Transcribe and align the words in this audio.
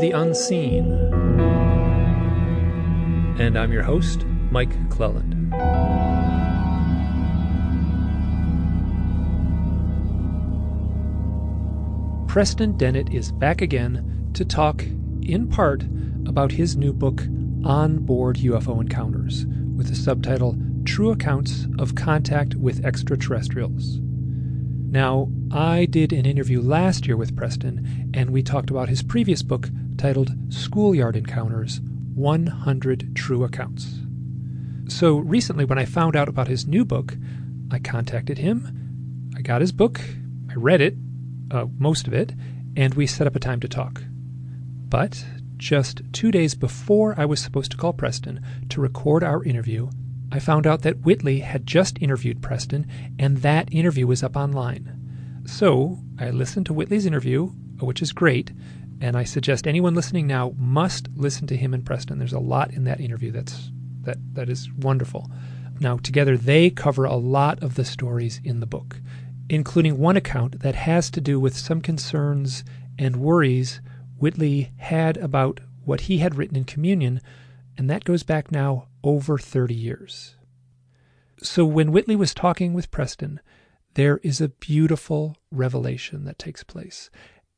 The 0.00 0.12
Unseen. 0.12 0.92
And 3.40 3.58
I'm 3.58 3.72
your 3.72 3.82
host, 3.82 4.24
Mike 4.52 4.70
Clelland. 4.90 5.50
Preston 12.28 12.76
Dennett 12.76 13.12
is 13.12 13.32
back 13.32 13.60
again 13.60 14.30
to 14.34 14.44
talk, 14.44 14.84
in 15.22 15.48
part, 15.48 15.82
about 16.26 16.52
his 16.52 16.76
new 16.76 16.92
book, 16.92 17.22
On 17.64 17.98
Board 17.98 18.36
UFO 18.36 18.80
Encounters, 18.80 19.46
with 19.74 19.88
the 19.88 19.96
subtitle 19.96 20.56
True 20.84 21.10
Accounts 21.10 21.66
of 21.76 21.96
Contact 21.96 22.54
with 22.54 22.84
Extraterrestrials. 22.84 23.98
Now, 24.90 25.28
I 25.50 25.86
did 25.86 26.12
an 26.12 26.24
interview 26.24 26.62
last 26.62 27.08
year 27.08 27.16
with 27.16 27.34
Preston, 27.34 28.10
and 28.14 28.30
we 28.30 28.44
talked 28.44 28.70
about 28.70 28.88
his 28.88 29.02
previous 29.02 29.42
book 29.42 29.68
titled 29.98 30.30
Schoolyard 30.48 31.16
Encounters 31.16 31.80
100 32.14 33.16
True 33.16 33.44
Accounts. 33.44 33.98
So 34.86 35.18
recently, 35.18 35.64
when 35.64 35.78
I 35.78 35.84
found 35.84 36.16
out 36.16 36.28
about 36.28 36.48
his 36.48 36.66
new 36.66 36.84
book, 36.84 37.16
I 37.70 37.80
contacted 37.80 38.38
him. 38.38 39.30
I 39.36 39.42
got 39.42 39.60
his 39.60 39.72
book, 39.72 40.00
I 40.48 40.54
read 40.54 40.80
it, 40.80 40.96
uh, 41.50 41.66
most 41.78 42.06
of 42.06 42.14
it, 42.14 42.32
and 42.76 42.94
we 42.94 43.06
set 43.06 43.26
up 43.26 43.36
a 43.36 43.40
time 43.40 43.60
to 43.60 43.68
talk. 43.68 44.02
But 44.88 45.24
just 45.56 46.00
two 46.12 46.30
days 46.30 46.54
before 46.54 47.14
I 47.18 47.24
was 47.24 47.40
supposed 47.40 47.72
to 47.72 47.76
call 47.76 47.92
Preston 47.92 48.40
to 48.70 48.80
record 48.80 49.24
our 49.24 49.42
interview, 49.42 49.90
I 50.30 50.38
found 50.38 50.66
out 50.66 50.82
that 50.82 51.00
Whitley 51.00 51.40
had 51.40 51.66
just 51.66 52.00
interviewed 52.00 52.42
Preston, 52.42 52.86
and 53.18 53.38
that 53.38 53.72
interview 53.72 54.06
was 54.06 54.22
up 54.22 54.36
online. 54.36 55.42
So 55.46 55.98
I 56.18 56.30
listened 56.30 56.66
to 56.66 56.72
Whitley's 56.72 57.06
interview, 57.06 57.48
which 57.80 58.02
is 58.02 58.12
great, 58.12 58.52
and 59.00 59.16
I 59.16 59.24
suggest 59.24 59.66
anyone 59.66 59.94
listening 59.94 60.26
now 60.26 60.54
must 60.56 61.08
listen 61.14 61.46
to 61.48 61.56
him 61.56 61.72
and 61.74 61.84
Preston. 61.84 62.18
There's 62.18 62.32
a 62.32 62.38
lot 62.38 62.72
in 62.72 62.84
that 62.84 63.00
interview 63.00 63.30
that's 63.30 63.70
that 64.02 64.18
that 64.34 64.48
is 64.48 64.70
wonderful. 64.72 65.30
Now 65.80 65.98
together 65.98 66.36
they 66.36 66.70
cover 66.70 67.04
a 67.04 67.16
lot 67.16 67.62
of 67.62 67.74
the 67.74 67.84
stories 67.84 68.40
in 68.44 68.60
the 68.60 68.66
book, 68.66 69.00
including 69.48 69.98
one 69.98 70.16
account 70.16 70.60
that 70.60 70.74
has 70.74 71.10
to 71.10 71.20
do 71.20 71.38
with 71.38 71.56
some 71.56 71.80
concerns 71.80 72.64
and 72.98 73.16
worries 73.16 73.80
Whitley 74.18 74.72
had 74.78 75.16
about 75.16 75.60
what 75.84 76.02
he 76.02 76.18
had 76.18 76.34
written 76.34 76.56
in 76.56 76.64
Communion, 76.64 77.20
and 77.76 77.88
that 77.88 78.04
goes 78.04 78.24
back 78.24 78.50
now 78.50 78.88
over 79.04 79.38
30 79.38 79.74
years. 79.74 80.34
So 81.40 81.64
when 81.64 81.92
Whitley 81.92 82.16
was 82.16 82.34
talking 82.34 82.74
with 82.74 82.90
Preston, 82.90 83.40
there 83.94 84.18
is 84.18 84.40
a 84.40 84.48
beautiful 84.48 85.36
revelation 85.52 86.24
that 86.24 86.38
takes 86.38 86.64
place, 86.64 87.10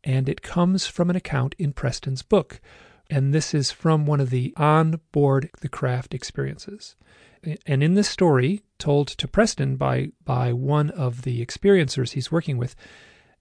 and 0.04 0.28
it 0.28 0.42
comes 0.42 0.86
from 0.86 1.10
an 1.10 1.16
account 1.16 1.54
in 1.58 1.72
Preston's 1.72 2.22
book. 2.22 2.60
And 3.08 3.34
this 3.34 3.54
is 3.54 3.70
from 3.70 4.06
one 4.06 4.20
of 4.20 4.30
the 4.30 4.54
on 4.56 5.00
board 5.12 5.50
the 5.60 5.68
craft 5.68 6.14
experiences. 6.14 6.96
And 7.66 7.82
in 7.82 7.94
this 7.94 8.08
story, 8.08 8.62
told 8.78 9.08
to 9.08 9.26
Preston 9.26 9.76
by, 9.76 10.12
by 10.24 10.52
one 10.52 10.90
of 10.90 11.22
the 11.22 11.44
experiencers 11.44 12.12
he's 12.12 12.30
working 12.30 12.56
with, 12.56 12.76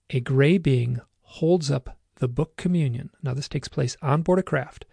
a 0.09 0.19
gray 0.19 0.57
being 0.57 1.01
holds 1.21 1.69
up 1.69 1.97
the 2.15 2.27
book 2.27 2.57
communion. 2.57 3.11
Now, 3.21 3.33
this 3.33 3.49
takes 3.49 3.67
place 3.67 3.95
on 4.01 4.23
board 4.23 4.39
a 4.39 4.43
craft. 4.43 4.85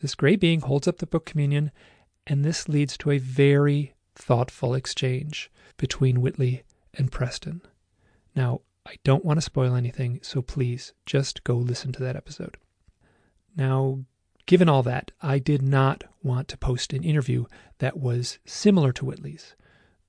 This 0.00 0.14
gray 0.14 0.36
being 0.36 0.60
holds 0.60 0.86
up 0.86 0.98
the 0.98 1.06
book 1.06 1.26
communion 1.26 1.72
and 2.26 2.44
this 2.44 2.68
leads 2.68 2.96
to 2.98 3.10
a 3.10 3.18
very 3.18 3.94
thoughtful 4.14 4.74
exchange 4.74 5.50
between 5.76 6.20
Whitley 6.20 6.62
and 6.94 7.10
Preston. 7.10 7.62
Now, 8.36 8.60
I 8.86 8.96
don't 9.04 9.24
want 9.24 9.36
to 9.38 9.42
spoil 9.42 9.74
anything, 9.74 10.20
so 10.22 10.42
please 10.42 10.92
just 11.06 11.44
go 11.44 11.56
listen 11.56 11.92
to 11.92 12.02
that 12.02 12.16
episode. 12.16 12.56
Now, 13.56 14.04
given 14.46 14.68
all 14.68 14.82
that, 14.84 15.12
I 15.20 15.38
did 15.38 15.62
not 15.62 16.04
want 16.22 16.48
to 16.48 16.58
post 16.58 16.92
an 16.92 17.04
interview 17.04 17.44
that 17.78 17.98
was 17.98 18.38
similar 18.44 18.92
to 18.92 19.04
Whitley's. 19.04 19.54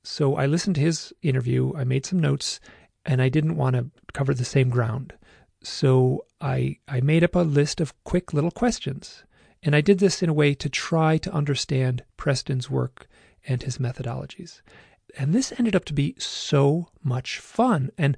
So 0.03 0.35
I 0.35 0.45
listened 0.45 0.75
to 0.75 0.81
his 0.81 1.13
interview, 1.21 1.73
I 1.75 1.83
made 1.83 2.05
some 2.05 2.19
notes, 2.19 2.59
and 3.05 3.21
I 3.21 3.29
didn't 3.29 3.57
want 3.57 3.75
to 3.75 3.91
cover 4.13 4.33
the 4.33 4.45
same 4.45 4.69
ground. 4.69 5.13
So 5.63 6.25
I 6.39 6.77
I 6.87 7.01
made 7.01 7.23
up 7.23 7.35
a 7.35 7.39
list 7.39 7.81
of 7.81 8.03
quick 8.03 8.33
little 8.33 8.51
questions 8.51 9.23
and 9.63 9.75
I 9.75 9.81
did 9.81 9.99
this 9.99 10.23
in 10.23 10.29
a 10.29 10.33
way 10.33 10.53
to 10.55 10.69
try 10.69 11.17
to 11.19 11.31
understand 11.31 12.03
Preston's 12.17 12.69
work 12.69 13.07
and 13.47 13.61
his 13.61 13.77
methodologies. 13.77 14.61
And 15.17 15.33
this 15.33 15.53
ended 15.57 15.75
up 15.75 15.85
to 15.85 15.93
be 15.93 16.15
so 16.17 16.89
much 17.03 17.37
fun. 17.37 17.91
And 17.97 18.17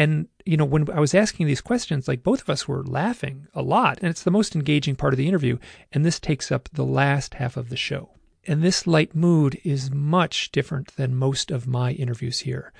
and 0.00 0.28
you 0.46 0.56
know, 0.56 0.64
when 0.64 0.90
I 0.90 1.00
was 1.00 1.14
asking 1.14 1.46
these 1.46 1.60
questions, 1.60 2.08
like 2.08 2.22
both 2.22 2.42
of 2.42 2.50
us 2.50 2.66
were 2.66 2.84
laughing 2.84 3.46
a 3.54 3.62
lot, 3.62 3.98
and 4.00 4.08
it's 4.08 4.22
the 4.22 4.30
most 4.30 4.56
engaging 4.56 4.96
part 4.96 5.12
of 5.12 5.18
the 5.18 5.28
interview, 5.28 5.58
and 5.92 6.04
this 6.04 6.18
takes 6.18 6.50
up 6.50 6.68
the 6.72 6.84
last 6.84 7.34
half 7.34 7.56
of 7.56 7.68
the 7.68 7.76
show. 7.76 8.10
And 8.46 8.62
this 8.62 8.86
light 8.86 9.14
mood 9.14 9.60
is 9.64 9.90
much 9.90 10.50
different 10.50 10.96
than 10.96 11.14
most 11.14 11.50
of 11.50 11.66
my 11.66 11.92
interviews 11.92 12.40
here 12.40 12.72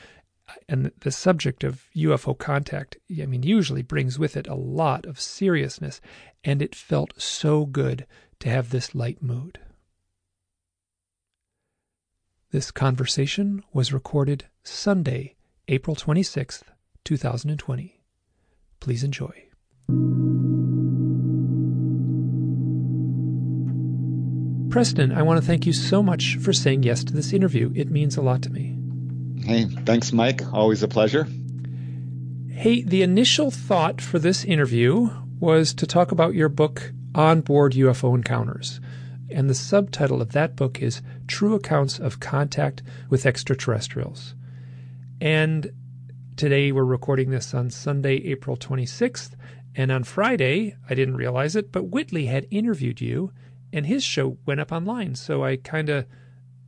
and 0.69 0.91
the 1.01 1.11
subject 1.11 1.65
of 1.65 1.87
UFO 1.97 2.37
contact, 2.37 2.97
I 3.11 3.27
mean, 3.27 3.43
usually 3.43 3.83
brings 3.83 4.19
with 4.19 4.37
it 4.37 4.47
a 4.47 4.55
lot 4.55 5.07
of 5.07 5.21
seriousness, 5.21 6.01
and 6.45 6.63
it 6.63 6.75
felt 6.75 7.21
so 7.21 7.67
good 7.67 8.07
to 8.41 8.49
have 8.49 8.71
this 8.71 8.95
light 8.95 9.23
mood. 9.23 9.59
This 12.51 12.71
conversation 12.71 13.63
was 13.73 13.93
recorded 13.93 14.47
Sunday, 14.65 15.37
April 15.69 15.95
26th, 15.95 16.63
2020. 17.05 18.01
Please 18.81 19.05
enjoy. 19.05 19.47
Preston, 24.71 25.11
I 25.11 25.23
want 25.23 25.41
to 25.41 25.47
thank 25.47 25.67
you 25.67 25.73
so 25.73 26.03
much 26.03 26.37
for 26.37 26.53
saying 26.53 26.85
yes 26.85 27.03
to 27.05 27.13
this 27.13 27.33
interview. 27.33 27.73
It 27.75 27.91
means 27.91 28.17
a 28.17 28.23
lot 28.23 28.43
to 28.43 28.51
me. 28.51 28.79
Hey, 29.45 29.65
thanks, 29.65 30.13
Mike. 30.13 30.43
Always 30.53 30.83
a 30.83 30.89
pleasure. 30.89 31.27
Hey, 32.49 32.83
the 32.83 33.03
initial 33.03 33.51
thought 33.51 34.01
for 34.01 34.19
this 34.19 34.45
interview 34.45 35.11
was 35.41 35.75
to 35.75 35.87
talk 35.87 36.13
about 36.13 36.35
your 36.35 36.49
book, 36.49 36.93
On 37.15 37.41
Board 37.41 37.73
UFO 37.73 38.15
Encounters. 38.15 38.81
And 39.29 39.51
the 39.51 39.55
subtitle 39.55 40.23
of 40.23 40.33
that 40.33 40.57
book 40.57 40.81
is 40.81 41.03
True 41.27 41.55
Accounts 41.55 41.99
of 41.99 42.21
Contact 42.21 42.83
with 43.09 43.27
Extraterrestrials. 43.27 44.35
And 45.21 45.73
today 46.41 46.73
we're 46.73 46.85
recording 46.85 47.29
this 47.29 47.53
on 47.53 47.69
Sunday, 47.69 48.15
April 48.25 48.57
26th. 48.57 49.33
And 49.75 49.93
on 49.93 50.05
Friday, 50.05 50.75
I 50.89 50.95
didn't 50.95 51.19
realize 51.19 51.55
it, 51.55 51.71
but 51.71 51.91
Whitley 51.91 52.25
had 52.25 52.47
interviewed 52.51 52.99
you 52.99 53.31
and 53.75 53.85
his 53.85 54.03
show 54.03 54.39
went 54.47 54.59
up 54.59 54.73
online. 54.73 55.17
So 55.17 55.45
I 55.45 55.57
kind 55.57 55.91
of, 55.91 56.07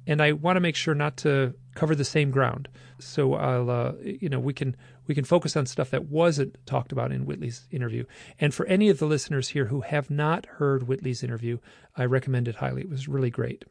and 0.07 0.21
I 0.21 0.33
want 0.33 0.57
to 0.57 0.61
make 0.61 0.77
sure 0.77 0.95
not 0.95 1.17
to 1.19 1.55
cover 1.75 1.95
the 1.95 2.05
same 2.05 2.31
ground. 2.31 2.69
So 2.99 3.33
I'll, 3.33 3.71
uh, 3.71 3.93
you 4.03 4.29
know, 4.29 4.39
we 4.39 4.53
can 4.53 4.77
we 5.07 5.15
can 5.15 5.25
focus 5.25 5.57
on 5.57 5.65
stuff 5.65 5.89
that 5.89 6.05
wasn't 6.05 6.59
talked 6.67 6.93
about 6.93 7.11
in 7.11 7.25
Whitley's 7.25 7.67
interview. 7.71 8.05
And 8.39 8.53
for 8.53 8.67
any 8.67 8.91
of 8.91 8.99
the 8.99 9.07
listeners 9.07 9.49
here 9.49 9.65
who 9.65 9.81
have 9.81 10.11
not 10.11 10.45
heard 10.45 10.87
Whitley's 10.87 11.25
interview, 11.25 11.57
I 11.97 12.05
recommend 12.05 12.47
it 12.47 12.57
highly. 12.57 12.83
It 12.83 12.91
was 12.91 13.09
really 13.09 13.31
great. 13.31 13.65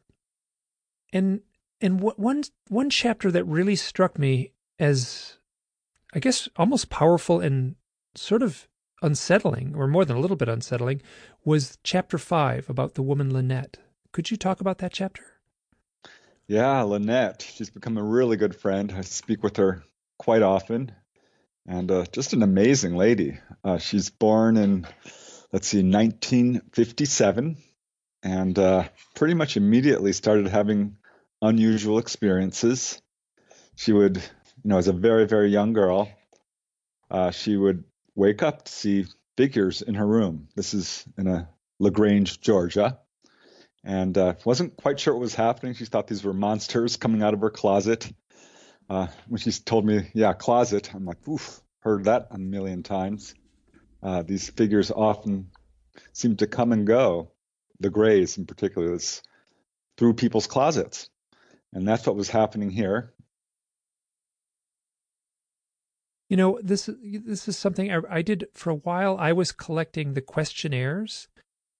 And 1.13 1.41
and 1.79 2.01
what, 2.01 2.17
one 2.17 2.41
one 2.69 2.89
chapter 2.89 3.29
that 3.29 3.43
really 3.43 3.75
struck 3.75 4.17
me 4.17 4.53
as, 4.79 5.37
I 6.13 6.19
guess, 6.19 6.49
almost 6.55 6.89
powerful 6.89 7.39
and 7.39 7.75
sort 8.15 8.43
of 8.43 8.67
unsettling, 9.01 9.73
or 9.75 9.87
more 9.87 10.05
than 10.05 10.17
a 10.17 10.19
little 10.19 10.35
bit 10.35 10.49
unsettling, 10.49 11.01
was 11.43 11.77
chapter 11.83 12.17
five 12.17 12.69
about 12.69 12.93
the 12.95 13.01
woman 13.01 13.33
Lynette. 13.33 13.77
Could 14.11 14.29
you 14.29 14.37
talk 14.37 14.61
about 14.61 14.79
that 14.79 14.93
chapter? 14.93 15.23
Yeah, 16.47 16.81
Lynette. 16.81 17.41
She's 17.41 17.69
become 17.69 17.97
a 17.97 18.03
really 18.03 18.35
good 18.35 18.55
friend. 18.55 18.91
I 18.91 19.01
speak 19.01 19.41
with 19.41 19.57
her 19.57 19.83
quite 20.19 20.41
often, 20.41 20.91
and 21.65 21.89
uh, 21.89 22.05
just 22.11 22.33
an 22.33 22.43
amazing 22.43 22.95
lady. 22.95 23.39
Uh, 23.63 23.77
she's 23.77 24.09
born 24.09 24.57
in, 24.57 24.85
let's 25.53 25.67
see, 25.67 25.81
1957, 25.81 27.57
and 28.23 28.59
uh, 28.59 28.83
pretty 29.15 29.33
much 29.33 29.55
immediately 29.55 30.11
started 30.13 30.47
having 30.47 30.97
unusual 31.41 31.97
experiences. 31.97 33.01
She 33.75 33.93
would, 33.93 34.21
you 34.63 34.69
know, 34.69 34.77
as 34.77 34.87
a 34.87 34.93
very, 34.93 35.25
very 35.25 35.49
young 35.49 35.73
girl, 35.73 36.09
uh, 37.09 37.31
she 37.31 37.57
would 37.57 37.83
wake 38.15 38.43
up 38.43 38.65
to 38.65 38.71
see 38.71 39.05
figures 39.37 39.81
in 39.81 39.95
her 39.95 40.05
room. 40.05 40.47
This 40.55 40.73
is 40.73 41.05
in 41.17 41.27
a 41.27 41.49
LaGrange, 41.79 42.41
Georgia 42.41 42.99
and 43.83 44.17
uh, 44.17 44.35
wasn't 44.45 44.77
quite 44.77 44.99
sure 44.99 45.13
what 45.13 45.21
was 45.21 45.35
happening. 45.35 45.73
She 45.73 45.85
thought 45.85 46.07
these 46.07 46.23
were 46.23 46.33
monsters 46.33 46.97
coming 46.97 47.23
out 47.23 47.33
of 47.33 47.41
her 47.41 47.49
closet. 47.49 48.11
Uh, 48.89 49.07
when 49.27 49.39
she 49.39 49.51
told 49.51 49.85
me, 49.85 50.09
"Yeah, 50.13 50.33
closet," 50.33 50.93
I'm 50.93 51.05
like, 51.05 51.27
"Oof, 51.27 51.61
heard 51.79 52.05
that 52.05 52.27
a 52.31 52.37
million 52.37 52.83
times." 52.83 53.33
Uh, 54.03 54.23
these 54.23 54.49
figures 54.49 54.91
often 54.91 55.51
seem 56.13 56.35
to 56.37 56.47
come 56.47 56.71
and 56.71 56.85
go. 56.85 57.31
The 57.79 57.89
Greys, 57.89 58.37
in 58.37 58.45
particular, 58.45 58.93
is 58.93 59.21
through 59.97 60.13
people's 60.15 60.47
closets, 60.47 61.09
and 61.73 61.87
that's 61.87 62.05
what 62.05 62.15
was 62.15 62.29
happening 62.29 62.69
here. 62.69 63.13
You 66.31 66.37
know, 66.37 66.59
this 66.63 66.89
this 67.03 67.49
is 67.49 67.57
something 67.57 67.91
I, 67.91 67.99
I 68.09 68.21
did 68.21 68.47
for 68.53 68.69
a 68.69 68.75
while. 68.75 69.17
I 69.19 69.33
was 69.33 69.51
collecting 69.51 70.13
the 70.13 70.21
questionnaires 70.21 71.27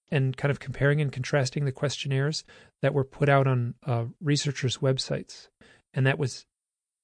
and 0.10 0.36
kind 0.36 0.52
of 0.52 0.60
comparing 0.60 1.00
and 1.00 1.10
contrasting 1.10 1.64
the 1.64 1.72
questionnaires 1.72 2.44
that 2.82 2.94
were 2.94 3.06
put 3.06 3.30
out 3.30 3.48
on 3.48 3.76
uh, 3.88 4.08
researchers' 4.20 4.80
websites, 4.80 5.48
and 5.94 6.06
that 6.06 6.20
was 6.20 6.46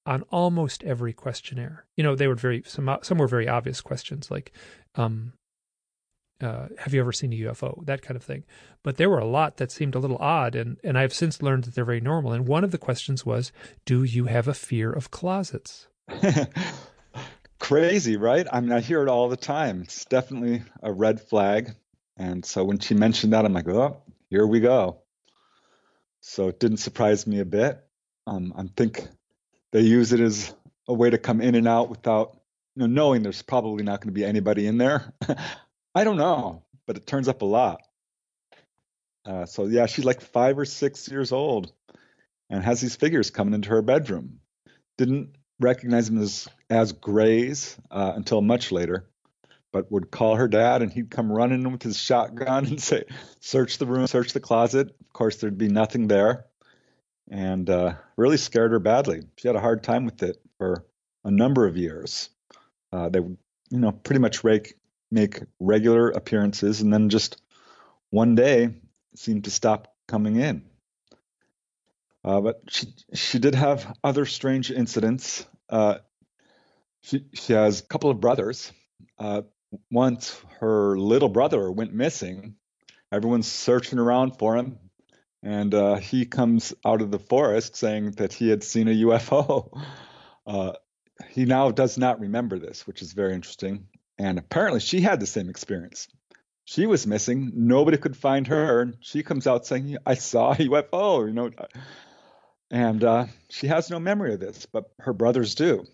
on 0.04 0.24
almost 0.30 0.84
every 0.84 1.14
questionnaire. 1.14 1.86
You 1.96 2.04
know, 2.04 2.14
they 2.14 2.28
were 2.28 2.34
very 2.34 2.64
some 2.66 2.94
some 3.00 3.16
were 3.16 3.26
very 3.26 3.48
obvious 3.48 3.80
questions 3.80 4.30
like, 4.30 4.52
um, 4.96 5.32
uh, 6.42 6.66
"Have 6.76 6.92
you 6.92 7.00
ever 7.00 7.12
seen 7.12 7.32
a 7.32 7.36
UFO?" 7.36 7.82
That 7.86 8.02
kind 8.02 8.16
of 8.16 8.22
thing. 8.22 8.44
But 8.84 8.98
there 8.98 9.08
were 9.08 9.20
a 9.20 9.24
lot 9.24 9.56
that 9.56 9.72
seemed 9.72 9.94
a 9.94 10.00
little 10.00 10.18
odd, 10.18 10.54
and 10.54 10.76
and 10.84 10.98
I've 10.98 11.14
since 11.14 11.40
learned 11.40 11.64
that 11.64 11.74
they're 11.74 11.86
very 11.86 12.02
normal. 12.02 12.32
And 12.32 12.46
one 12.46 12.62
of 12.62 12.72
the 12.72 12.76
questions 12.76 13.24
was, 13.24 13.52
"Do 13.86 14.04
you 14.04 14.26
have 14.26 14.48
a 14.48 14.52
fear 14.52 14.92
of 14.92 15.10
closets?" 15.10 15.88
Crazy, 17.58 18.16
right? 18.16 18.46
I 18.50 18.60
mean, 18.60 18.72
I 18.72 18.80
hear 18.80 19.02
it 19.02 19.08
all 19.08 19.28
the 19.28 19.36
time. 19.36 19.82
It's 19.82 20.04
definitely 20.04 20.62
a 20.82 20.92
red 20.92 21.20
flag. 21.20 21.74
And 22.16 22.44
so 22.44 22.64
when 22.64 22.78
she 22.78 22.94
mentioned 22.94 23.32
that, 23.32 23.44
I'm 23.44 23.52
like, 23.52 23.68
oh, 23.68 24.02
here 24.30 24.46
we 24.46 24.60
go. 24.60 25.02
So 26.20 26.48
it 26.48 26.60
didn't 26.60 26.78
surprise 26.78 27.26
me 27.26 27.40
a 27.40 27.44
bit. 27.44 27.84
Um, 28.26 28.52
I 28.56 28.64
think 28.76 29.06
they 29.72 29.80
use 29.80 30.12
it 30.12 30.20
as 30.20 30.54
a 30.86 30.94
way 30.94 31.10
to 31.10 31.18
come 31.18 31.40
in 31.40 31.54
and 31.54 31.68
out 31.68 31.90
without 31.90 32.38
you 32.74 32.80
know, 32.80 32.86
knowing 32.86 33.22
there's 33.22 33.42
probably 33.42 33.82
not 33.82 34.00
going 34.00 34.08
to 34.08 34.18
be 34.18 34.24
anybody 34.24 34.66
in 34.66 34.78
there. 34.78 35.12
I 35.94 36.04
don't 36.04 36.16
know, 36.16 36.64
but 36.86 36.96
it 36.96 37.06
turns 37.06 37.28
up 37.28 37.42
a 37.42 37.46
lot. 37.46 37.80
Uh, 39.24 39.46
so 39.46 39.66
yeah, 39.66 39.86
she's 39.86 40.04
like 40.04 40.20
five 40.20 40.58
or 40.58 40.64
six 40.64 41.08
years 41.08 41.32
old 41.32 41.72
and 42.48 42.62
has 42.62 42.80
these 42.80 42.96
figures 42.96 43.30
coming 43.30 43.54
into 43.54 43.70
her 43.70 43.82
bedroom. 43.82 44.40
Didn't 44.96 45.36
recognize 45.60 46.08
them 46.10 46.20
as 46.20 46.48
as 46.70 46.92
Greys 46.92 47.76
uh, 47.90 48.12
until 48.14 48.40
much 48.40 48.72
later, 48.72 49.08
but 49.72 49.90
would 49.90 50.10
call 50.10 50.36
her 50.36 50.48
dad, 50.48 50.82
and 50.82 50.92
he'd 50.92 51.10
come 51.10 51.32
running 51.32 51.70
with 51.70 51.82
his 51.82 51.96
shotgun 51.96 52.66
and 52.66 52.80
say, 52.80 53.04
"Search 53.40 53.78
the 53.78 53.86
room, 53.86 54.06
search 54.06 54.32
the 54.32 54.40
closet." 54.40 54.88
Of 55.00 55.12
course, 55.12 55.36
there'd 55.36 55.58
be 55.58 55.68
nothing 55.68 56.08
there, 56.08 56.46
and 57.30 57.68
uh, 57.68 57.94
really 58.16 58.36
scared 58.36 58.72
her 58.72 58.78
badly. 58.78 59.22
She 59.36 59.48
had 59.48 59.56
a 59.56 59.60
hard 59.60 59.82
time 59.82 60.04
with 60.04 60.22
it 60.22 60.36
for 60.58 60.84
a 61.24 61.30
number 61.30 61.66
of 61.66 61.76
years. 61.76 62.30
Uh, 62.92 63.08
they 63.08 63.20
would, 63.20 63.36
you 63.70 63.78
know, 63.78 63.92
pretty 63.92 64.20
much 64.20 64.44
rake, 64.44 64.74
make 65.10 65.42
regular 65.60 66.10
appearances, 66.10 66.80
and 66.80 66.92
then 66.92 67.08
just 67.08 67.40
one 68.10 68.34
day 68.34 68.70
seemed 69.14 69.44
to 69.44 69.50
stop 69.50 69.94
coming 70.06 70.36
in. 70.36 70.62
Uh, 72.28 72.42
but 72.42 72.60
she 72.68 72.86
she 73.14 73.38
did 73.38 73.54
have 73.54 73.96
other 74.04 74.26
strange 74.26 74.70
incidents. 74.70 75.46
Uh, 75.70 75.94
she 77.00 77.24
she 77.32 77.54
has 77.54 77.80
a 77.80 77.84
couple 77.84 78.10
of 78.10 78.20
brothers. 78.20 78.70
Uh, 79.18 79.42
once 79.90 80.38
her 80.60 80.98
little 80.98 81.30
brother 81.30 81.72
went 81.72 81.94
missing. 81.94 82.56
Everyone's 83.10 83.50
searching 83.50 83.98
around 83.98 84.32
for 84.38 84.56
him, 84.56 84.78
and 85.42 85.72
uh, 85.72 85.96
he 85.96 86.26
comes 86.26 86.74
out 86.84 87.00
of 87.00 87.10
the 87.10 87.18
forest 87.18 87.76
saying 87.76 88.10
that 88.12 88.34
he 88.34 88.50
had 88.50 88.62
seen 88.62 88.88
a 88.88 89.02
UFO. 89.06 89.70
Uh, 90.46 90.72
he 91.28 91.44
now 91.44 91.70
does 91.70 91.98
not 91.98 92.20
remember 92.20 92.58
this, 92.58 92.86
which 92.86 93.02
is 93.02 93.12
very 93.12 93.34
interesting. 93.34 93.86
And 94.16 94.38
apparently, 94.38 94.80
she 94.80 95.02
had 95.02 95.20
the 95.20 95.26
same 95.26 95.50
experience. 95.50 96.08
She 96.64 96.86
was 96.86 97.06
missing. 97.06 97.52
Nobody 97.54 97.98
could 97.98 98.16
find 98.16 98.46
her. 98.46 98.80
And 98.80 98.96
she 99.00 99.22
comes 99.22 99.46
out 99.46 99.66
saying, 99.66 99.98
I 100.06 100.14
saw 100.14 100.52
a 100.52 100.56
UFO, 100.56 101.26
you 101.26 101.34
know. 101.34 101.50
And 102.70 103.02
uh, 103.02 103.26
she 103.48 103.66
has 103.66 103.90
no 103.90 103.98
memory 103.98 104.34
of 104.34 104.40
this, 104.40 104.66
but 104.66 104.90
her 105.00 105.12
brothers 105.12 105.54
do. 105.54 105.86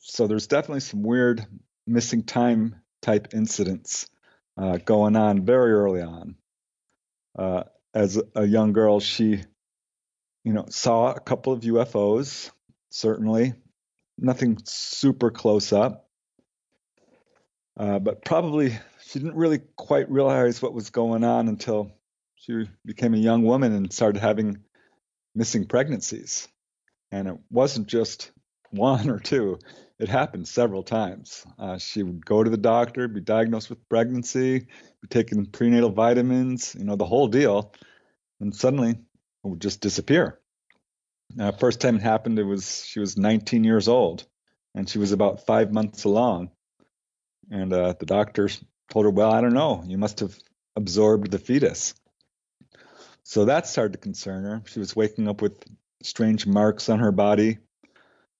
So 0.00 0.26
there's 0.26 0.46
definitely 0.46 0.80
some 0.80 1.02
weird 1.02 1.44
missing 1.86 2.22
time 2.22 2.76
type 3.02 3.34
incidents 3.34 4.08
uh, 4.56 4.78
going 4.78 5.16
on 5.16 5.44
very 5.44 5.72
early 5.72 6.00
on. 6.00 6.36
Uh, 7.38 7.64
as 7.92 8.20
a 8.34 8.44
young 8.44 8.72
girl, 8.72 9.00
she, 9.00 9.42
you 10.44 10.52
know, 10.52 10.66
saw 10.68 11.12
a 11.12 11.20
couple 11.20 11.52
of 11.52 11.60
UFOs. 11.60 12.50
Certainly, 12.90 13.54
nothing 14.18 14.58
super 14.64 15.30
close 15.30 15.72
up, 15.72 16.08
uh, 17.76 17.98
but 17.98 18.24
probably 18.24 18.78
she 19.04 19.18
didn't 19.18 19.36
really 19.36 19.60
quite 19.76 20.10
realize 20.10 20.62
what 20.62 20.72
was 20.72 20.90
going 20.90 21.24
on 21.24 21.48
until 21.48 21.90
she 22.36 22.68
became 22.84 23.14
a 23.14 23.18
young 23.18 23.42
woman 23.42 23.72
and 23.72 23.92
started 23.92 24.20
having 24.20 24.58
missing 25.34 25.66
pregnancies. 25.66 26.48
And 27.10 27.28
it 27.28 27.36
wasn't 27.50 27.86
just 27.86 28.30
one 28.70 29.08
or 29.08 29.18
two, 29.18 29.58
it 29.98 30.08
happened 30.08 30.48
several 30.48 30.82
times. 30.82 31.46
Uh, 31.58 31.78
she 31.78 32.02
would 32.02 32.24
go 32.24 32.42
to 32.42 32.50
the 32.50 32.56
doctor, 32.56 33.06
be 33.06 33.20
diagnosed 33.20 33.70
with 33.70 33.88
pregnancy, 33.88 34.60
be 34.60 35.08
taking 35.08 35.46
prenatal 35.46 35.90
vitamins, 35.90 36.74
you 36.76 36.84
know, 36.84 36.96
the 36.96 37.04
whole 37.04 37.28
deal. 37.28 37.72
And 38.40 38.54
suddenly 38.54 38.90
it 38.90 38.98
would 39.44 39.60
just 39.60 39.80
disappear. 39.80 40.40
Uh, 41.38 41.52
first 41.52 41.80
time 41.80 41.96
it 41.96 42.02
happened, 42.02 42.38
it 42.38 42.44
was 42.44 42.84
she 42.84 43.00
was 43.00 43.16
19 43.16 43.64
years 43.64 43.88
old, 43.88 44.26
and 44.74 44.88
she 44.88 44.98
was 44.98 45.12
about 45.12 45.46
five 45.46 45.72
months 45.72 46.04
along. 46.04 46.50
And 47.50 47.72
uh, 47.72 47.94
the 47.98 48.06
doctors 48.06 48.62
told 48.90 49.04
her, 49.04 49.10
"Well, 49.10 49.32
I 49.32 49.40
don't 49.40 49.54
know. 49.54 49.82
You 49.86 49.98
must 49.98 50.20
have 50.20 50.36
absorbed 50.76 51.30
the 51.30 51.38
fetus." 51.38 51.94
So 53.24 53.46
that 53.46 53.66
started 53.66 53.94
to 53.94 53.98
concern 53.98 54.44
her. 54.44 54.62
She 54.66 54.78
was 54.78 54.94
waking 54.94 55.28
up 55.28 55.42
with 55.42 55.58
strange 56.02 56.46
marks 56.46 56.88
on 56.88 57.00
her 57.00 57.10
body 57.10 57.58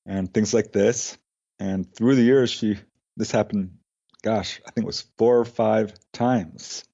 and 0.06 0.32
things 0.32 0.52
like 0.52 0.72
this. 0.72 1.16
And 1.58 1.92
through 1.94 2.16
the 2.16 2.22
years, 2.22 2.50
she 2.50 2.78
this 3.16 3.30
happened. 3.30 3.78
Gosh, 4.22 4.60
I 4.66 4.70
think 4.70 4.84
it 4.84 4.86
was 4.86 5.06
four 5.18 5.38
or 5.38 5.44
five 5.44 5.94
times. 6.12 6.84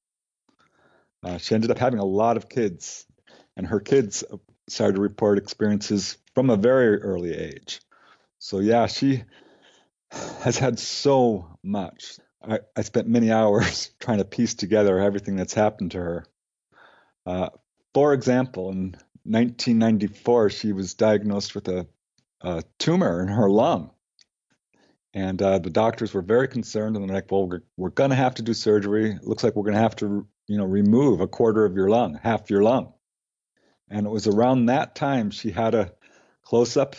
Uh, 1.22 1.38
she 1.38 1.54
ended 1.54 1.70
up 1.70 1.78
having 1.78 1.98
a 1.98 2.04
lot 2.04 2.36
of 2.36 2.48
kids, 2.48 3.06
and 3.56 3.66
her 3.66 3.80
kids 3.80 4.24
started 4.68 4.94
to 4.94 5.00
report 5.00 5.38
experiences 5.38 6.16
from 6.34 6.50
a 6.50 6.56
very 6.56 7.00
early 7.02 7.34
age. 7.34 7.80
So 8.38 8.60
yeah, 8.60 8.86
she 8.86 9.22
has 10.10 10.58
had 10.58 10.78
so 10.78 11.58
much. 11.62 12.18
I, 12.42 12.60
I 12.76 12.82
spent 12.82 13.08
many 13.08 13.30
hours 13.32 13.90
trying 14.00 14.18
to 14.18 14.24
piece 14.24 14.54
together 14.54 14.98
everything 14.98 15.36
that's 15.36 15.54
happened 15.54 15.92
to 15.92 15.98
her. 15.98 16.24
Uh, 17.26 17.50
for 17.94 18.12
example, 18.12 18.70
in 18.70 18.96
1994, 19.24 20.50
she 20.50 20.72
was 20.72 20.94
diagnosed 20.94 21.54
with 21.54 21.68
a, 21.68 21.86
a 22.40 22.62
tumor 22.78 23.22
in 23.22 23.28
her 23.28 23.50
lung. 23.50 23.90
And 25.12 25.42
uh, 25.42 25.58
the 25.58 25.70
doctors 25.70 26.14
were 26.14 26.22
very 26.22 26.46
concerned, 26.46 26.96
and 26.96 27.08
they're 27.08 27.16
like, 27.16 27.32
"Well, 27.32 27.48
we're, 27.48 27.62
we're 27.76 27.90
going 27.90 28.10
to 28.10 28.16
have 28.16 28.36
to 28.36 28.42
do 28.42 28.54
surgery. 28.54 29.10
It 29.10 29.26
looks 29.26 29.42
like 29.42 29.56
we're 29.56 29.64
going 29.64 29.74
to 29.74 29.80
have 29.80 29.96
to, 29.96 30.26
you 30.46 30.56
know, 30.56 30.64
remove 30.64 31.20
a 31.20 31.26
quarter 31.26 31.64
of 31.64 31.74
your 31.74 31.88
lung, 31.88 32.18
half 32.22 32.48
your 32.48 32.62
lung." 32.62 32.92
And 33.88 34.06
it 34.06 34.10
was 34.10 34.28
around 34.28 34.66
that 34.66 34.94
time 34.94 35.32
she 35.32 35.50
had 35.50 35.74
a 35.74 35.92
close-up 36.44 36.94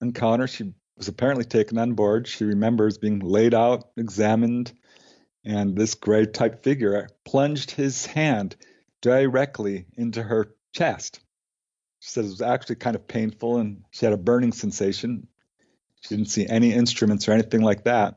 encounter. 0.00 0.46
She 0.46 0.72
was 0.96 1.08
apparently 1.08 1.44
taken 1.44 1.76
on 1.76 1.92
board. 1.92 2.26
She 2.26 2.44
remembers 2.44 2.96
being 2.96 3.18
laid 3.18 3.52
out, 3.52 3.90
examined, 3.98 4.72
and 5.44 5.76
this 5.76 5.94
gray 5.94 6.24
type 6.24 6.62
figure 6.62 7.06
plunged 7.26 7.70
his 7.70 8.06
hand 8.06 8.56
directly 9.06 9.86
into 9.96 10.20
her 10.20 10.52
chest. 10.72 11.20
She 12.00 12.10
said 12.10 12.24
it 12.24 12.28
was 12.30 12.42
actually 12.42 12.74
kind 12.76 12.96
of 12.96 13.06
painful 13.06 13.58
and 13.58 13.84
she 13.92 14.04
had 14.04 14.12
a 14.12 14.16
burning 14.18 14.50
sensation. 14.50 15.28
She 16.00 16.16
didn't 16.16 16.30
see 16.30 16.44
any 16.44 16.72
instruments 16.72 17.28
or 17.28 17.32
anything 17.32 17.62
like 17.62 17.84
that. 17.84 18.16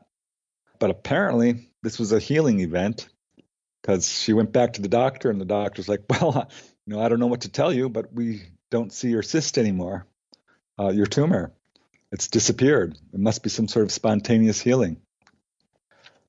But 0.80 0.90
apparently, 0.90 1.70
this 1.82 2.00
was 2.00 2.10
a 2.10 2.18
healing 2.18 2.58
event 2.58 3.08
because 3.80 4.10
she 4.10 4.32
went 4.32 4.50
back 4.50 4.72
to 4.72 4.82
the 4.82 4.88
doctor 4.88 5.30
and 5.30 5.40
the 5.40 5.44
doctor's 5.44 5.88
like, 5.88 6.02
Well, 6.10 6.48
you 6.86 6.96
know, 6.96 7.00
I 7.00 7.08
don't 7.08 7.20
know 7.20 7.28
what 7.28 7.42
to 7.42 7.50
tell 7.50 7.72
you, 7.72 7.88
but 7.88 8.12
we 8.12 8.42
don't 8.70 8.92
see 8.92 9.10
your 9.10 9.22
cyst 9.22 9.58
anymore, 9.58 10.08
uh, 10.76 10.88
your 10.88 11.06
tumor. 11.06 11.52
It's 12.10 12.26
disappeared. 12.26 12.98
It 13.12 13.20
must 13.20 13.44
be 13.44 13.50
some 13.50 13.68
sort 13.68 13.84
of 13.84 13.92
spontaneous 13.92 14.60
healing. 14.60 15.00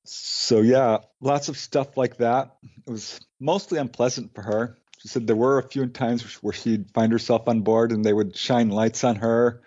So, 0.04 0.60
yeah, 0.60 0.98
lots 1.20 1.48
of 1.48 1.56
stuff 1.56 1.96
like 1.96 2.16
that. 2.18 2.56
It 2.86 2.90
was 2.90 3.20
mostly 3.40 3.78
unpleasant 3.78 4.34
for 4.34 4.42
her. 4.42 4.78
She 4.98 5.08
said 5.08 5.26
there 5.26 5.36
were 5.36 5.58
a 5.58 5.68
few 5.68 5.86
times 5.86 6.22
where 6.42 6.52
she'd 6.52 6.90
find 6.92 7.12
herself 7.12 7.48
on 7.48 7.60
board 7.60 7.92
and 7.92 8.04
they 8.04 8.12
would 8.12 8.36
shine 8.36 8.68
lights 8.68 9.04
on 9.04 9.16
her 9.16 9.62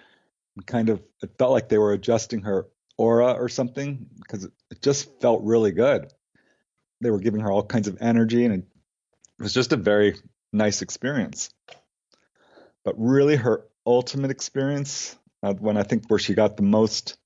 and 0.55 0.65
kind 0.65 0.89
of, 0.89 1.01
it 1.21 1.37
felt 1.37 1.51
like 1.51 1.69
they 1.69 1.77
were 1.77 1.93
adjusting 1.93 2.41
her 2.41 2.67
aura 2.97 3.33
or 3.33 3.49
something 3.49 4.07
because 4.19 4.45
it, 4.45 4.51
just 4.81 5.19
felt 5.19 5.43
really 5.43 5.71
good. 5.71 6.11
They 7.01 7.09
were 7.09 7.19
giving 7.19 7.41
her 7.41 7.51
all 7.51 7.63
kinds 7.63 7.87
of 7.87 7.97
energy 8.01 8.45
and 8.45 8.53
it 8.53 8.63
was 9.39 9.53
just 9.53 9.73
a 9.73 9.77
very 9.77 10.15
nice 10.53 10.81
experience. 10.81 11.49
But 12.83 12.95
really, 12.97 13.35
her 13.35 13.65
ultimate 13.85 14.31
experience, 14.31 15.15
uh, 15.41 15.53
when 15.53 15.75
I 15.75 15.83
think 15.83 16.05
where 16.07 16.19
she 16.19 16.35
got 16.35 16.55
the 16.55 16.63
most 16.63 17.17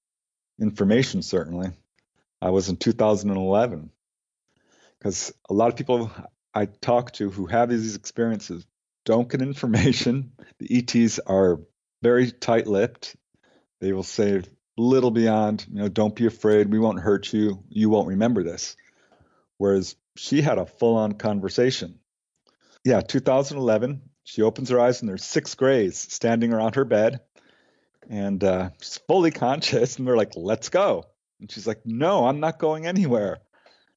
information, 0.59 1.21
certainly, 1.21 1.71
I 2.41 2.49
was 2.51 2.69
in 2.69 2.77
2011 2.77 3.89
because 4.97 5.33
a 5.49 5.53
lot 5.53 5.69
of 5.69 5.75
people 5.75 6.11
I 6.53 6.65
talk 6.65 7.13
to 7.13 7.29
who 7.29 7.45
have 7.47 7.69
these 7.69 7.95
experiences 7.95 8.65
don't 9.05 9.29
get 9.29 9.41
information. 9.41 10.31
The 10.59 10.77
ETs 10.77 11.19
are 11.19 11.59
very 12.01 12.31
tight-lipped. 12.31 13.15
They 13.81 13.93
will 13.93 14.03
say 14.03 14.41
little 14.77 15.11
beyond, 15.11 15.65
you 15.69 15.79
know, 15.79 15.89
don't 15.89 16.15
be 16.15 16.25
afraid, 16.25 16.71
we 16.71 16.79
won't 16.79 16.99
hurt 16.99 17.33
you, 17.33 17.63
you 17.69 17.89
won't 17.89 18.07
remember 18.07 18.43
this. 18.43 18.77
Whereas 19.57 19.95
she 20.15 20.41
had 20.41 20.57
a 20.57 20.65
full-on 20.65 21.13
conversation 21.13 21.99
yeah, 22.83 23.01
2011. 23.01 24.01
She 24.23 24.41
opens 24.41 24.69
her 24.69 24.79
eyes 24.79 25.01
and 25.01 25.09
there's 25.09 25.25
six 25.25 25.55
grays 25.55 25.97
standing 25.97 26.53
around 26.53 26.75
her 26.75 26.85
bed, 26.85 27.19
and 28.09 28.43
uh, 28.43 28.69
she's 28.79 28.99
fully 29.07 29.31
conscious. 29.31 29.97
And 29.97 30.07
they're 30.07 30.17
like, 30.17 30.33
"Let's 30.35 30.69
go." 30.69 31.05
And 31.39 31.51
she's 31.51 31.67
like, 31.67 31.85
"No, 31.85 32.25
I'm 32.27 32.39
not 32.39 32.59
going 32.59 32.85
anywhere." 32.85 33.39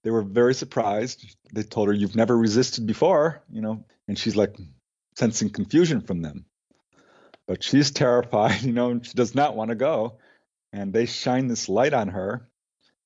They 0.02 0.10
were 0.10 0.22
very 0.22 0.54
surprised. 0.54 1.24
They 1.52 1.62
told 1.62 1.88
her, 1.88 1.94
"You've 1.94 2.16
never 2.16 2.36
resisted 2.36 2.86
before," 2.86 3.42
you 3.50 3.60
know, 3.60 3.84
and 4.08 4.18
she's 4.18 4.36
like 4.36 4.56
sensing 5.16 5.50
confusion 5.50 6.00
from 6.00 6.22
them. 6.22 6.46
But 7.46 7.62
she's 7.62 7.90
terrified, 7.90 8.62
you 8.62 8.72
know, 8.72 8.90
and 8.90 9.06
she 9.06 9.14
does 9.14 9.34
not 9.34 9.56
want 9.56 9.70
to 9.70 9.74
go. 9.74 10.18
And 10.72 10.92
they 10.92 11.06
shine 11.06 11.48
this 11.48 11.68
light 11.68 11.92
on 11.92 12.08
her 12.08 12.48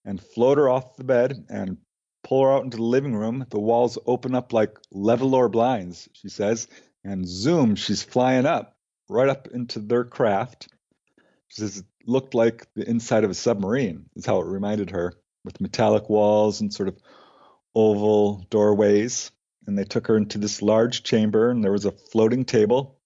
and 0.05 0.23
float 0.23 0.59
her 0.59 0.69
off 0.69 0.97
the 0.97 1.05
bed 1.05 1.47
and 1.49 1.79
pull 2.23 2.45
her 2.45 2.53
out 2.53 2.65
into 2.65 2.77
the 2.77 2.83
living 2.83 3.15
room. 3.15 3.45
The 3.51 3.59
walls 3.59 3.99
open 4.07 4.35
up 4.35 4.53
like 4.53 4.79
levolor 4.93 5.51
blinds, 5.51 6.09
she 6.13 6.29
says, 6.29 6.69
and 7.05 7.27
zoom, 7.27 7.75
she's 7.75 8.03
flying 8.03 8.47
up 8.47 8.77
right 9.09 9.29
up 9.29 9.49
into 9.49 9.79
their 9.81 10.05
craft. 10.05 10.69
She 11.49 11.63
says 11.63 11.85
looked 12.07 12.35
like 12.35 12.67
the 12.75 12.89
inside 12.89 13.25
of 13.25 13.31
a 13.31 13.35
submarine, 13.35 14.07
is 14.15 14.27
how 14.27 14.41
it 14.41 14.47
reminded 14.47 14.91
her, 14.91 15.15
with 15.45 15.61
metallic 15.61 16.09
walls 16.09 16.61
and 16.61 16.73
sort 16.73 16.89
of 16.89 16.97
oval 17.75 18.47
doorways. 18.51 19.31
And 19.67 19.77
they 19.77 19.85
took 19.85 20.07
her 20.07 20.17
into 20.17 20.39
this 20.39 20.63
large 20.63 21.03
chamber, 21.03 21.51
and 21.51 21.63
there 21.63 21.73
was 21.73 21.85
a 21.85 21.93
floating 21.93 22.45
table. 22.45 22.99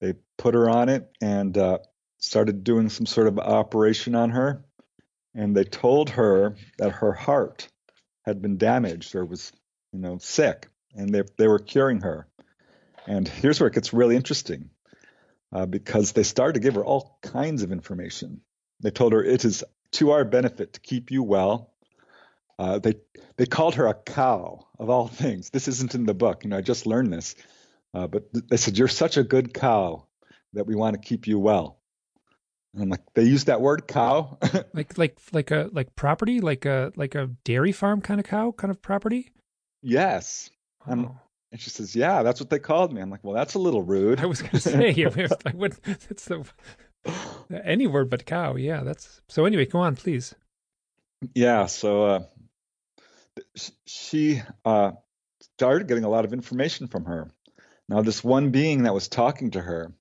They 0.00 0.14
put 0.36 0.54
her 0.54 0.68
on 0.68 0.88
it 0.88 1.10
and 1.20 1.56
uh, 1.56 1.78
started 2.18 2.64
doing 2.64 2.88
some 2.88 3.06
sort 3.06 3.28
of 3.28 3.38
operation 3.38 4.14
on 4.14 4.30
her. 4.30 4.64
And 5.34 5.56
they 5.56 5.64
told 5.64 6.10
her 6.10 6.56
that 6.78 6.92
her 6.92 7.12
heart 7.12 7.68
had 8.24 8.42
been 8.42 8.58
damaged 8.58 9.14
or 9.14 9.24
was, 9.24 9.52
you 9.92 10.00
know, 10.00 10.18
sick, 10.18 10.68
and 10.94 11.14
they 11.14 11.22
they 11.36 11.46
were 11.46 11.58
curing 11.58 12.00
her. 12.00 12.26
And 13.06 13.26
here's 13.26 13.60
where 13.60 13.68
it 13.68 13.74
gets 13.74 13.92
really 13.92 14.16
interesting, 14.16 14.70
uh, 15.52 15.66
because 15.66 16.12
they 16.12 16.22
started 16.22 16.54
to 16.54 16.60
give 16.60 16.74
her 16.74 16.84
all 16.84 17.18
kinds 17.22 17.62
of 17.62 17.72
information. 17.72 18.40
They 18.80 18.90
told 18.90 19.12
her 19.12 19.22
it 19.22 19.44
is 19.44 19.64
to 19.92 20.10
our 20.10 20.24
benefit 20.24 20.74
to 20.74 20.80
keep 20.80 21.10
you 21.10 21.22
well. 21.22 21.72
Uh, 22.58 22.78
they 22.78 22.94
they 23.36 23.46
called 23.46 23.76
her 23.76 23.86
a 23.86 23.94
cow 23.94 24.66
of 24.78 24.90
all 24.90 25.08
things. 25.08 25.50
This 25.50 25.68
isn't 25.68 25.94
in 25.94 26.06
the 26.06 26.14
book, 26.14 26.44
you 26.44 26.50
know. 26.50 26.58
I 26.58 26.60
just 26.60 26.86
learned 26.86 27.12
this, 27.12 27.36
uh, 27.94 28.08
but 28.08 28.24
they 28.32 28.56
said 28.56 28.76
you're 28.76 28.88
such 28.88 29.16
a 29.16 29.22
good 29.22 29.54
cow 29.54 30.06
that 30.54 30.66
we 30.66 30.74
want 30.74 30.94
to 30.94 31.08
keep 31.08 31.26
you 31.26 31.38
well. 31.38 31.78
And 32.74 32.82
I'm 32.82 32.88
like, 32.90 33.02
they 33.14 33.22
use 33.22 33.44
that 33.44 33.60
word 33.60 33.86
cow, 33.86 34.38
like 34.74 34.98
like 34.98 35.18
like 35.32 35.50
a 35.50 35.70
like 35.72 35.94
property, 35.94 36.40
like 36.40 36.64
a 36.66 36.92
like 36.96 37.14
a 37.14 37.28
dairy 37.44 37.72
farm 37.72 38.00
kind 38.00 38.20
of 38.20 38.26
cow, 38.26 38.52
kind 38.52 38.70
of 38.70 38.82
property. 38.82 39.32
Yes. 39.82 40.50
Oh. 40.86 41.16
And 41.50 41.60
she 41.60 41.70
says, 41.70 41.96
"Yeah, 41.96 42.22
that's 42.22 42.40
what 42.40 42.50
they 42.50 42.58
called 42.58 42.92
me." 42.92 43.00
I'm 43.00 43.10
like, 43.10 43.24
"Well, 43.24 43.34
that's 43.34 43.54
a 43.54 43.58
little 43.58 43.82
rude." 43.82 44.20
I 44.20 44.26
was 44.26 44.42
going 44.42 44.52
to 44.52 44.60
say, 44.60 45.04
I 45.46 45.52
would. 45.54 45.76
It's 46.10 46.26
the 46.26 46.44
any 47.64 47.86
word 47.86 48.10
but 48.10 48.26
cow. 48.26 48.56
Yeah, 48.56 48.82
that's 48.82 49.20
so. 49.28 49.44
Anyway, 49.44 49.66
go 49.66 49.78
on, 49.78 49.96
please. 49.96 50.34
Yeah. 51.34 51.66
So 51.66 52.04
uh, 52.04 52.20
she 53.86 54.42
uh, 54.64 54.92
started 55.40 55.88
getting 55.88 56.04
a 56.04 56.08
lot 56.08 56.24
of 56.24 56.32
information 56.32 56.88
from 56.88 57.04
her. 57.06 57.30
Now, 57.88 58.02
this 58.02 58.22
one 58.22 58.50
being 58.50 58.82
that 58.82 58.94
was 58.94 59.08
talking 59.08 59.52
to 59.52 59.60
her 59.60 59.92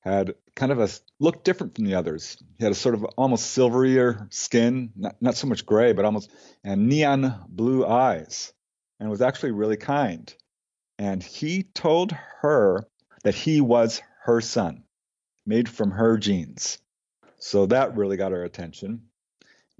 had 0.00 0.34
kind 0.54 0.70
of 0.70 0.78
a 0.78 0.88
looked 1.18 1.44
different 1.44 1.74
from 1.74 1.86
the 1.86 1.94
others. 1.94 2.36
He 2.58 2.64
had 2.64 2.72
a 2.72 2.76
sort 2.76 2.94
of 2.94 3.04
almost 3.16 3.56
silverier 3.56 4.26
skin, 4.30 4.92
not, 4.94 5.16
not 5.22 5.34
so 5.34 5.46
much 5.46 5.64
gray, 5.64 5.92
but 5.92 6.04
almost 6.04 6.30
and 6.62 6.88
neon 6.88 7.46
blue 7.48 7.86
eyes, 7.86 8.52
and 9.00 9.08
was 9.08 9.22
actually 9.22 9.52
really 9.52 9.78
kind. 9.78 10.32
And 10.98 11.22
he 11.22 11.62
told 11.62 12.12
her 12.40 12.86
that 13.22 13.34
he 13.34 13.60
was 13.60 14.00
her 14.22 14.40
son, 14.40 14.84
made 15.44 15.68
from 15.68 15.90
her 15.90 16.16
genes. 16.18 16.78
So 17.38 17.66
that 17.66 17.96
really 17.96 18.16
got 18.16 18.32
her 18.32 18.44
attention. 18.44 19.08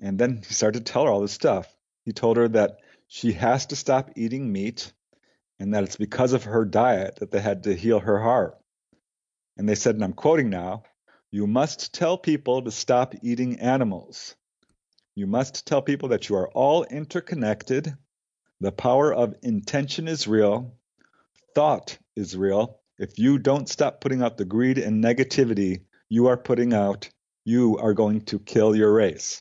And 0.01 0.19
then 0.19 0.43
he 0.47 0.53
started 0.55 0.85
to 0.85 0.93
tell 0.93 1.05
her 1.05 1.11
all 1.11 1.21
this 1.21 1.33
stuff. 1.33 1.75
He 2.05 2.13
told 2.13 2.37
her 2.37 2.49
that 2.49 2.79
she 3.07 3.33
has 3.33 3.67
to 3.67 3.77
stop 3.77 4.11
eating 4.17 4.51
meat 4.51 4.93
and 5.59 5.73
that 5.75 5.85
it's 5.85 5.97
because 5.97 6.33
of 6.33 6.45
her 6.45 6.65
diet 6.65 7.17
that 7.17 7.31
they 7.31 7.41
had 7.41 7.65
to 7.65 7.75
heal 7.75 8.01
her 8.01 8.19
heart. 8.19 8.59
And 9.57 9.69
they 9.69 9.77
said, 9.77 9.95
and 9.95 10.05
I'm 10.05 10.13
quoting 10.13 10.51
now, 10.51 10.83
you 11.31 11.47
must 11.47 11.95
tell 11.95 12.19
people 12.19 12.63
to 12.63 12.71
stop 12.71 13.15
eating 13.23 13.61
animals. 13.61 14.35
You 15.15 15.27
must 15.27 15.67
tell 15.67 15.81
people 15.81 16.09
that 16.11 16.29
you 16.29 16.37
are 16.37 16.51
all 16.51 16.85
interconnected. 16.85 17.97
The 18.61 18.73
power 18.73 19.15
of 19.15 19.37
intention 19.43 20.09
is 20.09 20.27
real. 20.27 20.77
Thought 21.55 21.99
is 22.17 22.37
real. 22.37 22.81
If 22.99 23.19
you 23.19 23.39
don't 23.39 23.69
stop 23.69 24.01
putting 24.01 24.23
out 24.23 24.37
the 24.37 24.45
greed 24.45 24.79
and 24.79 25.03
negativity 25.03 25.83
you 26.09 26.27
are 26.27 26.37
putting 26.37 26.73
out, 26.73 27.09
you 27.45 27.79
are 27.79 27.95
going 27.95 28.23
to 28.23 28.39
kill 28.39 28.75
your 28.75 28.93
race. 28.93 29.41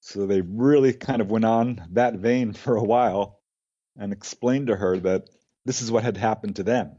So 0.00 0.26
they 0.26 0.40
really 0.40 0.92
kind 0.92 1.20
of 1.20 1.30
went 1.30 1.44
on 1.44 1.86
that 1.92 2.14
vein 2.14 2.52
for 2.64 2.76
a 2.76 2.82
while 2.82 3.40
and 3.96 4.12
explained 4.12 4.68
to 4.68 4.76
her 4.76 4.98
that 4.98 5.28
this 5.64 5.82
is 5.82 5.90
what 5.90 6.04
had 6.04 6.16
happened 6.16 6.56
to 6.56 6.62
them. 6.62 6.96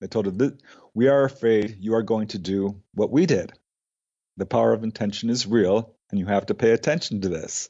They 0.00 0.06
told 0.06 0.26
her, 0.26 0.32
that 0.32 0.60
We 0.94 1.08
are 1.08 1.24
afraid 1.24 1.76
you 1.80 1.94
are 1.94 2.02
going 2.02 2.28
to 2.28 2.38
do 2.38 2.82
what 2.94 3.10
we 3.10 3.26
did. 3.26 3.52
The 4.36 4.46
power 4.46 4.72
of 4.72 4.84
intention 4.84 5.30
is 5.30 5.46
real, 5.46 5.96
and 6.10 6.18
you 6.18 6.26
have 6.26 6.46
to 6.46 6.54
pay 6.54 6.70
attention 6.70 7.20
to 7.20 7.28
this. 7.28 7.68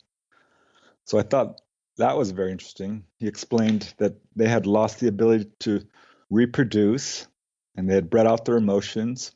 So 1.04 1.18
I 1.18 1.22
thought 1.22 1.60
that 1.98 2.16
was 2.16 2.30
very 2.30 2.52
interesting. 2.52 3.04
He 3.18 3.28
explained 3.28 3.92
that 3.98 4.14
they 4.34 4.48
had 4.48 4.66
lost 4.66 5.00
the 5.00 5.08
ability 5.08 5.50
to 5.60 5.82
reproduce 6.30 7.26
and 7.76 7.88
they 7.88 7.94
had 7.94 8.10
bred 8.10 8.26
out 8.26 8.44
their 8.44 8.56
emotions. 8.56 9.32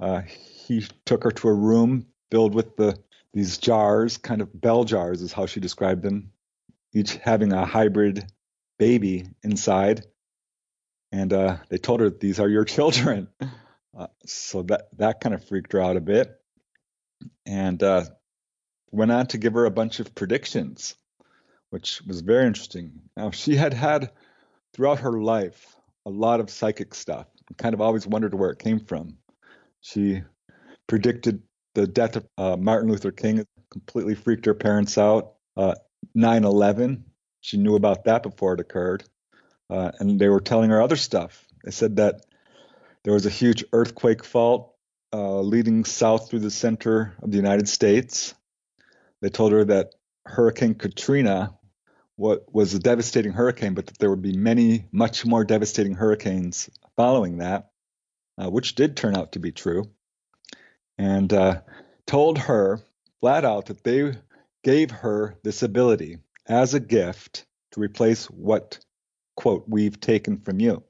Uh, 0.00 0.22
he 0.22 0.86
took 1.04 1.24
her 1.24 1.30
to 1.30 1.48
a 1.48 1.54
room 1.54 2.06
filled 2.30 2.54
with 2.54 2.76
the 2.76 2.98
these 3.34 3.58
jars, 3.58 4.16
kind 4.16 4.40
of 4.40 4.58
bell 4.58 4.84
jars, 4.84 5.22
is 5.22 5.32
how 5.32 5.46
she 5.46 5.60
described 5.60 6.02
them, 6.02 6.32
each 6.94 7.16
having 7.16 7.52
a 7.52 7.66
hybrid 7.66 8.24
baby 8.78 9.28
inside 9.42 10.04
and 11.12 11.32
uh, 11.32 11.56
they 11.68 11.78
told 11.78 12.00
her 12.00 12.10
these 12.10 12.40
are 12.40 12.48
your 12.48 12.64
children. 12.76 13.28
Uh, 13.96 14.06
so 14.26 14.62
that 14.62 14.88
that 14.98 15.20
kind 15.20 15.34
of 15.34 15.44
freaked 15.44 15.72
her 15.72 15.82
out 15.82 15.96
a 15.96 16.00
bit, 16.00 16.30
and 17.46 17.82
uh, 17.82 18.04
went 18.90 19.10
on 19.10 19.26
to 19.26 19.38
give 19.38 19.54
her 19.54 19.64
a 19.64 19.70
bunch 19.70 20.00
of 20.00 20.14
predictions, 20.14 20.94
which 21.70 22.02
was 22.06 22.20
very 22.20 22.46
interesting. 22.46 23.00
Now 23.16 23.30
she 23.32 23.56
had 23.56 23.74
had 23.74 24.10
throughout 24.72 25.00
her 25.00 25.12
life 25.12 25.76
a 26.06 26.10
lot 26.10 26.40
of 26.40 26.50
psychic 26.50 26.94
stuff, 26.94 27.26
and 27.48 27.56
kind 27.58 27.74
of 27.74 27.80
always 27.80 28.06
wondered 28.06 28.34
where 28.34 28.50
it 28.50 28.58
came 28.58 28.80
from. 28.80 29.16
She 29.80 30.22
predicted 30.86 31.42
the 31.74 31.86
death 31.86 32.16
of 32.16 32.26
uh, 32.38 32.56
Martin 32.56 32.90
Luther 32.90 33.12
King, 33.12 33.44
completely 33.70 34.14
freaked 34.14 34.46
her 34.46 34.54
parents 34.54 34.96
out. 34.98 35.34
Uh, 35.56 35.74
9/11, 36.16 37.02
she 37.40 37.56
knew 37.56 37.76
about 37.76 38.04
that 38.04 38.22
before 38.22 38.54
it 38.54 38.60
occurred. 38.60 39.04
Uh, 39.70 39.92
and 39.98 40.18
they 40.18 40.28
were 40.28 40.40
telling 40.40 40.70
her 40.70 40.80
other 40.80 40.96
stuff. 40.96 41.46
They 41.62 41.70
said 41.70 41.96
that 41.96 42.24
there 43.04 43.12
was 43.12 43.26
a 43.26 43.30
huge 43.30 43.64
earthquake 43.72 44.24
fault 44.24 44.74
uh, 45.12 45.40
leading 45.40 45.84
south 45.84 46.28
through 46.28 46.40
the 46.40 46.50
center 46.50 47.14
of 47.22 47.30
the 47.30 47.36
United 47.36 47.68
States. 47.68 48.34
They 49.20 49.28
told 49.28 49.52
her 49.52 49.64
that 49.64 49.94
Hurricane 50.26 50.74
Katrina 50.74 51.57
what 52.18 52.52
was 52.52 52.74
a 52.74 52.80
devastating 52.80 53.30
hurricane, 53.30 53.74
but 53.74 53.86
that 53.86 53.98
there 53.98 54.10
would 54.10 54.22
be 54.22 54.36
many, 54.36 54.86
much 54.90 55.24
more 55.24 55.44
devastating 55.44 55.94
hurricanes 55.94 56.68
following 56.96 57.38
that, 57.38 57.70
uh, 58.36 58.50
which 58.50 58.74
did 58.74 58.96
turn 58.96 59.16
out 59.16 59.32
to 59.32 59.38
be 59.38 59.52
true. 59.52 59.88
And 60.98 61.32
uh, 61.32 61.60
told 62.06 62.38
her 62.38 62.80
flat 63.20 63.44
out 63.44 63.66
that 63.66 63.84
they 63.84 64.14
gave 64.64 64.90
her 64.90 65.38
this 65.44 65.62
ability 65.62 66.18
as 66.44 66.74
a 66.74 66.80
gift 66.80 67.46
to 67.70 67.80
replace 67.80 68.24
what 68.26 68.80
quote 69.36 69.66
we've 69.68 70.00
taken 70.00 70.38
from 70.38 70.58
you. 70.58 70.82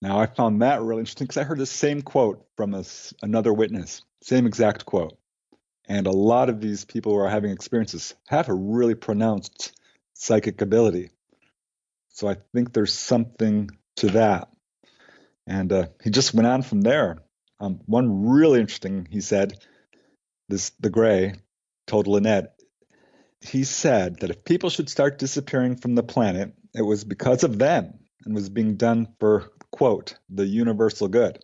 Now, 0.00 0.18
I 0.18 0.24
found 0.24 0.62
that 0.62 0.80
really 0.80 1.00
interesting 1.00 1.26
because 1.26 1.36
I 1.36 1.44
heard 1.44 1.58
the 1.58 1.66
same 1.66 2.00
quote 2.00 2.46
from 2.56 2.72
a, 2.72 2.84
another 3.20 3.52
witness, 3.52 4.00
same 4.22 4.46
exact 4.46 4.86
quote. 4.86 5.18
And 5.88 6.06
a 6.06 6.12
lot 6.12 6.48
of 6.48 6.60
these 6.60 6.84
people 6.84 7.12
who 7.12 7.18
are 7.18 7.28
having 7.28 7.50
experiences 7.50 8.14
have 8.28 8.48
a 8.48 8.54
really 8.54 8.94
pronounced 8.94 9.78
psychic 10.14 10.60
ability. 10.62 11.10
So 12.08 12.28
I 12.28 12.36
think 12.54 12.72
there's 12.72 12.94
something 12.94 13.70
to 13.96 14.08
that. 14.10 14.48
And 15.46 15.72
uh, 15.72 15.86
he 16.02 16.10
just 16.10 16.32
went 16.32 16.46
on 16.46 16.62
from 16.62 16.80
there. 16.80 17.18
Um, 17.60 17.80
one 17.86 18.26
really 18.26 18.60
interesting, 18.60 19.06
he 19.10 19.20
said, 19.20 19.52
this 20.48 20.70
the 20.80 20.90
Gray 20.90 21.34
told 21.86 22.06
Lynette, 22.06 22.54
he 23.40 23.64
said 23.64 24.20
that 24.20 24.30
if 24.30 24.44
people 24.44 24.70
should 24.70 24.88
start 24.88 25.18
disappearing 25.18 25.76
from 25.76 25.94
the 25.94 26.02
planet, 26.02 26.54
it 26.74 26.82
was 26.82 27.04
because 27.04 27.44
of 27.44 27.58
them 27.58 27.98
and 28.24 28.34
was 28.34 28.48
being 28.48 28.76
done 28.76 29.08
for, 29.20 29.52
quote, 29.70 30.16
the 30.30 30.46
universal 30.46 31.08
good. 31.08 31.38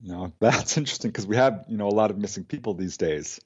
You 0.00 0.12
know, 0.12 0.32
that's 0.40 0.76
interesting 0.76 1.10
because 1.10 1.26
we 1.26 1.36
have, 1.36 1.64
you 1.68 1.76
know, 1.76 1.88
a 1.88 1.90
lot 1.90 2.10
of 2.10 2.18
missing 2.18 2.44
people 2.44 2.74
these 2.74 2.96
days. 2.96 3.40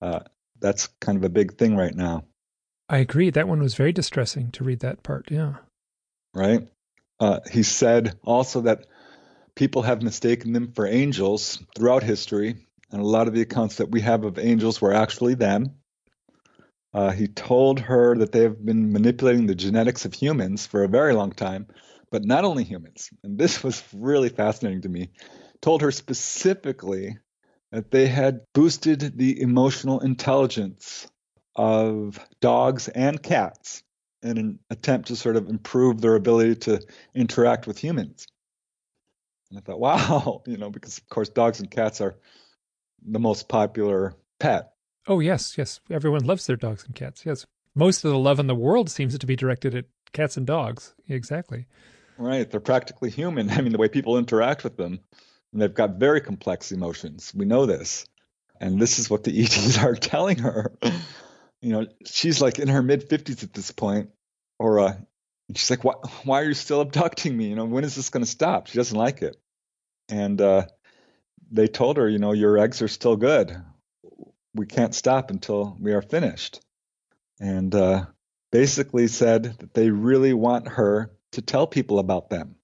Uh, 0.00 0.20
that's 0.60 0.88
kind 1.00 1.18
of 1.18 1.24
a 1.24 1.28
big 1.28 1.56
thing 1.56 1.76
right 1.76 1.94
now. 1.94 2.24
I 2.88 2.98
agree. 2.98 3.30
That 3.30 3.48
one 3.48 3.60
was 3.60 3.74
very 3.74 3.92
distressing 3.92 4.50
to 4.52 4.64
read 4.64 4.80
that 4.80 5.02
part. 5.02 5.30
Yeah. 5.30 5.54
right? 6.34 6.68
Uh, 7.20 7.40
he 7.50 7.62
said 7.62 8.18
also 8.24 8.62
that 8.62 8.86
people 9.54 9.82
have 9.82 10.02
mistaken 10.02 10.52
them 10.52 10.72
for 10.72 10.86
angels 10.86 11.62
throughout 11.76 12.02
history, 12.02 12.66
and 12.90 13.00
a 13.00 13.06
lot 13.06 13.28
of 13.28 13.34
the 13.34 13.42
accounts 13.42 13.76
that 13.76 13.90
we 13.90 14.00
have 14.00 14.24
of 14.24 14.38
angels 14.38 14.80
were 14.80 14.92
actually 14.92 15.34
them. 15.34 15.76
Uh, 16.94 17.10
he 17.10 17.26
told 17.26 17.80
her 17.80 18.16
that 18.18 18.32
they 18.32 18.42
have 18.42 18.64
been 18.64 18.92
manipulating 18.92 19.46
the 19.46 19.54
genetics 19.54 20.04
of 20.04 20.12
humans 20.12 20.66
for 20.66 20.84
a 20.84 20.88
very 20.88 21.14
long 21.14 21.32
time, 21.32 21.66
but 22.10 22.24
not 22.24 22.44
only 22.44 22.64
humans. 22.64 23.08
And 23.22 23.38
this 23.38 23.62
was 23.64 23.82
really 23.94 24.28
fascinating 24.28 24.82
to 24.82 24.88
me. 24.88 25.10
Told 25.62 25.82
her 25.82 25.90
specifically 25.90 27.18
that 27.70 27.90
they 27.90 28.06
had 28.06 28.42
boosted 28.52 29.16
the 29.16 29.40
emotional 29.40 30.00
intelligence 30.00 31.08
of 31.56 32.18
dogs 32.40 32.88
and 32.88 33.22
cats 33.22 33.82
in 34.22 34.38
an 34.38 34.58
attempt 34.70 35.08
to 35.08 35.16
sort 35.16 35.36
of 35.36 35.48
improve 35.48 36.00
their 36.00 36.14
ability 36.14 36.56
to 36.56 36.80
interact 37.14 37.66
with 37.66 37.78
humans. 37.78 38.26
And 39.50 39.58
I 39.58 39.62
thought, 39.62 39.80
wow, 39.80 40.42
you 40.46 40.56
know, 40.56 40.70
because 40.70 40.98
of 40.98 41.08
course 41.08 41.28
dogs 41.28 41.60
and 41.60 41.70
cats 41.70 42.00
are 42.00 42.16
the 43.04 43.18
most 43.18 43.48
popular 43.48 44.14
pet. 44.38 44.72
Oh 45.08 45.20
yes, 45.20 45.58
yes. 45.58 45.80
Everyone 45.90 46.24
loves 46.24 46.46
their 46.46 46.56
dogs 46.56 46.84
and 46.84 46.94
cats. 46.94 47.26
Yes. 47.26 47.46
Most 47.74 48.04
of 48.04 48.10
the 48.10 48.18
love 48.18 48.38
in 48.38 48.46
the 48.46 48.54
world 48.54 48.90
seems 48.90 49.18
to 49.18 49.26
be 49.26 49.34
directed 49.34 49.74
at 49.74 49.86
cats 50.12 50.36
and 50.36 50.46
dogs. 50.46 50.94
Exactly. 51.08 51.66
Right. 52.18 52.48
They're 52.48 52.60
practically 52.60 53.10
human. 53.10 53.50
I 53.50 53.60
mean, 53.60 53.72
the 53.72 53.78
way 53.78 53.88
people 53.88 54.18
interact 54.18 54.62
with 54.62 54.76
them, 54.76 55.00
and 55.52 55.60
they've 55.60 55.72
got 55.72 55.96
very 55.96 56.20
complex 56.20 56.72
emotions. 56.72 57.32
We 57.34 57.44
know 57.44 57.66
this. 57.66 58.06
And 58.60 58.80
this 58.80 58.98
is 58.98 59.10
what 59.10 59.24
the 59.24 59.42
ETs 59.42 59.78
are 59.78 59.94
telling 59.94 60.38
her 60.38 60.72
you 61.62 61.70
know, 61.70 61.86
she's 62.04 62.42
like 62.42 62.58
in 62.58 62.68
her 62.68 62.82
mid 62.82 63.08
50s 63.08 63.42
at 63.44 63.54
this 63.54 63.70
point, 63.70 64.10
or 64.58 64.80
uh, 64.80 64.94
she's 65.54 65.70
like, 65.70 65.84
why, 65.84 65.94
why 66.24 66.42
are 66.42 66.48
you 66.48 66.54
still 66.54 66.80
abducting 66.80 67.34
me? 67.34 67.46
You 67.46 67.54
know, 67.54 67.64
when 67.64 67.84
is 67.84 67.94
this 67.94 68.10
going 68.10 68.24
to 68.24 68.30
stop? 68.30 68.66
She 68.66 68.76
doesn't 68.76 68.98
like 68.98 69.22
it. 69.22 69.36
And 70.08 70.40
uh, 70.40 70.66
they 71.50 71.68
told 71.68 71.96
her, 71.96 72.08
you 72.08 72.18
know, 72.18 72.32
your 72.32 72.58
eggs 72.58 72.82
are 72.82 72.88
still 72.88 73.16
good. 73.16 73.56
We 74.54 74.66
can't 74.66 74.94
stop 74.94 75.30
until 75.30 75.76
we 75.80 75.92
are 75.92 76.02
finished. 76.02 76.60
And 77.40 77.74
uh, 77.74 78.06
basically 78.50 79.06
said 79.06 79.44
that 79.44 79.72
they 79.72 79.90
really 79.90 80.34
want 80.34 80.68
her 80.68 81.12
to 81.32 81.42
tell 81.42 81.66
people 81.66 82.00
about 82.00 82.28
them. 82.28 82.56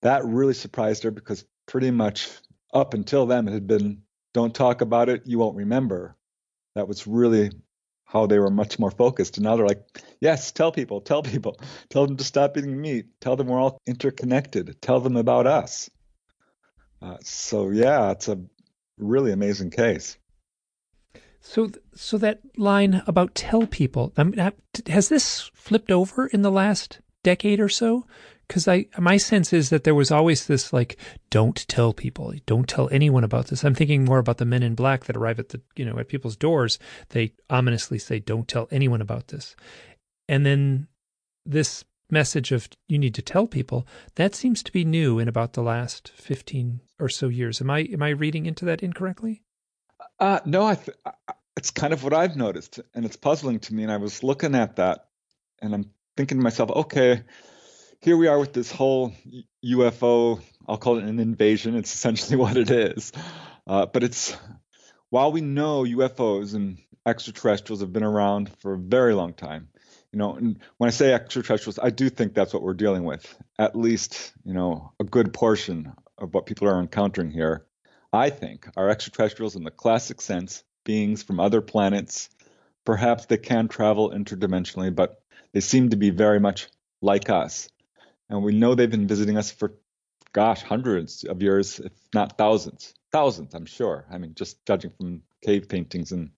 That 0.00 0.24
really 0.24 0.54
surprised 0.54 1.04
her 1.04 1.10
because 1.10 1.44
pretty 1.66 1.90
much 1.90 2.28
up 2.72 2.94
until 2.94 3.26
then 3.26 3.48
it 3.48 3.52
had 3.52 3.66
been, 3.66 4.02
don't 4.32 4.54
talk 4.54 4.80
about 4.80 5.08
it, 5.08 5.22
you 5.26 5.38
won't 5.38 5.56
remember. 5.56 6.16
That 6.74 6.88
was 6.88 7.06
really 7.06 7.50
how 8.04 8.26
they 8.26 8.38
were 8.38 8.50
much 8.50 8.78
more 8.78 8.90
focused. 8.90 9.36
And 9.36 9.44
now 9.44 9.56
they're 9.56 9.66
like, 9.66 9.84
yes, 10.20 10.52
tell 10.52 10.72
people, 10.72 11.00
tell 11.00 11.22
people, 11.22 11.58
tell 11.88 12.06
them 12.06 12.16
to 12.16 12.24
stop 12.24 12.56
eating 12.56 12.80
meat, 12.80 13.06
tell 13.20 13.36
them 13.36 13.48
we're 13.48 13.60
all 13.60 13.78
interconnected, 13.86 14.76
tell 14.80 15.00
them 15.00 15.16
about 15.16 15.46
us. 15.46 15.90
Uh, 17.02 17.16
so 17.22 17.70
yeah, 17.70 18.10
it's 18.10 18.28
a 18.28 18.40
really 18.98 19.32
amazing 19.32 19.70
case. 19.70 20.16
So, 21.40 21.70
so 21.94 22.16
that 22.18 22.40
line 22.56 23.02
about 23.06 23.34
tell 23.34 23.66
people, 23.66 24.12
I 24.16 24.24
mean, 24.24 24.52
has 24.86 25.08
this 25.10 25.50
flipped 25.52 25.90
over 25.90 26.26
in 26.26 26.42
the 26.42 26.50
last 26.50 27.00
decade 27.22 27.60
or 27.60 27.68
so? 27.68 28.06
Because 28.46 28.68
I 28.68 28.86
my 28.98 29.16
sense 29.16 29.52
is 29.52 29.70
that 29.70 29.84
there 29.84 29.94
was 29.94 30.10
always 30.10 30.46
this 30.46 30.72
like 30.72 30.98
don't 31.30 31.66
tell 31.68 31.92
people, 31.92 32.32
don't 32.46 32.68
tell 32.68 32.88
anyone 32.90 33.24
about 33.24 33.48
this. 33.48 33.64
I'm 33.64 33.74
thinking 33.74 34.04
more 34.04 34.18
about 34.18 34.38
the 34.38 34.44
men 34.44 34.62
in 34.62 34.74
black 34.74 35.04
that 35.04 35.16
arrive 35.16 35.38
at 35.38 35.50
the 35.50 35.60
you 35.76 35.84
know 35.84 35.98
at 35.98 36.08
people's 36.08 36.36
doors. 36.36 36.78
They 37.10 37.32
ominously 37.50 37.98
say 37.98 38.18
don't 38.18 38.48
tell 38.48 38.68
anyone 38.70 39.00
about 39.00 39.28
this, 39.28 39.56
and 40.28 40.44
then 40.44 40.88
this 41.46 41.84
message 42.10 42.52
of 42.52 42.68
you 42.86 42.98
need 42.98 43.14
to 43.14 43.22
tell 43.22 43.46
people 43.46 43.86
that 44.16 44.34
seems 44.34 44.62
to 44.62 44.72
be 44.72 44.84
new 44.84 45.18
in 45.18 45.26
about 45.26 45.54
the 45.54 45.62
last 45.62 46.12
15 46.14 46.80
or 47.00 47.08
so 47.08 47.28
years. 47.28 47.60
Am 47.60 47.70
I 47.70 47.80
am 47.80 48.02
I 48.02 48.10
reading 48.10 48.46
into 48.46 48.64
that 48.66 48.82
incorrectly? 48.82 49.42
Uh, 50.20 50.40
no, 50.44 50.66
I 50.66 50.74
th- 50.74 50.96
it's 51.56 51.70
kind 51.70 51.92
of 51.92 52.04
what 52.04 52.12
I've 52.12 52.36
noticed, 52.36 52.80
and 52.94 53.04
it's 53.04 53.16
puzzling 53.16 53.60
to 53.60 53.74
me. 53.74 53.84
And 53.84 53.92
I 53.92 53.96
was 53.96 54.22
looking 54.22 54.54
at 54.54 54.76
that, 54.76 55.06
and 55.62 55.74
I'm 55.74 55.90
thinking 56.16 56.38
to 56.38 56.42
myself, 56.44 56.70
okay 56.70 57.22
here 58.04 58.18
we 58.18 58.26
are 58.26 58.38
with 58.38 58.52
this 58.52 58.70
whole 58.70 59.14
UFO. 59.64 60.38
I'll 60.68 60.76
call 60.76 60.98
it 60.98 61.04
an 61.04 61.18
invasion. 61.18 61.74
It's 61.74 61.94
essentially 61.94 62.36
what 62.44 62.58
it 62.58 62.70
is. 62.70 63.12
Uh, 63.66 63.86
but 63.86 64.04
it's 64.04 64.36
while 65.08 65.32
we 65.32 65.40
know 65.40 65.84
UFOs 65.84 66.54
and 66.54 66.76
extraterrestrials 67.06 67.80
have 67.80 67.94
been 67.94 68.04
around 68.04 68.50
for 68.58 68.74
a 68.74 68.78
very 68.78 69.14
long 69.14 69.32
time. 69.32 69.68
You 70.12 70.18
know, 70.18 70.34
and 70.34 70.58
when 70.76 70.88
I 70.88 70.90
say 70.90 71.14
extraterrestrials, 71.14 71.78
I 71.82 71.88
do 71.88 72.10
think 72.10 72.34
that's 72.34 72.52
what 72.52 72.62
we're 72.62 72.74
dealing 72.74 73.04
with. 73.04 73.34
At 73.58 73.74
least, 73.74 74.32
you 74.44 74.52
know, 74.52 74.92
a 75.00 75.04
good 75.04 75.32
portion 75.32 75.94
of 76.18 76.34
what 76.34 76.44
people 76.44 76.68
are 76.68 76.80
encountering 76.80 77.30
here, 77.30 77.64
I 78.12 78.28
think, 78.28 78.68
are 78.76 78.90
extraterrestrials 78.90 79.56
in 79.56 79.64
the 79.64 79.70
classic 79.70 80.20
sense, 80.20 80.62
beings 80.84 81.22
from 81.22 81.40
other 81.40 81.62
planets. 81.62 82.28
Perhaps 82.84 83.26
they 83.26 83.38
can 83.38 83.66
travel 83.66 84.10
interdimensionally, 84.10 84.94
but 84.94 85.22
they 85.52 85.60
seem 85.60 85.88
to 85.88 85.96
be 85.96 86.10
very 86.10 86.38
much 86.38 86.68
like 87.00 87.30
us. 87.30 87.70
And 88.28 88.42
we 88.42 88.54
know 88.54 88.74
they've 88.74 88.90
been 88.90 89.06
visiting 89.06 89.36
us 89.36 89.50
for, 89.50 89.74
gosh, 90.32 90.62
hundreds 90.62 91.24
of 91.24 91.42
years, 91.42 91.80
if 91.80 91.92
not 92.14 92.38
thousands. 92.38 92.94
Thousands, 93.12 93.54
I'm 93.54 93.66
sure. 93.66 94.06
I 94.10 94.18
mean, 94.18 94.34
just 94.34 94.64
judging 94.66 94.90
from 94.90 95.22
cave 95.42 95.68
paintings 95.68 96.10
and 96.12 96.30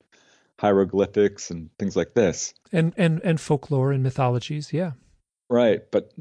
hieroglyphics 0.59 1.51
and 1.51 1.71
things 1.79 1.97
like 1.97 2.15
this. 2.15 2.55
And 2.73 2.93
and 2.97 3.21
and 3.25 3.41
folklore 3.41 3.93
and 3.93 4.03
mythologies, 4.03 4.73
yeah. 4.73 4.93
Right, 5.49 5.83
but 5.91 6.13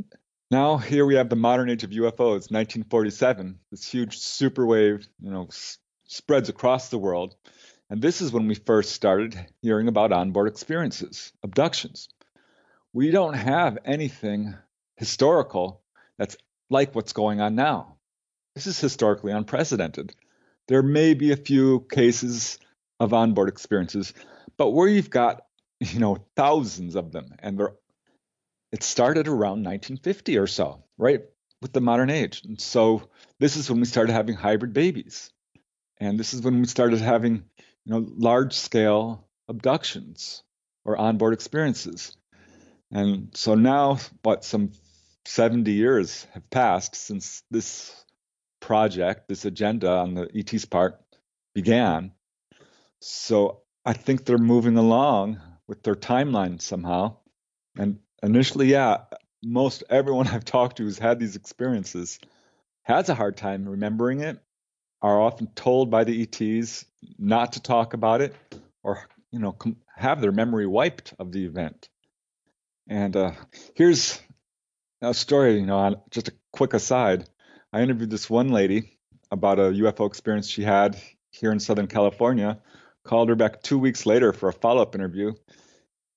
now 0.51 0.78
here 0.78 1.06
we 1.06 1.15
have 1.15 1.30
the 1.30 1.36
modern 1.36 1.69
age 1.69 1.84
of 1.84 1.89
UFOs, 1.89 2.51
1947. 2.51 3.60
This 3.71 3.89
huge 3.89 4.19
super 4.19 4.65
wave, 4.65 5.08
you 5.19 5.32
know, 5.32 5.45
s- 5.45 5.80
spreads 6.06 6.49
across 6.49 6.89
the 6.89 6.99
world. 6.99 7.36
And 7.89 8.01
this 8.01 8.21
is 8.21 8.32
when 8.32 8.47
we 8.47 8.56
first 8.56 8.91
started 8.91 9.38
hearing 9.62 9.88
about 9.88 10.12
onboard 10.12 10.47
experiences, 10.47 11.32
abductions. 11.43 12.10
We 12.93 13.12
don't 13.12 13.34
have 13.34 13.78
anything 13.86 14.56
historical 14.97 15.81
that's 16.17 16.38
like 16.69 16.95
what's 16.95 17.13
going 17.13 17.41
on 17.41 17.55
now. 17.55 17.97
This 18.55 18.67
is 18.67 18.79
historically 18.79 19.31
unprecedented. 19.31 20.15
There 20.67 20.81
may 20.81 21.13
be 21.13 21.31
a 21.31 21.38
few 21.38 21.81
cases 21.91 22.58
of 22.99 23.13
onboard 23.13 23.49
experiences, 23.49 24.13
but 24.58 24.71
where 24.71 24.88
you've 24.88 25.10
got, 25.10 25.45
you 25.79 25.99
know, 25.99 26.17
thousands 26.36 26.95
of 26.95 27.12
them, 27.12 27.36
and 27.39 27.60
they're 27.60 27.73
it 28.71 28.84
started 28.84 29.29
around 29.29 29.63
1950 29.63 30.38
or 30.38 30.47
so, 30.47 30.84
right, 30.97 31.21
with 31.62 31.71
the 31.71 31.79
modern 31.79 32.10
age. 32.10 32.41
And 32.43 32.60
so 32.60 33.10
this 33.39 33.55
is 33.55 33.69
when 33.69 33.79
we 33.79 33.86
started 33.86 34.12
having 34.12 34.36
hybrid 34.36 34.73
babies, 34.73 35.31
and 35.97 36.19
this 36.19 36.34
is 36.34 36.41
when 36.41 36.60
we 36.60 36.65
started 36.65 36.99
having, 36.99 37.45
you 37.86 37.93
know, 37.93 38.05
large 38.17 38.53
scale 38.53 39.29
abductions 39.47 40.43
or 40.84 40.97
onboard 40.97 41.34
experiences. 41.34 42.17
And 42.91 43.29
so 43.34 43.55
now, 43.55 43.99
what, 44.23 44.43
some 44.43 44.71
70 45.25 45.71
years 45.71 46.25
have 46.33 46.49
passed 46.49 46.95
since 46.95 47.43
this 47.51 48.05
project, 48.59 49.27
this 49.27 49.45
agenda 49.45 49.91
on 49.91 50.13
the 50.13 50.29
ET's 50.35 50.65
part 50.65 50.99
began. 51.53 52.11
So 52.99 53.61
I 53.85 53.93
think 53.93 54.25
they're 54.25 54.38
moving 54.38 54.77
along 54.77 55.41
with 55.67 55.83
their 55.83 55.95
timeline 55.95 56.61
somehow. 56.61 57.17
And 57.77 57.99
initially, 58.23 58.67
yeah, 58.67 58.97
most 59.43 59.83
everyone 59.89 60.27
I've 60.31 60.45
talked 60.45 60.77
to 60.77 60.83
who's 60.83 60.99
had 60.99 61.19
these 61.19 61.35
experiences 61.35 62.19
has 62.83 63.09
a 63.09 63.15
hard 63.15 63.38
time 63.38 63.67
remembering 63.67 64.21
it, 64.21 64.39
are 65.01 65.19
often 65.19 65.47
told 65.55 65.89
by 65.89 66.03
the 66.03 66.21
ETs 66.21 66.85
not 67.17 67.53
to 67.53 67.61
talk 67.61 67.93
about 67.93 68.21
it, 68.21 68.35
or 68.83 69.07
you 69.31 69.39
know, 69.39 69.57
have 69.95 70.21
their 70.21 70.31
memory 70.31 70.67
wiped 70.67 71.13
of 71.19 71.31
the 71.31 71.45
event. 71.45 71.89
And 72.88 73.15
uh, 73.15 73.31
here's 73.73 74.19
a 75.09 75.13
story, 75.13 75.59
you 75.59 75.65
know, 75.65 76.03
just 76.11 76.29
a 76.29 76.33
quick 76.51 76.73
aside. 76.73 77.27
I 77.71 77.81
interviewed 77.81 78.09
this 78.09 78.29
one 78.29 78.49
lady 78.49 78.97
about 79.31 79.59
a 79.59 79.63
UFO 79.63 80.07
experience 80.07 80.47
she 80.47 80.63
had 80.63 80.99
here 81.31 81.51
in 81.51 81.59
Southern 81.59 81.87
California. 81.87 82.59
Called 83.03 83.29
her 83.29 83.35
back 83.35 83.61
two 83.61 83.77
weeks 83.77 84.05
later 84.05 84.33
for 84.33 84.49
a 84.49 84.53
follow 84.53 84.81
up 84.81 84.95
interview. 84.95 85.33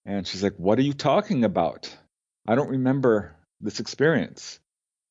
And 0.06 0.26
she's 0.26 0.42
like, 0.42 0.54
What 0.56 0.78
are 0.78 0.82
you 0.82 0.94
talking 0.94 1.44
about? 1.44 1.94
I 2.46 2.54
don't 2.54 2.70
remember 2.70 3.36
this 3.60 3.80
experience. 3.80 4.58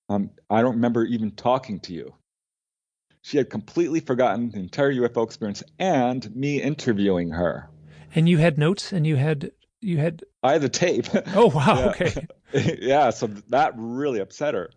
Um, 0.10 0.32
I 0.50 0.62
don't 0.62 0.76
remember 0.76 1.06
even 1.06 1.32
talking 1.32 1.80
to 1.82 1.94
you. 1.94 2.16
She 3.22 3.38
had 3.38 3.50
completely 3.50 4.00
forgotten 4.00 4.50
the 4.50 4.60
entire 4.60 4.94
UFO 4.94 5.24
experience 5.24 5.62
and 5.78 6.34
me 6.36 6.62
interviewing 6.62 7.32
her. 7.32 7.70
And 8.16 8.28
you 8.28 8.38
had 8.38 8.58
notes 8.58 8.94
and 8.94 9.06
you 9.06 9.18
had 9.18 9.52
you 9.82 9.98
had 9.98 10.24
I 10.42 10.54
had 10.54 10.62
the 10.62 10.70
tape. 10.70 11.08
Oh 11.36 11.48
wow, 11.48 11.90
okay. 11.90 12.26
yeah, 12.54 13.10
so 13.10 13.28
that 13.50 13.74
really 13.76 14.20
upset 14.20 14.54
her. 14.54 14.70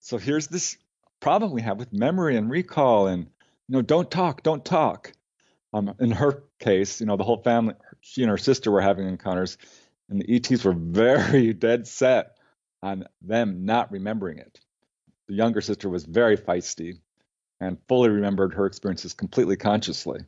So 0.00 0.18
here's 0.18 0.46
this 0.46 0.76
problem 1.20 1.52
we 1.52 1.62
have 1.62 1.78
with 1.78 1.92
memory 1.92 2.36
and 2.36 2.50
recall 2.50 3.06
and 3.06 3.26
you 3.68 3.76
know, 3.76 3.82
don't 3.82 4.10
talk, 4.10 4.42
don't 4.42 4.64
talk. 4.64 5.12
Um, 5.72 5.94
in 6.00 6.10
her 6.10 6.42
case, 6.58 7.00
you 7.00 7.06
know, 7.06 7.16
the 7.16 7.22
whole 7.22 7.42
family, 7.42 7.74
she 8.00 8.22
and 8.22 8.30
her 8.30 8.38
sister 8.38 8.72
were 8.72 8.80
having 8.80 9.06
encounters, 9.06 9.56
and 10.08 10.20
the 10.20 10.34
ETs 10.34 10.64
were 10.64 10.72
very 10.72 11.52
dead 11.52 11.86
set 11.86 12.36
on 12.82 13.04
them 13.22 13.64
not 13.64 13.92
remembering 13.92 14.38
it. 14.38 14.58
The 15.28 15.34
younger 15.34 15.60
sister 15.60 15.88
was 15.88 16.04
very 16.04 16.36
feisty 16.36 16.98
and 17.60 17.78
fully 17.86 18.08
remembered 18.08 18.54
her 18.54 18.66
experiences 18.66 19.14
completely 19.14 19.56
consciously. 19.56 20.20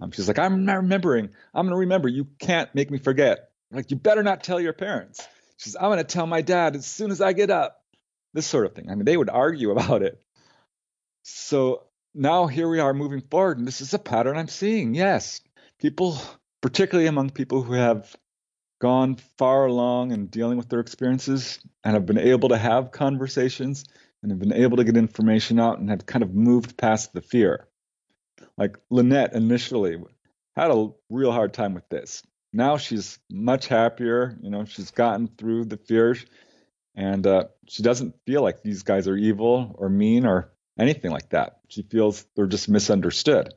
Um, 0.00 0.12
she's 0.12 0.28
like, 0.28 0.38
I'm 0.38 0.64
not 0.64 0.76
remembering. 0.76 1.30
I'm 1.52 1.66
going 1.66 1.74
to 1.74 1.80
remember. 1.80 2.08
You 2.08 2.28
can't 2.38 2.72
make 2.74 2.90
me 2.90 2.98
forget. 2.98 3.50
Like, 3.72 3.90
you 3.90 3.96
better 3.96 4.22
not 4.22 4.44
tell 4.44 4.60
your 4.60 4.72
parents. 4.72 5.26
She 5.58 5.70
says, 5.70 5.76
I'm 5.76 5.88
going 5.88 5.98
to 5.98 6.04
tell 6.04 6.26
my 6.26 6.42
dad 6.42 6.76
as 6.76 6.86
soon 6.86 7.10
as 7.10 7.20
I 7.20 7.32
get 7.32 7.50
up. 7.50 7.80
This 8.32 8.46
sort 8.46 8.66
of 8.66 8.74
thing. 8.74 8.90
I 8.90 8.94
mean, 8.96 9.04
they 9.04 9.16
would 9.16 9.30
argue 9.30 9.70
about 9.76 10.02
it. 10.02 10.20
So 11.22 11.84
now 12.14 12.46
here 12.46 12.68
we 12.68 12.80
are 12.80 12.92
moving 12.94 13.22
forward, 13.22 13.58
and 13.58 13.66
this 13.66 13.80
is 13.80 13.94
a 13.94 13.98
pattern 13.98 14.36
I'm 14.36 14.48
seeing. 14.48 14.94
Yes, 14.94 15.40
people, 15.80 16.18
particularly 16.60 17.08
among 17.08 17.30
people 17.30 17.62
who 17.62 17.74
have 17.74 18.14
gone 18.80 19.16
far 19.38 19.66
along 19.66 20.10
in 20.10 20.26
dealing 20.26 20.58
with 20.58 20.68
their 20.68 20.80
experiences 20.80 21.58
and 21.82 21.94
have 21.94 22.06
been 22.06 22.18
able 22.18 22.50
to 22.50 22.58
have 22.58 22.90
conversations 22.90 23.84
and 24.22 24.30
have 24.30 24.38
been 24.38 24.52
able 24.52 24.76
to 24.76 24.84
get 24.84 24.96
information 24.96 25.58
out 25.58 25.78
and 25.78 25.90
have 25.90 26.04
kind 26.06 26.22
of 26.22 26.34
moved 26.34 26.76
past 26.76 27.12
the 27.12 27.22
fear. 27.22 27.66
Like 28.56 28.76
Lynette 28.90 29.34
initially 29.34 29.96
had 30.56 30.70
a 30.70 30.88
real 31.08 31.32
hard 31.32 31.54
time 31.54 31.74
with 31.74 31.88
this. 31.88 32.22
Now 32.54 32.76
she's 32.76 33.18
much 33.28 33.66
happier. 33.66 34.38
You 34.40 34.48
know, 34.48 34.64
she's 34.64 34.92
gotten 34.92 35.26
through 35.26 35.64
the 35.64 35.76
fears 35.76 36.24
and 36.94 37.26
uh, 37.26 37.44
she 37.68 37.82
doesn't 37.82 38.14
feel 38.26 38.42
like 38.42 38.62
these 38.62 38.84
guys 38.84 39.08
are 39.08 39.16
evil 39.16 39.74
or 39.76 39.88
mean 39.88 40.24
or 40.24 40.52
anything 40.78 41.10
like 41.10 41.30
that. 41.30 41.58
She 41.68 41.82
feels 41.82 42.24
they're 42.36 42.46
just 42.46 42.68
misunderstood. 42.68 43.52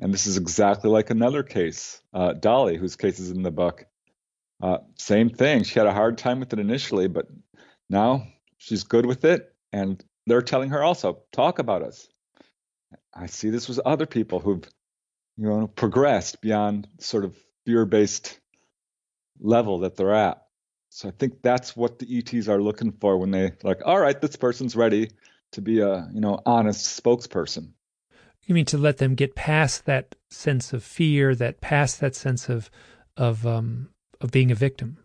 And 0.00 0.14
this 0.14 0.26
is 0.26 0.38
exactly 0.38 0.88
like 0.88 1.10
another 1.10 1.42
case, 1.42 2.00
uh, 2.14 2.32
Dolly, 2.32 2.78
whose 2.78 2.96
case 2.96 3.18
is 3.18 3.30
in 3.30 3.42
the 3.42 3.50
book. 3.50 3.84
Uh, 4.62 4.78
same 4.96 5.28
thing. 5.28 5.64
She 5.64 5.78
had 5.78 5.86
a 5.86 5.92
hard 5.92 6.16
time 6.16 6.40
with 6.40 6.54
it 6.54 6.58
initially, 6.58 7.06
but 7.06 7.26
now 7.90 8.26
she's 8.56 8.84
good 8.84 9.04
with 9.04 9.26
it. 9.26 9.54
And 9.74 10.02
they're 10.26 10.40
telling 10.40 10.70
her 10.70 10.82
also, 10.82 11.18
talk 11.32 11.58
about 11.58 11.82
us. 11.82 12.08
I 13.12 13.26
see 13.26 13.50
this 13.50 13.68
with 13.68 13.78
other 13.80 14.06
people 14.06 14.40
who've, 14.40 14.64
you 15.36 15.48
know, 15.48 15.66
progressed 15.66 16.40
beyond 16.40 16.88
sort 16.98 17.26
of 17.26 17.36
fear-based 17.66 18.38
level 19.40 19.80
that 19.80 19.96
they're 19.96 20.14
at. 20.14 20.42
So 20.90 21.08
I 21.08 21.12
think 21.12 21.42
that's 21.42 21.76
what 21.76 21.98
the 21.98 22.18
ETs 22.18 22.48
are 22.48 22.60
looking 22.60 22.92
for 22.92 23.16
when 23.16 23.30
they 23.30 23.52
like, 23.62 23.82
all 23.84 24.00
right, 24.00 24.20
this 24.20 24.36
person's 24.36 24.74
ready 24.74 25.10
to 25.52 25.60
be 25.60 25.80
a, 25.80 26.08
you 26.12 26.20
know, 26.20 26.40
honest 26.44 27.02
spokesperson. 27.02 27.72
You 28.46 28.54
mean 28.54 28.64
to 28.66 28.78
let 28.78 28.98
them 28.98 29.14
get 29.14 29.36
past 29.36 29.86
that 29.86 30.16
sense 30.30 30.72
of 30.72 30.82
fear, 30.82 31.34
that 31.36 31.60
past 31.60 32.00
that 32.00 32.16
sense 32.16 32.48
of 32.48 32.70
of 33.16 33.46
um 33.46 33.90
of 34.20 34.30
being 34.32 34.50
a 34.50 34.56
victim. 34.56 34.98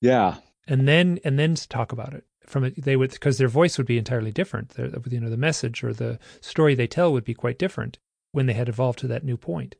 Yeah. 0.00 0.36
And 0.66 0.88
then 0.88 1.20
and 1.24 1.38
then 1.38 1.54
talk 1.54 1.92
about 1.92 2.14
it 2.14 2.24
from 2.46 2.64
it 2.64 2.82
they 2.82 2.96
would 2.96 3.10
because 3.10 3.38
their 3.38 3.48
voice 3.48 3.76
would 3.76 3.86
be 3.86 3.98
entirely 3.98 4.30
different 4.30 4.70
their, 4.70 4.90
you 5.10 5.20
know 5.20 5.28
the 5.28 5.36
message 5.36 5.82
or 5.82 5.92
the 5.92 6.18
story 6.40 6.74
they 6.74 6.86
tell 6.86 7.12
would 7.12 7.24
be 7.24 7.34
quite 7.34 7.58
different 7.58 7.98
when 8.32 8.46
they 8.46 8.52
had 8.52 8.68
evolved 8.68 9.00
to 9.00 9.08
that 9.08 9.24
new 9.24 9.36
point 9.36 9.74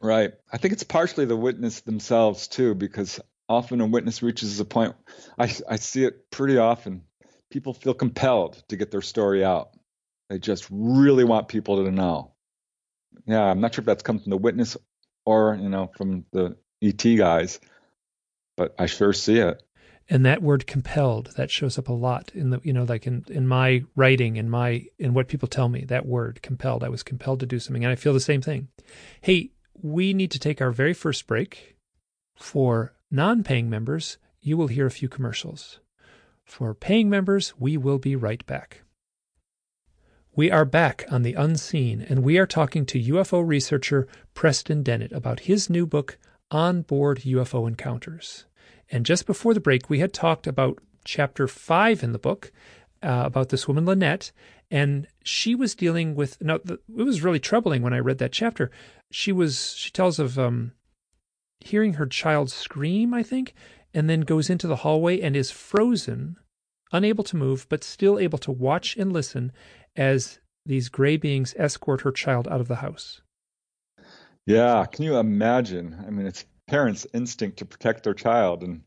right. 0.00 0.32
I 0.52 0.56
think 0.58 0.72
it's 0.72 0.84
partially 0.84 1.24
the 1.24 1.36
witness 1.36 1.80
themselves 1.80 2.48
too 2.48 2.74
because 2.74 3.20
often 3.48 3.80
a 3.80 3.86
witness 3.86 4.22
reaches 4.22 4.60
a 4.60 4.64
point 4.64 4.94
i, 5.38 5.50
I 5.68 5.76
see 5.76 6.04
it 6.04 6.30
pretty 6.30 6.58
often. 6.58 7.02
People 7.50 7.72
feel 7.72 7.94
compelled 7.94 8.62
to 8.68 8.76
get 8.76 8.90
their 8.90 9.00
story 9.00 9.42
out. 9.42 9.70
They 10.28 10.38
just 10.38 10.66
really 10.70 11.24
want 11.24 11.48
people 11.48 11.84
to 11.84 11.90
know. 11.90 12.32
Yeah 13.26 13.44
i'm 13.44 13.60
not 13.60 13.74
sure 13.74 13.82
if 13.82 13.86
that's 13.86 14.02
come 14.02 14.18
from 14.18 14.30
the 14.30 14.36
witness 14.36 14.76
or 15.24 15.58
you 15.60 15.68
know 15.68 15.90
from 15.96 16.24
the 16.32 16.56
et 16.82 17.02
guys 17.16 17.60
but 18.56 18.74
i 18.78 18.86
sure 18.86 19.12
see 19.12 19.38
it. 19.38 19.62
And 20.10 20.24
that 20.24 20.42
word 20.42 20.66
compelled 20.66 21.34
that 21.36 21.50
shows 21.50 21.76
up 21.76 21.88
a 21.88 21.92
lot 21.92 22.30
in 22.34 22.50
the 22.50 22.60
you 22.62 22.72
know 22.72 22.84
like 22.84 23.06
in 23.06 23.24
in 23.28 23.46
my 23.46 23.84
writing 23.96 24.36
in 24.36 24.48
my 24.48 24.86
in 24.98 25.12
what 25.14 25.28
people 25.28 25.48
tell 25.48 25.68
me 25.68 25.84
that 25.86 26.06
word 26.06 26.40
compelled. 26.42 26.82
I 26.82 26.88
was 26.88 27.02
compelled 27.02 27.40
to 27.40 27.46
do 27.46 27.58
something 27.58 27.84
and 27.84 27.92
i 27.92 27.96
feel 27.96 28.14
the 28.14 28.20
same 28.20 28.40
thing. 28.40 28.68
Hey 29.20 29.52
we 29.82 30.12
need 30.12 30.30
to 30.32 30.38
take 30.38 30.60
our 30.60 30.70
very 30.70 30.94
first 30.94 31.26
break. 31.26 31.76
For 32.36 32.94
non-paying 33.10 33.68
members 33.68 34.18
you 34.40 34.56
will 34.56 34.68
hear 34.68 34.86
a 34.86 34.90
few 34.90 35.08
commercials. 35.08 35.80
For 36.44 36.74
paying 36.74 37.10
members 37.10 37.54
we 37.58 37.76
will 37.76 37.98
be 37.98 38.16
right 38.16 38.44
back. 38.46 38.82
We 40.34 40.50
are 40.50 40.64
back 40.64 41.04
on 41.10 41.22
the 41.22 41.34
unseen 41.34 42.00
and 42.00 42.22
we 42.22 42.38
are 42.38 42.46
talking 42.46 42.86
to 42.86 43.02
ufo 43.02 43.46
researcher 43.46 44.06
preston 44.34 44.82
dennett 44.82 45.12
about 45.12 45.40
his 45.40 45.68
new 45.68 45.86
book 45.86 46.16
on 46.50 46.82
board 46.82 47.22
ufo 47.22 47.66
encounters. 47.66 48.46
And 48.90 49.04
just 49.04 49.26
before 49.26 49.52
the 49.52 49.60
break, 49.60 49.90
we 49.90 49.98
had 49.98 50.12
talked 50.12 50.46
about 50.46 50.78
chapter 51.04 51.48
five 51.48 52.02
in 52.02 52.12
the 52.12 52.18
book 52.18 52.52
uh, 53.02 53.22
about 53.24 53.48
this 53.50 53.66
woman, 53.66 53.86
Lynette, 53.86 54.32
and 54.70 55.06
she 55.24 55.54
was 55.54 55.74
dealing 55.74 56.14
with. 56.14 56.40
Now, 56.40 56.58
the, 56.64 56.74
it 56.74 57.04
was 57.04 57.22
really 57.22 57.40
troubling 57.40 57.82
when 57.82 57.92
I 57.92 57.98
read 57.98 58.18
that 58.18 58.32
chapter. 58.32 58.70
She 59.10 59.32
was. 59.32 59.74
She 59.76 59.90
tells 59.90 60.18
of 60.18 60.38
um, 60.38 60.72
hearing 61.60 61.94
her 61.94 62.06
child 62.06 62.50
scream, 62.50 63.14
I 63.14 63.22
think, 63.22 63.54
and 63.94 64.08
then 64.08 64.20
goes 64.22 64.50
into 64.50 64.66
the 64.66 64.76
hallway 64.76 65.20
and 65.20 65.36
is 65.36 65.50
frozen, 65.50 66.36
unable 66.92 67.24
to 67.24 67.36
move, 67.36 67.66
but 67.68 67.84
still 67.84 68.18
able 68.18 68.38
to 68.38 68.52
watch 68.52 68.96
and 68.96 69.12
listen 69.12 69.52
as 69.96 70.38
these 70.64 70.88
gray 70.88 71.16
beings 71.16 71.54
escort 71.58 72.02
her 72.02 72.12
child 72.12 72.46
out 72.48 72.60
of 72.60 72.68
the 72.68 72.76
house. 72.76 73.22
Yeah, 74.46 74.84
can 74.86 75.04
you 75.04 75.18
imagine? 75.18 75.96
I 76.06 76.10
mean, 76.10 76.26
it's 76.26 76.44
parents' 76.68 77.06
instinct 77.12 77.58
to 77.58 77.64
protect 77.64 78.04
their 78.04 78.14
child. 78.14 78.62
And 78.62 78.82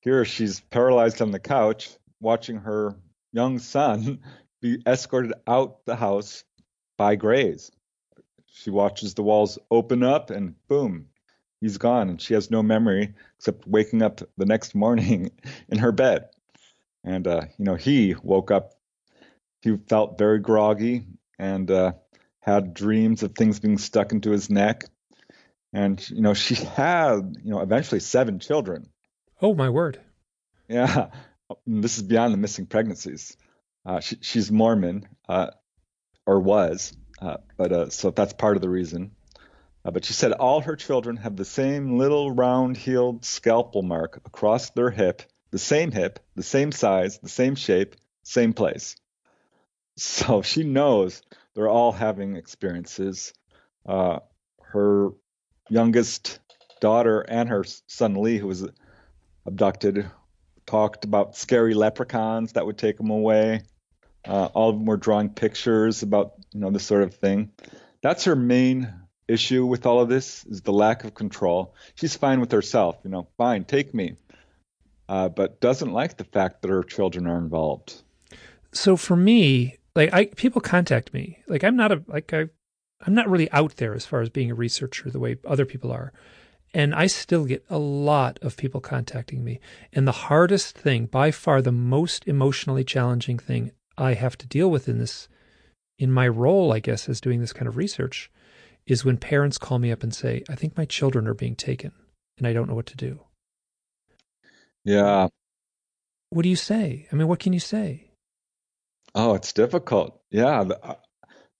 here 0.00 0.24
she's 0.24 0.60
paralyzed 0.60 1.22
on 1.22 1.30
the 1.30 1.38
couch, 1.38 1.90
watching 2.20 2.56
her 2.56 2.96
young 3.32 3.58
son 3.58 4.20
be 4.60 4.82
escorted 4.86 5.32
out 5.46 5.84
the 5.84 5.96
house 5.96 6.44
by 6.96 7.16
Greys. 7.16 7.70
She 8.46 8.70
watches 8.70 9.14
the 9.14 9.22
walls 9.22 9.58
open 9.70 10.02
up, 10.02 10.30
and 10.30 10.54
boom, 10.68 11.06
he's 11.60 11.78
gone. 11.78 12.08
And 12.08 12.20
she 12.20 12.34
has 12.34 12.50
no 12.50 12.62
memory 12.62 13.14
except 13.38 13.66
waking 13.66 14.02
up 14.02 14.20
the 14.36 14.46
next 14.46 14.74
morning 14.74 15.30
in 15.68 15.78
her 15.78 15.92
bed. 15.92 16.28
And, 17.04 17.26
uh, 17.26 17.42
you 17.56 17.64
know, 17.64 17.76
he 17.76 18.14
woke 18.22 18.50
up, 18.50 18.74
he 19.62 19.76
felt 19.88 20.18
very 20.18 20.38
groggy 20.38 21.06
and 21.38 21.70
uh, 21.70 21.92
had 22.40 22.74
dreams 22.74 23.22
of 23.22 23.34
things 23.34 23.60
being 23.60 23.78
stuck 23.78 24.12
into 24.12 24.30
his 24.30 24.50
neck 24.50 24.84
and 25.72 26.08
you 26.10 26.20
know 26.20 26.34
she 26.34 26.54
had 26.76 27.36
you 27.42 27.50
know 27.50 27.60
eventually 27.60 28.00
seven 28.00 28.38
children. 28.38 28.88
Oh 29.40 29.54
my 29.54 29.70
word! 29.70 30.00
Yeah, 30.68 31.10
this 31.66 31.96
is 31.96 32.02
beyond 32.02 32.32
the 32.32 32.38
missing 32.38 32.66
pregnancies. 32.66 33.36
Uh, 33.84 34.00
she, 34.00 34.16
she's 34.20 34.50
Mormon, 34.50 35.08
uh, 35.28 35.50
or 36.26 36.40
was, 36.40 36.92
uh, 37.20 37.38
but 37.56 37.72
uh, 37.72 37.90
so 37.90 38.10
that's 38.10 38.32
part 38.32 38.56
of 38.56 38.62
the 38.62 38.68
reason. 38.68 39.12
Uh, 39.84 39.90
but 39.90 40.04
she 40.04 40.12
said 40.12 40.32
all 40.32 40.60
her 40.60 40.76
children 40.76 41.16
have 41.16 41.36
the 41.36 41.44
same 41.44 41.96
little 41.96 42.30
round-heeled 42.30 43.24
scalpel 43.24 43.82
mark 43.82 44.20
across 44.26 44.70
their 44.70 44.90
hip, 44.90 45.22
the 45.50 45.58
same 45.58 45.90
hip, 45.90 46.18
the 46.36 46.42
same 46.42 46.70
size, 46.70 47.18
the 47.18 47.28
same 47.28 47.54
shape, 47.54 47.96
same 48.22 48.52
place. 48.52 48.96
So 49.96 50.42
she 50.42 50.64
knows 50.64 51.22
they're 51.54 51.68
all 51.68 51.92
having 51.92 52.36
experiences. 52.36 53.32
Uh, 53.86 54.20
her 54.62 55.10
youngest 55.68 56.38
daughter 56.80 57.20
and 57.20 57.48
her 57.48 57.64
son 57.86 58.14
Lee, 58.14 58.38
who 58.38 58.46
was 58.46 58.68
abducted, 59.46 60.10
talked 60.70 61.04
about 61.04 61.36
scary 61.36 61.74
leprechauns 61.74 62.52
that 62.52 62.64
would 62.64 62.78
take 62.78 62.96
them 62.96 63.10
away. 63.10 63.62
Uh, 64.24 64.48
all 64.54 64.70
of 64.70 64.76
them 64.76 64.86
were 64.86 64.96
drawing 64.96 65.28
pictures 65.28 66.02
about 66.02 66.34
you 66.52 66.60
know 66.60 66.70
this 66.70 66.84
sort 66.84 67.02
of 67.02 67.14
thing. 67.14 67.50
That's 68.02 68.24
her 68.24 68.36
main 68.36 68.92
issue 69.26 69.66
with 69.66 69.86
all 69.86 70.00
of 70.00 70.08
this 70.08 70.44
is 70.46 70.62
the 70.62 70.72
lack 70.72 71.04
of 71.04 71.14
control. 71.14 71.74
She's 71.94 72.16
fine 72.16 72.40
with 72.40 72.52
herself, 72.52 72.96
you 73.04 73.10
know, 73.10 73.28
fine, 73.36 73.64
take 73.64 73.94
me, 73.94 74.16
uh, 75.08 75.28
but 75.28 75.60
doesn't 75.60 75.92
like 75.92 76.16
the 76.16 76.24
fact 76.24 76.62
that 76.62 76.68
her 76.68 76.82
children 76.82 77.26
are 77.26 77.38
involved. 77.38 78.02
So 78.72 78.96
for 78.96 79.16
me, 79.16 79.76
like 79.96 80.12
I 80.12 80.26
people 80.26 80.60
contact 80.60 81.12
me, 81.12 81.38
like 81.48 81.64
I'm 81.64 81.76
not 81.76 81.90
a 81.90 82.02
like 82.06 82.32
I 82.32 82.46
I'm 83.04 83.14
not 83.14 83.28
really 83.28 83.50
out 83.50 83.76
there 83.76 83.94
as 83.94 84.06
far 84.06 84.20
as 84.20 84.28
being 84.28 84.50
a 84.50 84.54
researcher 84.54 85.10
the 85.10 85.20
way 85.20 85.36
other 85.44 85.64
people 85.64 85.90
are. 85.90 86.12
And 86.72 86.94
I 86.94 87.06
still 87.08 87.44
get 87.46 87.64
a 87.68 87.78
lot 87.78 88.38
of 88.42 88.56
people 88.56 88.80
contacting 88.80 89.42
me. 89.42 89.60
And 89.92 90.06
the 90.06 90.12
hardest 90.12 90.78
thing, 90.78 91.06
by 91.06 91.30
far 91.30 91.60
the 91.60 91.72
most 91.72 92.28
emotionally 92.28 92.84
challenging 92.84 93.38
thing 93.38 93.72
I 93.98 94.14
have 94.14 94.38
to 94.38 94.46
deal 94.46 94.70
with 94.70 94.88
in 94.88 94.98
this, 94.98 95.28
in 95.98 96.12
my 96.12 96.28
role, 96.28 96.72
I 96.72 96.78
guess, 96.78 97.08
as 97.08 97.20
doing 97.20 97.40
this 97.40 97.52
kind 97.52 97.66
of 97.66 97.76
research, 97.76 98.30
is 98.86 99.04
when 99.04 99.16
parents 99.16 99.58
call 99.58 99.78
me 99.78 99.90
up 99.90 100.02
and 100.02 100.14
say, 100.14 100.44
I 100.48 100.54
think 100.54 100.76
my 100.76 100.84
children 100.84 101.26
are 101.26 101.34
being 101.34 101.56
taken 101.56 101.92
and 102.38 102.46
I 102.46 102.52
don't 102.52 102.68
know 102.68 102.74
what 102.74 102.86
to 102.86 102.96
do. 102.96 103.20
Yeah. 104.84 105.28
What 106.30 106.42
do 106.42 106.48
you 106.48 106.56
say? 106.56 107.06
I 107.12 107.16
mean, 107.16 107.28
what 107.28 107.40
can 107.40 107.52
you 107.52 107.60
say? 107.60 108.12
Oh, 109.14 109.34
it's 109.34 109.52
difficult. 109.52 110.20
Yeah. 110.30 110.60
Uh, 110.60 110.94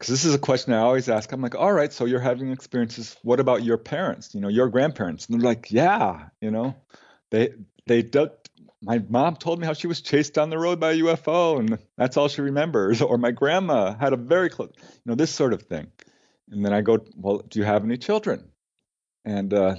Because 0.00 0.08
this 0.08 0.24
is 0.24 0.34
a 0.34 0.38
question 0.38 0.72
I 0.72 0.78
always 0.78 1.10
ask. 1.10 1.30
I'm 1.30 1.42
like, 1.42 1.54
all 1.54 1.70
right, 1.70 1.92
so 1.92 2.06
you're 2.06 2.20
having 2.20 2.50
experiences. 2.50 3.14
What 3.22 3.38
about 3.38 3.62
your 3.62 3.76
parents? 3.76 4.34
You 4.34 4.40
know, 4.40 4.48
your 4.48 4.70
grandparents? 4.70 5.26
And 5.26 5.38
they're 5.38 5.46
like, 5.46 5.70
yeah, 5.70 6.30
you 6.40 6.50
know, 6.50 6.74
they 7.30 7.50
they 7.86 8.00
do, 8.00 8.30
my 8.80 9.02
mom 9.10 9.36
told 9.36 9.60
me 9.60 9.66
how 9.66 9.74
she 9.74 9.88
was 9.88 10.00
chased 10.00 10.32
down 10.32 10.48
the 10.48 10.56
road 10.56 10.80
by 10.80 10.92
a 10.92 10.98
UFO, 11.00 11.58
and 11.58 11.78
that's 11.98 12.16
all 12.16 12.28
she 12.28 12.40
remembers. 12.40 13.02
Or 13.10 13.18
my 13.18 13.30
grandma 13.30 13.94
had 13.94 14.14
a 14.14 14.16
very 14.16 14.48
close, 14.48 14.70
you 14.78 15.02
know, 15.04 15.16
this 15.16 15.30
sort 15.30 15.52
of 15.52 15.64
thing. 15.64 15.88
And 16.50 16.64
then 16.64 16.72
I 16.72 16.80
go, 16.80 17.04
well, 17.14 17.38
do 17.38 17.58
you 17.58 17.66
have 17.66 17.84
any 17.84 17.98
children? 17.98 18.48
And 19.26 19.52
uh, 19.52 19.76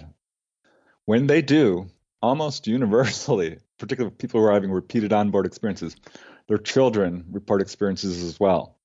when 1.05 1.25
they 1.25 1.41
do, 1.41 1.89
almost 2.21 2.67
universally, 2.77 3.57
particularly 3.79 4.15
people 4.15 4.39
who 4.39 4.45
are 4.45 4.53
having 4.53 4.71
repeated 4.71 5.13
onboard 5.13 5.47
experiences, 5.47 5.95
their 6.47 6.59
children 6.59 7.25
report 7.31 7.61
experiences 7.61 8.23
as 8.23 8.39
well. 8.39 8.77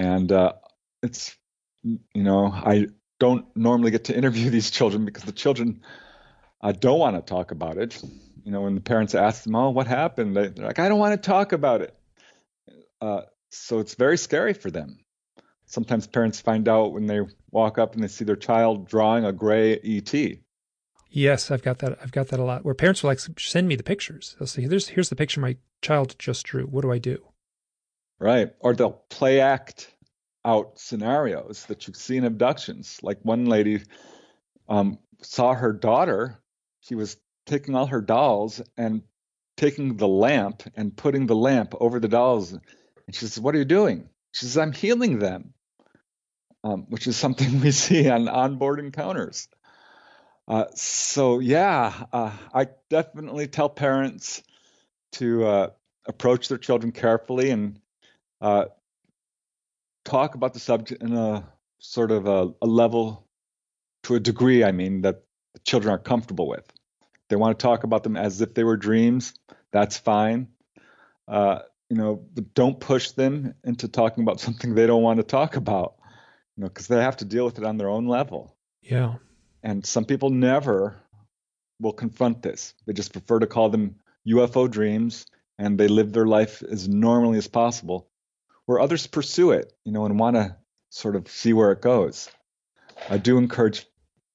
And 0.00 0.32
uh, 0.32 0.54
it's, 1.02 1.36
you 1.82 1.98
know, 2.14 2.46
I 2.46 2.86
don't 3.18 3.44
normally 3.54 3.90
get 3.90 4.04
to 4.04 4.16
interview 4.16 4.48
these 4.56 4.70
children 4.70 5.04
because 5.04 5.24
the 5.24 5.32
children 5.32 5.82
uh, 6.62 6.72
don't 6.72 6.98
want 6.98 7.16
to 7.16 7.22
talk 7.22 7.50
about 7.50 7.76
it. 7.76 8.02
You 8.42 8.50
know, 8.50 8.62
when 8.62 8.74
the 8.74 8.80
parents 8.80 9.14
ask 9.14 9.44
them, 9.44 9.54
"Oh, 9.54 9.68
what 9.68 9.86
happened?" 9.86 10.34
They, 10.34 10.46
are 10.46 10.66
like, 10.66 10.78
"I 10.78 10.88
don't 10.88 10.98
want 10.98 11.22
to 11.22 11.28
talk 11.28 11.52
about 11.52 11.82
it." 11.82 11.94
Uh, 13.02 13.22
so 13.50 13.78
it's 13.78 13.94
very 13.94 14.16
scary 14.16 14.54
for 14.54 14.70
them. 14.70 15.00
Sometimes 15.66 16.06
parents 16.06 16.40
find 16.40 16.66
out 16.66 16.94
when 16.94 17.06
they 17.06 17.20
walk 17.50 17.78
up 17.78 17.92
and 17.92 18.02
they 18.02 18.08
see 18.08 18.24
their 18.24 18.36
child 18.36 18.88
drawing 18.88 19.26
a 19.26 19.32
gray 19.32 19.78
ET. 19.84 20.14
Yes, 21.10 21.50
I've 21.50 21.62
got 21.62 21.80
that. 21.80 21.98
I've 22.02 22.12
got 22.12 22.28
that 22.28 22.40
a 22.40 22.44
lot. 22.44 22.64
Where 22.64 22.74
parents 22.74 23.02
will 23.02 23.10
like 23.10 23.20
send 23.38 23.68
me 23.68 23.76
the 23.76 23.82
pictures. 23.82 24.34
They'll 24.38 24.46
say, 24.46 24.62
"Here's 24.62 24.88
here's 24.88 25.10
the 25.10 25.16
picture 25.16 25.40
my 25.40 25.58
child 25.82 26.16
just 26.18 26.46
drew. 26.46 26.64
What 26.64 26.80
do 26.80 26.90
I 26.90 26.98
do?" 26.98 27.29
Right, 28.20 28.52
or 28.60 28.74
they'll 28.74 29.02
play 29.08 29.40
act 29.40 29.90
out 30.44 30.78
scenarios 30.78 31.64
that 31.66 31.86
you 31.86 31.94
see 31.94 32.18
in 32.18 32.24
abductions. 32.24 32.98
Like 33.02 33.18
one 33.22 33.46
lady 33.46 33.82
um, 34.68 34.98
saw 35.22 35.54
her 35.54 35.72
daughter, 35.72 36.38
she 36.80 36.94
was 36.94 37.16
taking 37.46 37.74
all 37.74 37.86
her 37.86 38.02
dolls 38.02 38.60
and 38.76 39.02
taking 39.56 39.96
the 39.96 40.08
lamp 40.08 40.62
and 40.76 40.96
putting 40.96 41.26
the 41.26 41.34
lamp 41.34 41.74
over 41.80 41.98
the 41.98 42.08
dolls. 42.08 42.52
And 42.52 42.62
she 43.10 43.26
says, 43.26 43.40
What 43.40 43.54
are 43.54 43.58
you 43.58 43.64
doing? 43.64 44.08
She 44.32 44.46
says, 44.46 44.58
I'm 44.58 44.72
healing 44.72 45.18
them, 45.18 45.52
um, 46.62 46.86
which 46.88 47.06
is 47.06 47.16
something 47.16 47.60
we 47.62 47.70
see 47.70 48.08
on 48.08 48.28
onboard 48.28 48.80
encounters. 48.80 49.48
Uh, 50.46 50.64
so, 50.74 51.38
yeah, 51.38 52.04
uh, 52.12 52.32
I 52.52 52.68
definitely 52.88 53.46
tell 53.46 53.68
parents 53.68 54.42
to 55.12 55.44
uh, 55.44 55.70
approach 56.06 56.48
their 56.48 56.58
children 56.58 56.92
carefully 56.92 57.50
and 57.50 57.78
uh, 58.40 58.66
talk 60.04 60.34
about 60.34 60.54
the 60.54 60.60
subject 60.60 61.02
in 61.02 61.16
a 61.16 61.48
sort 61.78 62.10
of 62.10 62.26
a, 62.26 62.52
a 62.62 62.66
level 62.66 63.26
to 64.04 64.14
a 64.14 64.20
degree, 64.20 64.64
I 64.64 64.72
mean, 64.72 65.02
that 65.02 65.22
the 65.54 65.60
children 65.60 65.92
are 65.92 65.98
comfortable 65.98 66.48
with. 66.48 66.64
They 67.28 67.36
want 67.36 67.58
to 67.58 67.62
talk 67.62 67.84
about 67.84 68.02
them 68.02 68.16
as 68.16 68.40
if 68.40 68.54
they 68.54 68.64
were 68.64 68.76
dreams. 68.76 69.34
That's 69.72 69.96
fine. 69.96 70.48
Uh, 71.28 71.60
you 71.88 71.96
know, 71.96 72.16
but 72.34 72.54
don't 72.54 72.78
push 72.78 73.12
them 73.12 73.54
into 73.64 73.88
talking 73.88 74.22
about 74.22 74.40
something 74.46 74.74
they 74.74 74.86
don't 74.86 75.02
want 75.02 75.18
to 75.18 75.24
talk 75.24 75.56
about. 75.56 75.94
You 76.56 76.62
know, 76.62 76.68
because 76.68 76.88
they 76.88 77.00
have 77.00 77.18
to 77.18 77.24
deal 77.24 77.44
with 77.44 77.58
it 77.58 77.64
on 77.64 77.76
their 77.76 77.88
own 77.88 78.06
level. 78.06 78.56
Yeah. 78.82 79.14
And 79.62 79.84
some 79.84 80.04
people 80.04 80.30
never 80.30 80.96
will 81.80 81.92
confront 81.92 82.42
this. 82.42 82.74
They 82.86 82.92
just 82.92 83.12
prefer 83.12 83.38
to 83.38 83.46
call 83.46 83.68
them 83.68 83.96
UFO 84.26 84.70
dreams, 84.70 85.26
and 85.58 85.78
they 85.78 85.88
live 85.88 86.12
their 86.12 86.26
life 86.26 86.62
as 86.62 86.88
normally 86.88 87.38
as 87.38 87.48
possible 87.48 88.09
where 88.70 88.78
others 88.78 89.08
pursue 89.08 89.50
it, 89.50 89.72
you 89.84 89.90
know, 89.90 90.04
and 90.06 90.16
want 90.16 90.36
to 90.36 90.54
sort 90.90 91.16
of 91.16 91.26
see 91.26 91.52
where 91.52 91.72
it 91.72 91.82
goes. 91.82 92.30
I 93.08 93.18
do 93.18 93.36
encourage 93.36 93.84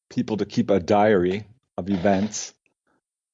people 0.10 0.36
to 0.36 0.46
keep 0.46 0.70
a 0.70 0.82
diary 0.82 1.48
of 1.78 1.90
events 1.90 2.54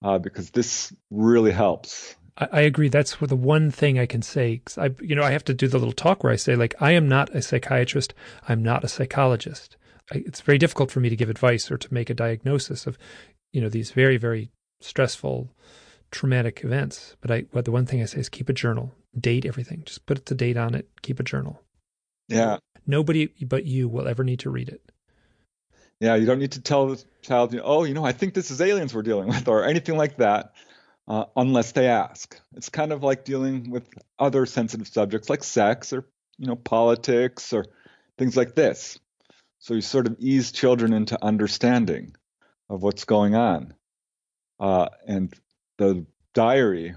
uh, 0.03 0.19
because 0.19 0.51
this 0.51 0.93
really 1.09 1.49
helps. 1.49 2.13
I, 2.37 2.49
I 2.51 2.61
agree. 2.61 2.87
That's 2.87 3.15
the 3.15 3.35
one 3.35 3.71
thing 3.71 3.97
I 3.97 4.05
can 4.05 4.21
say. 4.21 4.61
I, 4.77 4.91
you 5.01 5.15
know, 5.15 5.23
I 5.23 5.31
have 5.31 5.43
to 5.45 5.55
do 5.55 5.67
the 5.67 5.79
little 5.79 5.91
talk 5.91 6.23
where 6.23 6.33
I 6.33 6.35
say, 6.35 6.55
like, 6.55 6.75
I 6.79 6.91
am 6.91 7.09
not 7.09 7.35
a 7.35 7.41
psychiatrist. 7.41 8.13
I'm 8.47 8.61
not 8.61 8.83
a 8.83 8.87
psychologist. 8.87 9.77
I, 10.13 10.17
it's 10.27 10.41
very 10.41 10.59
difficult 10.59 10.91
for 10.91 10.99
me 10.99 11.09
to 11.09 11.15
give 11.15 11.31
advice 11.31 11.71
or 11.71 11.79
to 11.79 11.91
make 11.91 12.11
a 12.11 12.13
diagnosis 12.13 12.85
of, 12.85 12.99
you 13.51 13.59
know, 13.59 13.69
these 13.69 13.89
very, 13.89 14.17
very 14.17 14.51
stressful, 14.81 15.49
traumatic 16.11 16.63
events. 16.63 17.15
But 17.21 17.31
I, 17.31 17.41
but 17.51 17.65
the 17.65 17.71
one 17.71 17.85
thing 17.85 18.01
I 18.01 18.05
say 18.05 18.19
is 18.19 18.29
keep 18.29 18.49
a 18.49 18.53
journal 18.53 18.93
date 19.19 19.45
everything. 19.45 19.83
Just 19.85 20.05
put 20.05 20.25
the 20.25 20.35
date 20.35 20.57
on 20.57 20.75
it, 20.75 20.87
keep 21.01 21.19
a 21.19 21.23
journal. 21.23 21.61
Yeah. 22.27 22.57
Nobody 22.87 23.27
but 23.41 23.65
you 23.65 23.89
will 23.89 24.07
ever 24.07 24.23
need 24.23 24.39
to 24.39 24.49
read 24.49 24.69
it. 24.69 24.81
Yeah, 25.99 26.15
you 26.15 26.25
don't 26.25 26.39
need 26.39 26.53
to 26.53 26.61
tell 26.61 26.87
the 26.87 27.03
child, 27.21 27.55
oh, 27.63 27.83
you 27.83 27.93
know, 27.93 28.03
I 28.03 28.11
think 28.11 28.33
this 28.33 28.49
is 28.49 28.59
aliens 28.59 28.93
we're 28.93 29.03
dealing 29.03 29.27
with, 29.27 29.47
or 29.47 29.65
anything 29.65 29.97
like 29.97 30.17
that, 30.17 30.53
uh, 31.07 31.25
unless 31.35 31.73
they 31.73 31.87
ask. 31.87 32.39
It's 32.55 32.69
kind 32.69 32.91
of 32.91 33.03
like 33.03 33.23
dealing 33.23 33.69
with 33.69 33.87
other 34.17 34.45
sensitive 34.45 34.87
subjects 34.87 35.29
like 35.29 35.43
sex 35.43 35.93
or, 35.93 36.07
you 36.37 36.47
know, 36.47 36.55
politics 36.55 37.53
or 37.53 37.65
things 38.17 38.35
like 38.35 38.55
this. 38.55 38.99
So 39.59 39.75
you 39.75 39.81
sort 39.81 40.07
of 40.07 40.15
ease 40.19 40.51
children 40.51 40.91
into 40.91 41.23
understanding 41.23 42.15
of 42.67 42.81
what's 42.81 43.05
going 43.05 43.35
on. 43.35 43.75
Uh, 44.59 44.89
and 45.07 45.31
the 45.81 46.05
diary 46.35 46.95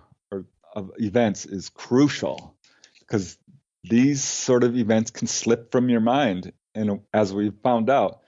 of 0.75 0.91
events 0.99 1.47
is 1.47 1.71
crucial 1.71 2.55
because 3.01 3.39
these 3.83 4.23
sort 4.23 4.63
of 4.63 4.77
events 4.77 5.11
can 5.11 5.27
slip 5.27 5.73
from 5.73 5.89
your 5.89 6.01
mind 6.01 6.53
and 6.75 7.01
as 7.15 7.33
we 7.33 7.51
found 7.63 7.89
out 7.89 8.21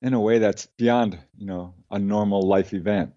in 0.00 0.12
a 0.12 0.20
way 0.20 0.38
that's 0.40 0.66
beyond 0.76 1.16
you 1.36 1.46
know 1.46 1.74
a 1.90 2.00
normal 2.00 2.42
life 2.42 2.74
event. 2.74 3.12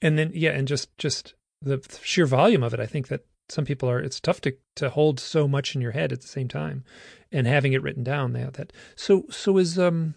And 0.00 0.16
then 0.16 0.30
yeah 0.34 0.50
and 0.50 0.68
just 0.68 0.96
just 0.98 1.34
the 1.60 1.82
sheer 2.02 2.26
volume 2.26 2.62
of 2.62 2.74
it 2.74 2.80
i 2.80 2.86
think 2.86 3.08
that 3.08 3.24
some 3.48 3.64
people 3.64 3.90
are 3.90 4.00
it's 4.00 4.20
tough 4.20 4.40
to 4.42 4.54
to 4.76 4.90
hold 4.90 5.18
so 5.18 5.48
much 5.48 5.74
in 5.74 5.80
your 5.80 5.92
head 5.92 6.12
at 6.12 6.20
the 6.20 6.28
same 6.28 6.48
time 6.48 6.84
and 7.32 7.46
having 7.46 7.72
it 7.72 7.82
written 7.82 8.04
down 8.04 8.32
that. 8.34 8.72
So 8.94 9.24
so 9.30 9.58
is 9.58 9.78
um 9.78 10.14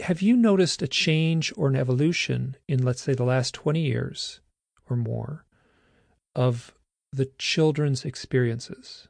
have 0.00 0.22
you 0.22 0.36
noticed 0.36 0.82
a 0.82 0.88
change 0.88 1.52
or 1.56 1.68
an 1.68 1.76
evolution 1.76 2.56
in 2.68 2.82
let's 2.82 3.02
say 3.02 3.14
the 3.14 3.24
last 3.24 3.54
20 3.54 3.80
years 3.80 4.40
or 4.88 4.96
more 4.96 5.44
of 6.34 6.74
the 7.12 7.30
children's 7.38 8.04
experiences? 8.04 9.08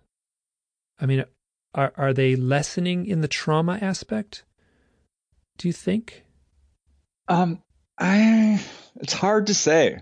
I 1.00 1.06
mean, 1.06 1.24
are 1.74 1.92
are 1.96 2.12
they 2.12 2.36
lessening 2.36 3.06
in 3.06 3.20
the 3.20 3.28
trauma 3.28 3.78
aspect? 3.82 4.44
Do 5.58 5.68
you 5.68 5.72
think? 5.72 6.24
Um, 7.28 7.62
I 7.98 8.62
it's 8.96 9.12
hard 9.12 9.48
to 9.48 9.54
say, 9.54 9.98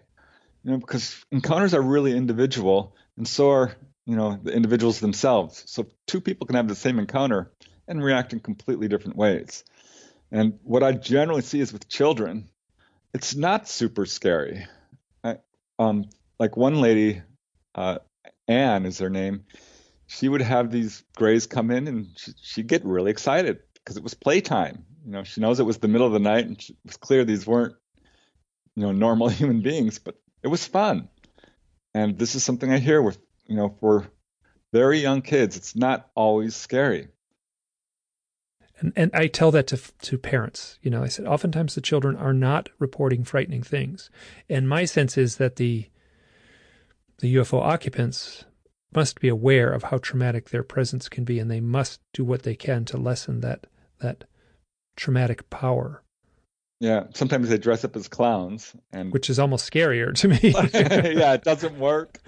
you 0.62 0.70
know, 0.70 0.78
because 0.78 1.24
encounters 1.32 1.74
are 1.74 1.82
really 1.82 2.16
individual, 2.16 2.94
and 3.16 3.26
so 3.26 3.50
are 3.50 3.74
you 4.06 4.16
know 4.16 4.38
the 4.42 4.52
individuals 4.52 5.00
themselves. 5.00 5.64
So 5.66 5.86
two 6.06 6.20
people 6.20 6.46
can 6.46 6.56
have 6.56 6.68
the 6.68 6.74
same 6.74 6.98
encounter 6.98 7.50
and 7.88 8.02
react 8.02 8.32
in 8.32 8.40
completely 8.40 8.88
different 8.88 9.16
ways. 9.16 9.64
And 10.30 10.58
what 10.62 10.82
I 10.82 10.92
generally 10.92 11.42
see 11.42 11.60
is 11.60 11.72
with 11.72 11.88
children, 11.88 12.48
it's 13.12 13.34
not 13.34 13.68
super 13.68 14.06
scary. 14.06 14.66
I, 15.22 15.38
um, 15.78 16.06
like 16.38 16.56
one 16.56 16.80
lady, 16.80 17.22
uh, 17.74 17.98
Anne 18.48 18.86
is 18.86 18.98
her 18.98 19.10
name. 19.10 19.44
She 20.06 20.28
would 20.28 20.42
have 20.42 20.70
these 20.70 21.02
grays 21.16 21.46
come 21.46 21.70
in, 21.70 21.88
and 21.88 22.08
she, 22.16 22.32
she'd 22.42 22.66
get 22.66 22.84
really 22.84 23.10
excited 23.10 23.60
because 23.74 23.96
it 23.96 24.02
was 24.02 24.14
playtime. 24.14 24.84
You 25.04 25.12
know, 25.12 25.24
she 25.24 25.40
knows 25.40 25.60
it 25.60 25.64
was 25.64 25.78
the 25.78 25.88
middle 25.88 26.06
of 26.06 26.12
the 26.12 26.18
night, 26.18 26.46
and 26.46 26.58
it 26.58 26.76
was 26.84 26.96
clear 26.96 27.24
these 27.24 27.46
weren't, 27.46 27.74
you 28.74 28.82
know, 28.82 28.92
normal 28.92 29.28
human 29.30 29.60
beings, 29.60 29.98
but 29.98 30.16
it 30.42 30.48
was 30.48 30.66
fun. 30.66 31.08
And 31.94 32.18
this 32.18 32.34
is 32.34 32.42
something 32.42 32.72
I 32.72 32.78
hear 32.78 33.00
with, 33.00 33.18
you 33.46 33.56
know, 33.56 33.76
for 33.80 34.08
very 34.72 34.98
young 34.98 35.22
kids, 35.22 35.56
it's 35.56 35.76
not 35.76 36.10
always 36.16 36.56
scary. 36.56 37.08
And, 38.84 38.92
and 38.96 39.10
I 39.14 39.28
tell 39.28 39.50
that 39.52 39.66
to 39.68 39.78
to 39.78 40.18
parents. 40.18 40.78
You 40.82 40.90
know, 40.90 41.02
I 41.02 41.08
said 41.08 41.26
oftentimes 41.26 41.74
the 41.74 41.80
children 41.80 42.16
are 42.16 42.34
not 42.34 42.68
reporting 42.78 43.24
frightening 43.24 43.62
things, 43.62 44.10
and 44.48 44.68
my 44.68 44.84
sense 44.84 45.16
is 45.16 45.36
that 45.38 45.56
the 45.56 45.88
the 47.18 47.34
UFO 47.36 47.62
occupants 47.62 48.44
must 48.94 49.20
be 49.20 49.28
aware 49.28 49.72
of 49.72 49.84
how 49.84 49.98
traumatic 49.98 50.50
their 50.50 50.62
presence 50.62 51.08
can 51.08 51.24
be, 51.24 51.38
and 51.38 51.50
they 51.50 51.60
must 51.60 52.00
do 52.12 52.24
what 52.24 52.42
they 52.42 52.54
can 52.54 52.84
to 52.86 52.98
lessen 52.98 53.40
that 53.40 53.66
that 54.00 54.24
traumatic 54.96 55.48
power. 55.48 56.02
Yeah, 56.80 57.04
sometimes 57.14 57.48
they 57.48 57.56
dress 57.56 57.84
up 57.86 57.96
as 57.96 58.06
clowns, 58.06 58.74
and 58.92 59.12
which 59.14 59.30
is 59.30 59.38
almost 59.38 59.70
scarier 59.70 60.14
to 60.14 60.28
me. 60.28 60.38
yeah, 61.18 61.32
it 61.32 61.42
doesn't 61.44 61.78
work. 61.78 62.18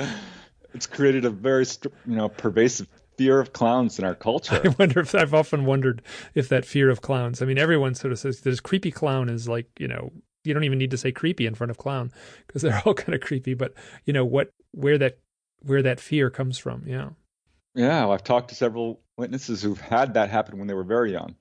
It's 0.72 0.86
created 0.86 1.26
a 1.26 1.30
very 1.30 1.66
you 2.06 2.16
know 2.16 2.30
pervasive 2.30 2.88
fear 3.16 3.40
of 3.40 3.52
clowns 3.52 3.98
in 3.98 4.04
our 4.04 4.14
culture. 4.28 4.60
I 4.64 4.74
wonder 4.78 5.00
if 5.00 5.14
I've 5.14 5.34
often 5.34 5.64
wondered 5.64 6.02
if 6.34 6.48
that 6.48 6.64
fear 6.64 6.90
of 6.90 7.00
clowns. 7.02 7.42
I 7.42 7.46
mean, 7.46 7.58
everyone 7.58 7.94
sort 7.94 8.12
of 8.12 8.18
says 8.18 8.40
this 8.40 8.60
creepy 8.60 8.90
clown 8.90 9.28
is 9.28 9.48
like 9.48 9.68
you 9.78 9.88
know 9.88 10.12
you 10.44 10.54
don't 10.54 10.64
even 10.64 10.78
need 10.78 10.92
to 10.92 10.98
say 10.98 11.12
creepy 11.12 11.46
in 11.46 11.54
front 11.54 11.70
of 11.70 11.78
clown 11.78 12.12
because 12.46 12.62
they're 12.62 12.80
all 12.86 12.94
kind 12.94 13.14
of 13.14 13.20
creepy. 13.20 13.54
But 13.54 13.74
you 14.04 14.12
know 14.12 14.24
what, 14.24 14.50
where 14.72 14.98
that 14.98 15.18
where 15.60 15.82
that 15.82 16.00
fear 16.00 16.30
comes 16.30 16.58
from. 16.58 16.84
Yeah. 16.86 17.10
Yeah, 17.74 18.04
well, 18.04 18.12
I've 18.12 18.24
talked 18.24 18.48
to 18.48 18.54
several 18.54 19.02
witnesses 19.18 19.60
who've 19.60 19.80
had 19.80 20.14
that 20.14 20.30
happen 20.30 20.58
when 20.58 20.66
they 20.66 20.72
were 20.72 20.84
very 20.84 21.12
young. 21.12 21.34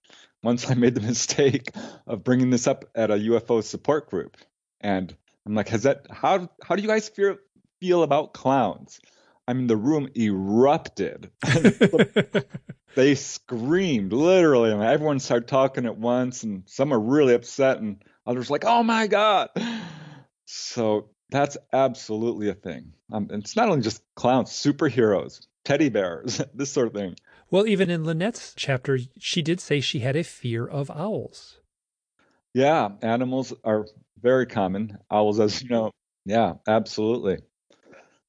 Once 0.43 0.69
I 0.69 0.73
made 0.73 0.93
the 0.93 1.01
mistake 1.07 1.69
of 2.05 2.25
bringing 2.25 2.49
this 2.49 2.67
up 2.67 2.85
at 2.93 3.09
a 3.09 3.15
UFO 3.15 3.63
support 3.63 4.09
group, 4.09 4.35
and 4.81 5.15
I'm 5.45 5.55
like, 5.55 5.69
has 5.69 5.83
that 5.83 6.07
how 6.09 6.49
how 6.61 6.75
do 6.75 6.81
you 6.81 6.87
guys 6.87 7.07
feel 7.07 7.37
feel 7.79 8.03
about 8.03 8.33
clowns? 8.33 8.99
I 9.47 9.53
mean, 9.53 9.67
the 9.67 9.77
room 9.77 10.09
erupted. 10.15 11.31
they 12.95 13.15
screamed 13.15 14.13
literally. 14.13 14.73
Mean, 14.73 14.81
everyone 14.83 15.19
started 15.19 15.47
talking 15.47 15.85
at 15.85 15.97
once, 15.97 16.43
and 16.43 16.63
some 16.65 16.93
are 16.93 16.99
really 16.99 17.33
upset, 17.33 17.77
and 17.79 18.03
others 18.25 18.49
like, 18.49 18.65
"Oh 18.65 18.83
my 18.83 19.07
god!" 19.07 19.49
So 20.45 21.09
that's 21.29 21.57
absolutely 21.73 22.49
a 22.49 22.53
thing. 22.53 22.93
Um, 23.11 23.27
it's 23.31 23.55
not 23.55 23.69
only 23.69 23.81
just 23.81 24.01
clowns, 24.15 24.51
superheroes, 24.51 25.45
teddy 25.63 25.89
bears, 25.89 26.41
this 26.53 26.71
sort 26.71 26.87
of 26.87 26.93
thing. 26.93 27.15
Well, 27.51 27.67
even 27.67 27.89
in 27.89 28.03
Lynette's 28.03 28.53
chapter, 28.55 28.97
she 29.19 29.41
did 29.41 29.59
say 29.59 29.79
she 29.79 29.99
had 29.99 30.15
a 30.15 30.23
fear 30.23 30.65
of 30.65 30.89
owls. 30.89 31.59
Yeah, 32.53 32.89
animals 33.01 33.53
are 33.63 33.85
very 34.21 34.45
common. 34.45 34.97
Owls, 35.11 35.39
as 35.39 35.61
you 35.61 35.69
know. 35.69 35.91
Yeah, 36.25 36.53
absolutely. 36.67 37.39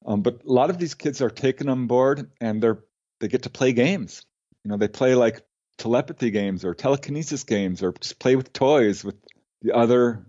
Um, 0.07 0.21
but 0.21 0.45
a 0.45 0.51
lot 0.51 0.69
of 0.69 0.77
these 0.77 0.95
kids 0.95 1.21
are 1.21 1.29
taken 1.29 1.67
on 1.67 1.85
board 1.85 2.31
and 2.39 2.63
they're 2.63 2.83
they 3.19 3.27
get 3.27 3.43
to 3.43 3.49
play 3.49 3.73
games. 3.73 4.25
You 4.63 4.71
know, 4.71 4.77
they 4.77 4.87
play 4.87 5.15
like 5.15 5.41
telepathy 5.77 6.31
games 6.31 6.63
or 6.65 6.73
telekinesis 6.73 7.43
games 7.43 7.83
or 7.83 7.93
just 7.93 8.19
play 8.19 8.35
with 8.35 8.53
toys 8.53 9.03
with 9.03 9.15
the 9.61 9.73
other 9.73 10.25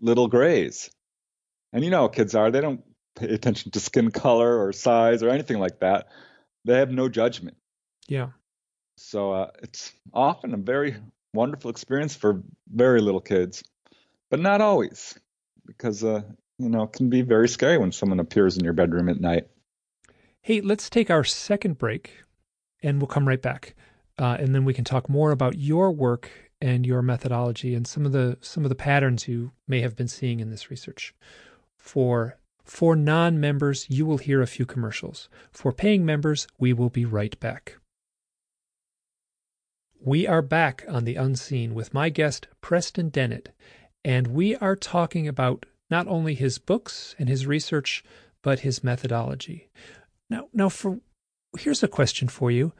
little 0.00 0.28
grays. 0.28 0.90
And 1.72 1.84
you 1.84 1.90
know 1.90 2.02
how 2.02 2.08
kids 2.08 2.34
are, 2.34 2.50
they 2.50 2.60
don't 2.60 2.82
pay 3.14 3.28
attention 3.28 3.70
to 3.72 3.80
skin 3.80 4.10
color 4.10 4.64
or 4.64 4.72
size 4.72 5.22
or 5.22 5.28
anything 5.28 5.58
like 5.58 5.80
that. 5.80 6.08
They 6.64 6.78
have 6.78 6.90
no 6.90 7.08
judgment. 7.08 7.56
Yeah. 8.08 8.30
So 8.96 9.32
uh, 9.32 9.50
it's 9.62 9.92
often 10.12 10.54
a 10.54 10.58
very 10.58 10.96
wonderful 11.32 11.70
experience 11.70 12.14
for 12.14 12.42
very 12.68 13.00
little 13.00 13.20
kids, 13.20 13.62
but 14.30 14.40
not 14.40 14.60
always, 14.60 15.18
because 15.66 16.04
uh, 16.04 16.22
you 16.60 16.68
know 16.68 16.82
it 16.82 16.92
can 16.92 17.08
be 17.08 17.22
very 17.22 17.48
scary 17.48 17.78
when 17.78 17.90
someone 17.90 18.20
appears 18.20 18.56
in 18.56 18.64
your 18.64 18.74
bedroom 18.74 19.08
at 19.08 19.20
night. 19.20 19.48
Hey, 20.42 20.60
let's 20.60 20.90
take 20.90 21.10
our 21.10 21.24
second 21.24 21.78
break, 21.78 22.22
and 22.82 23.00
we'll 23.00 23.08
come 23.08 23.26
right 23.26 23.40
back, 23.40 23.74
uh, 24.18 24.36
and 24.38 24.54
then 24.54 24.64
we 24.64 24.74
can 24.74 24.84
talk 24.84 25.08
more 25.08 25.32
about 25.32 25.58
your 25.58 25.90
work 25.90 26.30
and 26.60 26.86
your 26.86 27.00
methodology 27.00 27.74
and 27.74 27.86
some 27.86 28.04
of 28.04 28.12
the 28.12 28.36
some 28.42 28.64
of 28.64 28.68
the 28.68 28.74
patterns 28.74 29.26
you 29.26 29.52
may 29.66 29.80
have 29.80 29.96
been 29.96 30.08
seeing 30.08 30.40
in 30.40 30.50
this 30.50 30.70
research. 30.70 31.14
For 31.76 32.36
for 32.64 32.94
non-members, 32.94 33.86
you 33.88 34.04
will 34.04 34.18
hear 34.18 34.42
a 34.42 34.46
few 34.46 34.66
commercials. 34.66 35.28
For 35.50 35.72
paying 35.72 36.04
members, 36.04 36.46
we 36.58 36.72
will 36.72 36.90
be 36.90 37.04
right 37.04 37.38
back. 37.40 37.78
We 39.98 40.26
are 40.26 40.42
back 40.42 40.84
on 40.88 41.04
the 41.04 41.16
unseen 41.16 41.74
with 41.74 41.92
my 41.92 42.10
guest, 42.10 42.48
Preston 42.60 43.10
Dennett, 43.10 43.50
and 44.04 44.28
we 44.28 44.56
are 44.56 44.76
talking 44.76 45.26
about 45.26 45.66
not 45.90 46.06
only 46.08 46.34
his 46.34 46.58
books 46.58 47.14
and 47.18 47.28
his 47.28 47.46
research, 47.46 48.04
but 48.42 48.60
his 48.60 48.84
methodology. 48.84 49.68
Now, 50.28 50.48
now 50.52 50.68
for 50.68 51.00
here's 51.58 51.82
a 51.82 51.88
question 51.88 52.28
for 52.28 52.50
you. 52.50 52.72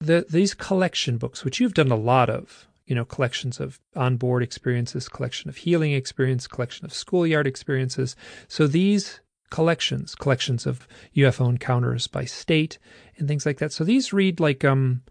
The, 0.00 0.26
these 0.28 0.54
collection 0.54 1.18
books, 1.18 1.44
which 1.44 1.60
you've 1.60 1.74
done 1.74 1.92
a 1.92 1.96
lot 1.96 2.28
of, 2.28 2.66
you 2.86 2.94
know, 2.94 3.04
collections 3.04 3.60
of 3.60 3.78
onboard 3.94 4.42
experiences, 4.42 5.08
collection 5.08 5.48
of 5.48 5.58
healing 5.58 5.92
experience, 5.92 6.48
collection 6.48 6.84
of 6.84 6.92
schoolyard 6.92 7.46
experiences. 7.46 8.16
So 8.48 8.66
these 8.66 9.20
collections, 9.50 10.14
collections 10.16 10.66
of 10.66 10.88
UFO 11.14 11.48
encounters 11.48 12.08
by 12.08 12.24
state 12.24 12.78
and 13.16 13.28
things 13.28 13.46
like 13.46 13.58
that. 13.58 13.72
So 13.72 13.84
these 13.84 14.12
read 14.12 14.40
like 14.40 14.64
um 14.64 15.02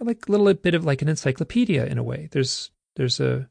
like 0.00 0.28
a 0.28 0.30
little 0.30 0.52
bit 0.54 0.74
of 0.74 0.84
like 0.84 1.02
an 1.02 1.08
encyclopedia 1.08 1.84
in 1.86 1.98
a 1.98 2.02
way. 2.02 2.28
There's 2.30 2.70
there's 2.96 3.18
a 3.18 3.48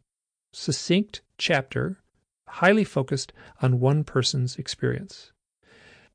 succinct 0.54 1.22
chapter, 1.38 2.00
highly 2.48 2.84
focused 2.84 3.34
on 3.62 3.80
one 3.80 4.04
person's 4.04 4.58
experience. 4.58 5.32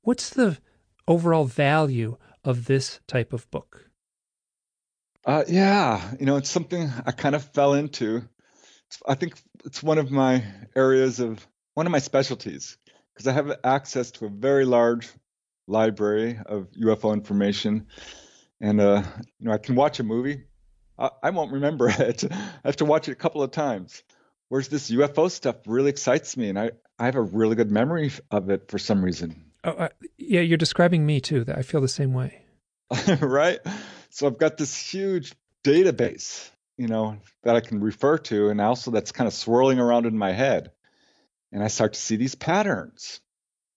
What's 0.03 0.31
the 0.31 0.59
overall 1.07 1.45
value 1.45 2.17
of 2.45 2.67
this 2.67 3.01
type 3.07 3.33
of 3.33 3.51
book? 3.51 3.91
Uh, 5.25 5.45
yeah, 5.47 6.15
you 6.19 6.27
know, 6.27 6.37
it's 6.37 6.51
something 6.51 6.91
I 7.07 7.13
kind 7.13 7.35
of 7.35 7.45
fell 7.45 7.75
into. 7.75 8.23
I 9.07 9.15
think 9.15 9.35
it's 9.65 9.83
one 9.83 9.99
of 9.99 10.11
my 10.11 10.45
areas 10.75 11.21
of 11.21 11.47
one 11.75 11.87
of 11.87 11.93
my 11.93 12.01
specialties 12.01 12.77
because 13.15 13.27
I 13.27 13.33
have 13.33 13.53
access 13.65 14.11
to 14.13 14.27
a 14.27 14.29
very 14.29 14.65
large 14.65 15.09
library 15.69 16.39
of 16.45 16.69
UFO 16.73 17.13
information 17.13 17.87
and 18.63 18.81
uh, 18.81 19.03
you 19.39 19.47
know 19.47 19.53
I 19.53 19.59
can 19.59 19.75
watch 19.75 20.01
a 20.01 20.05
movie. 20.05 20.45
I, 20.99 21.11
I 21.25 21.31
won't 21.31 21.53
remember 21.53 21.89
it. 21.99 22.25
I 22.31 22.51
have 22.65 22.77
to 22.77 22.85
watch 22.87 23.09
it 23.09 23.13
a 23.13 23.17
couple 23.17 23.43
of 23.43 23.51
times. 23.51 24.03
Whereas 24.53 24.69
this 24.69 24.91
UFO 24.91 25.31
stuff 25.31 25.57
really 25.65 25.89
excites 25.89 26.37
me, 26.37 26.51
and 26.51 26.59
I 26.59 26.73
I 26.99 27.07
have 27.07 27.15
a 27.15 27.23
really 27.23 27.57
good 27.57 27.71
memory 27.71 28.13
of 28.31 28.51
it 28.51 28.71
for 28.71 28.79
some 28.79 29.03
reason. 29.03 29.51
Oh, 29.65 29.71
uh, 29.71 29.89
yeah, 30.19 30.43
you're 30.43 30.59
describing 30.59 31.07
me 31.07 31.23
too. 31.23 31.43
That 31.45 31.57
I 31.57 31.63
feel 31.63 31.81
the 31.81 31.89
same 31.89 32.13
way. 32.13 32.45
right. 33.23 33.61
So 34.11 34.27
I've 34.27 34.37
got 34.37 34.59
this 34.59 34.77
huge 34.77 35.33
database, 35.65 36.51
you 36.77 36.87
know, 36.87 37.17
that 37.45 37.57
I 37.57 37.61
can 37.61 37.81
refer 37.81 38.19
to, 38.19 38.51
and 38.51 38.61
also 38.61 38.91
that's 38.91 39.11
kind 39.11 39.27
of 39.27 39.33
swirling 39.33 39.79
around 39.79 40.05
in 40.05 40.19
my 40.19 40.33
head. 40.33 40.71
And 41.51 41.65
I 41.65 41.69
start 41.69 41.95
to 41.95 41.99
see 41.99 42.17
these 42.17 42.35
patterns, 42.35 43.23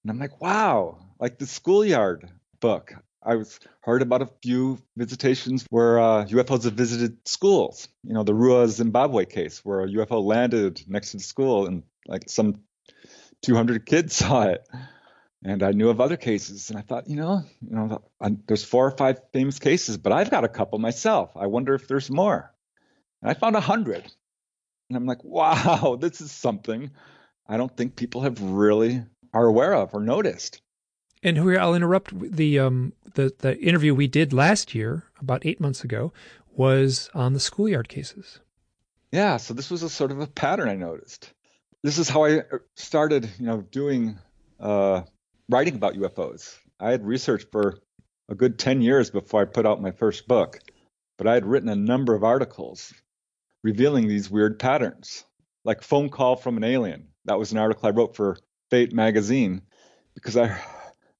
and 0.03 0.11
I'm 0.11 0.19
like, 0.19 0.41
wow, 0.41 0.97
like 1.21 1.37
the 1.37 1.47
schoolyard 1.47 2.29
book. 2.59 2.93
I 3.25 3.35
was 3.35 3.59
heard 3.81 4.03
about 4.03 4.21
a 4.21 4.29
few 4.43 4.77
visitations 4.95 5.65
where 5.69 5.99
uh, 5.99 6.25
UFOs 6.25 6.65
have 6.65 6.73
visited 6.73 7.27
schools. 7.27 7.87
You 8.03 8.13
know, 8.13 8.23
the 8.23 8.33
Ruwa 8.33 8.67
Zimbabwe 8.67 9.25
case 9.25 9.65
where 9.65 9.81
a 9.81 9.87
UFO 9.87 10.23
landed 10.23 10.83
next 10.87 11.11
to 11.11 11.17
the 11.17 11.23
school 11.23 11.65
and 11.65 11.83
like 12.07 12.29
some 12.29 12.61
200 13.41 13.85
kids 13.85 14.15
saw 14.17 14.43
it. 14.43 14.67
And 15.43 15.63
I 15.63 15.71
knew 15.71 15.89
of 15.89 16.01
other 16.01 16.17
cases, 16.17 16.71
and 16.71 16.79
I 16.79 16.81
thought, 16.81 17.07
you 17.07 17.17
know, 17.17 17.43
you 17.61 17.75
know, 17.75 18.01
there's 18.47 18.63
four 18.63 18.87
or 18.87 18.97
five 18.97 19.21
famous 19.31 19.59
cases, 19.59 19.95
but 19.97 20.11
I've 20.11 20.31
got 20.31 20.43
a 20.43 20.47
couple 20.47 20.79
myself. 20.79 21.31
I 21.35 21.45
wonder 21.45 21.75
if 21.75 21.87
there's 21.87 22.09
more. 22.09 22.51
And 23.21 23.29
I 23.29 23.35
found 23.35 23.55
a 23.55 23.59
hundred, 23.59 24.11
and 24.89 24.97
I'm 24.97 25.05
like, 25.05 25.23
wow, 25.23 25.97
this 26.01 26.19
is 26.19 26.31
something 26.31 26.89
I 27.47 27.57
don't 27.57 27.75
think 27.75 27.95
people 27.95 28.21
have 28.21 28.41
really 28.41 29.03
are 29.33 29.45
aware 29.45 29.75
of 29.75 29.93
or 29.93 30.01
noticed. 30.01 30.61
And 31.25 31.39
here 31.39 31.57
I'll 31.57 31.73
interrupt 31.73 32.13
the 32.19 32.59
um 32.59 32.93
the 33.15 33.33
the 33.39 33.57
interview 33.59 33.95
we 33.95 34.05
did 34.05 34.31
last 34.31 34.75
year 34.75 35.05
about 35.19 35.43
eight 35.43 35.59
months 35.59 35.83
ago 35.83 36.13
was 36.55 37.09
on 37.15 37.33
the 37.33 37.39
schoolyard 37.39 37.89
cases. 37.89 38.39
Yeah, 39.11 39.37
so 39.37 39.55
this 39.55 39.71
was 39.71 39.81
a 39.81 39.89
sort 39.89 40.11
of 40.11 40.19
a 40.19 40.27
pattern 40.27 40.69
I 40.69 40.75
noticed. 40.75 41.33
This 41.81 41.97
is 41.97 42.09
how 42.09 42.25
I 42.25 42.41
uh, 42.41 42.59
started, 42.75 43.27
you 43.39 43.47
know, 43.47 43.61
doing 43.61 44.19
uh, 44.59 45.01
writing 45.49 45.73
about 45.73 45.95
UFOs. 45.95 46.59
I 46.79 46.91
had 46.91 47.03
researched 47.03 47.51
for 47.51 47.79
a 48.29 48.35
good 48.35 48.59
ten 48.59 48.83
years 48.83 49.09
before 49.09 49.41
I 49.41 49.45
put 49.45 49.65
out 49.65 49.81
my 49.81 49.91
first 49.91 50.27
book, 50.27 50.59
but 51.17 51.25
I 51.25 51.33
had 51.33 51.47
written 51.47 51.69
a 51.69 51.75
number 51.75 52.13
of 52.13 52.23
articles 52.23 52.93
revealing 53.63 54.07
these 54.07 54.29
weird 54.29 54.59
patterns, 54.59 55.25
like 55.63 55.81
phone 55.81 56.09
call 56.09 56.35
from 56.35 56.57
an 56.57 56.63
alien. 56.63 57.07
That 57.25 57.39
was 57.39 57.51
an 57.51 57.57
article 57.57 57.87
I 57.87 57.93
wrote 57.93 58.15
for 58.15 58.37
Fate 58.69 58.93
magazine 58.93 59.63
because 60.13 60.37
I 60.37 60.55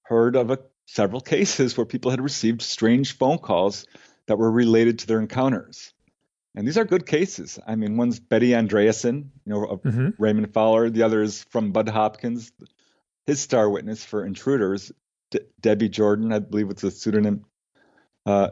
heard 0.06 0.36
of 0.36 0.52
a, 0.52 0.60
several 0.86 1.22
cases 1.36 1.78
where 1.78 1.86
people 1.86 2.12
had 2.12 2.22
received 2.22 2.62
strange 2.62 3.18
phone 3.18 3.38
calls 3.38 3.86
that 4.28 4.38
were 4.38 4.52
related 4.52 5.00
to 5.00 5.08
their 5.08 5.20
encounters. 5.20 5.94
And 6.56 6.65
these 6.65 6.78
are 6.78 6.86
good 6.86 7.06
cases. 7.06 7.60
I 7.68 7.76
mean, 7.76 7.98
one's 7.98 8.20
Betty 8.20 8.52
Andreasson, 8.52 9.30
you 9.46 9.54
know, 9.54 9.82
mm-hmm. 9.84 10.10
Raymond 10.18 10.54
Fowler. 10.54 10.89
The 10.89 11.04
other 11.04 11.22
is 11.22 11.44
from 11.44 11.72
Bud 11.72 11.89
Hopkins, 11.89 12.51
his 13.26 13.41
star 13.41 13.70
witness 13.70 14.06
for 14.06 14.26
Intruders, 14.26 14.91
De- 15.32 15.41
Debbie 15.60 15.89
Jordan, 15.89 16.32
I 16.32 16.39
believe 16.39 16.70
it's 16.70 16.84
a 16.84 16.91
pseudonym, 16.91 17.45
uh, 18.26 18.51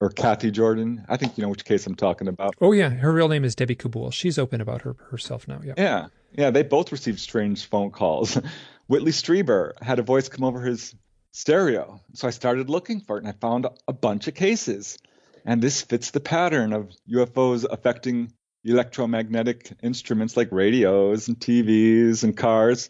or 0.00 0.10
Kathy 0.10 0.50
Jordan. 0.50 1.04
I 1.08 1.16
think 1.16 1.38
you 1.38 1.42
know 1.42 1.48
which 1.48 1.64
case 1.64 1.86
I'm 1.86 1.94
talking 1.94 2.26
about. 2.26 2.54
Oh 2.60 2.72
yeah, 2.72 2.88
her 2.88 3.12
real 3.12 3.28
name 3.28 3.44
is 3.44 3.54
Debbie 3.54 3.76
Kauble. 3.76 4.12
She's 4.12 4.38
open 4.38 4.60
about 4.60 4.82
her 4.82 4.96
herself 5.10 5.46
now. 5.46 5.60
Yeah. 5.64 5.74
Yeah, 5.76 6.06
yeah. 6.32 6.50
They 6.50 6.62
both 6.62 6.90
received 6.90 7.20
strange 7.20 7.66
phone 7.66 7.90
calls. 7.90 8.38
Whitley 8.88 9.12
Strieber 9.12 9.80
had 9.82 9.98
a 9.98 10.02
voice 10.02 10.28
come 10.28 10.44
over 10.44 10.62
his 10.62 10.94
stereo. 11.30 12.00
So 12.14 12.26
I 12.26 12.30
started 12.30 12.70
looking 12.70 13.00
for 13.00 13.16
it 13.16 13.24
and 13.24 13.28
I 13.28 13.32
found 13.32 13.66
a 13.86 13.92
bunch 13.92 14.28
of 14.28 14.34
cases. 14.34 14.98
And 15.44 15.62
this 15.62 15.82
fits 15.82 16.10
the 16.10 16.20
pattern 16.20 16.72
of 16.72 16.90
UFOs 17.10 17.66
affecting 17.70 18.32
electromagnetic 18.64 19.72
instruments 19.82 20.36
like 20.36 20.48
radios 20.50 21.28
and 21.28 21.38
TVs 21.38 22.24
and 22.24 22.36
cars. 22.36 22.88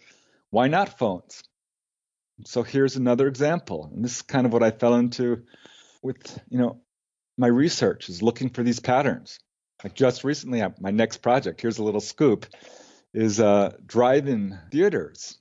Why 0.50 0.68
not 0.68 0.98
phones? 0.98 1.42
So 2.44 2.62
here's 2.62 2.96
another 2.96 3.26
example. 3.26 3.90
And 3.92 4.04
this 4.04 4.16
is 4.16 4.22
kind 4.22 4.46
of 4.46 4.52
what 4.52 4.62
I 4.62 4.70
fell 4.70 4.94
into 4.94 5.42
with, 6.00 6.40
you 6.48 6.58
know, 6.58 6.80
my 7.36 7.48
research 7.48 8.08
is 8.08 8.22
looking 8.22 8.50
for 8.50 8.62
these 8.62 8.80
patterns. 8.80 9.40
Like 9.82 9.94
just 9.94 10.22
recently, 10.22 10.62
my 10.80 10.90
next 10.92 11.18
project, 11.18 11.60
here's 11.60 11.78
a 11.78 11.84
little 11.84 12.00
scoop, 12.00 12.46
is 13.12 13.40
uh, 13.40 13.76
drive-in 13.84 14.58
theaters. 14.70 15.38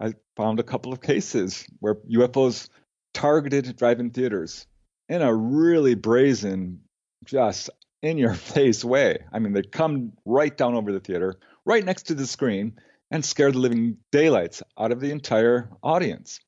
I 0.00 0.14
found 0.36 0.58
a 0.58 0.64
couple 0.64 0.92
of 0.92 1.02
cases 1.02 1.66
where 1.80 1.96
UFOs 2.10 2.68
targeted 3.12 3.76
drive-in 3.76 4.10
theaters 4.10 4.66
in 5.08 5.20
a 5.20 5.34
really 5.34 5.94
brazen, 5.94 6.80
just 7.24 7.68
in 8.02 8.16
your 8.16 8.34
face 8.54 8.84
way. 8.84 9.18
I 9.32 9.38
mean, 9.38 9.52
they 9.52 9.62
come 9.62 10.12
right 10.24 10.56
down 10.56 10.74
over 10.74 10.92
the 10.92 11.00
theater, 11.00 11.36
right 11.64 11.84
next 11.84 12.04
to 12.04 12.14
the 12.14 12.26
screen, 12.26 12.80
and 13.10 13.24
scare 13.24 13.52
the 13.52 13.58
living 13.58 13.98
daylights 14.10 14.62
out 14.78 14.92
of 14.92 15.00
the 15.00 15.10
entire 15.10 15.68
audience. 15.82 16.40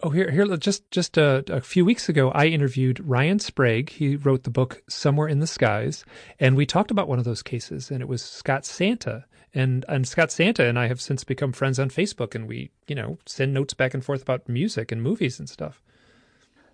Oh, 0.00 0.10
here, 0.10 0.30
here, 0.30 0.46
just 0.56 0.88
just 0.92 1.18
a, 1.18 1.42
a, 1.48 1.60
few 1.60 1.84
weeks 1.84 2.08
ago, 2.08 2.30
I 2.30 2.46
interviewed 2.46 3.00
Ryan 3.00 3.40
Sprague. 3.40 3.90
He 3.90 4.14
wrote 4.14 4.44
the 4.44 4.50
book 4.50 4.80
Somewhere 4.88 5.26
in 5.26 5.40
the 5.40 5.46
Skies, 5.48 6.04
and 6.38 6.56
we 6.56 6.66
talked 6.66 6.92
about 6.92 7.08
one 7.08 7.18
of 7.18 7.24
those 7.24 7.42
cases, 7.42 7.90
and 7.90 8.00
it 8.00 8.06
was 8.06 8.22
Scott 8.22 8.64
Santa, 8.64 9.24
and 9.54 9.84
and 9.88 10.06
Scott 10.06 10.30
Santa 10.30 10.64
and 10.64 10.78
I 10.78 10.88
have 10.88 11.00
since 11.00 11.24
become 11.24 11.52
friends 11.52 11.78
on 11.78 11.90
Facebook, 11.90 12.34
and 12.34 12.46
we, 12.46 12.70
you 12.86 12.94
know, 12.94 13.18
send 13.26 13.54
notes 13.54 13.74
back 13.74 13.94
and 13.94 14.04
forth 14.04 14.22
about 14.22 14.48
music 14.48 14.92
and 14.92 15.02
movies 15.02 15.38
and 15.38 15.48
stuff. 15.48 15.82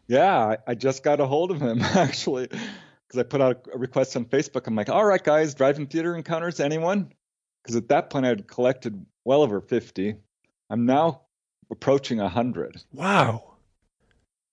Yeah, 0.06 0.56
I 0.66 0.74
just 0.74 1.02
got 1.02 1.20
a 1.20 1.26
hold 1.26 1.50
of 1.50 1.60
him 1.60 1.80
actually, 1.82 2.48
because 2.48 3.18
I 3.18 3.22
put 3.22 3.40
out 3.40 3.66
a 3.72 3.78
request 3.78 4.16
on 4.16 4.26
Facebook. 4.26 4.66
I'm 4.66 4.74
like, 4.74 4.90
all 4.90 5.04
right, 5.04 5.22
guys, 5.22 5.54
drive-in 5.54 5.86
theater 5.86 6.14
encounters, 6.14 6.60
anyone? 6.60 7.12
Because 7.62 7.76
at 7.76 7.88
that 7.88 8.10
point, 8.10 8.26
I 8.26 8.28
had 8.28 8.46
collected 8.46 9.06
well 9.24 9.42
over 9.42 9.60
50. 9.60 10.16
I'm 10.68 10.84
now 10.84 11.22
approaching 11.70 12.18
100. 12.18 12.82
Wow. 12.92 13.54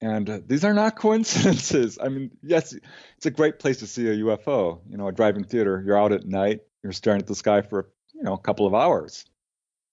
And 0.02 0.30
uh, 0.30 0.40
these 0.46 0.64
are 0.64 0.74
not 0.74 0.96
coincidences. 0.98 2.00
I 2.02 2.08
mean, 2.08 2.32
yes, 2.42 2.74
it's 3.18 3.26
a 3.26 3.32
great 3.32 3.60
place 3.60 3.80
to 3.80 3.88
see 3.88 4.08
a 4.08 4.16
UFO. 4.16 4.80
You 4.90 4.98
know, 4.98 5.08
a 5.08 5.12
drive-in 5.12 5.44
theater. 5.44 5.84
You're 5.86 6.00
out 6.00 6.14
at 6.14 6.26
night. 6.26 6.62
You're 6.84 6.94
staring 6.94 7.20
at 7.20 7.28
the 7.28 7.36
sky 7.36 7.62
for 7.62 7.90
you 8.22 8.26
know 8.26 8.34
a 8.34 8.40
couple 8.40 8.68
of 8.68 8.76
hours. 8.76 9.26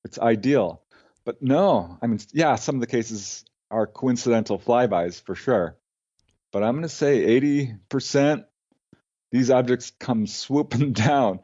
It's 0.05 0.19
ideal. 0.19 0.83
But 1.25 1.43
no, 1.43 1.99
I 2.03 2.07
mean, 2.07 2.21
yeah, 2.33 2.57
some 2.57 2.75
of 2.77 2.81
the 2.83 2.87
cases 2.87 3.45
are 3.71 3.87
coincidental 3.87 4.59
flybys 4.59 5.21
for 5.21 5.35
sure. 5.35 5.77
But 6.53 6.63
I'm 6.63 6.75
going 6.75 6.83
to 6.83 6.89
say 6.89 7.41
80% 7.41 8.45
these 9.31 9.51
objects 9.51 9.93
come 9.99 10.27
swooping 10.27 10.93
down. 11.07 11.41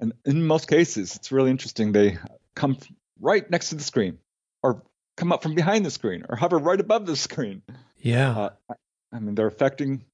And 0.00 0.14
in 0.24 0.46
most 0.46 0.68
cases, 0.68 1.16
it's 1.16 1.32
really 1.32 1.50
interesting. 1.50 1.92
They 1.92 2.18
come 2.54 2.78
right 3.20 3.48
next 3.50 3.70
to 3.70 3.74
the 3.74 3.82
screen 3.82 4.18
or 4.62 4.82
come 5.16 5.32
up 5.32 5.42
from 5.42 5.54
behind 5.54 5.84
the 5.84 5.90
screen 5.90 6.24
or 6.28 6.36
hover 6.36 6.58
right 6.58 6.80
above 6.80 7.06
the 7.06 7.16
screen. 7.16 7.62
Yeah. 7.98 8.36
Uh, 8.36 8.74
I 9.12 9.20
mean, 9.20 9.34
they're 9.34 9.46
affecting 9.46 10.04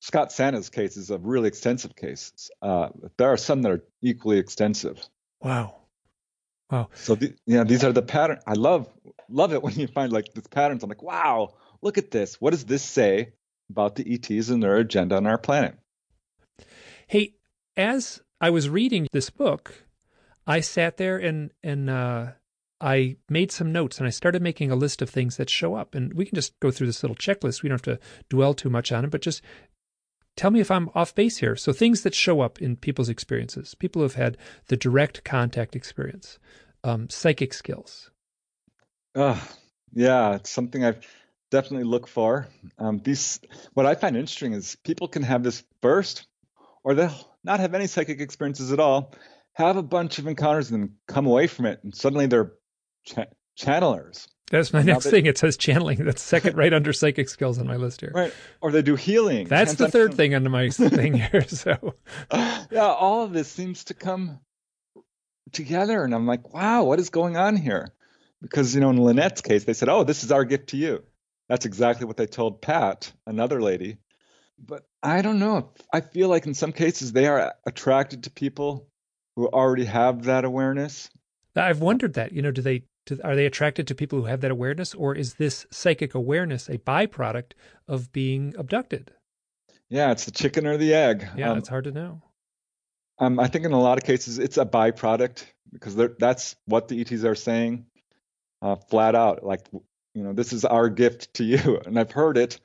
Scott 0.00 0.32
Santa's 0.32 0.68
case 0.68 0.96
is 0.96 1.10
a 1.10 1.18
really 1.18 1.48
extensive 1.48 1.96
case. 1.96 2.50
Uh, 2.62 2.90
there 3.16 3.32
are 3.32 3.36
some 3.36 3.62
that 3.62 3.72
are 3.72 3.84
equally 4.02 4.38
extensive. 4.38 5.06
Wow. 5.40 5.76
Wow. 6.70 6.88
So 6.94 7.14
the, 7.14 7.34
yeah, 7.46 7.64
these 7.64 7.84
are 7.84 7.92
the 7.92 8.02
pattern. 8.02 8.38
I 8.46 8.54
love 8.54 8.88
love 9.28 9.52
it 9.52 9.62
when 9.62 9.74
you 9.74 9.86
find 9.86 10.12
like 10.12 10.32
these 10.34 10.48
patterns. 10.48 10.82
I'm 10.82 10.88
like, 10.88 11.02
wow, 11.02 11.54
look 11.82 11.98
at 11.98 12.10
this. 12.10 12.40
What 12.40 12.50
does 12.50 12.64
this 12.64 12.82
say 12.82 13.32
about 13.70 13.96
the 13.96 14.14
ETs 14.14 14.48
and 14.48 14.62
their 14.62 14.76
agenda 14.76 15.16
on 15.16 15.26
our 15.26 15.38
planet? 15.38 15.76
Hey, 17.06 17.34
as 17.76 18.22
I 18.40 18.50
was 18.50 18.68
reading 18.68 19.06
this 19.12 19.30
book, 19.30 19.84
I 20.46 20.60
sat 20.60 20.96
there 20.96 21.18
and 21.18 21.52
and 21.62 21.88
uh, 21.90 22.32
I 22.80 23.16
made 23.28 23.52
some 23.52 23.72
notes 23.72 23.98
and 23.98 24.06
I 24.06 24.10
started 24.10 24.42
making 24.42 24.70
a 24.70 24.76
list 24.76 25.00
of 25.02 25.08
things 25.08 25.36
that 25.36 25.48
show 25.48 25.74
up. 25.74 25.94
And 25.94 26.14
we 26.14 26.26
can 26.26 26.34
just 26.34 26.58
go 26.60 26.70
through 26.70 26.88
this 26.88 27.02
little 27.02 27.16
checklist. 27.16 27.62
We 27.62 27.68
don't 27.68 27.84
have 27.86 27.98
to 27.98 28.04
dwell 28.28 28.54
too 28.54 28.70
much 28.70 28.92
on 28.92 29.04
it, 29.04 29.10
but 29.10 29.22
just 29.22 29.42
tell 30.36 30.50
me 30.50 30.60
if 30.60 30.70
I'm 30.70 30.90
off 30.94 31.14
base 31.14 31.38
here. 31.38 31.56
So 31.56 31.72
things 31.72 32.02
that 32.02 32.14
show 32.14 32.40
up 32.40 32.60
in 32.60 32.76
people's 32.76 33.08
experiences, 33.08 33.74
people 33.74 34.00
who 34.00 34.04
have 34.04 34.14
had 34.14 34.36
the 34.68 34.76
direct 34.76 35.24
contact 35.24 35.74
experience, 35.74 36.38
um, 36.84 37.08
psychic 37.10 37.52
skills. 37.52 38.10
Uh, 39.14 39.40
yeah, 39.92 40.34
it's 40.34 40.50
something 40.50 40.84
I've 40.84 41.06
definitely 41.50 41.86
looked 41.86 42.08
for. 42.08 42.48
Um, 42.78 43.00
these, 43.02 43.40
what 43.74 43.86
I 43.86 43.94
find 43.94 44.16
interesting 44.16 44.52
is 44.52 44.76
people 44.84 45.08
can 45.08 45.22
have 45.22 45.42
this 45.42 45.62
burst, 45.80 46.26
or 46.84 46.94
they'll 46.94 47.36
not 47.42 47.60
have 47.60 47.74
any 47.74 47.86
psychic 47.86 48.20
experiences 48.20 48.72
at 48.72 48.80
all, 48.80 49.14
have 49.54 49.76
a 49.76 49.82
bunch 49.82 50.18
of 50.18 50.26
encounters 50.26 50.70
and 50.70 50.82
then 50.82 50.94
come 51.08 51.26
away 51.26 51.46
from 51.46 51.66
it, 51.66 51.80
and 51.82 51.94
suddenly 51.94 52.26
they're 52.26 52.52
ch- 53.06 53.30
channelers. 53.58 54.26
That's 54.50 54.72
my 54.72 54.82
next 54.82 55.04
they, 55.04 55.10
thing. 55.10 55.26
It 55.26 55.38
says 55.38 55.56
channeling. 55.56 56.04
That's 56.04 56.22
second 56.22 56.56
right 56.56 56.72
under 56.72 56.92
psychic 56.92 57.28
skills 57.28 57.58
on 57.58 57.66
my 57.66 57.76
list 57.76 58.00
here. 58.00 58.12
Right. 58.14 58.32
Or 58.60 58.70
they 58.70 58.82
do 58.82 58.94
healing. 58.94 59.48
That's 59.48 59.74
the 59.74 59.90
third 59.90 60.14
thing 60.14 60.34
under 60.34 60.50
my 60.50 60.68
thing 60.70 61.14
here. 61.14 61.42
So 61.48 61.94
yeah, 62.32 62.86
all 62.86 63.24
of 63.24 63.32
this 63.32 63.50
seems 63.50 63.84
to 63.84 63.94
come 63.94 64.38
together. 65.52 66.04
And 66.04 66.14
I'm 66.14 66.26
like, 66.26 66.54
wow, 66.54 66.84
what 66.84 67.00
is 67.00 67.10
going 67.10 67.36
on 67.36 67.56
here? 67.56 67.92
Because, 68.40 68.74
you 68.74 68.80
know, 68.80 68.90
in 68.90 68.98
Lynette's 68.98 69.40
case, 69.40 69.64
they 69.64 69.72
said, 69.72 69.88
oh, 69.88 70.04
this 70.04 70.22
is 70.22 70.30
our 70.30 70.44
gift 70.44 70.68
to 70.68 70.76
you. 70.76 71.02
That's 71.48 71.66
exactly 71.66 72.06
what 72.06 72.16
they 72.16 72.26
told 72.26 72.60
Pat, 72.60 73.12
another 73.26 73.60
lady. 73.60 73.98
But 74.58 74.86
I 75.02 75.22
don't 75.22 75.38
know. 75.38 75.70
I 75.92 76.00
feel 76.00 76.28
like 76.28 76.46
in 76.46 76.54
some 76.54 76.72
cases 76.72 77.12
they 77.12 77.26
are 77.26 77.54
attracted 77.66 78.24
to 78.24 78.30
people 78.30 78.88
who 79.34 79.48
already 79.48 79.84
have 79.84 80.24
that 80.24 80.44
awareness. 80.44 81.10
I've 81.54 81.80
wondered 81.80 82.14
that. 82.14 82.32
You 82.32 82.42
know, 82.42 82.50
do 82.50 82.62
they 82.62 82.84
are 83.24 83.36
they 83.36 83.46
attracted 83.46 83.86
to 83.88 83.94
people 83.94 84.20
who 84.20 84.26
have 84.26 84.40
that 84.40 84.50
awareness, 84.50 84.94
or 84.94 85.14
is 85.14 85.34
this 85.34 85.66
psychic 85.70 86.14
awareness 86.14 86.68
a 86.68 86.78
byproduct 86.78 87.52
of 87.88 88.12
being 88.12 88.54
abducted? 88.56 89.12
Yeah, 89.88 90.10
it's 90.10 90.24
the 90.24 90.32
chicken 90.32 90.66
or 90.66 90.76
the 90.76 90.94
egg. 90.94 91.28
Yeah, 91.36 91.52
um, 91.52 91.58
it's 91.58 91.68
hard 91.68 91.84
to 91.84 91.92
know. 91.92 92.22
Um, 93.18 93.38
I 93.38 93.46
think 93.46 93.64
in 93.64 93.72
a 93.72 93.80
lot 93.80 93.98
of 93.98 94.04
cases 94.04 94.38
it's 94.38 94.58
a 94.58 94.66
byproduct 94.66 95.44
because 95.72 95.96
that's 96.18 96.56
what 96.66 96.88
the 96.88 97.00
ETs 97.00 97.24
are 97.24 97.34
saying, 97.34 97.86
uh, 98.62 98.76
flat 98.76 99.14
out. 99.14 99.44
Like, 99.44 99.66
you 100.14 100.22
know, 100.22 100.32
this 100.32 100.52
is 100.52 100.64
our 100.64 100.88
gift 100.88 101.34
to 101.34 101.44
you, 101.44 101.80
and 101.86 101.98
I've 101.98 102.12
heard 102.12 102.36
it 102.36 102.60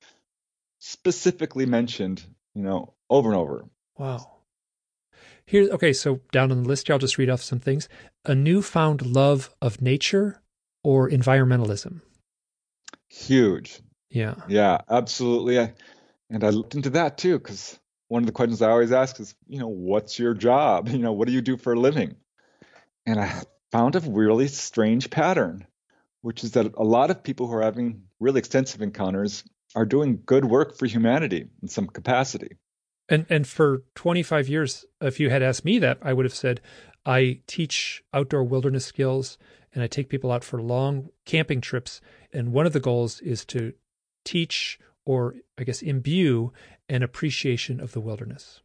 specifically 0.80 1.66
mentioned, 1.66 2.24
you 2.56 2.64
know, 2.64 2.94
over 3.10 3.30
and 3.30 3.38
over. 3.38 3.66
Wow. 3.98 4.41
Here, 5.52 5.70
okay, 5.70 5.92
so 5.92 6.22
down 6.32 6.50
on 6.50 6.64
the 6.64 6.70
list 6.70 6.88
here, 6.88 6.94
I'll 6.94 7.00
just 7.00 7.18
read 7.18 7.30
off 7.30 7.42
some 7.42 7.60
things. 7.60 7.90
A 8.24 8.34
newfound 8.34 9.06
love 9.06 9.54
of 9.62 9.82
nature 9.82 10.42
or 10.82 11.10
environmentalism. 11.10 12.00
Huge. 13.10 13.82
Yeah. 14.10 14.36
Yeah, 14.48 14.78
absolutely. 14.90 15.58
and 15.58 16.46
I 16.46 16.52
looked 16.52 16.76
into 16.76 16.92
that 16.92 17.18
too, 17.18 17.38
because 17.38 17.78
one 18.08 18.24
of 18.24 18.28
the 18.28 18.32
questions 18.32 18.62
I 18.62 18.70
always 18.70 18.94
ask 18.94 19.20
is, 19.20 19.36
you 19.46 19.60
know, 19.60 19.68
what's 19.68 20.18
your 20.18 20.34
job? 20.34 20.88
You 20.94 21.00
know, 21.00 21.12
what 21.12 21.28
do 21.28 21.34
you 21.34 21.42
do 21.42 21.58
for 21.58 21.74
a 21.74 21.80
living? 21.80 22.16
And 23.06 23.20
I 23.20 23.42
found 23.74 23.98
a 23.98 24.00
really 24.00 24.48
strange 24.48 25.10
pattern, 25.10 25.68
which 26.22 26.46
is 26.46 26.52
that 26.54 26.76
a 26.78 26.84
lot 26.86 27.12
of 27.12 27.24
people 27.24 27.48
who 27.48 27.56
are 27.56 27.64
having 27.64 28.04
really 28.22 28.40
extensive 28.40 28.82
encounters 28.82 29.44
are 29.76 29.86
doing 29.86 30.22
good 30.26 30.46
work 30.46 30.78
for 30.78 30.86
humanity 30.86 31.50
in 31.62 31.68
some 31.68 31.88
capacity. 31.88 32.56
And 33.12 33.26
and 33.30 33.46
for 33.46 33.84
25 33.96 34.48
years, 34.48 34.86
if 35.02 35.20
you 35.20 35.30
had 35.30 35.44
asked 35.44 35.66
me 35.66 35.78
that, 35.80 36.00
I 36.02 36.14
would 36.14 36.26
have 36.26 36.34
said, 36.34 36.62
I 37.06 37.42
teach 37.46 38.04
outdoor 38.14 38.46
wilderness 38.46 38.86
skills 38.86 39.38
and 39.74 39.84
I 39.84 39.88
take 39.88 40.08
people 40.08 40.32
out 40.32 40.46
for 40.46 40.62
long 40.62 41.10
camping 41.26 41.60
trips. 41.60 42.00
And 42.32 42.54
one 42.54 42.66
of 42.66 42.72
the 42.72 42.80
goals 42.80 43.20
is 43.20 43.44
to 43.46 43.74
teach 44.24 44.80
or 45.04 45.36
I 45.58 45.66
guess 45.66 45.82
imbue 45.82 46.54
an 46.88 47.04
appreciation 47.04 47.82
of 47.82 47.92
the 47.92 48.00
wilderness. 48.00 48.62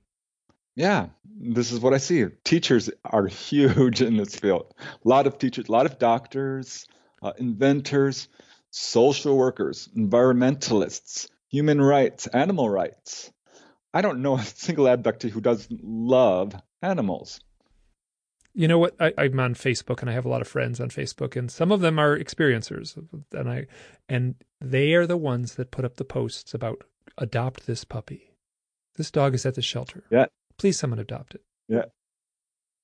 Yeah, 0.76 1.08
this 1.24 1.72
is 1.72 1.80
what 1.80 1.94
I 1.94 1.98
see. 1.98 2.26
Teachers 2.44 2.88
are 3.04 3.26
huge 3.48 4.00
in 4.00 4.16
this 4.16 4.36
field. 4.36 4.72
A 4.78 5.08
lot 5.08 5.26
of 5.26 5.38
teachers, 5.38 5.68
a 5.68 5.72
lot 5.72 5.86
of 5.86 5.98
doctors, 5.98 6.86
uh, 7.20 7.32
inventors, 7.38 8.28
social 8.70 9.36
workers, 9.36 9.88
environmentalists, 9.96 11.28
human 11.48 11.80
rights, 11.80 12.28
animal 12.28 12.70
rights. 12.70 13.32
I 13.96 14.02
don't 14.02 14.20
know 14.20 14.36
a 14.36 14.42
single 14.42 14.84
abductee 14.84 15.30
who 15.30 15.40
doesn't 15.40 15.82
love 15.82 16.54
animals. 16.82 17.40
You 18.52 18.68
know 18.68 18.78
what? 18.78 18.94
I, 19.00 19.14
am 19.16 19.40
on 19.40 19.54
Facebook 19.54 20.02
and 20.02 20.10
I 20.10 20.12
have 20.12 20.26
a 20.26 20.28
lot 20.28 20.42
of 20.42 20.48
friends 20.48 20.80
on 20.80 20.90
Facebook, 20.90 21.34
and 21.34 21.50
some 21.50 21.72
of 21.72 21.80
them 21.80 21.98
are 21.98 22.14
experiencers, 22.14 22.98
and 23.32 23.48
I, 23.48 23.66
and 24.06 24.34
they 24.60 24.92
are 24.92 25.06
the 25.06 25.16
ones 25.16 25.54
that 25.54 25.70
put 25.70 25.86
up 25.86 25.96
the 25.96 26.04
posts 26.04 26.52
about 26.52 26.84
adopt 27.16 27.66
this 27.66 27.84
puppy. 27.84 28.34
This 28.96 29.10
dog 29.10 29.34
is 29.34 29.46
at 29.46 29.54
the 29.54 29.62
shelter. 29.62 30.04
Yeah. 30.10 30.26
Please, 30.58 30.78
someone 30.78 30.98
adopt 30.98 31.34
it. 31.34 31.42
Yeah. 31.66 31.86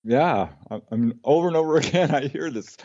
Yeah. 0.04 0.48
I, 0.70 0.80
I 0.90 0.96
mean, 0.96 1.20
over 1.24 1.46
and 1.46 1.56
over 1.58 1.76
again, 1.78 2.14
I 2.14 2.28
hear 2.28 2.50
this. 2.50 2.78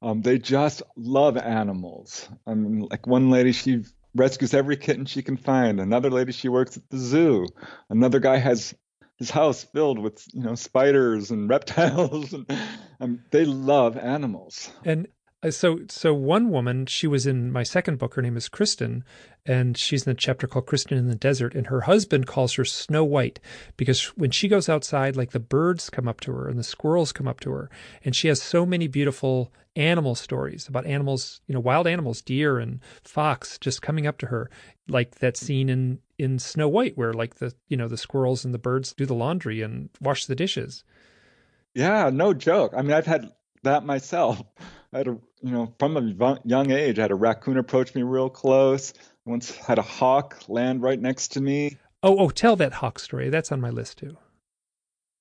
Um, 0.00 0.22
they 0.22 0.38
just 0.38 0.82
love 0.96 1.36
animals. 1.36 2.26
I 2.46 2.54
mean, 2.54 2.88
like 2.90 3.06
one 3.06 3.28
lady, 3.28 3.52
she 3.52 3.84
rescues 4.16 4.54
every 4.54 4.76
kitten 4.76 5.06
she 5.06 5.22
can 5.22 5.36
find. 5.36 5.80
Another 5.80 6.10
lady, 6.10 6.32
she 6.32 6.48
works 6.48 6.76
at 6.76 6.88
the 6.90 6.98
zoo. 6.98 7.46
Another 7.90 8.18
guy 8.18 8.36
has 8.36 8.74
his 9.16 9.30
house 9.30 9.64
filled 9.64 9.98
with 9.98 10.26
you 10.32 10.42
know 10.42 10.54
spiders 10.54 11.30
and 11.30 11.48
reptiles, 11.48 12.32
and 12.34 12.46
um, 13.00 13.24
they 13.30 13.44
love 13.44 13.96
animals. 13.96 14.70
And 14.84 15.08
Uh, 15.42 15.50
so, 15.50 15.80
so 15.88 16.14
one 16.14 16.50
woman, 16.50 16.86
she 16.86 17.06
was 17.06 17.26
in 17.26 17.52
my 17.52 17.62
second 17.62 17.98
book. 17.98 18.14
Her 18.14 18.22
name 18.22 18.36
is 18.36 18.48
Kristen, 18.48 19.04
and 19.44 19.76
she's 19.76 20.06
in 20.06 20.12
a 20.12 20.14
chapter 20.14 20.46
called 20.46 20.66
Kristen 20.66 20.96
in 20.96 21.08
the 21.08 21.14
Desert. 21.14 21.54
And 21.54 21.66
her 21.66 21.82
husband 21.82 22.26
calls 22.26 22.54
her 22.54 22.64
Snow 22.64 23.04
White 23.04 23.38
because 23.76 24.04
when 24.16 24.30
she 24.30 24.48
goes 24.48 24.68
outside, 24.68 25.16
like 25.16 25.32
the 25.32 25.40
birds 25.40 25.90
come 25.90 26.08
up 26.08 26.20
to 26.22 26.32
her 26.32 26.48
and 26.48 26.58
the 26.58 26.64
squirrels 26.64 27.12
come 27.12 27.28
up 27.28 27.40
to 27.40 27.50
her, 27.52 27.70
and 28.04 28.16
she 28.16 28.28
has 28.28 28.40
so 28.40 28.64
many 28.64 28.88
beautiful 28.88 29.52
animal 29.76 30.14
stories 30.14 30.66
about 30.68 30.86
animals, 30.86 31.42
you 31.46 31.54
know, 31.54 31.60
wild 31.60 31.86
animals, 31.86 32.22
deer 32.22 32.58
and 32.58 32.80
fox, 33.04 33.58
just 33.58 33.82
coming 33.82 34.06
up 34.06 34.16
to 34.18 34.26
her, 34.26 34.50
like 34.88 35.16
that 35.16 35.36
scene 35.36 35.68
in 35.68 35.98
in 36.18 36.38
Snow 36.38 36.66
White, 36.68 36.96
where 36.96 37.12
like 37.12 37.36
the 37.36 37.52
you 37.68 37.76
know 37.76 37.88
the 37.88 37.98
squirrels 37.98 38.44
and 38.44 38.54
the 38.54 38.58
birds 38.58 38.94
do 38.94 39.04
the 39.04 39.14
laundry 39.14 39.60
and 39.60 39.90
wash 40.00 40.24
the 40.24 40.34
dishes. 40.34 40.82
Yeah, 41.74 42.08
no 42.08 42.32
joke. 42.32 42.72
I 42.74 42.80
mean, 42.80 42.92
I've 42.92 43.06
had 43.06 43.30
that 43.66 43.84
myself. 43.84 44.42
I 44.92 44.98
had 44.98 45.08
a, 45.08 45.18
you 45.42 45.52
know, 45.52 45.74
from 45.78 45.96
a 45.96 46.38
young 46.44 46.70
age, 46.70 46.98
I 46.98 47.02
had 47.02 47.10
a 47.10 47.16
raccoon 47.16 47.58
approach 47.58 47.94
me 47.94 48.02
real 48.02 48.30
close. 48.30 48.94
I 49.26 49.30
once 49.30 49.54
had 49.54 49.78
a 49.78 49.82
hawk 49.82 50.42
land 50.48 50.82
right 50.82 50.98
next 50.98 51.32
to 51.32 51.40
me. 51.40 51.76
Oh, 52.02 52.18
oh, 52.18 52.30
tell 52.30 52.56
that 52.56 52.74
hawk 52.74 52.98
story. 52.98 53.28
That's 53.28 53.52
on 53.52 53.60
my 53.60 53.70
list 53.70 53.98
too. 53.98 54.16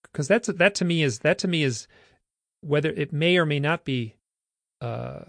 Because 0.03 0.27
that's 0.27 0.47
that 0.47 0.75
to 0.75 0.85
me 0.85 1.03
is 1.03 1.19
that 1.19 1.37
to 1.39 1.47
me 1.47 1.63
is 1.63 1.87
whether 2.61 2.91
it 2.91 3.11
may 3.11 3.37
or 3.37 3.45
may 3.45 3.59
not 3.59 3.83
be 3.83 4.15
uh, 4.81 5.21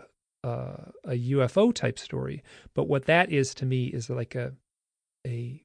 uh, 0.45 0.77
a 1.05 1.31
UFO 1.31 1.75
type 1.75 1.99
story, 1.99 2.43
but 2.75 2.89
what 2.89 3.07
that 3.07 3.33
is 3.33 3.55
to 3.55 3.67
me 3.67 3.87
is 3.87 4.09
like 4.09 4.35
a 4.35 4.53
a 5.27 5.63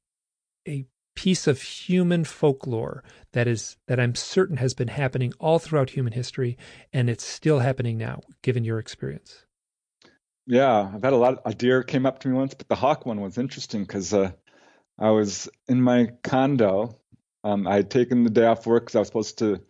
a 0.68 0.86
piece 1.16 1.48
of 1.48 1.62
human 1.62 2.24
folklore 2.24 3.04
that 3.34 3.48
is 3.48 3.78
that 3.88 4.00
I'm 4.00 4.16
certain 4.16 4.58
has 4.58 4.74
been 4.74 4.88
happening 4.88 5.34
all 5.40 5.60
throughout 5.60 5.92
human 5.92 6.14
history, 6.14 6.58
and 6.94 7.10
it's 7.10 7.26
still 7.26 7.60
happening 7.60 7.98
now, 7.98 8.22
given 8.42 8.64
your 8.64 8.80
experience. 8.80 9.46
Yeah, 10.48 10.92
I've 10.94 11.04
had 11.04 11.14
a 11.14 11.18
lot. 11.18 11.34
Of, 11.34 11.40
a 11.46 11.56
deer 11.56 11.84
came 11.84 12.06
up 12.06 12.20
to 12.20 12.28
me 12.28 12.36
once, 12.36 12.54
but 12.54 12.68
the 12.68 12.76
hawk 12.76 13.06
one 13.06 13.22
was 13.22 13.38
interesting 13.38 13.84
because 13.84 14.14
uh, 14.14 14.32
I 15.00 15.12
was 15.12 15.50
in 15.68 15.82
my 15.82 16.10
condo. 16.24 16.98
Um, 17.44 17.68
I 17.68 17.76
had 17.76 17.90
taken 17.90 18.24
the 18.24 18.30
day 18.30 18.46
off 18.46 18.66
work 18.66 18.84
because 18.86 18.96
I 18.96 19.00
was 19.00 19.08
supposed 19.08 19.38
to 19.40 19.62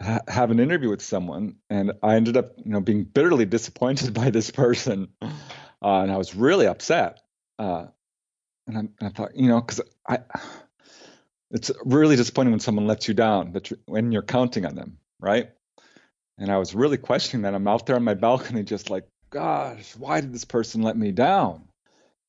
ha- 0.00 0.20
have 0.28 0.50
an 0.50 0.60
interview 0.60 0.90
with 0.90 1.02
someone, 1.02 1.56
and 1.70 1.92
I 2.02 2.16
ended 2.16 2.36
up, 2.36 2.52
you 2.56 2.72
know, 2.72 2.80
being 2.80 3.04
bitterly 3.04 3.46
disappointed 3.46 4.14
by 4.20 4.30
this 4.30 4.50
person, 4.50 5.08
uh, 5.22 5.26
and 5.82 6.12
I 6.12 6.16
was 6.16 6.34
really 6.34 6.66
upset. 6.66 7.20
Uh, 7.58 7.86
and 8.66 8.92
I, 9.00 9.06
I, 9.06 9.08
thought, 9.08 9.34
you 9.34 9.48
know, 9.48 9.60
because 9.60 9.80
I 10.06 10.20
it's 11.50 11.70
really 11.84 12.16
disappointing 12.16 12.52
when 12.52 12.60
someone 12.60 12.86
lets 12.86 13.08
you 13.08 13.14
down 13.14 13.54
you, 13.70 13.78
when 13.86 14.12
you're 14.12 14.22
counting 14.22 14.66
on 14.66 14.74
them, 14.74 14.98
right? 15.20 15.50
And 16.38 16.50
I 16.50 16.58
was 16.58 16.74
really 16.74 16.98
questioning 16.98 17.42
that. 17.42 17.54
I'm 17.54 17.66
out 17.66 17.86
there 17.86 17.96
on 17.96 18.04
my 18.04 18.14
balcony, 18.14 18.62
just 18.62 18.90
like, 18.90 19.06
gosh, 19.30 19.96
why 19.96 20.20
did 20.20 20.32
this 20.32 20.44
person 20.44 20.82
let 20.82 20.96
me 20.96 21.10
down? 21.10 21.64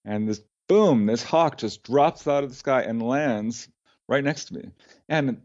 And 0.05 0.27
this 0.27 0.41
boom, 0.67 1.05
this 1.05 1.23
hawk 1.23 1.57
just 1.57 1.83
drops 1.83 2.27
out 2.27 2.43
of 2.43 2.49
the 2.49 2.55
sky 2.55 2.81
and 2.81 3.01
lands 3.01 3.67
right 4.07 4.23
next 4.23 4.45
to 4.45 4.55
me. 4.55 4.71
And 5.07 5.41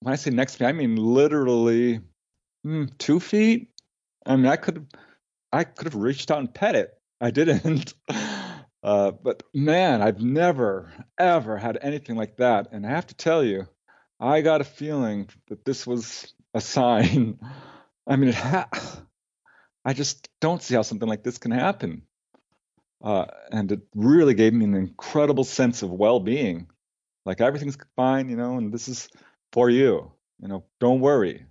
when 0.00 0.12
I 0.12 0.16
say 0.16 0.30
next 0.30 0.56
to 0.56 0.64
me, 0.64 0.68
I 0.68 0.72
mean 0.72 0.96
literally 0.96 2.00
mm, 2.66 2.98
two 2.98 3.20
feet. 3.20 3.70
I 4.26 4.36
mean, 4.36 4.46
I 4.46 4.56
could 4.56 4.86
I 5.52 5.64
could 5.64 5.86
have 5.86 5.94
reached 5.94 6.30
out 6.30 6.38
and 6.38 6.52
pet 6.52 6.74
it. 6.74 6.98
I 7.20 7.30
didn't. 7.30 7.94
Uh, 8.82 9.10
but 9.10 9.42
man, 9.52 10.02
I've 10.02 10.20
never, 10.20 10.92
ever 11.18 11.56
had 11.56 11.78
anything 11.82 12.16
like 12.16 12.36
that. 12.36 12.68
And 12.72 12.86
I 12.86 12.90
have 12.90 13.06
to 13.08 13.14
tell 13.14 13.42
you, 13.44 13.66
I 14.20 14.40
got 14.40 14.60
a 14.60 14.64
feeling 14.64 15.28
that 15.48 15.64
this 15.64 15.86
was 15.86 16.32
a 16.54 16.60
sign. 16.60 17.38
I 18.06 18.16
mean, 18.16 18.32
ha- 18.32 18.68
I 19.84 19.92
just 19.92 20.28
don't 20.40 20.62
see 20.62 20.74
how 20.74 20.82
something 20.82 21.08
like 21.08 21.22
this 21.22 21.38
can 21.38 21.50
happen. 21.50 22.02
Uh, 23.02 23.26
and 23.52 23.70
it 23.70 23.80
really 23.94 24.34
gave 24.34 24.52
me 24.52 24.64
an 24.64 24.74
incredible 24.74 25.44
sense 25.44 25.82
of 25.82 25.90
well 25.90 26.20
being. 26.20 26.68
Like 27.24 27.40
everything's 27.40 27.76
fine, 27.96 28.28
you 28.28 28.36
know, 28.36 28.56
and 28.56 28.72
this 28.72 28.88
is 28.88 29.08
for 29.52 29.70
you. 29.70 30.10
You 30.40 30.48
know, 30.48 30.64
don't 30.80 31.00
worry. 31.00 31.44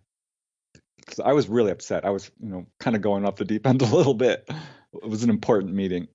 Because 0.97 1.19
I 1.19 1.33
was 1.33 1.47
really 1.47 1.71
upset. 1.71 2.05
I 2.05 2.09
was, 2.09 2.29
you 2.41 2.49
know, 2.49 2.65
kind 2.79 2.95
of 2.95 3.01
going 3.01 3.25
off 3.25 3.35
the 3.35 3.45
deep 3.45 3.67
end 3.67 3.81
a 3.83 3.95
little 3.95 4.13
bit. 4.13 4.49
It 4.93 5.07
was 5.07 5.23
an 5.23 5.29
important 5.29 5.73
meeting. 5.73 6.07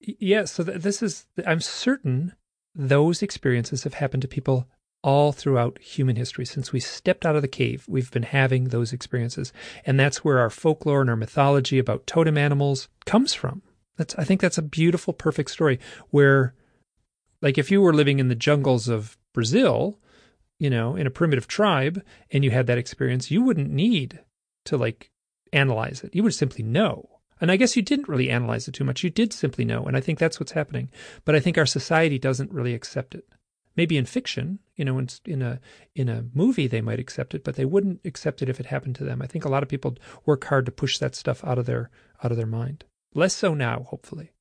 Yeah, 0.00 0.44
so 0.46 0.64
th- 0.64 0.80
this 0.80 1.02
is, 1.02 1.26
I'm 1.46 1.60
certain 1.60 2.34
those 2.74 3.22
experiences 3.22 3.84
have 3.84 3.94
happened 3.94 4.22
to 4.22 4.28
people 4.28 4.66
all 5.02 5.32
throughout 5.32 5.78
human 5.80 6.16
history. 6.16 6.44
Since 6.44 6.72
we 6.72 6.80
stepped 6.80 7.26
out 7.26 7.36
of 7.36 7.42
the 7.42 7.48
cave, 7.48 7.84
we've 7.88 8.10
been 8.10 8.22
having 8.22 8.64
those 8.64 8.92
experiences. 8.92 9.52
And 9.84 9.98
that's 9.98 10.24
where 10.24 10.38
our 10.38 10.50
folklore 10.50 11.00
and 11.00 11.10
our 11.10 11.16
mythology 11.16 11.78
about 11.78 12.06
totem 12.06 12.38
animals 12.38 12.88
comes 13.06 13.34
from. 13.34 13.62
That's, 13.96 14.14
I 14.16 14.24
think 14.24 14.40
that's 14.40 14.58
a 14.58 14.62
beautiful, 14.62 15.12
perfect 15.12 15.50
story 15.50 15.78
where, 16.10 16.54
like, 17.42 17.58
if 17.58 17.70
you 17.70 17.80
were 17.82 17.94
living 17.94 18.18
in 18.18 18.28
the 18.28 18.34
jungles 18.34 18.88
of 18.88 19.18
Brazil, 19.34 19.98
you 20.58 20.70
know, 20.70 20.96
in 20.96 21.06
a 21.06 21.10
primitive 21.10 21.46
tribe, 21.46 22.02
and 22.30 22.44
you 22.44 22.50
had 22.50 22.66
that 22.66 22.78
experience, 22.78 23.30
you 23.30 23.42
wouldn't 23.42 23.70
need 23.70 24.20
to, 24.66 24.76
like, 24.76 25.10
analyze 25.52 26.02
it. 26.02 26.14
You 26.14 26.22
would 26.22 26.34
simply 26.34 26.62
know 26.62 27.19
and 27.40 27.50
I 27.50 27.56
guess 27.56 27.76
you 27.76 27.82
didn't 27.82 28.08
really 28.08 28.30
analyze 28.30 28.68
it 28.68 28.72
too 28.72 28.84
much. 28.84 29.02
You 29.02 29.10
did 29.10 29.32
simply 29.32 29.64
know. 29.64 29.84
And 29.84 29.96
I 29.96 30.00
think 30.00 30.18
that's 30.18 30.38
what's 30.38 30.52
happening. 30.52 30.90
But 31.24 31.34
I 31.34 31.40
think 31.40 31.56
our 31.56 31.66
society 31.66 32.18
doesn't 32.18 32.52
really 32.52 32.74
accept 32.74 33.14
it. 33.14 33.26
Maybe 33.76 33.96
in 33.96 34.04
fiction, 34.04 34.58
you 34.76 34.84
know, 34.84 34.98
in, 34.98 35.08
in 35.24 35.42
a 35.42 35.60
in 35.94 36.08
a 36.08 36.24
movie 36.34 36.66
they 36.66 36.80
might 36.80 37.00
accept 37.00 37.34
it, 37.34 37.44
but 37.44 37.56
they 37.56 37.64
wouldn't 37.64 38.00
accept 38.04 38.42
it 38.42 38.48
if 38.48 38.60
it 38.60 38.66
happened 38.66 38.96
to 38.96 39.04
them. 39.04 39.22
I 39.22 39.26
think 39.26 39.44
a 39.44 39.48
lot 39.48 39.62
of 39.62 39.68
people 39.68 39.96
work 40.26 40.44
hard 40.44 40.66
to 40.66 40.72
push 40.72 40.98
that 40.98 41.14
stuff 41.14 41.44
out 41.44 41.58
of 41.58 41.66
their 41.66 41.90
out 42.22 42.30
of 42.30 42.36
their 42.36 42.46
mind. 42.46 42.84
Less 43.14 43.34
so 43.34 43.54
now, 43.54 43.84
hopefully. 43.84 44.32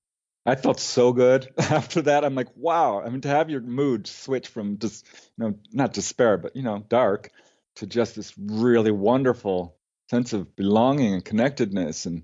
I 0.46 0.56
felt 0.56 0.80
so 0.80 1.14
good 1.14 1.48
after 1.58 2.02
that. 2.04 2.26
I'm 2.26 2.36
like, 2.36 2.50
wow. 2.56 3.02
I 3.02 3.10
mean, 3.10 3.22
to 3.22 3.28
have 3.28 3.50
your 3.50 3.62
mood 3.62 4.08
switch 4.08 4.48
from 4.48 4.80
just, 4.80 5.06
you 5.38 5.46
know, 5.46 5.56
not 5.72 5.94
despair, 5.94 6.38
but 6.38 6.56
you 6.56 6.64
know, 6.64 6.84
dark, 6.90 7.32
to 7.76 7.88
just 7.88 8.16
this 8.16 8.34
really 8.38 8.92
wonderful 8.92 9.78
sense 10.10 10.34
of 10.34 10.56
belonging 10.56 11.14
and 11.14 11.24
connectedness 11.24 12.08
and 12.08 12.24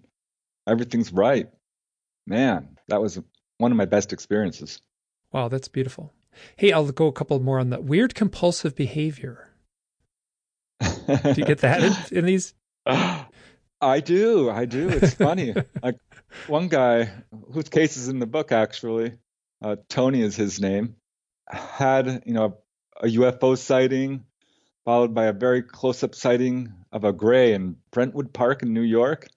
everything's 0.67 1.11
right. 1.11 1.47
Man, 2.27 2.77
that 2.87 3.01
was 3.01 3.19
one 3.57 3.71
of 3.71 3.77
my 3.77 3.85
best 3.85 4.13
experiences. 4.13 4.81
Wow, 5.31 5.47
that's 5.47 5.67
beautiful. 5.67 6.13
Hey, 6.57 6.71
I'll 6.71 6.91
go 6.91 7.07
a 7.07 7.11
couple 7.11 7.39
more 7.39 7.59
on 7.59 7.69
the 7.69 7.79
weird 7.79 8.15
compulsive 8.15 8.75
behavior. 8.75 9.49
do 10.81 11.33
you 11.37 11.45
get 11.45 11.59
that 11.59 11.83
in, 11.83 11.93
in 12.17 12.25
these? 12.25 12.53
I 12.85 13.99
do. 13.99 14.49
I 14.49 14.65
do. 14.65 14.89
It's 14.89 15.13
funny. 15.13 15.53
like 15.83 15.95
one 16.47 16.67
guy 16.67 17.11
whose 17.53 17.69
case 17.69 17.97
is 17.97 18.09
in 18.09 18.19
the 18.19 18.25
book, 18.25 18.51
actually, 18.51 19.13
uh, 19.61 19.77
Tony 19.89 20.21
is 20.21 20.35
his 20.35 20.59
name, 20.59 20.95
had 21.49 22.23
you 22.25 22.33
know 22.33 22.57
a 23.01 23.07
UFO 23.07 23.57
sighting, 23.57 24.25
followed 24.83 25.13
by 25.13 25.25
a 25.25 25.33
very 25.33 25.61
close-up 25.61 26.15
sighting 26.15 26.73
of 26.91 27.03
a 27.03 27.13
gray 27.13 27.53
in 27.53 27.77
Brentwood 27.91 28.33
Park 28.33 28.63
in 28.63 28.73
New 28.73 28.81
York 28.81 29.27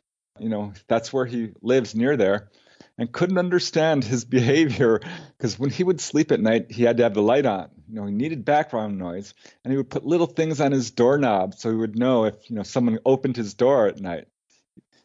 you 0.41 0.49
know, 0.49 0.73
that's 0.87 1.13
where 1.13 1.27
he 1.27 1.53
lives 1.63 1.95
near 1.95 2.17
there, 2.17 2.49
and 2.97 3.11
couldn't 3.13 3.39
understand 3.39 4.05
his 4.05 4.25
behavior 4.39 5.01
because 5.37 5.59
when 5.59 5.71
he 5.71 5.85
would 5.85 6.01
sleep 6.01 6.33
at 6.33 6.41
night, 6.41 6.71
he 6.71 6.83
had 6.83 6.97
to 6.99 7.03
have 7.05 7.15
the 7.15 7.23
light 7.23 7.47
on. 7.47 7.71
You 7.89 7.97
know, 7.97 8.07
he 8.07 8.13
needed 8.13 8.45
background 8.45 8.99
noise, 8.99 9.35
and 9.65 9.73
he 9.73 9.77
would 9.77 9.91
put 9.91 10.05
little 10.05 10.27
things 10.27 10.61
on 10.61 10.73
his 10.73 10.91
doorknob 10.91 11.55
so 11.55 11.71
he 11.71 11.77
would 11.77 11.99
know 11.99 12.25
if 12.25 12.51
you 12.51 12.57
know 12.57 12.63
someone 12.63 12.99
opened 13.05 13.37
his 13.37 13.55
door 13.55 13.87
at 13.87 14.01
night. 14.01 14.27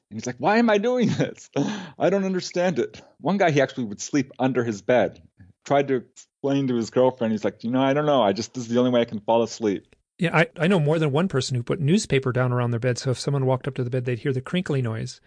And 0.10 0.20
he's 0.20 0.28
like, 0.28 0.36
"Why 0.38 0.58
am 0.58 0.70
I 0.70 0.78
doing 0.78 1.08
this? 1.10 1.50
I 1.98 2.10
don't 2.10 2.26
understand 2.26 2.80
it." 2.80 3.02
One 3.20 3.38
guy, 3.38 3.52
he 3.52 3.62
actually 3.62 3.86
would 3.86 4.02
sleep 4.02 4.32
under 4.38 4.64
his 4.64 4.82
bed. 4.82 5.22
Tried 5.66 5.88
to 5.88 5.96
explain 5.96 6.68
to 6.68 6.76
his 6.76 6.90
girlfriend. 6.90 7.32
He's 7.32 7.44
like, 7.46 7.64
"You 7.64 7.72
know, 7.72 7.82
I 7.82 7.94
don't 7.94 8.06
know. 8.06 8.22
I 8.22 8.34
just 8.34 8.54
this 8.54 8.64
is 8.64 8.70
the 8.70 8.80
only 8.80 8.92
way 8.92 9.02
I 9.02 9.06
can 9.06 9.22
fall 9.22 9.44
asleep." 9.44 9.96
Yeah, 10.20 10.36
I, 10.36 10.48
I 10.58 10.68
know 10.68 10.80
more 10.80 11.00
than 11.00 11.12
one 11.12 11.28
person 11.28 11.56
who 11.56 11.64
put 11.64 11.80
newspaper 11.80 12.32
down 12.32 12.52
around 12.52 12.72
their 12.72 12.80
bed. 12.80 12.98
So 12.98 13.12
if 13.12 13.20
someone 13.20 13.46
walked 13.46 13.68
up 13.68 13.76
to 13.76 13.84
the 13.84 13.90
bed, 13.90 14.06
they'd 14.06 14.20
hear 14.20 14.34
the 14.34 14.42
crinkly 14.42 14.82
noise. 14.82 15.20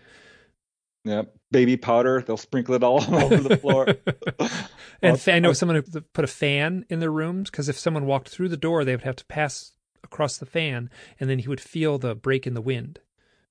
Yeah, 1.05 1.23
baby 1.51 1.77
powder. 1.77 2.23
They'll 2.27 2.37
sprinkle 2.37 2.75
it 2.75 2.83
all 2.83 3.03
over 3.15 3.37
the 3.37 3.57
floor. 3.57 3.87
and 5.03 5.23
I 5.27 5.39
know 5.39 5.53
someone 5.53 5.77
who 5.77 6.01
put 6.01 6.25
a 6.25 6.29
fan 6.29 6.85
in 6.89 7.01
their 7.01 7.13
rooms 7.13 7.51
because 7.51 7.69
if 7.69 7.79
someone 7.79 8.07
walked 8.07 8.29
through 8.29 8.49
the 8.49 8.57
door, 8.57 8.85
they 8.85 8.93
would 8.93 9.05
have 9.05 9.17
to 9.17 9.25
pass 9.27 9.73
across 10.03 10.39
the 10.39 10.47
fan, 10.47 10.91
and 11.21 11.29
then 11.29 11.39
he 11.41 11.49
would 11.49 11.61
feel 11.61 11.99
the 11.99 12.15
break 12.15 12.47
in 12.47 12.55
the 12.55 12.61
wind. 12.61 13.01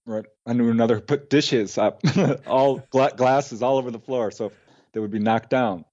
Right. 0.05 0.25
I 0.45 0.53
knew 0.53 0.69
another 0.69 0.99
put 0.99 1.29
dishes 1.29 1.77
up, 1.77 2.01
all 2.47 2.77
gla- 2.89 3.15
glasses 3.15 3.61
all 3.61 3.77
over 3.77 3.91
the 3.91 3.99
floor, 3.99 4.31
so 4.31 4.51
they 4.93 4.99
would 4.99 5.11
be 5.11 5.19
knocked 5.19 5.49
down. 5.49 5.86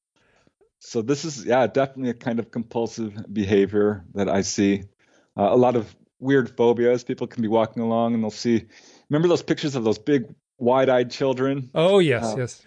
So 0.81 1.01
this 1.01 1.25
is 1.25 1.45
yeah, 1.45 1.67
definitely 1.67 2.11
a 2.11 2.15
kind 2.15 2.39
of 2.39 2.51
compulsive 2.51 3.33
behavior 3.33 4.05
that 4.15 4.29
I 4.29 4.43
see 4.43 4.83
uh, 5.37 5.49
a 5.51 5.57
lot 5.57 5.77
of 5.77 5.95
weird 6.19 6.57
phobias. 6.57 7.05
People 7.05 7.27
can 7.27 7.43
be 7.43 7.49
walking 7.49 7.83
along 7.83 8.15
and 8.15 8.23
they'll 8.23 8.31
see. 8.31 8.65
Remember 9.11 9.29
those 9.29 9.43
pictures 9.43 9.75
of 9.75 9.85
those 9.85 9.99
big 9.99 10.35
wide-eyed 10.59 11.11
children? 11.11 11.71
Oh 11.75 11.99
yes, 11.99 12.25
uh, 12.25 12.37
yes. 12.39 12.63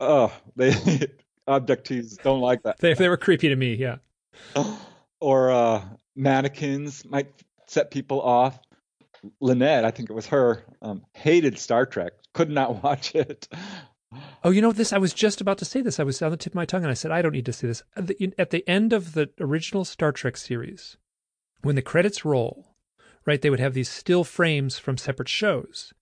Oh, 0.00 0.32
they 0.56 0.70
abductees 1.48 2.22
don't 2.22 2.40
like 2.40 2.62
that. 2.62 2.78
They 2.78 2.94
they 2.94 3.08
were 3.08 3.16
creepy 3.16 3.48
to 3.48 3.56
me. 3.56 3.74
Yeah. 3.74 3.96
or 5.20 5.50
uh, 5.50 5.82
mannequins 6.16 7.04
might 7.04 7.28
set 7.66 7.90
people 7.90 8.20
off. 8.20 8.58
Lynette, 9.40 9.84
I 9.84 9.90
think 9.90 10.10
it 10.10 10.12
was 10.12 10.28
her, 10.28 10.62
um, 10.80 11.02
hated 11.12 11.58
Star 11.58 11.86
Trek. 11.86 12.12
Could 12.34 12.50
not 12.50 12.82
watch 12.84 13.14
it. 13.14 13.48
Oh, 14.42 14.50
you 14.50 14.62
know 14.62 14.72
this. 14.72 14.92
I 14.92 14.98
was 14.98 15.12
just 15.12 15.40
about 15.40 15.58
to 15.58 15.64
say 15.64 15.82
this. 15.82 16.00
I 16.00 16.04
was 16.04 16.22
on 16.22 16.30
the 16.30 16.36
tip 16.36 16.52
of 16.52 16.56
my 16.56 16.64
tongue, 16.64 16.82
and 16.82 16.90
I 16.90 16.94
said 16.94 17.10
I 17.10 17.20
don't 17.20 17.32
need 17.32 17.46
to 17.46 17.52
see 17.52 17.66
this. 17.66 17.82
At 17.96 18.06
the, 18.06 18.32
at 18.38 18.50
the 18.50 18.66
end 18.68 18.92
of 18.92 19.12
the 19.12 19.28
original 19.40 19.84
Star 19.84 20.12
Trek 20.12 20.36
series, 20.36 20.96
when 21.62 21.74
the 21.74 21.82
credits 21.82 22.24
roll, 22.24 22.66
right, 23.26 23.42
they 23.42 23.50
would 23.50 23.60
have 23.60 23.74
these 23.74 23.88
still 23.88 24.24
frames 24.24 24.78
from 24.78 24.96
separate 24.96 25.28
shows. 25.28 25.92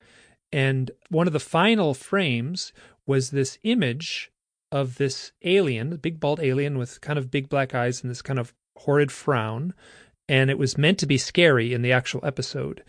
And 0.53 0.91
one 1.09 1.27
of 1.27 1.33
the 1.33 1.41
final 1.41 1.93
frames 1.95 2.73
was 3.07 3.31
this 3.31 3.59
image 3.63 4.31
of 4.71 4.97
this 4.97 5.33
alien, 5.43 5.97
big 5.97 6.21
bald 6.21 6.41
alien 6.41 6.79
with 6.79 7.01
kind 7.01 7.19
of 7.19 7.31
big 7.31 7.49
black 7.49 7.75
eyes 7.75 8.03
and 8.03 8.11
this 8.11 8.23
kind 8.23 8.39
of 8.39 8.53
horrid 8.77 9.11
frown. 9.11 9.75
And 10.29 10.51
it 10.51 10.59
was 10.59 10.77
meant 10.77 10.99
to 10.99 11.07
be 11.07 11.19
scary 11.19 11.73
in 11.73 11.83
the 11.83 11.93
actual 11.93 12.21
episode. 12.25 12.83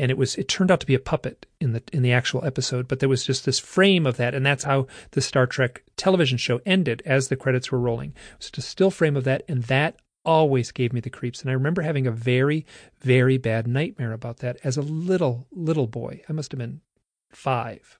and 0.00 0.10
it 0.10 0.16
was 0.16 0.34
it 0.36 0.48
turned 0.48 0.70
out 0.70 0.80
to 0.80 0.86
be 0.86 0.94
a 0.94 0.98
puppet 0.98 1.44
in 1.60 1.72
the 1.72 1.82
in 1.92 2.02
the 2.02 2.12
actual 2.12 2.42
episode, 2.44 2.88
but 2.88 3.00
there 3.00 3.08
was 3.08 3.22
just 3.26 3.44
this 3.44 3.58
frame 3.58 4.06
of 4.06 4.16
that, 4.16 4.34
and 4.34 4.46
that's 4.46 4.64
how 4.64 4.86
the 5.10 5.20
Star 5.20 5.46
Trek 5.46 5.82
television 5.96 6.38
show 6.38 6.58
ended 6.64 7.02
as 7.04 7.28
the 7.28 7.36
credits 7.36 7.70
were 7.70 7.78
rolling. 7.78 8.10
It 8.10 8.38
was 8.38 8.50
just 8.50 8.58
a 8.58 8.62
still 8.62 8.90
frame 8.90 9.14
of 9.14 9.24
that, 9.24 9.42
and 9.46 9.64
that 9.64 9.96
always 10.24 10.72
gave 10.72 10.92
me 10.92 11.00
the 11.00 11.10
creeps. 11.10 11.40
And 11.42 11.50
I 11.50 11.54
remember 11.54 11.82
having 11.82 12.06
a 12.06 12.12
very, 12.12 12.66
very 13.00 13.38
bad 13.38 13.66
nightmare 13.66 14.12
about 14.12 14.38
that 14.38 14.58
as 14.64 14.76
a 14.76 14.82
little, 14.82 15.46
little 15.50 15.86
boy. 15.86 16.22
I 16.28 16.32
must 16.32 16.52
have 16.52 16.58
been 16.58 16.80
five. 17.30 17.98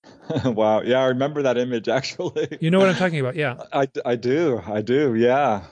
wow. 0.44 0.82
Yeah, 0.82 1.00
I 1.00 1.06
remember 1.06 1.42
that 1.42 1.58
image 1.58 1.88
actually. 1.98 2.58
You 2.60 2.70
know 2.70 2.78
what 2.78 2.88
I'm 2.88 2.96
talking 2.96 3.20
about? 3.20 3.36
Yeah. 3.36 3.62
I, 3.72 3.88
I 4.04 4.16
do. 4.16 4.60
I 4.64 4.82
do. 4.82 5.14
Yeah. 5.14 5.64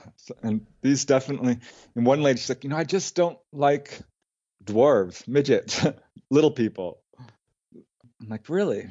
And 0.43 0.65
these 0.81 1.05
definitely, 1.05 1.59
and 1.95 2.05
one 2.05 2.21
lady, 2.21 2.39
she's 2.39 2.49
like, 2.49 2.63
you 2.63 2.69
know, 2.69 2.77
I 2.77 2.83
just 2.83 3.15
don't 3.15 3.37
like 3.51 3.99
dwarves, 4.63 5.27
midgets, 5.27 5.85
little 6.29 6.51
people. 6.51 6.99
I'm 8.21 8.29
like, 8.29 8.49
really? 8.49 8.89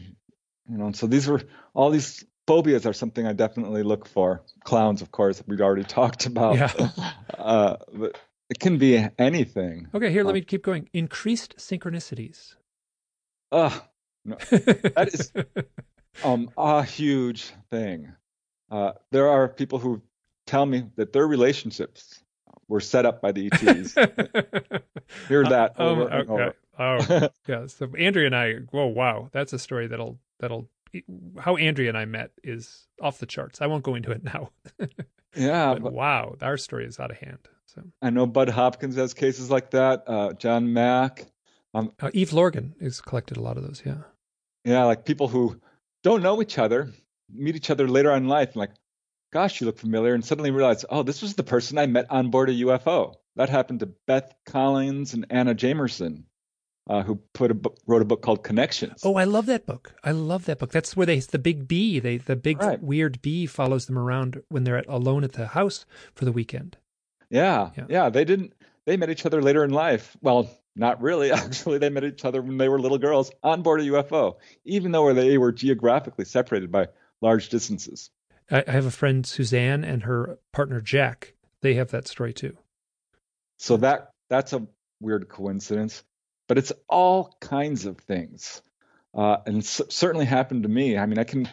You 0.68 0.78
know, 0.78 0.86
and 0.86 0.96
so 0.96 1.06
these 1.06 1.26
were 1.26 1.42
all 1.74 1.90
these 1.90 2.24
phobias 2.46 2.86
are 2.86 2.92
something 2.92 3.26
I 3.26 3.32
definitely 3.32 3.82
look 3.82 4.06
for. 4.06 4.42
Clowns, 4.64 5.02
of 5.02 5.10
course, 5.10 5.42
we've 5.46 5.60
already 5.60 5.84
talked 6.00 6.26
about. 6.26 6.56
Yeah. 6.56 6.90
uh, 7.38 7.76
but 7.92 8.18
it 8.48 8.58
can 8.58 8.78
be 8.78 9.04
anything. 9.18 9.88
Okay, 9.94 10.10
here, 10.10 10.24
let 10.24 10.30
uh, 10.30 10.34
me 10.34 10.40
keep 10.40 10.62
going. 10.62 10.88
Increased 10.92 11.56
synchronicities. 11.56 12.54
Uh, 13.50 13.78
no, 14.24 14.36
that 14.50 15.10
is 15.12 15.32
um, 16.24 16.50
a 16.56 16.82
huge 16.82 17.52
thing. 17.70 18.12
Uh, 18.70 18.92
there 19.12 19.28
are 19.28 19.48
people 19.48 19.78
who 19.78 20.02
tell 20.46 20.66
me 20.66 20.84
that 20.96 21.12
their 21.12 21.26
relationships 21.26 22.22
were 22.68 22.80
set 22.80 23.06
up 23.06 23.20
by 23.20 23.30
the 23.30 23.48
ETs. 23.52 23.94
Hear 25.28 25.44
uh, 25.44 25.48
that 25.48 25.78
um, 25.78 25.86
over 25.86 26.02
okay. 26.12 26.32
over. 26.32 26.54
Oh, 26.78 27.28
yeah. 27.46 27.66
So 27.68 27.88
Andrea 27.96 28.26
and 28.26 28.36
I, 28.36 28.54
whoa, 28.70 28.86
wow, 28.86 29.28
that's 29.32 29.52
a 29.52 29.58
story 29.58 29.86
that'll 29.86 30.18
that'll 30.40 30.68
how 31.38 31.56
Andrea 31.56 31.88
and 31.88 31.98
I 31.98 32.04
met 32.04 32.30
is 32.42 32.86
off 33.00 33.18
the 33.18 33.26
charts. 33.26 33.60
I 33.60 33.66
won't 33.66 33.84
go 33.84 33.94
into 33.94 34.10
it 34.10 34.24
now. 34.24 34.50
yeah, 35.34 35.74
but, 35.74 35.82
but, 35.82 35.92
wow, 35.92 36.36
our 36.42 36.56
story 36.56 36.86
is 36.86 37.00
out 37.00 37.10
of 37.10 37.18
hand. 37.18 37.38
So 37.66 37.82
I 38.00 38.10
know 38.10 38.26
Bud 38.26 38.48
Hopkins 38.48 38.96
has 38.96 39.14
cases 39.14 39.50
like 39.50 39.70
that. 39.70 40.04
Uh, 40.06 40.32
John 40.34 40.72
Mack, 40.72 41.26
um, 41.74 41.92
uh, 42.00 42.10
Eve 42.14 42.32
Lorgen 42.32 42.74
has 42.80 43.00
collected 43.00 43.36
a 43.36 43.42
lot 43.42 43.56
of 43.56 43.64
those. 43.64 43.82
Yeah, 43.84 44.02
yeah, 44.64 44.84
like 44.84 45.04
people 45.04 45.28
who 45.28 45.60
don't 46.02 46.22
know 46.22 46.40
each 46.40 46.58
other 46.58 46.90
meet 47.32 47.56
each 47.56 47.70
other 47.70 47.88
later 47.88 48.10
on 48.10 48.22
in 48.22 48.28
life, 48.28 48.50
and 48.50 48.56
like, 48.56 48.70
gosh, 49.32 49.60
you 49.60 49.66
look 49.66 49.78
familiar, 49.78 50.14
and 50.14 50.24
suddenly 50.24 50.50
realize, 50.50 50.84
oh, 50.88 51.02
this 51.02 51.22
was 51.22 51.34
the 51.34 51.42
person 51.42 51.78
I 51.78 51.86
met 51.86 52.06
on 52.10 52.30
board 52.30 52.50
a 52.50 52.54
UFO. 52.54 53.14
That 53.36 53.48
happened 53.48 53.80
to 53.80 53.92
Beth 54.06 54.32
Collins 54.46 55.14
and 55.14 55.26
Anna 55.30 55.54
Jamerson 55.54 56.24
uh, 56.88 57.02
who 57.02 57.16
put 57.32 57.50
a 57.50 57.54
book, 57.54 57.78
wrote 57.86 58.02
a 58.02 58.04
book 58.04 58.22
called 58.22 58.44
Connections. 58.44 59.02
Oh, 59.04 59.16
I 59.16 59.24
love 59.24 59.46
that 59.46 59.66
book. 59.66 59.94
I 60.04 60.12
love 60.12 60.44
that 60.46 60.58
book. 60.58 60.70
That's 60.70 60.96
where 60.96 61.06
they 61.06 61.18
the 61.18 61.38
big 61.38 61.66
bee, 61.66 61.98
they 61.98 62.18
the 62.18 62.36
big 62.36 62.62
right. 62.62 62.80
weird 62.80 63.20
bee 63.22 63.46
follows 63.46 63.86
them 63.86 63.98
around 63.98 64.42
when 64.48 64.64
they're 64.64 64.78
at, 64.78 64.86
alone 64.86 65.24
at 65.24 65.32
the 65.32 65.48
house 65.48 65.84
for 66.14 66.24
the 66.24 66.32
weekend. 66.32 66.76
Yeah, 67.28 67.70
yeah, 67.76 67.86
yeah. 67.88 68.08
They 68.08 68.24
didn't. 68.24 68.52
They 68.84 68.96
met 68.96 69.10
each 69.10 69.26
other 69.26 69.42
later 69.42 69.64
in 69.64 69.70
life. 69.70 70.16
Well, 70.22 70.48
not 70.76 71.02
really. 71.02 71.32
Actually, 71.32 71.78
they 71.78 71.90
met 71.90 72.04
each 72.04 72.24
other 72.24 72.40
when 72.40 72.58
they 72.58 72.68
were 72.68 72.78
little 72.78 72.98
girls 72.98 73.32
on 73.42 73.62
board 73.62 73.80
a 73.80 73.84
UFO, 73.84 74.36
even 74.64 74.92
though 74.92 75.12
they 75.12 75.38
were 75.38 75.52
geographically 75.52 76.24
separated 76.24 76.70
by 76.70 76.88
large 77.20 77.48
distances. 77.48 78.10
I 78.48 78.62
have 78.68 78.86
a 78.86 78.92
friend 78.92 79.26
Suzanne 79.26 79.82
and 79.82 80.04
her 80.04 80.38
partner 80.52 80.80
Jack. 80.80 81.34
They 81.62 81.74
have 81.74 81.90
that 81.90 82.06
story 82.06 82.32
too. 82.32 82.56
So 83.58 83.76
that 83.78 84.10
that's 84.28 84.52
a 84.52 84.64
weird 85.00 85.28
coincidence 85.28 86.04
but 86.46 86.58
it's 86.58 86.72
all 86.88 87.36
kinds 87.40 87.86
of 87.86 87.98
things. 87.98 88.62
Uh, 89.14 89.38
and 89.46 89.64
c- 89.64 89.84
certainly 89.88 90.26
happened 90.26 90.64
to 90.64 90.68
me. 90.68 90.98
I 90.98 91.06
mean, 91.06 91.18
I 91.18 91.24
can, 91.24 91.48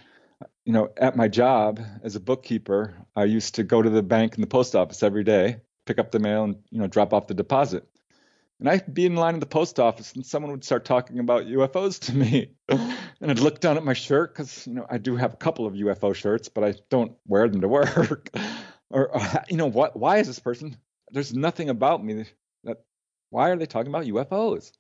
you 0.66 0.74
know, 0.74 0.90
at 0.98 1.16
my 1.16 1.28
job 1.28 1.80
as 2.04 2.16
a 2.16 2.20
bookkeeper, 2.20 2.94
I 3.16 3.24
used 3.24 3.56
to 3.56 3.64
go 3.64 3.82
to 3.82 3.90
the 3.90 4.04
bank 4.04 4.36
and 4.36 4.44
the 4.44 4.48
post 4.48 4.76
office 4.76 5.02
every 5.02 5.24
day, 5.24 5.58
pick 5.86 5.98
up 5.98 6.12
the 6.12 6.20
mail, 6.20 6.44
and 6.44 6.58
you 6.70 6.80
know, 6.80 6.88
drop 6.88 7.14
off 7.14 7.28
the 7.28 7.34
deposit. 7.34 7.88
And 8.60 8.70
I'd 8.70 8.94
be 8.94 9.06
in 9.06 9.16
line 9.16 9.34
at 9.34 9.40
the 9.40 9.46
post 9.46 9.80
office, 9.80 10.14
and 10.14 10.26
someone 10.26 10.52
would 10.52 10.64
start 10.64 10.86
talking 10.86 11.20
about 11.20 11.46
UFOs 11.46 12.00
to 12.02 12.16
me, 12.16 12.52
and 12.70 13.32
I'd 13.32 13.40
look 13.40 13.60
down 13.60 13.78
at 13.78 13.84
my 13.84 13.94
shirt 13.94 14.34
because 14.34 14.68
you 14.68 14.74
know 14.74 14.86
I 14.90 14.98
do 14.98 15.16
have 15.16 15.34
a 15.34 15.38
couple 15.38 15.66
of 15.66 15.74
UFO 15.74 16.14
shirts, 16.14 16.50
but 16.50 16.64
I 16.64 16.76
don't 16.90 17.14
wear 17.26 17.48
them 17.50 17.62
to 17.62 17.68
work. 17.68 18.30
or 18.90 19.12
you 19.50 19.58
know 19.58 19.68
what? 19.68 19.98
Why 19.98 20.18
is 20.18 20.28
this 20.28 20.40
person? 20.40 20.78
There's 21.12 21.34
nothing 21.34 21.70
about 21.70 22.04
me 22.04 22.26
that. 22.64 22.84
Why 23.30 23.50
are 23.50 23.58
they 23.58 23.66
talking 23.66 23.90
about 23.90 24.06
UFOs? 24.06 24.72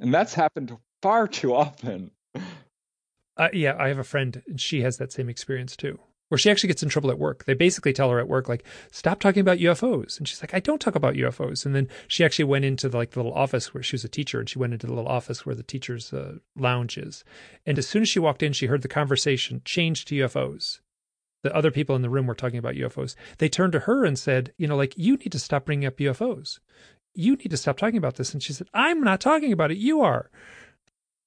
And 0.00 0.12
that's 0.12 0.34
happened 0.34 0.76
far 1.02 1.28
too 1.28 1.54
often. 1.54 2.10
Uh, 3.36 3.48
yeah, 3.52 3.76
I 3.78 3.88
have 3.88 3.98
a 3.98 4.04
friend, 4.04 4.42
and 4.48 4.60
she 4.60 4.82
has 4.82 4.96
that 4.96 5.12
same 5.12 5.28
experience 5.28 5.76
too, 5.76 6.00
where 6.28 6.38
she 6.38 6.50
actually 6.50 6.68
gets 6.68 6.82
in 6.82 6.88
trouble 6.88 7.10
at 7.10 7.20
work. 7.20 7.44
They 7.44 7.54
basically 7.54 7.92
tell 7.92 8.10
her 8.10 8.18
at 8.18 8.26
work, 8.26 8.48
like, 8.48 8.64
"Stop 8.90 9.20
talking 9.20 9.40
about 9.40 9.60
UFOs," 9.60 10.18
and 10.18 10.26
she's 10.26 10.42
like, 10.42 10.54
"I 10.54 10.60
don't 10.60 10.80
talk 10.80 10.96
about 10.96 11.14
UFOs." 11.14 11.64
And 11.64 11.72
then 11.72 11.88
she 12.08 12.24
actually 12.24 12.46
went 12.46 12.64
into 12.64 12.88
the, 12.88 12.96
like 12.96 13.10
the 13.10 13.20
little 13.20 13.32
office 13.32 13.72
where 13.72 13.82
she 13.82 13.94
was 13.94 14.04
a 14.04 14.08
teacher, 14.08 14.40
and 14.40 14.48
she 14.48 14.58
went 14.58 14.72
into 14.72 14.88
the 14.88 14.92
little 14.92 15.10
office 15.10 15.46
where 15.46 15.54
the 15.54 15.62
teachers' 15.62 16.12
uh, 16.12 16.38
lounge 16.56 16.98
is. 16.98 17.22
And 17.64 17.78
as 17.78 17.86
soon 17.86 18.02
as 18.02 18.08
she 18.08 18.18
walked 18.18 18.42
in, 18.42 18.52
she 18.52 18.66
heard 18.66 18.82
the 18.82 18.88
conversation 18.88 19.62
change 19.64 20.04
to 20.06 20.16
UFOs. 20.16 20.80
The 21.44 21.54
other 21.54 21.70
people 21.70 21.94
in 21.94 22.02
the 22.02 22.10
room 22.10 22.26
were 22.26 22.34
talking 22.34 22.58
about 22.58 22.74
UFOs. 22.74 23.14
They 23.38 23.48
turned 23.48 23.72
to 23.74 23.80
her 23.80 24.04
and 24.04 24.18
said, 24.18 24.52
"You 24.58 24.66
know, 24.66 24.76
like 24.76 24.98
you 24.98 25.16
need 25.16 25.30
to 25.30 25.38
stop 25.38 25.66
bringing 25.66 25.86
up 25.86 25.98
UFOs 25.98 26.58
you 27.18 27.34
need 27.34 27.50
to 27.50 27.56
stop 27.56 27.76
talking 27.76 27.98
about 27.98 28.14
this. 28.14 28.32
And 28.32 28.42
she 28.42 28.52
said, 28.52 28.68
I'm 28.72 29.02
not 29.02 29.20
talking 29.20 29.52
about 29.52 29.72
it. 29.72 29.78
You 29.78 30.02
are. 30.02 30.30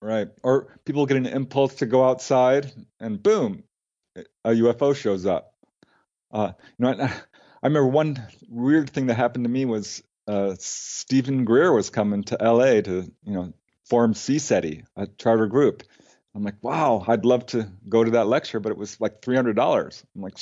Right. 0.02 0.30
Or 0.42 0.80
people 0.86 1.06
get 1.06 1.18
an 1.18 1.26
impulse 1.26 1.76
to 1.76 1.86
go 1.86 2.06
outside 2.06 2.72
and 3.00 3.22
boom, 3.22 3.64
a 4.16 4.50
UFO 4.50 4.96
shows 4.96 5.26
up. 5.26 5.54
Uh, 6.32 6.54
you 6.78 6.86
know, 6.86 6.92
I, 6.92 7.04
I 7.04 7.68
remember 7.68 7.88
one 7.88 8.26
weird 8.48 8.90
thing 8.90 9.08
that 9.08 9.16
happened 9.16 9.44
to 9.44 9.50
me 9.50 9.66
was 9.66 10.02
uh, 10.28 10.56
Steven 10.58 11.44
Greer 11.44 11.74
was 11.74 11.90
coming 11.90 12.24
to 12.24 12.38
LA 12.42 12.82
to, 12.82 13.12
you 13.24 13.34
know, 13.34 13.54
form 13.86 14.14
CSETI, 14.14 14.86
a 14.96 15.08
charter 15.08 15.48
group. 15.48 15.84
I'm 16.34 16.44
like, 16.44 16.64
wow, 16.64 17.04
I'd 17.06 17.26
love 17.26 17.48
to 17.48 17.70
go 17.90 18.04
to 18.04 18.12
that 18.12 18.28
lecture, 18.28 18.62
but 18.62 18.72
it 18.72 18.78
was 18.78 19.00
like 19.02 19.22
$300. 19.22 20.04
I'm 20.16 20.22
like, 20.22 20.38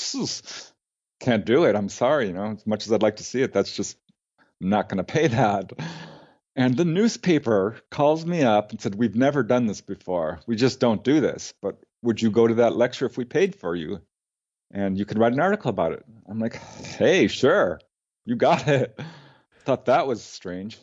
can't 1.19 1.45
do 1.45 1.63
it. 1.63 1.75
I'm 1.75 1.89
sorry. 1.89 2.27
You 2.27 2.33
know, 2.33 2.51
as 2.51 2.67
much 2.67 2.85
as 2.85 2.93
I'd 2.93 3.01
like 3.01 3.15
to 3.15 3.23
see 3.23 3.41
it, 3.41 3.51
that's 3.51 3.75
just 3.75 3.97
I'm 4.62 4.70
not 4.70 4.89
going 4.89 4.97
to 4.97 5.03
pay 5.03 5.28
that. 5.28 5.72
And 6.55 6.76
the 6.76 6.86
newspaper 6.86 7.78
calls 7.89 8.26
me 8.26 8.43
up 8.43 8.72
and 8.72 8.82
said, 8.82 8.95
We've 8.95 9.16
never 9.16 9.43
done 9.43 9.66
this 9.66 9.82
before. 9.82 10.39
We 10.45 10.55
just 10.55 10.80
don't 10.80 11.03
do 11.03 11.22
this. 11.22 11.53
But 11.62 11.78
would 12.01 12.22
you 12.22 12.32
go 12.32 12.47
to 12.47 12.55
that 12.55 12.76
lecture 12.76 13.05
if 13.05 13.18
we 13.18 13.26
paid 13.26 13.55
for 13.55 13.76
you? 13.76 14.01
And 14.72 14.97
you 14.97 15.05
could 15.05 15.18
write 15.18 15.34
an 15.34 15.39
article 15.39 15.70
about 15.70 15.93
it. 15.93 16.03
I'm 16.28 16.39
like, 16.39 16.55
Hey, 16.55 17.28
sure. 17.28 17.80
You 18.26 18.36
got 18.36 18.68
it. 18.68 18.99
Thought 19.64 19.86
that 19.86 20.07
was 20.07 20.24
strange. 20.24 20.80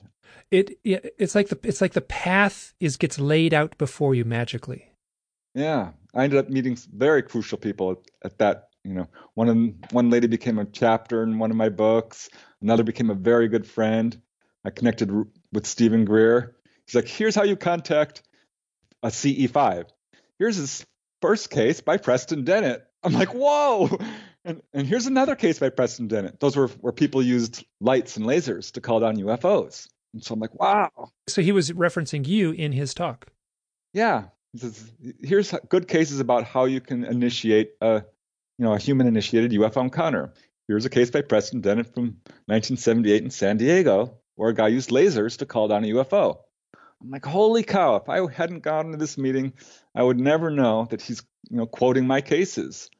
It 0.51 0.79
it's 0.85 1.35
like 1.35 1.49
the 1.49 1.59
it's 1.65 1.81
like 1.81 1.93
the 1.93 2.01
path 2.01 2.73
is 2.79 2.97
gets 2.97 3.19
laid 3.19 3.53
out 3.53 3.77
before 3.79 4.15
you 4.15 4.25
magically. 4.25 4.93
Yeah, 5.55 5.91
I 6.15 6.25
ended 6.25 6.39
up 6.39 6.51
meeting 6.51 6.79
very 6.95 7.23
crucial 7.23 7.59
people 7.59 7.93
at, 7.93 7.99
at 8.25 8.39
that. 8.39 8.69
You 8.85 8.95
know, 8.95 9.09
one 9.35 9.49
of, 9.49 9.93
one 9.93 10.11
lady 10.11 10.29
became 10.29 10.59
a 10.59 10.65
chapter 10.65 11.25
in 11.25 11.41
one 11.41 11.51
of 11.51 11.57
my 11.57 11.69
books. 11.69 12.29
Another 12.67 12.83
became 12.83 13.11
a 13.11 13.15
very 13.15 13.47
good 13.47 13.65
friend. 13.65 14.21
I 14.65 14.71
connected 14.71 15.13
with 15.53 15.67
Steven 15.69 16.05
Greer. 16.05 16.57
He's 16.85 16.97
like, 16.97 17.07
here's 17.07 17.37
how 17.37 17.45
you 17.45 17.55
contact 17.55 18.23
a 19.05 19.07
CE5. 19.07 19.85
Here's 20.41 20.57
his 20.57 20.85
first 21.23 21.49
case 21.49 21.81
by 21.81 21.97
Preston 21.97 22.45
Dennett. 22.45 22.83
I'm 23.05 23.13
like, 23.13 23.33
whoa. 23.33 23.97
And, 24.45 24.63
and 24.73 24.85
here's 24.85 25.07
another 25.07 25.37
case 25.37 25.61
by 25.61 25.69
Preston 25.69 26.09
Dennett. 26.09 26.41
Those 26.41 26.57
were 26.57 26.67
where 26.67 26.93
people 26.93 27.23
used 27.23 27.65
lights 27.81 28.17
and 28.17 28.27
lasers 28.27 28.73
to 28.73 28.81
call 28.81 28.99
down 28.99 29.17
UFOs. 29.17 29.89
And 30.13 30.25
so 30.25 30.35
I'm 30.35 30.41
like, 30.41 30.59
wow. 30.59 31.13
So 31.29 31.43
he 31.43 31.53
was 31.53 31.71
referencing 31.71 32.27
you 32.27 32.51
in 32.51 32.73
his 32.73 32.95
talk. 32.95 33.29
Yeah. 33.93 34.25
He 34.53 34.59
Says, 34.59 34.93
here's 35.23 35.55
good 35.69 35.87
cases 35.87 36.19
about 36.19 36.43
how 36.43 36.65
you 36.65 36.81
can 36.81 37.05
initiate 37.05 37.75
a, 37.81 38.03
you 38.59 38.65
know, 38.65 38.73
a 38.73 38.79
human 38.79 39.07
initiated 39.07 39.53
UFO 39.53 39.83
encounter. 39.83 40.33
Here's 40.69 40.85
a 40.85 40.91
case 40.91 41.11
by 41.11 41.23
Preston 41.23 41.61
Dennett 41.61 41.95
from 41.95 42.17
1978 42.47 43.23
in 43.23 43.31
San 43.31 43.57
Diego, 43.57 44.19
where 44.35 44.51
a 44.51 44.55
guy 44.55 44.67
used 44.67 44.91
lasers 44.91 45.39
to 45.39 45.47
call 45.47 45.69
down 45.69 45.85
a 45.85 45.89
UFO. 45.89 46.39
I'm 47.01 47.11
like, 47.11 47.25
holy 47.25 47.63
cow! 47.63 47.97
If 47.97 48.09
I 48.09 48.29
hadn't 48.33 48.65
gone 48.65 48.91
to 48.91 48.97
this 48.97 49.17
meeting, 49.17 49.53
I 49.95 50.03
would 50.03 50.19
never 50.19 50.51
know 50.51 50.87
that 50.91 51.03
he's, 51.03 51.23
you 51.51 51.59
know, 51.59 51.67
quoting 51.67 52.07
my 52.07 52.21
cases. 52.21 52.91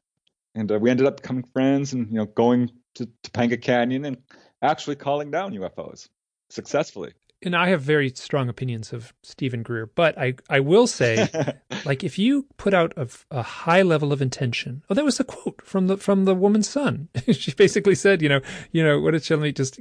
And 0.55 0.71
uh, 0.71 0.79
we 0.79 0.89
ended 0.89 1.07
up 1.07 1.21
becoming 1.21 1.43
friends, 1.43 1.91
and 1.91 2.09
you 2.09 2.19
know, 2.19 2.25
going 2.25 2.71
to 2.95 3.09
Topanga 3.23 3.61
Canyon 3.61 4.05
and 4.05 4.17
actually 4.61 4.95
calling 4.95 5.29
down 5.29 5.53
UFOs 5.53 6.07
successfully 6.49 7.13
and 7.43 7.55
I 7.55 7.69
have 7.69 7.81
very 7.81 8.09
strong 8.09 8.49
opinions 8.49 8.93
of 8.93 9.13
Steven 9.23 9.61
Greer, 9.61 9.85
but 9.85 10.17
I, 10.17 10.35
I 10.49 10.59
will 10.59 10.87
say, 10.87 11.27
like, 11.85 12.03
if 12.03 12.17
you 12.17 12.47
put 12.57 12.73
out 12.73 12.93
a, 12.97 13.07
a, 13.29 13.43
high 13.43 13.83
level 13.83 14.11
of 14.11 14.21
intention, 14.21 14.83
oh, 14.89 14.95
that 14.95 15.05
was 15.05 15.19
a 15.19 15.23
quote 15.23 15.61
from 15.63 15.87
the 15.87 15.97
from 15.97 16.25
the 16.25 16.33
woman's 16.33 16.67
son. 16.67 17.09
she 17.31 17.51
basically 17.51 17.95
said, 17.95 18.21
you 18.21 18.29
know, 18.29 18.41
you 18.71 18.83
know, 18.83 18.99
what 18.99 19.11
did 19.11 19.23
she 19.23 19.51
just 19.51 19.79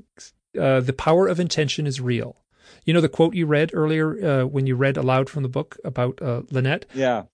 uh, 0.58 0.80
the 0.80 0.92
power 0.92 1.26
of 1.26 1.40
intention 1.40 1.86
is 1.86 2.00
real. 2.00 2.36
You 2.84 2.94
know 2.94 3.00
the 3.00 3.08
quote 3.08 3.34
you 3.34 3.46
read 3.46 3.70
earlier 3.72 4.42
uh, 4.42 4.46
when 4.46 4.66
you 4.66 4.76
read 4.76 4.96
aloud 4.96 5.28
from 5.28 5.42
the 5.42 5.48
book 5.48 5.76
about 5.84 6.20
uh, 6.22 6.42
Lynette? 6.50 6.86
Yeah. 6.94 7.24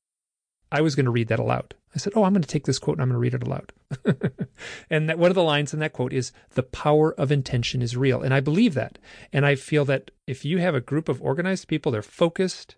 I 0.70 0.81
was 0.81 0.95
going 0.95 1.05
to 1.05 1.11
read 1.11 1.29
that 1.29 1.39
aloud. 1.39 1.75
I 1.95 1.99
said, 1.99 2.14
"Oh, 2.16 2.25
I'm 2.25 2.33
going 2.33 2.43
to 2.43 2.49
take 2.49 2.64
this 2.64 2.79
quote 2.79 2.97
and 2.97 3.03
I'm 3.03 3.09
going 3.09 3.16
to 3.16 3.20
read 3.20 3.35
it 3.35 3.47
aloud." 3.47 3.73
and 4.90 5.09
that, 5.09 5.18
one 5.18 5.30
of 5.30 5.34
the 5.34 5.43
lines 5.43 5.72
in 5.72 5.80
that 5.80 5.93
quote 5.93 6.12
is, 6.12 6.32
"The 6.51 6.62
power 6.62 7.12
of 7.14 7.32
intention 7.32 7.82
is 7.82 7.97
real," 7.97 8.22
and 8.22 8.32
I 8.32 8.40
believe 8.40 8.74
that. 8.74 8.99
And 9.32 9.45
I 9.45 9.55
feel 9.55 9.84
that 9.86 10.11
if 10.26 10.45
you 10.45 10.59
have 10.59 10.74
a 10.74 10.80
group 10.80 11.09
of 11.09 11.22
organized 11.22 11.68
people, 11.68 11.93
they're 11.93 12.03
focused, 12.03 12.76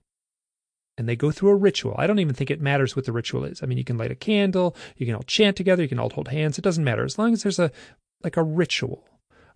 and 0.97 1.09
they 1.09 1.17
go 1.17 1.31
through 1.31 1.51
a 1.51 1.57
ritual. 1.57 1.95
I 1.99 2.07
don't 2.07 2.19
even 2.19 2.35
think 2.35 2.51
it 2.51 2.61
matters 2.61 2.95
what 2.95 3.05
the 3.05 3.13
ritual 3.13 3.45
is. 3.45 3.63
I 3.63 3.67
mean, 3.67 3.79
you 3.79 3.85
can 3.85 3.99
light 3.99 4.11
a 4.11 4.17
candle, 4.17 4.77
you 4.97 5.07
can 5.07 5.15
all 5.15 5.23
chant 5.23 5.57
together, 5.57 5.83
you 5.83 5.89
can 5.89 5.99
all 5.99 6.11
hold 6.11 6.29
hands. 6.29 6.59
It 6.59 6.63
doesn't 6.63 6.85
matter 6.85 7.05
as 7.05 7.19
long 7.19 7.33
as 7.33 7.43
there's 7.43 7.59
a 7.59 7.71
like 8.23 8.37
a 8.37 8.43
ritual. 8.43 9.05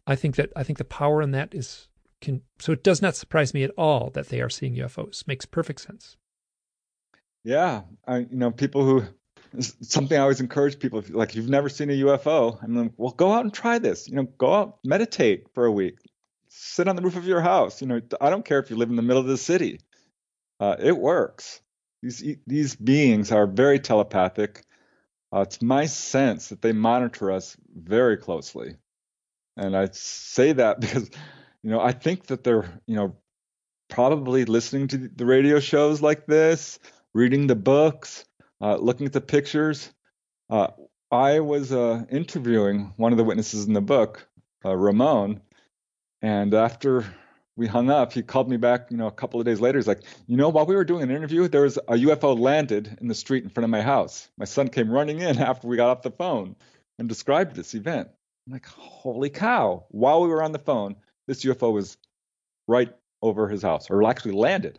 I 0.06 0.16
think 0.16 0.36
that 0.36 0.52
I 0.56 0.62
think 0.62 0.78
the 0.78 0.84
power 0.84 1.22
in 1.22 1.32
that 1.32 1.54
is 1.54 1.88
can 2.20 2.42
so 2.58 2.72
it 2.72 2.82
does 2.82 3.00
not 3.00 3.16
surprise 3.16 3.54
me 3.54 3.62
at 3.62 3.70
all 3.76 4.10
that 4.10 4.28
they 4.28 4.40
are 4.40 4.50
seeing 4.50 4.74
UFOs. 4.76 5.26
Makes 5.26 5.46
perfect 5.46 5.80
sense. 5.80 6.16
Yeah, 7.44 7.82
I, 8.06 8.18
you 8.18 8.28
know, 8.32 8.50
people 8.50 8.84
who 8.84 9.04
something 9.60 10.16
I 10.16 10.22
always 10.22 10.40
encourage 10.40 10.78
people 10.78 11.02
like 11.10 11.30
if 11.30 11.36
you've 11.36 11.48
never 11.48 11.68
seen 11.68 11.90
a 11.90 11.94
UFO, 11.94 12.62
I'm 12.62 12.76
like, 12.76 12.92
well, 12.96 13.12
go 13.12 13.32
out 13.32 13.44
and 13.44 13.52
try 13.52 13.78
this. 13.78 14.08
You 14.08 14.16
know, 14.16 14.24
go 14.24 14.54
out, 14.54 14.78
meditate 14.84 15.46
for 15.54 15.64
a 15.64 15.72
week, 15.72 15.98
sit 16.48 16.88
on 16.88 16.96
the 16.96 17.02
roof 17.02 17.16
of 17.16 17.26
your 17.26 17.40
house. 17.40 17.80
You 17.80 17.88
know, 17.88 18.00
I 18.20 18.30
don't 18.30 18.44
care 18.44 18.58
if 18.58 18.70
you 18.70 18.76
live 18.76 18.90
in 18.90 18.96
the 18.96 19.02
middle 19.02 19.20
of 19.20 19.28
the 19.28 19.36
city. 19.36 19.80
Uh, 20.60 20.76
it 20.78 20.96
works. 20.96 21.60
These 22.02 22.36
these 22.46 22.76
beings 22.76 23.32
are 23.32 23.46
very 23.46 23.80
telepathic. 23.80 24.64
Uh, 25.32 25.40
it's 25.40 25.60
my 25.60 25.86
sense 25.86 26.48
that 26.48 26.62
they 26.62 26.72
monitor 26.72 27.30
us 27.30 27.56
very 27.74 28.16
closely, 28.16 28.76
and 29.56 29.76
I 29.76 29.88
say 29.92 30.52
that 30.52 30.80
because, 30.80 31.10
you 31.62 31.70
know, 31.70 31.80
I 31.80 31.92
think 31.92 32.26
that 32.26 32.44
they're, 32.44 32.80
you 32.86 32.96
know, 32.96 33.16
probably 33.88 34.44
listening 34.44 34.88
to 34.88 34.98
the 34.98 35.26
radio 35.26 35.60
shows 35.60 36.00
like 36.00 36.26
this, 36.26 36.78
reading 37.14 37.46
the 37.46 37.56
books, 37.56 38.24
uh, 38.60 38.76
looking 38.76 39.06
at 39.06 39.12
the 39.12 39.20
pictures. 39.20 39.90
Uh, 40.50 40.68
I 41.10 41.40
was 41.40 41.72
uh, 41.72 42.04
interviewing 42.10 42.92
one 42.96 43.12
of 43.12 43.18
the 43.18 43.24
witnesses 43.24 43.66
in 43.66 43.72
the 43.72 43.80
book, 43.80 44.28
uh, 44.64 44.76
Ramon, 44.76 45.40
and 46.20 46.52
after 46.52 47.04
we 47.56 47.66
hung 47.66 47.90
up, 47.90 48.12
he 48.12 48.22
called 48.22 48.48
me 48.48 48.56
back, 48.56 48.90
you 48.90 48.96
know, 48.96 49.08
a 49.08 49.12
couple 49.12 49.40
of 49.40 49.46
days 49.46 49.60
later. 49.60 49.78
He's 49.78 49.88
like, 49.88 50.02
you 50.26 50.36
know, 50.36 50.48
while 50.48 50.64
we 50.64 50.76
were 50.76 50.84
doing 50.84 51.02
an 51.02 51.10
interview, 51.10 51.48
there 51.48 51.62
was 51.62 51.76
a 51.76 51.94
UFO 51.94 52.38
landed 52.38 52.98
in 53.00 53.08
the 53.08 53.14
street 53.14 53.42
in 53.42 53.50
front 53.50 53.64
of 53.64 53.70
my 53.70 53.82
house. 53.82 54.28
My 54.38 54.44
son 54.44 54.68
came 54.68 54.90
running 54.90 55.20
in 55.20 55.38
after 55.40 55.66
we 55.66 55.76
got 55.76 55.90
off 55.90 56.02
the 56.02 56.10
phone 56.10 56.54
and 56.98 57.08
described 57.08 57.56
this 57.56 57.74
event. 57.74 58.08
I'm 58.46 58.52
like, 58.52 58.66
holy 58.66 59.28
cow! 59.30 59.84
While 59.90 60.22
we 60.22 60.28
were 60.28 60.42
on 60.42 60.52
the 60.52 60.58
phone, 60.58 60.96
this 61.26 61.44
UFO 61.44 61.72
was 61.72 61.96
right 62.66 62.94
over 63.22 63.48
his 63.48 63.62
house, 63.62 63.90
or 63.90 64.08
actually 64.08 64.32
landed. 64.32 64.78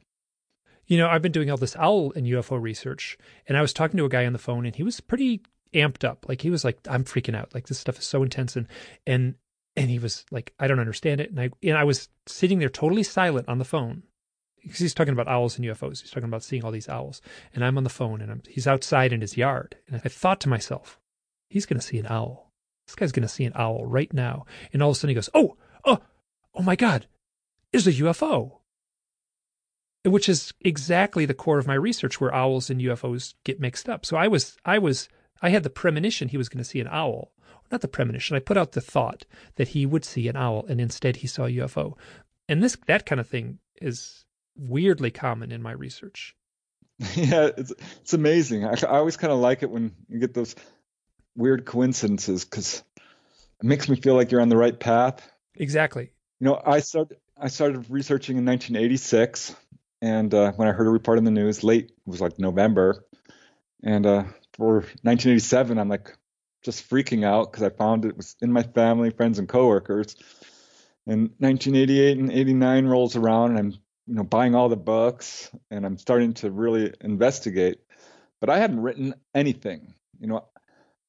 You 0.90 0.98
know, 0.98 1.08
I've 1.08 1.22
been 1.22 1.32
doing 1.32 1.52
all 1.52 1.58
this 1.58 1.76
owl 1.76 2.12
and 2.16 2.26
UFO 2.26 2.60
research, 2.60 3.16
and 3.48 3.56
I 3.56 3.62
was 3.62 3.74
talking 3.74 3.98
to 3.98 4.06
a 4.06 4.10
guy 4.10 4.26
on 4.26 4.34
the 4.34 4.40
phone, 4.40 4.66
and 4.66 4.76
he 4.76 4.82
was 4.82 5.00
pretty 5.00 5.44
amped 5.72 6.04
up. 6.04 6.26
Like 6.28 6.42
he 6.42 6.50
was 6.50 6.66
like, 6.66 6.80
"I'm 6.90 7.04
freaking 7.04 7.36
out. 7.36 7.54
Like 7.54 7.68
this 7.68 7.78
stuff 7.78 8.00
is 8.00 8.06
so 8.06 8.24
intense." 8.24 8.56
And 8.56 8.68
and 9.06 9.36
and 9.76 9.92
he 9.92 10.00
was 10.00 10.26
like, 10.32 10.52
"I 10.60 10.68
don't 10.68 10.80
understand 10.80 11.22
it." 11.22 11.30
And 11.30 11.40
I 11.40 11.52
and 11.62 11.78
I 11.78 11.84
was 11.84 12.10
sitting 12.26 12.58
there 12.58 12.70
totally 12.70 13.04
silent 13.04 13.48
on 13.48 13.60
the 13.60 13.66
phone 13.66 14.02
because 14.64 14.80
he's 14.80 14.96
talking 14.96 15.14
about 15.14 15.28
owls 15.28 15.58
and 15.58 15.66
UFOs. 15.66 16.02
He's 16.02 16.10
talking 16.10 16.28
about 16.28 16.44
seeing 16.44 16.66
all 16.66 16.72
these 16.72 16.90
owls, 16.90 17.22
and 17.54 17.64
I'm 17.64 17.78
on 17.78 17.84
the 17.84 17.90
phone, 17.92 18.20
and 18.20 18.32
I'm, 18.32 18.42
he's 18.50 18.68
outside 18.68 19.14
in 19.14 19.22
his 19.22 19.38
yard, 19.38 19.76
and 19.88 19.96
I 19.96 20.10
thought 20.10 20.42
to 20.42 20.50
myself, 20.50 21.00
"He's 21.52 21.68
going 21.68 21.80
to 21.80 21.86
see 21.86 22.00
an 22.00 22.08
owl. 22.08 22.52
This 22.88 22.96
guy's 22.96 23.12
going 23.12 23.28
to 23.28 23.30
see 23.30 23.46
an 23.46 23.54
owl 23.54 23.86
right 23.86 24.12
now." 24.12 24.48
And 24.74 24.82
all 24.82 24.90
of 24.90 24.96
a 24.96 25.00
sudden, 25.00 25.10
he 25.10 25.16
goes, 25.16 25.30
"Oh, 25.36 25.56
oh, 25.86 26.00
oh 26.56 26.64
my 26.64 26.76
God, 26.76 27.06
is 27.72 27.86
a 27.86 27.94
UFO." 27.94 28.59
Which 30.04 30.30
is 30.30 30.54
exactly 30.62 31.26
the 31.26 31.34
core 31.34 31.60
of 31.60 31.68
my 31.68 31.74
research 31.74 32.22
where 32.22 32.34
owls 32.34 32.70
and 32.70 32.82
UFOs 32.82 33.34
get 33.44 33.60
mixed 33.60 33.90
up. 33.90 34.06
So 34.06 34.16
I 34.18 34.28
was 34.28 34.58
I 34.66 34.78
was 34.80 35.10
I 35.42 35.50
had 35.50 35.64
the 35.64 35.70
premonition 35.70 36.30
he 36.30 36.38
was 36.38 36.50
going 36.50 36.64
to 36.64 36.70
see 36.70 36.80
an 36.80 36.88
owl. 36.90 37.32
Not 37.72 37.82
the 37.82 37.88
premonition. 37.88 38.36
I 38.36 38.40
put 38.40 38.58
out 38.58 38.72
the 38.72 38.82
thought 38.82 39.26
that 39.56 39.70
he 39.70 39.86
would 39.86 40.04
see 40.04 40.28
an 40.28 40.36
owl 40.36 40.66
and 40.68 40.82
instead 40.82 41.18
he 41.18 41.28
saw 41.28 41.46
a 41.46 41.52
UFO. 41.52 41.98
And 42.48 42.64
this 42.64 42.78
that 42.88 43.06
kind 43.06 43.20
of 43.20 43.28
thing 43.28 43.60
is 43.82 44.26
weirdly 44.56 45.12
common 45.12 45.52
in 45.52 45.62
my 45.62 45.72
research. 45.72 46.36
Yeah, 47.16 47.50
it's 47.58 47.74
it's 48.02 48.14
amazing. 48.14 48.66
I, 48.66 48.72
I 48.72 48.98
always 48.98 49.18
kind 49.18 49.32
of 49.32 49.40
like 49.40 49.64
it 49.64 49.70
when 49.70 49.94
you 50.08 50.20
get 50.20 50.34
those 50.34 50.56
weird 51.36 51.66
coincidences 51.66 52.44
cuz 52.46 52.84
it 52.98 53.66
makes 53.66 53.88
me 53.90 53.96
feel 53.98 54.16
like 54.16 54.32
you're 54.32 54.42
on 54.42 54.50
the 54.50 54.58
right 54.58 54.78
path. 54.78 55.30
Exactly. 55.56 56.12
You 56.40 56.46
know, 56.48 56.62
I 56.66 56.80
started 56.80 57.18
I 57.38 57.48
started 57.48 57.90
researching 57.90 58.38
in 58.38 58.46
1986 58.46 59.56
and 60.02 60.34
uh, 60.34 60.52
when 60.54 60.68
I 60.68 60.72
heard 60.72 60.88
a 60.88 60.92
report 60.92 61.18
in 61.18 61.24
the 61.24 61.32
news, 61.32 61.64
late 61.64 61.86
it 61.86 61.94
was 62.06 62.22
like 62.22 62.40
November, 62.40 63.06
and 63.84 64.06
uh, 64.06 64.24
for 64.54 64.74
1987, 65.04 65.78
I'm 65.78 65.90
like 65.90 66.16
just 66.64 66.90
freaking 66.90 67.26
out 67.26 67.52
because 67.52 67.64
I 67.64 67.70
found 67.70 68.06
it 68.06 68.18
was 68.18 68.36
in 68.42 68.52
my 68.52 68.64
family, 68.64 69.12
friends, 69.12 69.40
and 69.40 69.48
coworkers. 69.48 70.16
And 71.08 71.32
1988 71.40 72.18
and 72.18 72.32
89 72.32 72.86
rolls 72.86 73.16
around, 73.16 73.52
and 73.52 73.60
I'm 73.60 73.72
you 74.08 74.16
know 74.16 74.24
buying 74.24 74.56
all 74.56 74.70
the 74.70 74.78
books, 74.78 75.50
and 75.72 75.86
I'm 75.86 75.98
starting 75.98 76.34
to 76.36 76.52
really 76.52 76.94
investigate. 77.02 77.80
But 78.40 78.50
I 78.50 78.60
hadn't 78.60 78.82
written 78.82 79.16
anything, 79.34 79.94
you 80.20 80.28
know, 80.28 80.46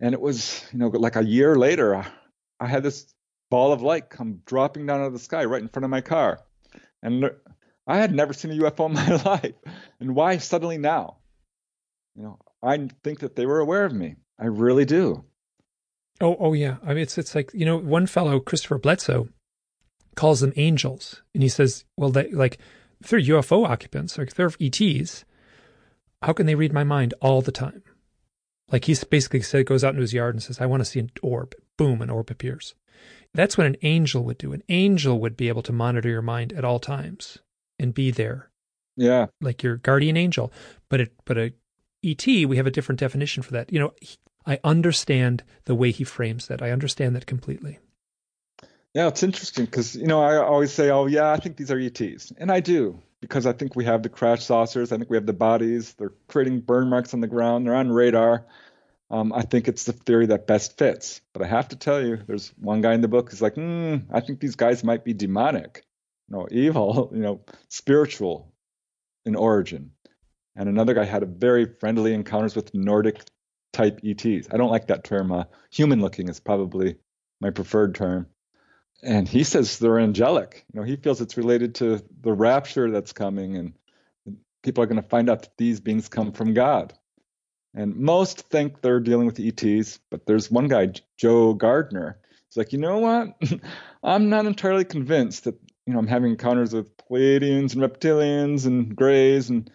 and 0.00 0.14
it 0.14 0.20
was 0.20 0.64
you 0.72 0.78
know 0.78 0.88
like 0.88 1.16
a 1.16 1.24
year 1.24 1.56
later, 1.56 2.06
I 2.58 2.66
had 2.66 2.82
this 2.82 3.12
ball 3.50 3.72
of 3.72 3.82
light 3.82 4.10
come 4.10 4.40
dropping 4.46 4.86
down 4.86 5.00
out 5.00 5.06
of 5.06 5.12
the 5.12 5.18
sky 5.18 5.44
right 5.44 5.60
in 5.60 5.68
front 5.68 5.84
of 5.84 5.90
my 5.90 6.00
car, 6.00 6.40
and 7.02 7.30
I 7.90 7.96
had 7.96 8.14
never 8.14 8.32
seen 8.32 8.52
a 8.52 8.54
UFO 8.54 8.86
in 8.86 8.92
my 8.94 9.16
life. 9.24 9.54
And 9.98 10.14
why 10.14 10.36
suddenly 10.36 10.78
now? 10.78 11.16
You 12.14 12.22
know, 12.22 12.38
I 12.62 12.88
think 13.02 13.18
that 13.18 13.34
they 13.34 13.46
were 13.46 13.58
aware 13.58 13.84
of 13.84 13.92
me. 13.92 14.14
I 14.38 14.46
really 14.46 14.84
do. 14.84 15.24
Oh, 16.20 16.36
oh 16.38 16.52
yeah. 16.52 16.76
I 16.84 16.90
mean, 16.90 16.98
it's 16.98 17.18
it's 17.18 17.34
like 17.34 17.50
you 17.52 17.64
know, 17.64 17.76
one 17.76 18.06
fellow, 18.06 18.38
Christopher 18.38 18.78
Bledsoe, 18.78 19.28
calls 20.14 20.40
them 20.40 20.52
angels, 20.56 21.22
and 21.34 21.42
he 21.42 21.48
says, 21.48 21.84
well, 21.96 22.10
they 22.10 22.30
like 22.30 22.58
they're 23.00 23.20
UFO 23.20 23.66
occupants 23.66 24.18
like 24.18 24.34
they're 24.34 24.52
ETs, 24.60 25.24
how 26.22 26.32
can 26.32 26.46
they 26.46 26.54
read 26.54 26.72
my 26.72 26.84
mind 26.84 27.14
all 27.20 27.42
the 27.42 27.50
time? 27.50 27.82
Like 28.70 28.84
he's 28.84 29.02
basically 29.02 29.42
said, 29.42 29.66
goes 29.66 29.82
out 29.82 29.94
into 29.94 30.02
his 30.02 30.14
yard 30.14 30.36
and 30.36 30.42
says, 30.42 30.60
I 30.60 30.66
want 30.66 30.80
to 30.80 30.84
see 30.84 31.00
an 31.00 31.10
orb. 31.22 31.54
Boom, 31.76 32.02
an 32.02 32.10
orb 32.10 32.30
appears. 32.30 32.74
That's 33.34 33.58
what 33.58 33.66
an 33.66 33.76
angel 33.82 34.22
would 34.24 34.38
do. 34.38 34.52
An 34.52 34.62
angel 34.68 35.18
would 35.18 35.36
be 35.36 35.48
able 35.48 35.62
to 35.62 35.72
monitor 35.72 36.08
your 36.08 36.22
mind 36.22 36.52
at 36.52 36.64
all 36.64 36.78
times 36.78 37.38
and 37.80 37.94
be 37.94 38.10
there. 38.10 38.50
Yeah. 38.96 39.26
Like 39.40 39.62
your 39.62 39.76
guardian 39.76 40.16
angel. 40.16 40.52
But 40.88 41.00
it 41.00 41.12
but 41.24 41.38
a 41.38 41.52
ET, 42.04 42.26
we 42.26 42.56
have 42.56 42.66
a 42.66 42.70
different 42.70 43.00
definition 43.00 43.42
for 43.42 43.52
that. 43.52 43.72
You 43.72 43.80
know, 43.80 43.92
I 44.46 44.58
understand 44.64 45.42
the 45.64 45.74
way 45.74 45.90
he 45.90 46.04
frames 46.04 46.46
that. 46.46 46.62
I 46.62 46.70
understand 46.70 47.16
that 47.16 47.26
completely. 47.26 47.78
Yeah, 48.94 49.08
it's 49.08 49.22
interesting 49.22 49.66
because 49.66 49.94
you 49.94 50.06
know 50.06 50.20
I 50.20 50.36
always 50.36 50.72
say, 50.72 50.90
"Oh 50.90 51.06
yeah, 51.06 51.30
I 51.30 51.36
think 51.36 51.56
these 51.56 51.70
are 51.70 51.78
ETs," 51.78 52.32
and 52.36 52.50
I 52.50 52.60
do 52.60 53.00
because 53.20 53.46
I 53.46 53.52
think 53.52 53.76
we 53.76 53.84
have 53.84 54.02
the 54.02 54.08
crash 54.08 54.44
saucers. 54.44 54.90
I 54.90 54.96
think 54.96 55.10
we 55.10 55.16
have 55.16 55.26
the 55.26 55.32
bodies. 55.32 55.94
They're 55.94 56.12
creating 56.26 56.60
burn 56.60 56.88
marks 56.88 57.14
on 57.14 57.20
the 57.20 57.28
ground. 57.28 57.66
They're 57.66 57.74
on 57.74 57.92
radar. 57.92 58.46
Um, 59.10 59.32
I 59.32 59.42
think 59.42 59.68
it's 59.68 59.84
the 59.84 59.92
theory 59.92 60.26
that 60.26 60.46
best 60.46 60.78
fits. 60.78 61.20
But 61.32 61.42
I 61.42 61.46
have 61.46 61.68
to 61.68 61.76
tell 61.76 62.04
you, 62.04 62.18
there's 62.26 62.52
one 62.58 62.80
guy 62.80 62.94
in 62.94 63.00
the 63.00 63.08
book 63.08 63.30
who's 63.30 63.42
like, 63.42 63.54
mm, 63.54 64.02
"I 64.10 64.20
think 64.20 64.40
these 64.40 64.56
guys 64.56 64.82
might 64.82 65.04
be 65.04 65.12
demonic." 65.12 65.84
No 66.30 66.46
evil, 66.50 67.10
you 67.14 67.20
know, 67.20 67.40
spiritual 67.68 68.52
in 69.24 69.36
origin. 69.36 69.90
And 70.56 70.68
another 70.68 70.94
guy 70.94 71.04
had 71.04 71.22
a 71.22 71.26
very 71.26 71.66
friendly 71.66 72.14
encounters 72.14 72.56
with 72.56 72.74
Nordic 72.74 73.20
type 73.72 74.00
ETs. 74.04 74.48
I 74.50 74.56
don't 74.56 74.70
like 74.70 74.88
that 74.88 75.04
term. 75.04 75.32
Uh, 75.32 75.44
human 75.70 76.00
looking 76.00 76.28
is 76.28 76.40
probably 76.40 76.96
my 77.40 77.50
preferred 77.50 77.94
term. 77.94 78.26
And 79.02 79.28
he 79.28 79.44
says 79.44 79.78
they're 79.78 79.98
angelic. 79.98 80.64
You 80.72 80.80
know, 80.80 80.86
he 80.86 80.96
feels 80.96 81.20
it's 81.20 81.36
related 81.36 81.76
to 81.76 82.02
the 82.20 82.32
rapture 82.32 82.90
that's 82.90 83.12
coming, 83.12 83.56
and 83.56 83.72
people 84.62 84.84
are 84.84 84.86
going 84.86 85.02
to 85.02 85.08
find 85.08 85.30
out 85.30 85.42
that 85.42 85.56
these 85.56 85.80
beings 85.80 86.08
come 86.08 86.32
from 86.32 86.52
God. 86.52 86.92
And 87.74 87.96
most 87.96 88.50
think 88.50 88.80
they're 88.80 89.00
dealing 89.00 89.26
with 89.26 89.40
ETs, 89.40 90.00
but 90.10 90.26
there's 90.26 90.50
one 90.50 90.68
guy, 90.68 90.92
Joe 91.16 91.54
Gardner. 91.54 92.18
He's 92.48 92.56
like, 92.56 92.72
you 92.72 92.78
know 92.80 92.98
what? 92.98 93.40
I'm 94.02 94.28
not 94.28 94.46
entirely 94.46 94.84
convinced 94.84 95.44
that 95.44 95.54
you 95.86 95.92
know, 95.92 95.98
I'm 95.98 96.06
having 96.06 96.30
encounters 96.32 96.72
with 96.72 96.96
Pleiadians 96.96 97.74
and 97.74 97.82
reptilians 97.82 98.66
and 98.66 98.94
greys 98.94 99.50
and 99.50 99.70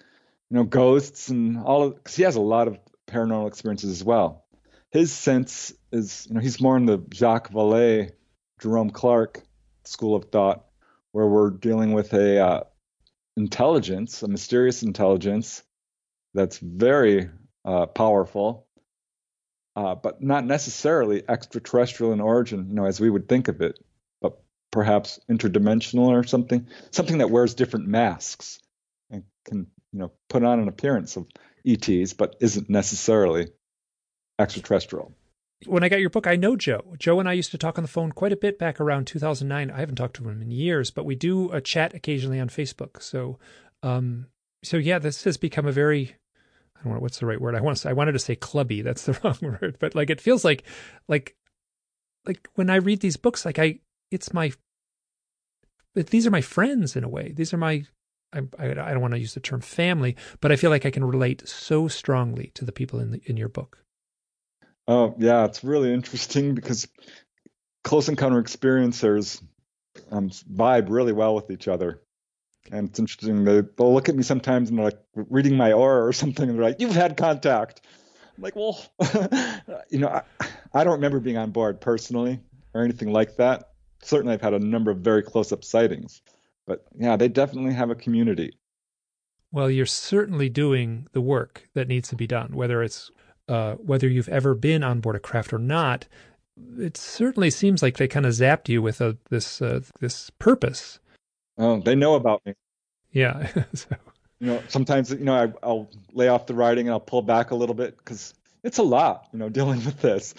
you 0.50 0.58
know 0.58 0.64
ghosts 0.64 1.30
and 1.30 1.58
all 1.58 1.84
of 1.84 1.96
because 1.96 2.16
he 2.16 2.24
has 2.24 2.36
a 2.36 2.42
lot 2.42 2.68
of 2.68 2.80
paranormal 3.08 3.48
experiences 3.48 3.92
as 3.92 4.04
well. 4.04 4.46
His 4.92 5.12
sense 5.12 5.74
is, 5.92 6.26
you 6.30 6.36
know, 6.36 6.42
he's 6.42 6.62
more 6.62 6.78
in 6.78 6.86
the 6.86 7.04
Jacques 7.14 7.52
Vallée, 7.52 8.12
Jerome 8.62 8.92
Clark 8.92 9.44
school 9.84 10.16
of 10.16 10.26
thought, 10.26 10.66
where 11.12 11.28
we're 11.28 11.50
dealing 11.50 11.92
with 11.92 12.14
a 12.14 12.40
uh, 12.40 12.64
intelligence, 13.36 14.24
a 14.24 14.28
mysterious 14.28 14.84
intelligence 14.84 15.64
that's 16.34 16.60
very 16.60 17.30
uh, 17.66 17.88
powerful, 17.88 18.68
uh, 19.76 19.96
but 19.96 20.22
not 20.22 20.46
necessarily 20.46 21.24
extraterrestrial 21.28 22.14
in 22.14 22.22
origin, 22.22 22.70
you 22.70 22.76
know, 22.76 22.86
as 22.86 23.00
we 23.00 23.10
would 23.10 23.28
think 23.28 23.48
of 23.48 23.62
it 23.62 23.78
perhaps 24.76 25.22
interdimensional 25.32 26.08
or 26.08 26.26
something, 26.26 26.68
something 26.92 27.20
that 27.20 27.32
wears 27.32 27.56
different 27.56 27.88
masks 27.88 28.60
and 29.10 29.24
can 29.46 29.68
you 29.94 30.00
know 30.00 30.12
put 30.28 30.44
on 30.44 30.60
an 30.60 30.68
appearance 30.68 31.16
of 31.16 31.28
ETs, 31.66 32.12
but 32.12 32.36
isn't 32.42 32.70
necessarily 32.70 33.48
extraterrestrial. 34.38 35.14
When 35.66 35.86
I 35.86 35.88
got 35.88 36.02
your 36.02 36.10
book, 36.10 36.28
I 36.28 36.36
know 36.36 36.58
Joe. 36.58 36.94
Joe 37.00 37.22
and 37.22 37.30
I 37.30 37.32
used 37.32 37.52
to 37.52 37.58
talk 37.58 37.78
on 37.78 37.86
the 37.86 37.88
phone 37.88 38.12
quite 38.12 38.34
a 38.34 38.36
bit 38.36 38.60
back 38.60 38.82
around 38.82 39.08
2009. 39.08 39.72
I 39.72 39.80
haven't 39.80 39.96
talked 39.96 40.18
to 40.18 40.28
him 40.28 40.42
in 40.42 40.52
years, 40.52 40.92
but 40.92 41.06
we 41.06 41.16
do 41.16 41.50
a 41.52 41.62
chat 41.62 41.94
occasionally 41.94 42.42
on 42.42 42.50
Facebook. 42.50 43.02
So, 43.02 43.40
um, 43.82 44.28
so 44.62 44.76
yeah, 44.76 45.00
this 45.00 45.24
has 45.24 45.38
become 45.38 45.66
a 45.66 45.72
very 45.72 46.18
I 46.78 46.84
don't 46.84 46.96
know 46.96 47.00
what's 47.00 47.20
the 47.20 47.28
right 47.28 47.40
word. 47.40 47.56
I 47.56 47.62
want 47.62 47.78
to 47.78 47.82
say, 47.82 47.90
I 47.90 47.94
wanted 47.94 48.12
to 48.12 48.20
say 48.20 48.36
clubby. 48.36 48.82
That's 48.82 49.06
the 49.06 49.18
wrong 49.24 49.38
word, 49.42 49.78
but 49.80 49.96
like 49.96 50.10
it 50.10 50.20
feels 50.20 50.44
like 50.44 50.64
like 51.08 51.38
like 52.26 52.50
when 52.56 52.70
I 52.70 52.76
read 52.76 53.00
these 53.00 53.16
books, 53.16 53.46
like 53.46 53.58
I 53.58 53.80
it's 54.12 54.34
my 54.34 54.52
these 55.96 56.28
are 56.28 56.32
my 56.32 56.42
friends 56.42 56.96
in 56.96 57.04
a 57.04 57.10
way. 57.10 57.32
These 57.36 57.54
are 57.54 57.58
my 57.58 57.86
I, 58.34 58.42
I, 58.60 58.74
don't 58.74 59.02
want 59.02 59.14
to 59.14 59.20
use 59.20 59.34
the 59.34 59.40
term 59.40 59.62
family, 59.62 60.16
but 60.42 60.52
I 60.52 60.56
feel 60.58 60.70
like 60.70 60.86
I 60.86 60.92
can 60.92 61.06
relate 61.06 61.48
so 61.48 61.88
strongly 61.88 62.52
to 62.56 62.66
the 62.66 62.72
people 62.72 63.00
in 63.00 63.12
the, 63.12 63.22
in 63.26 63.38
your 63.38 63.48
book. 63.48 63.78
Oh 64.88 65.16
yeah, 65.18 65.46
it's 65.46 65.64
really 65.64 65.94
interesting 65.94 66.54
because 66.54 66.88
close 67.84 68.10
encounter 68.10 68.42
experiencers 68.42 69.42
um, 70.12 70.30
vibe 70.30 70.88
really 70.90 71.14
well 71.14 71.34
with 71.34 71.50
each 71.50 71.68
other. 71.68 72.02
And 72.72 72.90
it's 72.90 73.00
interesting. 73.00 73.46
They, 73.46 73.62
they'll 73.62 73.94
look 73.94 74.10
at 74.10 74.16
me 74.16 74.24
sometimes 74.24 74.70
and 74.70 74.78
they're 74.78 74.86
like 74.86 75.00
reading 75.16 75.56
my 75.56 75.72
aura 75.72 76.06
or 76.06 76.14
something, 76.14 76.50
and 76.50 76.58
they're 76.58 76.66
like, 76.66 76.80
"You've 76.80 76.96
had 76.96 77.16
contact." 77.16 77.82
I'm 78.36 78.44
like, 78.44 78.56
"Well, 78.56 78.84
you 79.90 80.00
know, 80.00 80.10
I, 80.10 80.24
I 80.74 80.84
don't 80.84 80.94
remember 80.94 81.20
being 81.20 81.38
on 81.38 81.52
board 81.52 81.80
personally 81.80 82.40
or 82.74 82.84
anything 82.84 83.12
like 83.12 83.38
that. 83.38 83.70
Certainly, 84.06 84.34
I've 84.34 84.42
had 84.42 84.54
a 84.54 84.60
number 84.60 84.92
of 84.92 85.00
very 85.00 85.24
close-up 85.24 85.64
sightings, 85.64 86.22
but 86.66 86.86
yeah, 86.98 87.16
they 87.16 87.28
definitely 87.28 87.74
have 87.74 87.90
a 87.90 87.96
community." 87.96 88.58
Well, 89.52 89.70
you're 89.70 89.86
certainly 89.86 90.50
doing 90.50 91.08
the 91.14 91.22
work 91.22 91.70
that 91.74 91.88
needs 91.88 92.10
to 92.10 92.16
be 92.16 92.28
done, 92.28 92.56
whether 92.56 92.84
it's 92.84 93.12
uh, 93.48 93.76
whether 93.76 94.08
you've 94.08 94.30
ever 94.30 94.54
been 94.56 94.84
on 94.84 95.00
board 95.00 95.16
a 95.16 95.20
craft 95.20 95.54
or 95.54 95.60
not. 95.60 96.08
It 96.78 96.96
certainly 96.96 97.50
seems 97.50 97.84
like 97.84 97.98
they 97.98 98.08
kind 98.08 98.26
of 98.26 98.32
zapped 98.32 98.70
you 98.70 98.82
with 98.82 99.02
a, 99.02 99.18
this 99.30 99.62
uh, 99.62 99.82
this 100.00 100.30
purpose 100.30 101.00
Oh, 101.58 101.80
they 101.80 101.96
know 101.96 102.16
about 102.16 102.46
me. 102.46 102.54
Yeah. 103.12 103.48
so. 103.74 103.96
You 104.40 104.48
know, 104.48 104.64
sometimes 104.68 105.12
you 105.12 105.20
know 105.20 105.54
I, 105.64 105.66
will 105.66 105.90
lay 106.14 106.28
off 106.28 106.46
the 106.46 106.54
writing 106.54 106.88
and 106.88 106.94
I'll 106.94 107.00
pull 107.00 107.22
back 107.22 107.52
a 107.52 107.56
little 107.56 107.76
bit 107.76 107.98
because 107.98 108.34
it's 108.64 108.78
a 108.78 108.84
lot, 108.84 109.28
you 109.32 109.40
know, 109.40 109.50
dealing 109.60 109.84
with 109.86 110.02
this. 110.02 110.34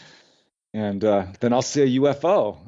And 0.74 1.02
uh, 1.04 1.26
then 1.40 1.52
I'll 1.52 1.62
see 1.62 1.82
a 1.82 2.00
UFO. 2.00 2.58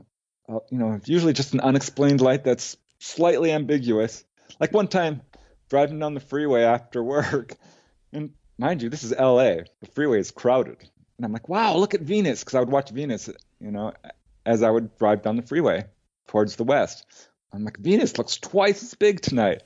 Uh, 0.48 0.60
you 0.70 0.78
know, 0.78 0.98
usually 1.04 1.32
just 1.32 1.54
an 1.54 1.60
unexplained 1.60 2.20
light 2.20 2.44
that's 2.44 2.76
slightly 2.98 3.52
ambiguous. 3.52 4.24
Like 4.58 4.72
one 4.72 4.88
time, 4.88 5.20
driving 5.68 5.98
down 5.98 6.14
the 6.14 6.20
freeway 6.20 6.62
after 6.62 7.02
work, 7.02 7.54
and 8.12 8.30
mind 8.56 8.82
you, 8.82 8.88
this 8.88 9.04
is 9.04 9.12
L.A. 9.12 9.64
The 9.80 9.86
freeway 9.92 10.20
is 10.20 10.30
crowded, 10.30 10.78
and 11.18 11.26
I'm 11.26 11.32
like, 11.32 11.48
wow, 11.48 11.76
look 11.76 11.94
at 11.94 12.00
Venus, 12.00 12.40
because 12.40 12.54
I 12.54 12.60
would 12.60 12.70
watch 12.70 12.90
Venus, 12.90 13.28
you 13.60 13.70
know, 13.70 13.92
as 14.46 14.62
I 14.62 14.70
would 14.70 14.96
drive 14.98 15.22
down 15.22 15.36
the 15.36 15.42
freeway 15.42 15.84
towards 16.28 16.56
the 16.56 16.64
west. 16.64 17.04
I'm 17.52 17.64
like, 17.64 17.78
Venus 17.78 18.16
looks 18.18 18.36
twice 18.38 18.82
as 18.82 18.94
big 18.94 19.20
tonight. 19.20 19.62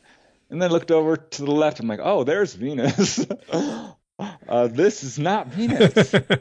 And 0.51 0.61
then 0.61 0.71
I 0.71 0.73
looked 0.73 0.91
over 0.91 1.17
to 1.17 1.45
the 1.45 1.51
left. 1.51 1.81
I'm 1.81 1.89
like, 1.89 2.01
oh, 2.03 2.25
there's 2.25 2.55
Venus. 2.55 3.27
uh, 3.53 4.69
this 4.69 5.03
is 5.03 5.19
not 5.19 5.49
Venus. 5.49 6.15
and 6.15 6.35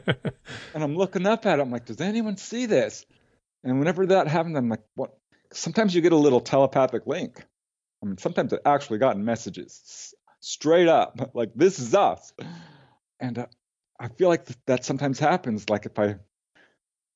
I'm 0.74 0.96
looking 0.96 1.26
up 1.26 1.46
at 1.46 1.58
it. 1.58 1.62
I'm 1.62 1.70
like, 1.70 1.86
does 1.86 2.00
anyone 2.00 2.36
see 2.36 2.66
this? 2.66 3.06
And 3.64 3.78
whenever 3.78 4.06
that 4.06 4.28
happens, 4.28 4.56
I'm 4.56 4.68
like, 4.68 4.82
what? 4.94 5.16
Sometimes 5.52 5.94
you 5.94 6.00
get 6.00 6.12
a 6.12 6.16
little 6.16 6.40
telepathic 6.40 7.06
link. 7.06 7.44
I 8.02 8.06
mean, 8.06 8.18
sometimes 8.18 8.52
I've 8.52 8.60
actually 8.64 8.98
gotten 8.98 9.24
messages 9.24 10.14
straight 10.40 10.88
up, 10.88 11.30
like, 11.34 11.52
this 11.54 11.78
is 11.78 11.94
us. 11.94 12.32
And 13.20 13.38
uh, 13.38 13.46
I 14.00 14.08
feel 14.08 14.28
like 14.28 14.46
that 14.66 14.84
sometimes 14.84 15.18
happens. 15.18 15.70
Like 15.70 15.86
if 15.86 15.98
I 15.98 16.16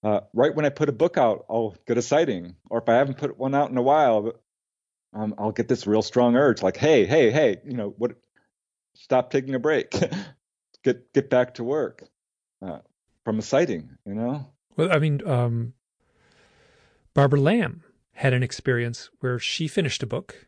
uh, 0.06 0.20
right 0.32 0.54
when 0.54 0.64
I 0.64 0.68
put 0.68 0.88
a 0.88 0.92
book 0.92 1.18
out, 1.18 1.44
I'll 1.50 1.74
get 1.86 1.98
a 1.98 2.02
sighting, 2.02 2.54
or 2.70 2.78
if 2.78 2.88
I 2.88 2.94
haven't 2.94 3.18
put 3.18 3.36
one 3.36 3.56
out 3.56 3.70
in 3.70 3.76
a 3.76 3.82
while, 3.82 4.34
um, 5.12 5.34
I'll 5.36 5.50
get 5.50 5.66
this 5.66 5.86
real 5.86 6.02
strong 6.02 6.36
urge, 6.36 6.62
like, 6.62 6.76
hey, 6.76 7.06
hey, 7.06 7.32
hey, 7.32 7.56
you 7.64 7.76
know, 7.76 7.94
what? 7.96 8.12
Stop 8.94 9.30
taking 9.30 9.54
a 9.54 9.58
break, 9.58 9.90
get 10.84 11.12
get 11.12 11.28
back 11.28 11.54
to 11.54 11.64
work 11.64 12.04
uh, 12.64 12.78
from 13.24 13.40
a 13.40 13.42
sighting, 13.42 13.96
you 14.06 14.14
know. 14.14 14.46
Well, 14.76 14.92
I 14.92 15.00
mean, 15.00 15.26
um, 15.26 15.74
Barbara 17.16 17.40
Lamb 17.40 17.82
had 18.12 18.32
an 18.32 18.44
experience 18.44 19.10
where 19.18 19.40
she 19.40 19.66
finished 19.66 20.04
a 20.04 20.06
book, 20.06 20.46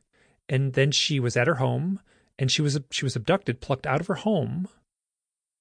and 0.49 0.75
then 0.75 0.93
she 0.93 1.19
was 1.19 1.37
at 1.37 1.49
her 1.49 1.57
home, 1.57 1.99
and 2.39 2.49
she 2.49 2.63
was 2.63 2.79
she 2.91 3.05
was 3.05 3.17
abducted, 3.17 3.61
plucked 3.61 3.87
out 3.87 4.01
of 4.01 4.07
her 4.07 4.15
home, 4.15 4.69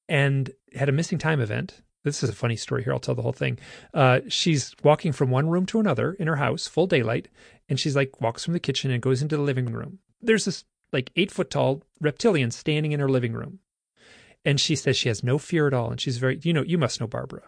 and 0.07 0.51
had 0.75 0.89
a 0.89 0.91
missing 0.91 1.17
time 1.17 1.41
event 1.41 1.81
this 2.07 2.23
is 2.23 2.29
a 2.29 2.33
funny 2.33 2.55
story 2.55 2.83
here. 2.83 2.93
I'll 2.93 2.99
tell 2.99 3.15
the 3.15 3.21
whole 3.21 3.33
thing. 3.33 3.59
Uh, 3.93 4.21
she's 4.29 4.73
walking 4.83 5.11
from 5.11 5.29
one 5.29 5.49
room 5.49 5.65
to 5.67 5.79
another 5.79 6.13
in 6.13 6.27
her 6.27 6.37
house, 6.37 6.65
full 6.65 6.87
daylight, 6.87 7.27
and 7.67 7.79
she's 7.79 7.95
like 7.95 8.21
walks 8.21 8.45
from 8.45 8.53
the 8.53 8.59
kitchen 8.59 8.91
and 8.91 9.01
goes 9.01 9.21
into 9.21 9.35
the 9.35 9.43
living 9.43 9.65
room. 9.65 9.99
There's 10.21 10.45
this 10.45 10.63
like 10.93 11.11
eight 11.15 11.31
foot 11.31 11.49
tall 11.49 11.83
reptilian 11.99 12.51
standing 12.51 12.93
in 12.93 12.99
her 12.99 13.09
living 13.09 13.33
room, 13.33 13.59
and 14.45 14.59
she 14.59 14.75
says 14.75 14.95
she 14.95 15.09
has 15.09 15.23
no 15.23 15.37
fear 15.37 15.67
at 15.67 15.73
all, 15.73 15.91
and 15.91 15.99
she's 15.99 16.17
very 16.17 16.39
you 16.41 16.53
know 16.53 16.63
you 16.63 16.77
must 16.77 17.01
know 17.01 17.07
Barbara. 17.07 17.43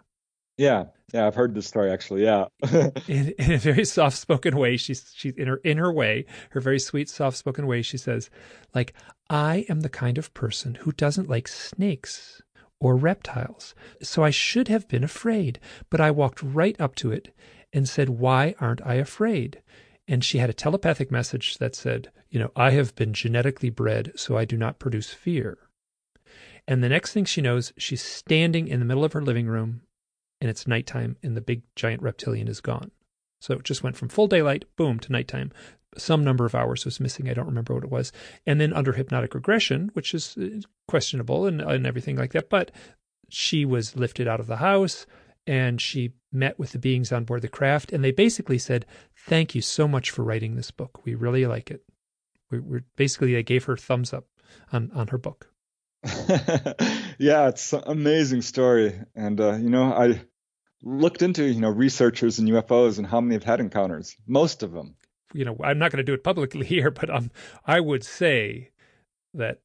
Yeah, 0.59 0.87
yeah, 1.13 1.25
I've 1.25 1.35
heard 1.35 1.55
this 1.55 1.67
story 1.67 1.89
actually. 1.89 2.25
Yeah, 2.25 2.47
in, 3.07 3.33
in, 3.39 3.51
a 3.53 3.57
very 3.57 3.85
soft 3.85 4.17
spoken 4.17 4.57
way, 4.57 4.75
she's 4.75 5.13
she's 5.15 5.33
in 5.35 5.47
her 5.47 5.55
in 5.63 5.77
her 5.77 5.91
way, 5.91 6.25
her 6.49 6.59
very 6.59 6.79
sweet 6.79 7.07
soft 7.07 7.37
spoken 7.37 7.65
way. 7.65 7.81
She 7.81 7.95
says, 7.97 8.29
like, 8.75 8.93
I 9.29 9.65
am 9.69 9.79
the 9.79 9.89
kind 9.89 10.17
of 10.17 10.33
person 10.33 10.75
who 10.75 10.91
doesn't 10.91 11.29
like 11.29 11.47
snakes 11.47 12.41
or 12.81 12.97
reptiles. 12.97 13.73
So 14.01 14.21
I 14.21 14.31
should 14.31 14.67
have 14.67 14.85
been 14.89 15.05
afraid, 15.05 15.61
but 15.89 16.01
I 16.01 16.11
walked 16.11 16.43
right 16.43 16.75
up 16.77 16.93
to 16.95 17.13
it 17.13 17.33
and 17.71 17.87
said, 17.87 18.09
Why 18.09 18.53
aren't 18.59 18.85
I 18.85 18.95
afraid? 18.95 19.61
And 20.09 20.25
she 20.25 20.39
had 20.39 20.49
a 20.49 20.53
telepathic 20.53 21.09
message 21.09 21.57
that 21.59 21.73
said, 21.73 22.11
You 22.29 22.41
know, 22.41 22.51
I 22.57 22.71
have 22.71 22.95
been 22.95 23.13
genetically 23.13 23.69
bred, 23.69 24.11
so 24.17 24.37
I 24.37 24.43
do 24.43 24.57
not 24.57 24.77
produce 24.77 25.13
fear. 25.13 25.57
And 26.67 26.83
the 26.83 26.89
next 26.89 27.13
thing 27.13 27.23
she 27.23 27.41
knows, 27.41 27.71
she's 27.77 28.01
standing 28.01 28.67
in 28.67 28.79
the 28.79 28.85
middle 28.85 29.05
of 29.05 29.13
her 29.13 29.23
living 29.23 29.47
room 29.47 29.83
and 30.41 30.49
it's 30.49 30.67
nighttime 30.67 31.17
and 31.23 31.35
the 31.35 31.41
big 31.41 31.63
giant 31.75 32.01
reptilian 32.01 32.47
is 32.47 32.61
gone. 32.61 32.91
So 33.41 33.53
it 33.55 33.63
just 33.63 33.83
went 33.83 33.95
from 33.95 34.09
full 34.09 34.27
daylight, 34.27 34.65
boom, 34.75 34.99
to 34.99 35.11
nighttime 35.11 35.51
some 35.97 36.23
number 36.23 36.45
of 36.45 36.55
hours 36.55 36.85
was 36.85 36.99
missing. 36.99 37.29
I 37.29 37.33
don't 37.33 37.47
remember 37.47 37.73
what 37.73 37.83
it 37.83 37.91
was. 37.91 38.11
And 38.45 38.59
then 38.59 38.73
under 38.73 38.93
hypnotic 38.93 39.33
regression, 39.33 39.89
which 39.93 40.13
is 40.13 40.37
uh, 40.37 40.61
questionable 40.87 41.45
and, 41.45 41.61
and 41.61 41.85
everything 41.85 42.15
like 42.15 42.33
that, 42.33 42.49
but 42.49 42.71
she 43.29 43.65
was 43.65 43.95
lifted 43.95 44.27
out 44.27 44.39
of 44.39 44.47
the 44.47 44.57
house 44.57 45.05
and 45.47 45.81
she 45.81 46.13
met 46.31 46.59
with 46.59 46.71
the 46.73 46.79
beings 46.79 47.11
on 47.11 47.23
board 47.23 47.41
the 47.41 47.47
craft. 47.47 47.91
And 47.91 48.03
they 48.03 48.11
basically 48.11 48.59
said, 48.59 48.85
Thank 49.27 49.55
you 49.55 49.61
so 49.61 49.87
much 49.87 50.11
for 50.11 50.23
writing 50.23 50.55
this 50.55 50.71
book. 50.71 51.05
We 51.05 51.15
really 51.15 51.45
like 51.45 51.71
it. 51.71 51.83
We 52.51 52.59
were 52.59 52.83
basically, 52.95 53.33
they 53.33 53.43
gave 53.43 53.65
her 53.65 53.77
thumbs 53.77 54.13
up 54.13 54.25
on, 54.71 54.91
on 54.93 55.07
her 55.09 55.17
book. 55.17 55.51
yeah, 57.17 57.49
it's 57.49 57.73
an 57.73 57.83
amazing 57.85 58.41
story. 58.41 58.99
And, 59.15 59.39
uh, 59.39 59.53
you 59.53 59.69
know, 59.69 59.93
I 59.93 60.21
looked 60.81 61.21
into, 61.21 61.43
you 61.43 61.59
know, 61.59 61.69
researchers 61.69 62.39
and 62.39 62.47
UFOs 62.49 62.97
and 62.97 63.07
how 63.07 63.21
many 63.21 63.35
have 63.35 63.43
had 63.43 63.59
encounters. 63.59 64.15
Most 64.27 64.63
of 64.63 64.71
them 64.71 64.95
you 65.33 65.45
know, 65.45 65.57
I'm 65.63 65.77
not 65.77 65.91
going 65.91 65.97
to 65.97 66.03
do 66.03 66.13
it 66.13 66.23
publicly 66.23 66.65
here, 66.65 66.91
but 66.91 67.09
um, 67.09 67.31
I 67.65 67.79
would 67.79 68.03
say 68.03 68.71
that 69.33 69.59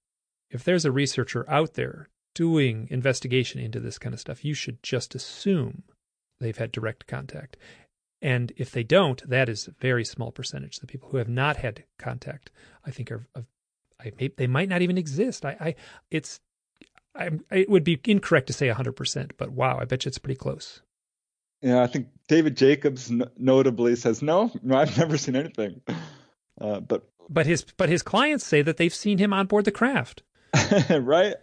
if 0.51 0.65
there's 0.65 0.85
a 0.85 0.93
researcher 0.93 1.49
out 1.49 1.75
there 1.75 2.09
doing 2.35 2.89
investigation 2.91 3.61
into 3.61 3.81
this 3.81 3.99
kind 3.99 4.13
of 4.13 4.21
stuff, 4.21 4.45
you 4.45 4.55
should 4.55 4.83
just 4.83 5.15
assume 5.15 5.85
they've 6.41 6.57
had 6.57 6.73
direct 6.73 7.07
contact. 7.07 7.57
And 8.21 8.53
if 8.57 8.71
they 8.71 8.83
don't, 8.83 9.27
that 9.29 9.49
is 9.49 9.69
a 9.69 9.73
very 9.73 10.05
small 10.05 10.33
percentage. 10.33 10.79
The 10.79 10.87
people 10.87 11.11
who 11.11 11.19
have 11.19 11.29
not 11.29 11.59
had 11.59 11.85
contact, 11.99 12.51
I 12.85 12.91
think, 12.91 13.11
are, 13.13 13.27
I 14.01 14.13
may, 14.19 14.29
they 14.29 14.47
might 14.47 14.69
not 14.69 14.83
even 14.83 14.99
exist. 14.99 15.45
I, 15.45 15.57
I 15.61 15.75
it's, 16.11 16.41
I, 17.15 17.31
it 17.51 17.69
would 17.69 17.85
be 17.85 18.01
incorrect 18.05 18.49
to 18.49 18.53
say 18.53 18.69
100%, 18.69 19.33
but 19.37 19.51
wow, 19.51 19.79
I 19.79 19.85
bet 19.85 20.05
you 20.05 20.09
it's 20.09 20.19
pretty 20.19 20.39
close. 20.39 20.83
Yeah, 21.65 21.83
I 21.83 21.87
think 21.87 22.09
David 22.29 22.59
Jacobs 22.59 23.11
notably 23.39 23.97
says 23.97 24.21
no, 24.21 24.53
no, 24.63 24.77
I've 24.77 24.99
never 24.99 25.17
seen 25.17 25.35
anything. 25.35 25.81
Uh, 26.61 26.81
but 26.81 27.09
but 27.31 27.47
his 27.47 27.65
but 27.79 27.89
his 27.89 28.03
clients 28.03 28.45
say 28.45 28.61
that 28.61 28.77
they've 28.77 28.95
seen 28.95 29.17
him 29.17 29.33
on 29.33 29.47
board 29.47 29.65
the 29.65 29.73
craft. 29.73 30.23
right? 30.91 31.35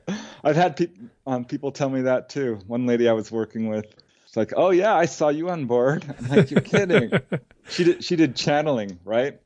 I've 0.43 0.55
had 0.55 0.77
pe- 0.77 0.91
um, 1.25 1.45
people 1.45 1.71
tell 1.71 1.89
me 1.89 2.03
that 2.03 2.29
too. 2.29 2.59
One 2.67 2.85
lady 2.85 3.09
I 3.09 3.13
was 3.13 3.31
working 3.31 3.67
with, 3.67 3.85
it's 4.27 4.37
like, 4.37 4.53
"Oh 4.55 4.69
yeah, 4.69 4.93
I 4.93 5.05
saw 5.05 5.29
you 5.29 5.49
on 5.49 5.65
board." 5.65 6.05
I'm 6.19 6.27
like, 6.27 6.51
"You're 6.51 6.61
kidding?" 6.61 7.11
she 7.69 7.83
did 7.83 8.03
she 8.03 8.15
did 8.15 8.35
channeling, 8.35 8.99
right? 9.03 9.41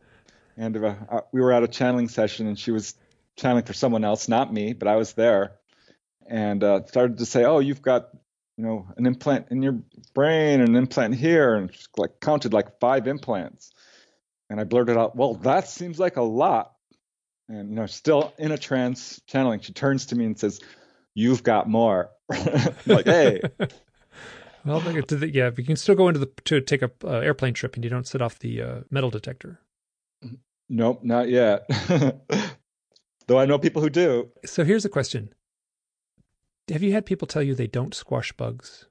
And 0.58 0.76
uh, 0.76 0.96
uh, 1.10 1.22
we 1.32 1.40
were 1.40 1.54
at 1.54 1.64
a 1.64 1.70
channeling 1.70 2.10
session, 2.10 2.48
and 2.48 2.60
she 2.60 2.72
was 2.72 2.96
channeling 3.38 3.64
for 3.64 3.74
someone 3.74 4.04
else, 4.04 4.28
not 4.28 4.54
me, 4.54 4.74
but 4.74 4.90
I 4.90 4.98
was 4.98 5.14
there, 5.14 5.54
and 6.28 6.62
uh, 6.66 6.86
started 6.86 7.20
to 7.20 7.26
say, 7.26 7.46
"Oh, 7.46 7.60
you've 7.60 7.82
got 7.82 8.10
you 8.58 8.64
know, 8.64 8.88
an 8.98 9.06
implant 9.06 9.48
in 9.52 9.62
your 9.62 9.80
brain, 10.14 10.62
an 10.62 10.76
implant 10.76 11.16
here, 11.16 11.56
and 11.56 11.72
just 11.72 11.90
like 11.98 12.20
counted 12.22 12.54
like 12.54 12.80
five 12.80 13.08
implants. 13.08 13.72
And 14.50 14.60
I 14.60 14.64
blurted 14.64 14.98
out, 14.98 15.16
Well, 15.16 15.36
that 15.36 15.68
seems 15.68 16.00
like 16.00 16.18
a 16.18 16.22
lot. 16.22 16.72
And, 17.48 17.70
you 17.70 17.76
know, 17.76 17.86
still 17.86 18.34
in 18.38 18.52
a 18.52 18.58
trance 18.58 19.22
channeling, 19.28 19.60
she 19.60 19.74
turns 19.74 20.08
to 20.08 20.16
me 20.16 20.26
and 20.26 20.40
says, 20.40 20.60
You've 21.14 21.44
got 21.44 21.70
more. 21.70 22.10
like, 22.86 23.06
hey. 23.06 23.42
well, 24.66 24.82
yeah, 24.82 25.52
you 25.56 25.64
can 25.64 25.76
still 25.76 25.96
go 25.96 26.08
into 26.08 26.20
the 26.20 26.32
to 26.46 26.62
take 26.62 26.82
a 26.82 26.92
uh, 27.04 27.20
airplane 27.20 27.54
trip 27.54 27.76
and 27.76 27.84
you 27.84 27.90
don't 27.90 28.08
set 28.08 28.22
off 28.22 28.40
the 28.40 28.62
uh, 28.62 28.80
metal 28.90 29.10
detector. 29.10 29.60
Nope, 30.70 31.04
not 31.04 31.30
yet. 31.30 31.68
Though 33.28 33.40
I 33.40 33.46
know 33.46 33.58
people 33.58 33.82
who 33.82 33.90
do. 33.90 34.30
So 34.46 34.64
here's 34.64 34.86
a 34.86 34.90
question 34.90 35.30
Have 36.72 36.82
you 36.82 36.94
had 36.94 37.06
people 37.06 37.28
tell 37.28 37.44
you 37.44 37.54
they 37.54 37.68
don't 37.68 37.94
squash 37.94 38.32
bugs? 38.32 38.88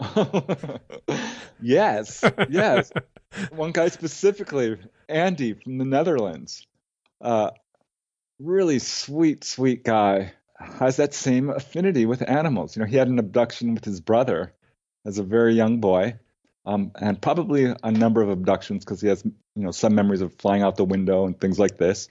yes, 1.60 2.24
yes. 2.48 2.92
One 3.50 3.72
guy 3.72 3.88
specifically, 3.88 4.78
Andy 5.08 5.54
from 5.54 5.78
the 5.78 5.84
Netherlands, 5.84 6.66
uh, 7.20 7.50
really 8.38 8.78
sweet, 8.78 9.44
sweet 9.44 9.82
guy, 9.82 10.32
has 10.58 10.96
that 10.96 11.14
same 11.14 11.50
affinity 11.50 12.06
with 12.06 12.28
animals. 12.28 12.76
You 12.76 12.82
know, 12.82 12.86
he 12.88 12.96
had 12.96 13.08
an 13.08 13.18
abduction 13.18 13.74
with 13.74 13.84
his 13.84 14.00
brother 14.00 14.52
as 15.04 15.18
a 15.18 15.24
very 15.24 15.54
young 15.54 15.80
boy, 15.80 16.14
um, 16.64 16.92
and 16.94 17.20
probably 17.20 17.74
a 17.82 17.90
number 17.90 18.22
of 18.22 18.28
abductions 18.28 18.84
because 18.84 19.00
he 19.00 19.08
has, 19.08 19.24
you 19.24 19.32
know, 19.62 19.72
some 19.72 19.94
memories 19.96 20.20
of 20.20 20.32
flying 20.34 20.62
out 20.62 20.76
the 20.76 20.84
window 20.84 21.26
and 21.26 21.40
things 21.40 21.58
like 21.58 21.76
this. 21.76 22.08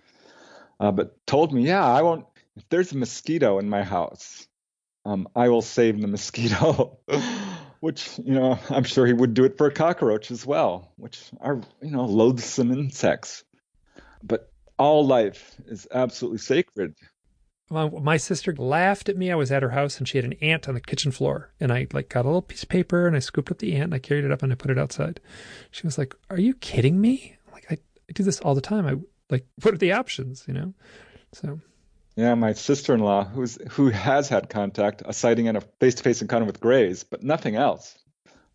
Uh, 0.79 0.91
but 0.91 1.25
told 1.25 1.53
me, 1.53 1.65
yeah, 1.65 1.86
I 1.86 2.01
won't. 2.01 2.25
If 2.57 2.67
there's 2.69 2.91
a 2.91 2.97
mosquito 2.97 3.59
in 3.59 3.69
my 3.69 3.84
house, 3.84 4.47
um, 5.06 5.28
I 5.36 5.49
will 5.49 5.62
save 5.62 5.99
the 6.01 6.08
mosquito. 6.08 6.97
which 7.84 8.18
you 8.24 8.34
know 8.34 8.58
I'm 8.70 8.86
sure 8.86 9.06
he 9.06 9.12
would 9.12 9.34
do 9.34 9.43
it 9.43 9.58
for 9.58 9.68
a 9.68 9.72
cockroach 9.74 10.32
as 10.32 10.45
well, 10.45 10.93
which 10.95 11.22
are 11.41 11.60
you 11.82 11.91
know 11.91 12.06
loathsome 12.06 12.72
insects. 12.72 13.43
But 14.24 14.49
all 14.80 15.06
life 15.06 15.60
is 15.68 15.86
absolutely 15.93 16.38
sacred. 16.38 16.95
Well, 17.70 17.89
my 17.89 18.16
sister 18.16 18.56
laughed 18.56 19.10
at 19.10 19.18
me. 19.18 19.32
I 19.32 19.36
was 19.36 19.51
at 19.51 19.64
her 19.64 19.72
house 19.72 19.97
and 19.97 20.08
she 20.08 20.18
had 20.18 20.24
an 20.24 20.34
ant 20.41 20.70
on 20.70 20.76
the 20.76 20.80
kitchen 20.80 21.12
floor, 21.12 21.51
and 21.60 21.74
I 21.74 21.88
like 21.91 22.08
got 22.08 22.24
a 22.24 22.30
little 22.30 22.41
piece 22.41 22.64
of 22.64 22.70
paper 22.70 23.06
and 23.06 23.18
I 23.18 23.20
scooped 23.20 23.51
up 23.51 23.58
the 23.58 23.74
ant 23.74 23.86
and 23.86 23.95
I 23.95 23.99
carried 23.99 24.24
it 24.24 24.32
up 24.32 24.43
and 24.43 24.54
I 24.54 24.56
put 24.56 24.72
it 24.72 24.80
outside. 24.80 25.20
She 25.70 25.86
was 25.86 25.97
like, 25.97 26.16
"Are 26.30 26.39
you 26.39 26.54
kidding 26.54 27.01
me?" 27.01 27.36
Like 27.51 27.66
I, 27.70 27.74
I 28.10 28.14
do 28.14 28.24
this 28.24 28.39
all 28.39 28.56
the 28.56 28.62
time. 28.62 28.88
I 28.88 28.95
like 29.30 29.45
what 29.62 29.74
are 29.74 29.78
the 29.78 29.91
options, 29.91 30.45
you 30.47 30.54
know? 30.54 30.74
So 31.34 31.60
yeah, 32.16 32.36
my 32.36 32.53
sister-in-law, 32.53 33.26
who's 33.26 33.57
who 33.72 33.89
has 33.89 34.30
had 34.30 34.49
contact, 34.49 35.01
a 35.05 35.14
sighting 35.14 35.47
and 35.47 35.57
a 35.57 35.61
face-to-face 35.61 36.22
encounter 36.22 36.45
with 36.45 36.59
greys, 36.59 37.03
but 37.03 37.24
nothing 37.24 37.55
else. 37.55 37.97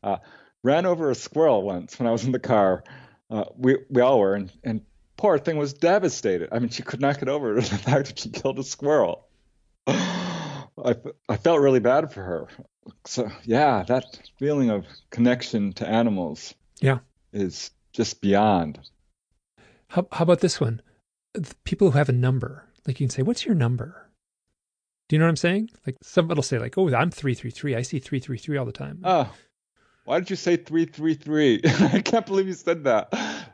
Uh, 0.03 0.19
ran 0.63 0.87
over 0.87 1.11
a 1.11 1.15
squirrel 1.15 1.63
once 1.63 1.99
when 1.99 2.07
I 2.07 2.13
was 2.13 2.25
in 2.25 2.33
the 2.33 2.39
car. 2.39 2.85
Uh, 3.31 3.45
we 3.57 3.79
we 3.91 4.01
all 4.01 4.21
were, 4.21 4.35
and, 4.35 4.53
and 4.63 4.83
poor 5.17 5.39
thing 5.39 5.57
was 5.57 5.73
devastated. 5.73 6.51
I 6.53 6.61
mean, 6.61 6.69
she 6.69 6.83
could 6.83 7.01
not 7.01 7.19
get 7.19 7.29
over 7.29 7.55
the 7.61 7.63
fact 7.63 8.09
that 8.09 8.19
she 8.19 8.31
killed 8.31 8.59
a 8.61 8.65
squirrel. 8.65 9.27
I 9.87 10.95
I 11.29 11.37
felt 11.37 11.61
really 11.61 11.81
bad 11.81 12.13
for 12.13 12.23
her. 12.23 12.47
So 13.07 13.29
yeah, 13.43 13.83
that 13.89 14.05
feeling 14.39 14.71
of 14.71 14.87
connection 15.11 15.73
to 15.75 15.89
animals, 15.89 16.55
yeah, 16.81 16.99
is 17.33 17.73
just 17.93 18.21
beyond. 18.21 18.79
How 19.89 20.07
how 20.13 20.23
about 20.23 20.41
this 20.41 20.61
one? 20.61 20.81
People 21.65 21.91
who 21.91 21.99
have 21.99 22.09
a 22.09 22.13
number 22.13 22.68
like 22.89 22.99
you 22.99 23.07
can 23.07 23.11
say, 23.11 23.23
"What's 23.23 23.45
your 23.45 23.55
number?" 23.55 24.09
Do 25.09 25.17
you 25.17 25.21
know 25.21 25.27
what 25.27 25.31
I'm 25.31 25.37
saying? 25.37 25.71
Like 25.87 25.97
somebody'll 26.03 26.43
say, 26.43 26.59
"Like, 26.59 26.77
oh, 26.77 26.93
I'm 26.93 27.11
three 27.11 27.35
three 27.35 27.51
three. 27.51 27.77
I 27.77 27.83
see 27.83 27.99
three 27.99 28.19
three 28.19 28.39
three 28.39 28.57
all 28.57 28.65
the 28.65 28.73
time." 28.73 29.01
Oh, 29.05 29.31
why 30.05 30.19
did 30.19 30.31
you 30.31 30.37
say 30.37 30.57
three 30.57 30.87
three 30.87 31.15
three? 31.15 31.61
I 31.65 32.01
can't 32.01 32.27
believe 32.27 32.49
you 32.49 32.55
said 32.55 32.85
that. 32.85 33.11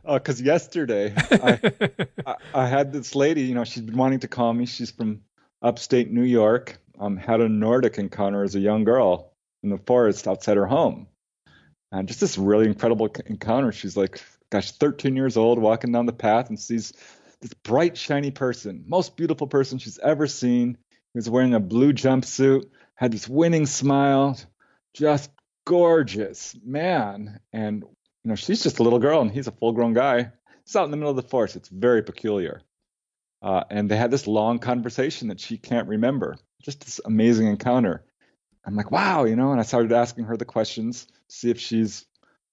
Because 0.06 0.40
uh, 0.40 0.44
yesterday 0.44 1.12
I, 1.16 1.60
I, 2.26 2.34
I 2.54 2.66
had 2.66 2.92
this 2.92 3.14
lady. 3.14 3.42
You 3.42 3.54
know, 3.54 3.64
she's 3.64 3.82
been 3.82 3.96
wanting 3.96 4.20
to 4.20 4.28
call 4.28 4.52
me. 4.52 4.66
She's 4.66 4.92
from 4.92 5.22
upstate 5.60 6.12
New 6.12 6.22
York. 6.22 6.78
Um, 6.98 7.16
had 7.16 7.40
a 7.40 7.48
Nordic 7.48 7.98
encounter 7.98 8.44
as 8.44 8.54
a 8.54 8.60
young 8.60 8.84
girl 8.84 9.32
in 9.64 9.70
the 9.70 9.78
forest 9.78 10.28
outside 10.28 10.56
her 10.56 10.66
home, 10.66 11.08
and 11.90 12.06
just 12.06 12.20
this 12.20 12.38
really 12.38 12.66
incredible 12.66 13.12
encounter. 13.26 13.72
She's 13.72 13.96
like, 13.96 14.22
gosh, 14.50 14.70
13 14.70 15.16
years 15.16 15.36
old, 15.36 15.58
walking 15.58 15.90
down 15.90 16.06
the 16.06 16.12
path 16.12 16.50
and 16.50 16.60
sees 16.60 16.92
this 17.44 17.52
bright, 17.52 17.94
shiny 17.98 18.30
person, 18.30 18.84
most 18.86 19.18
beautiful 19.18 19.46
person 19.46 19.78
she's 19.78 19.98
ever 19.98 20.26
seen. 20.26 20.78
He 20.90 21.18
was 21.18 21.28
wearing 21.28 21.52
a 21.52 21.60
blue 21.60 21.92
jumpsuit, 21.92 22.64
had 22.94 23.12
this 23.12 23.28
winning 23.28 23.66
smile, 23.66 24.38
just 24.94 25.30
gorgeous 25.66 26.56
man. 26.64 27.38
And 27.52 27.82
you 27.82 28.28
know, 28.30 28.34
she's 28.34 28.62
just 28.62 28.78
a 28.78 28.82
little 28.82 28.98
girl, 28.98 29.20
and 29.20 29.30
he's 29.30 29.46
a 29.46 29.52
full-grown 29.52 29.92
guy. 29.92 30.32
It's 30.62 30.74
out 30.74 30.86
in 30.86 30.90
the 30.90 30.96
middle 30.96 31.10
of 31.10 31.16
the 31.16 31.28
forest. 31.28 31.56
It's 31.56 31.68
very 31.68 32.02
peculiar. 32.02 32.62
Uh, 33.42 33.64
and 33.68 33.90
they 33.90 33.96
had 33.98 34.10
this 34.10 34.26
long 34.26 34.58
conversation 34.58 35.28
that 35.28 35.38
she 35.38 35.58
can't 35.58 35.88
remember. 35.88 36.36
Just 36.62 36.82
this 36.82 36.98
amazing 37.04 37.46
encounter. 37.46 38.06
I'm 38.64 38.74
like, 38.74 38.90
wow, 38.90 39.24
you 39.24 39.36
know. 39.36 39.52
And 39.52 39.60
I 39.60 39.64
started 39.64 39.92
asking 39.92 40.24
her 40.24 40.38
the 40.38 40.46
questions, 40.46 41.04
to 41.04 41.12
see 41.28 41.50
if 41.50 41.60
she's 41.60 42.06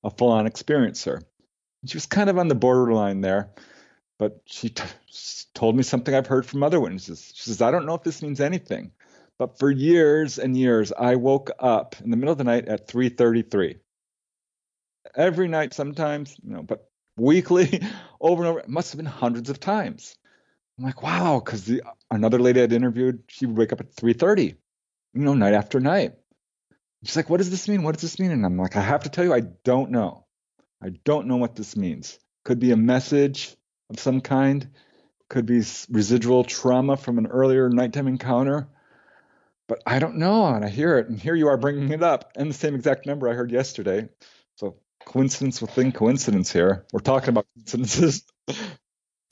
a 0.03 0.09
full-on 0.09 0.49
experiencer. 0.49 1.15
And 1.81 1.89
she 1.89 1.95
was 1.95 2.07
kind 2.07 2.29
of 2.29 2.37
on 2.37 2.49
the 2.49 2.55
borderline 2.55 3.21
there 3.21 3.51
but 4.21 4.39
she 4.45 4.69
t- 4.69 4.83
told 5.55 5.75
me 5.75 5.81
something 5.81 6.13
I've 6.13 6.27
heard 6.27 6.45
from 6.45 6.61
other 6.61 6.79
witnesses. 6.79 7.31
She 7.33 7.49
says, 7.49 7.59
I 7.59 7.71
don't 7.71 7.87
know 7.87 7.95
if 7.95 8.03
this 8.03 8.21
means 8.21 8.39
anything, 8.39 8.91
but 9.39 9.57
for 9.57 9.71
years 9.71 10.37
and 10.37 10.55
years, 10.55 10.91
I 10.91 11.15
woke 11.15 11.49
up 11.57 11.95
in 12.03 12.11
the 12.11 12.17
middle 12.17 12.31
of 12.31 12.37
the 12.37 12.43
night 12.43 12.67
at 12.67 12.87
3:33. 12.87 13.79
Every 15.15 15.47
night, 15.47 15.73
sometimes, 15.73 16.37
you 16.43 16.53
know, 16.53 16.61
but 16.61 16.87
weekly, 17.17 17.81
over 18.21 18.43
and 18.43 18.49
over. 18.51 18.59
It 18.59 18.69
must 18.69 18.91
have 18.91 18.97
been 18.97 19.07
hundreds 19.07 19.49
of 19.49 19.59
times. 19.59 20.15
I'm 20.77 20.85
like, 20.85 21.01
wow, 21.01 21.41
because 21.43 21.65
the 21.65 21.81
another 22.11 22.37
lady 22.37 22.61
I'd 22.61 22.73
interviewed, 22.73 23.23
she 23.27 23.47
would 23.47 23.57
wake 23.57 23.73
up 23.73 23.79
at 23.79 23.95
3:30, 23.95 24.55
you 25.15 25.21
know, 25.23 25.33
night 25.33 25.55
after 25.55 25.79
night. 25.79 26.13
She's 27.03 27.15
like, 27.15 27.31
what 27.31 27.37
does 27.37 27.49
this 27.49 27.67
mean? 27.67 27.81
What 27.81 27.93
does 27.93 28.03
this 28.03 28.19
mean? 28.19 28.29
And 28.29 28.45
I'm 28.45 28.59
like, 28.59 28.75
I 28.75 28.81
have 28.81 29.01
to 29.01 29.09
tell 29.09 29.25
you, 29.25 29.33
I 29.33 29.39
don't 29.39 29.89
know. 29.89 30.27
I 30.79 30.89
don't 31.05 31.25
know 31.25 31.37
what 31.37 31.55
this 31.55 31.75
means. 31.75 32.19
Could 32.43 32.59
be 32.59 32.69
a 32.71 32.77
message 32.77 33.57
of 33.91 33.99
some 33.99 34.21
kind. 34.21 34.69
Could 35.29 35.45
be 35.45 35.61
residual 35.89 36.43
trauma 36.43 36.97
from 36.97 37.17
an 37.17 37.27
earlier 37.27 37.69
nighttime 37.69 38.07
encounter. 38.07 38.67
But 39.67 39.81
I 39.85 39.99
don't 39.99 40.17
know, 40.17 40.47
and 40.47 40.65
I 40.65 40.69
hear 40.69 40.97
it, 40.97 41.07
and 41.07 41.17
here 41.17 41.35
you 41.35 41.47
are 41.47 41.55
bringing 41.55 41.91
it 41.91 42.03
up, 42.03 42.33
and 42.35 42.49
the 42.49 42.53
same 42.53 42.75
exact 42.75 43.05
number 43.05 43.29
I 43.29 43.33
heard 43.33 43.51
yesterday. 43.51 44.09
So 44.55 44.75
coincidence 45.05 45.61
within 45.61 45.93
coincidence 45.93 46.51
here. 46.51 46.85
We're 46.91 46.99
talking 46.99 47.29
about 47.29 47.45
coincidences. 47.55 48.25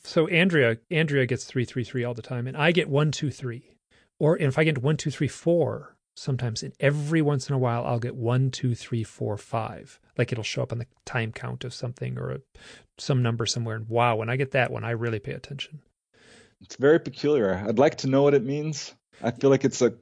so 0.05 0.27
Andrea, 0.27 0.77
Andrea 0.89 1.25
gets 1.25 1.43
three 1.43 1.65
three 1.65 1.83
three 1.83 2.05
all 2.05 2.13
the 2.13 2.21
time, 2.21 2.47
and 2.47 2.55
I 2.55 2.71
get 2.71 2.87
one 2.87 3.11
two 3.11 3.31
three, 3.31 3.75
or 4.17 4.37
if 4.37 4.57
I 4.57 4.63
get 4.63 4.77
one 4.77 4.95
two 4.95 5.11
three 5.11 5.27
four, 5.27 5.97
sometimes 6.15 6.63
and 6.63 6.73
every 6.79 7.21
once 7.21 7.49
in 7.49 7.55
a 7.55 7.59
while 7.59 7.85
I'll 7.85 7.99
get 7.99 8.15
one, 8.15 8.51
two, 8.51 8.75
three, 8.75 9.03
four, 9.03 9.37
five. 9.37 9.99
Like 10.17 10.31
it'll 10.31 10.43
show 10.43 10.63
up 10.63 10.71
on 10.71 10.79
the 10.79 10.87
time 11.05 11.31
count 11.31 11.63
of 11.63 11.73
something 11.73 12.17
or 12.17 12.31
a, 12.31 12.39
some 12.97 13.23
number 13.23 13.45
somewhere. 13.45 13.75
And 13.75 13.87
wow, 13.87 14.15
when 14.15 14.29
I 14.29 14.35
get 14.35 14.51
that 14.51 14.71
one, 14.71 14.83
I 14.83 14.91
really 14.91 15.19
pay 15.19 15.31
attention. 15.31 15.81
It's 16.61 16.75
very 16.75 16.99
peculiar. 16.99 17.63
I'd 17.67 17.79
like 17.79 17.97
to 17.99 18.07
know 18.07 18.23
what 18.23 18.33
it 18.33 18.43
means. 18.43 18.93
I 19.21 19.31
feel 19.31 19.49
like 19.49 19.65
it's 19.65 19.81
a 19.81 19.93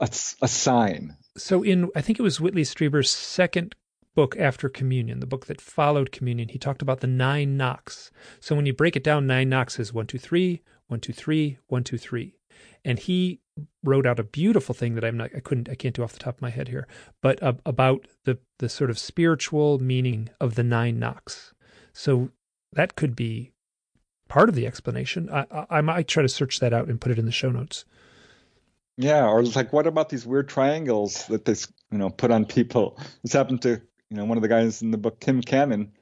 a, 0.00 0.08
a 0.42 0.48
sign. 0.48 1.16
So 1.36 1.62
in 1.62 1.90
I 1.94 2.00
think 2.00 2.18
it 2.18 2.22
was 2.22 2.40
Whitley 2.40 2.62
Strieber's 2.62 3.10
second 3.10 3.74
book 4.14 4.36
after 4.38 4.68
communion, 4.68 5.20
the 5.20 5.26
book 5.26 5.46
that 5.46 5.60
followed 5.60 6.12
communion, 6.12 6.48
he 6.48 6.58
talked 6.58 6.82
about 6.82 7.00
the 7.00 7.06
nine 7.06 7.56
knocks. 7.56 8.10
So 8.40 8.54
when 8.54 8.66
you 8.66 8.72
break 8.72 8.96
it 8.96 9.04
down, 9.04 9.26
nine 9.26 9.48
knocks 9.48 9.78
is 9.78 9.92
one, 9.92 10.06
two, 10.06 10.18
three, 10.18 10.62
one, 10.86 11.00
two, 11.00 11.12
three, 11.12 11.58
one, 11.66 11.84
two, 11.84 11.98
three. 11.98 12.36
And 12.84 12.98
he 12.98 13.40
wrote 13.82 14.06
out 14.06 14.18
a 14.18 14.24
beautiful 14.24 14.74
thing 14.74 14.94
that 14.94 15.04
I'm 15.04 15.16
not, 15.16 15.30
I 15.36 15.40
couldn't, 15.40 15.68
I 15.68 15.74
can't 15.74 15.94
do 15.94 16.02
off 16.02 16.12
the 16.12 16.18
top 16.18 16.36
of 16.36 16.42
my 16.42 16.50
head 16.50 16.68
here, 16.68 16.88
but 17.22 17.42
uh, 17.42 17.54
about 17.64 18.06
the 18.24 18.38
the 18.58 18.68
sort 18.68 18.90
of 18.90 18.98
spiritual 18.98 19.78
meaning 19.78 20.30
of 20.40 20.54
the 20.54 20.64
nine 20.64 20.98
knocks. 20.98 21.52
So 21.92 22.30
that 22.72 22.96
could 22.96 23.14
be 23.14 23.52
part 24.28 24.48
of 24.48 24.54
the 24.54 24.66
explanation. 24.66 25.28
I, 25.30 25.46
I, 25.50 25.66
I 25.70 25.80
might 25.80 26.08
try 26.08 26.22
to 26.22 26.28
search 26.28 26.58
that 26.60 26.72
out 26.72 26.88
and 26.88 27.00
put 27.00 27.12
it 27.12 27.18
in 27.18 27.26
the 27.26 27.32
show 27.32 27.50
notes. 27.50 27.84
Yeah, 28.96 29.26
or 29.26 29.40
it's 29.40 29.56
like, 29.56 29.72
what 29.72 29.86
about 29.86 30.08
these 30.08 30.24
weird 30.26 30.48
triangles 30.48 31.26
that 31.26 31.44
they, 31.44 31.54
you 31.90 31.98
know, 31.98 32.10
put 32.10 32.30
on 32.30 32.44
people? 32.44 32.98
This 33.22 33.32
happened 33.32 33.62
to, 33.62 33.80
you 34.10 34.16
know, 34.16 34.24
one 34.24 34.38
of 34.38 34.42
the 34.42 34.48
guys 34.48 34.82
in 34.82 34.92
the 34.92 34.98
book, 34.98 35.18
Tim 35.20 35.40
Cannon. 35.40 35.92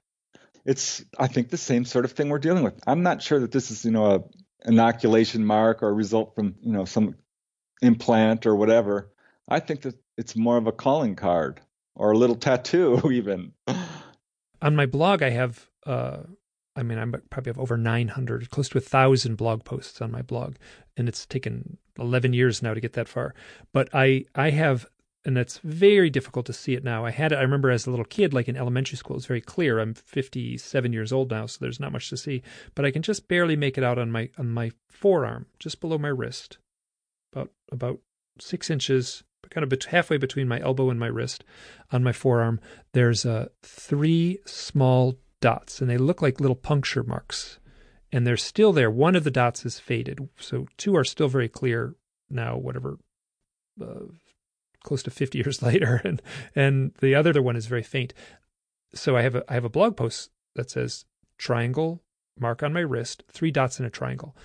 It's, 0.64 1.04
I 1.18 1.26
think, 1.26 1.48
the 1.48 1.56
same 1.56 1.84
sort 1.84 2.04
of 2.04 2.12
thing 2.12 2.28
we're 2.28 2.38
dealing 2.38 2.64
with. 2.64 2.78
I'm 2.86 3.02
not 3.02 3.22
sure 3.22 3.40
that 3.40 3.50
this 3.50 3.70
is, 3.70 3.84
you 3.84 3.90
know, 3.90 4.06
a 4.06 4.22
inoculation 4.68 5.44
mark 5.44 5.82
or 5.82 5.88
a 5.88 5.92
result 5.92 6.34
from, 6.34 6.54
you 6.60 6.72
know, 6.72 6.84
some 6.84 7.16
implant 7.82 8.46
or 8.46 8.56
whatever. 8.56 9.10
I 9.48 9.60
think 9.60 9.82
that 9.82 9.96
it's 10.16 10.36
more 10.36 10.56
of 10.56 10.66
a 10.66 10.72
calling 10.72 11.16
card 11.16 11.60
or 11.94 12.12
a 12.12 12.18
little 12.18 12.36
tattoo, 12.36 13.00
even. 13.12 13.52
On 14.62 14.76
my 14.76 14.86
blog, 14.86 15.22
I 15.22 15.30
have, 15.30 15.68
uh, 15.84 16.18
I 16.76 16.82
mean, 16.82 16.98
I 16.98 17.04
probably 17.30 17.50
have 17.50 17.58
over 17.58 17.76
900, 17.76 18.50
close 18.50 18.68
to 18.70 18.78
a 18.78 18.82
thousand 18.82 19.36
blog 19.36 19.64
posts 19.64 20.00
on 20.00 20.10
my 20.10 20.22
blog, 20.22 20.56
and 20.96 21.08
it's 21.08 21.26
taken 21.26 21.76
11 21.98 22.32
years 22.32 22.62
now 22.62 22.72
to 22.72 22.80
get 22.80 22.94
that 22.94 23.08
far. 23.08 23.34
But 23.72 23.88
I, 23.92 24.24
I 24.34 24.50
have 24.50 24.86
and 25.24 25.38
it's 25.38 25.58
very 25.58 26.10
difficult 26.10 26.46
to 26.46 26.52
see 26.52 26.74
it 26.74 26.82
now. 26.82 27.04
I 27.04 27.10
had 27.10 27.32
it, 27.32 27.36
I 27.36 27.42
remember 27.42 27.70
as 27.70 27.86
a 27.86 27.90
little 27.90 28.04
kid, 28.04 28.34
like 28.34 28.48
in 28.48 28.56
elementary 28.56 28.96
school, 28.96 29.16
it's 29.16 29.26
very 29.26 29.40
clear. 29.40 29.78
I'm 29.78 29.94
57 29.94 30.92
years 30.92 31.12
old 31.12 31.30
now, 31.30 31.46
so 31.46 31.58
there's 31.60 31.80
not 31.80 31.92
much 31.92 32.08
to 32.10 32.16
see, 32.16 32.42
but 32.74 32.84
I 32.84 32.90
can 32.90 33.02
just 33.02 33.28
barely 33.28 33.56
make 33.56 33.78
it 33.78 33.84
out 33.84 33.98
on 33.98 34.10
my 34.10 34.30
on 34.36 34.48
my 34.50 34.72
forearm, 34.88 35.46
just 35.58 35.80
below 35.80 35.98
my 35.98 36.08
wrist, 36.08 36.58
about 37.32 37.50
about 37.70 37.98
six 38.38 38.70
inches, 38.70 39.24
kind 39.50 39.70
of 39.70 39.82
halfway 39.84 40.16
between 40.16 40.48
my 40.48 40.60
elbow 40.60 40.90
and 40.90 40.98
my 40.98 41.06
wrist, 41.06 41.44
on 41.90 42.02
my 42.02 42.12
forearm. 42.12 42.60
There's 42.92 43.26
uh, 43.26 43.48
three 43.62 44.38
small 44.46 45.16
dots, 45.40 45.80
and 45.80 45.90
they 45.90 45.98
look 45.98 46.22
like 46.22 46.40
little 46.40 46.56
puncture 46.56 47.02
marks, 47.02 47.58
and 48.10 48.26
they're 48.26 48.36
still 48.36 48.72
there. 48.72 48.90
One 48.90 49.16
of 49.16 49.24
the 49.24 49.30
dots 49.30 49.64
is 49.66 49.78
faded, 49.78 50.28
so 50.38 50.66
two 50.76 50.96
are 50.96 51.04
still 51.04 51.28
very 51.28 51.48
clear 51.48 51.96
now. 52.30 52.56
Whatever. 52.56 52.98
Uh, 53.80 54.06
close 54.82 55.02
to 55.02 55.10
50 55.10 55.38
years 55.44 55.62
later 55.62 56.00
and 56.04 56.20
and 56.54 56.92
the 57.00 57.14
other 57.14 57.40
one 57.40 57.56
is 57.56 57.66
very 57.66 57.84
faint 57.84 58.12
so 58.94 59.16
i 59.16 59.22
have 59.22 59.36
a 59.36 59.44
i 59.48 59.54
have 59.54 59.64
a 59.64 59.70
blog 59.70 59.96
post 59.96 60.30
that 60.56 60.70
says 60.70 61.04
triangle 61.38 62.02
mark 62.38 62.62
on 62.62 62.72
my 62.72 62.80
wrist 62.80 63.22
three 63.30 63.50
dots 63.50 63.78
in 63.78 63.86
a 63.86 63.90
triangle 63.90 64.36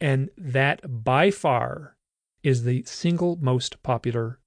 and 0.00 0.30
that 0.36 0.80
by 1.02 1.30
far 1.30 1.96
is 2.42 2.64
the 2.64 2.82
single 2.84 3.36
most 3.40 3.82
popular 3.82 4.38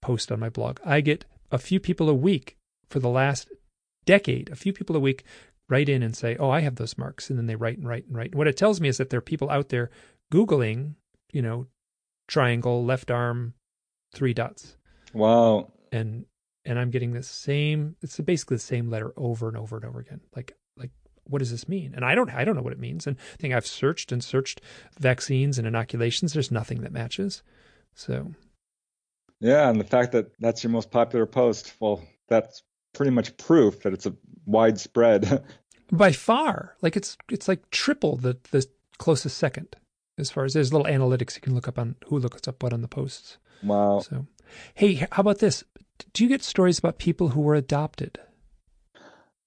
post 0.00 0.30
on 0.32 0.40
my 0.40 0.48
blog 0.48 0.78
i 0.84 1.00
get 1.00 1.24
a 1.50 1.58
few 1.58 1.80
people 1.80 2.08
a 2.08 2.14
week 2.14 2.56
for 2.88 2.98
the 2.98 3.08
last 3.08 3.48
decade 4.04 4.48
a 4.50 4.56
few 4.56 4.72
people 4.72 4.96
a 4.96 5.00
week 5.00 5.24
write 5.68 5.88
in 5.88 6.02
and 6.02 6.16
say 6.16 6.36
oh 6.38 6.50
i 6.50 6.60
have 6.60 6.76
those 6.76 6.98
marks 6.98 7.30
and 7.30 7.38
then 7.38 7.46
they 7.46 7.56
write 7.56 7.78
and 7.78 7.86
write 7.86 8.06
and 8.06 8.16
write 8.16 8.34
what 8.34 8.48
it 8.48 8.56
tells 8.56 8.80
me 8.80 8.88
is 8.88 8.96
that 8.96 9.10
there 9.10 9.18
are 9.18 9.22
people 9.22 9.50
out 9.50 9.68
there 9.68 9.90
googling 10.32 10.94
you 11.32 11.42
know 11.42 11.66
triangle 12.26 12.84
left 12.84 13.10
arm 13.10 13.54
three 14.12 14.34
dots 14.34 14.76
Wow. 15.12 15.72
And 15.92 16.26
and 16.64 16.78
I'm 16.78 16.90
getting 16.90 17.12
the 17.12 17.22
same 17.22 17.96
it's 18.02 18.18
basically 18.20 18.56
the 18.56 18.62
same 18.62 18.90
letter 18.90 19.12
over 19.16 19.48
and 19.48 19.56
over 19.56 19.76
and 19.76 19.84
over 19.84 20.00
again. 20.00 20.20
Like 20.34 20.52
like 20.52 20.59
what 21.24 21.38
does 21.40 21.50
this 21.50 21.68
mean? 21.68 21.92
And 21.94 22.04
I 22.04 22.14
don't 22.14 22.30
I 22.30 22.44
don't 22.44 22.56
know 22.56 22.62
what 22.62 22.72
it 22.72 22.78
means. 22.78 23.06
And 23.06 23.16
I 23.34 23.36
think 23.36 23.54
I've 23.54 23.66
searched 23.66 24.12
and 24.12 24.22
searched 24.22 24.60
vaccines 24.98 25.58
and 25.58 25.66
inoculations. 25.66 26.32
There's 26.32 26.50
nothing 26.50 26.82
that 26.82 26.92
matches. 26.92 27.42
So 27.94 28.32
Yeah, 29.40 29.68
and 29.68 29.80
the 29.80 29.84
fact 29.84 30.12
that 30.12 30.32
that's 30.38 30.62
your 30.62 30.70
most 30.70 30.90
popular 30.90 31.26
post, 31.26 31.74
well, 31.80 32.02
that's 32.28 32.62
pretty 32.92 33.10
much 33.10 33.36
proof 33.36 33.82
that 33.82 33.92
it's 33.92 34.06
a 34.06 34.14
widespread. 34.46 35.44
By 35.92 36.12
far. 36.12 36.76
Like 36.82 36.96
it's 36.96 37.16
it's 37.30 37.48
like 37.48 37.70
triple 37.70 38.16
the 38.16 38.38
the 38.50 38.66
closest 38.98 39.38
second 39.38 39.76
as 40.18 40.30
far 40.30 40.44
as 40.44 40.52
there's 40.52 40.72
little 40.72 40.86
analytics 40.86 41.34
you 41.34 41.40
can 41.40 41.54
look 41.54 41.66
up 41.66 41.78
on 41.78 41.96
who 42.06 42.18
looks 42.18 42.46
up 42.46 42.62
what 42.62 42.72
on 42.72 42.82
the 42.82 42.88
posts. 42.88 43.38
Wow. 43.62 44.00
So 44.00 44.26
Hey, 44.74 44.94
how 44.94 45.20
about 45.20 45.38
this? 45.38 45.64
Do 46.12 46.24
you 46.24 46.28
get 46.28 46.42
stories 46.42 46.78
about 46.78 46.98
people 46.98 47.28
who 47.30 47.40
were 47.40 47.54
adopted? 47.54 48.18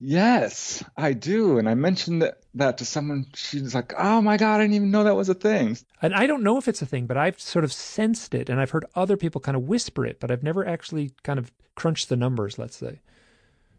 Yes, 0.05 0.83
I 0.97 1.13
do. 1.13 1.57
And 1.57 1.69
I 1.69 1.75
mentioned 1.75 2.23
that, 2.23 2.39
that 2.55 2.79
to 2.79 2.85
someone. 2.85 3.27
She's 3.35 3.73
like, 3.73 3.93
oh 3.97 4.21
my 4.21 4.35
God, 4.35 4.59
I 4.59 4.63
didn't 4.65 4.75
even 4.75 4.91
know 4.91 5.05
that 5.05 5.15
was 5.15 5.29
a 5.29 5.33
thing. 5.33 5.77
And 6.01 6.13
I 6.13 6.27
don't 6.27 6.43
know 6.43 6.57
if 6.57 6.67
it's 6.67 6.81
a 6.81 6.85
thing, 6.85 7.05
but 7.05 7.15
I've 7.15 7.39
sort 7.39 7.63
of 7.63 7.71
sensed 7.71 8.35
it 8.35 8.49
and 8.49 8.59
I've 8.59 8.71
heard 8.71 8.85
other 8.95 9.15
people 9.15 9.39
kind 9.39 9.55
of 9.55 9.63
whisper 9.63 10.05
it, 10.05 10.19
but 10.19 10.29
I've 10.29 10.43
never 10.43 10.67
actually 10.67 11.11
kind 11.23 11.39
of 11.39 11.53
crunched 11.75 12.09
the 12.09 12.17
numbers, 12.17 12.59
let's 12.59 12.75
say. 12.75 12.99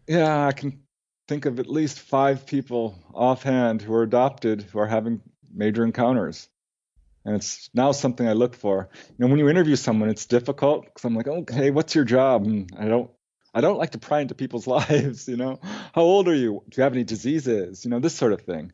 Yeah, 0.06 0.46
I 0.46 0.52
can 0.52 0.80
think 1.28 1.44
of 1.44 1.60
at 1.60 1.68
least 1.68 2.00
five 2.00 2.46
people 2.46 2.98
offhand 3.12 3.82
who 3.82 3.92
are 3.92 4.02
adopted 4.02 4.62
who 4.62 4.78
are 4.78 4.86
having 4.86 5.20
major 5.54 5.84
encounters 5.84 6.48
and 7.24 7.36
it's 7.36 7.70
now 7.72 7.92
something 7.92 8.28
I 8.28 8.34
look 8.34 8.54
for. 8.54 8.88
You 8.94 9.14
know, 9.18 9.26
when 9.28 9.38
you 9.38 9.48
interview 9.48 9.76
someone, 9.76 10.10
it's 10.10 10.26
difficult 10.26 10.84
because 10.84 11.04
I'm 11.04 11.14
like, 11.14 11.26
okay, 11.26 11.70
what's 11.70 11.94
your 11.94 12.04
job? 12.04 12.44
And 12.44 12.70
I 12.78 12.86
don't, 12.86 13.10
I 13.54 13.60
don't 13.60 13.78
like 13.78 13.90
to 13.90 13.98
pry 13.98 14.20
into 14.20 14.34
people's 14.34 14.66
lives. 14.78 15.28
You 15.28 15.36
know, 15.36 15.60
how 15.94 16.02
old 16.02 16.28
are 16.28 16.34
you? 16.34 16.62
Do 16.68 16.80
you 16.80 16.82
have 16.82 16.92
any 16.92 17.04
diseases? 17.04 17.84
You 17.84 17.90
know, 17.90 18.00
this 18.00 18.14
sort 18.14 18.32
of 18.32 18.42
thing. 18.42 18.72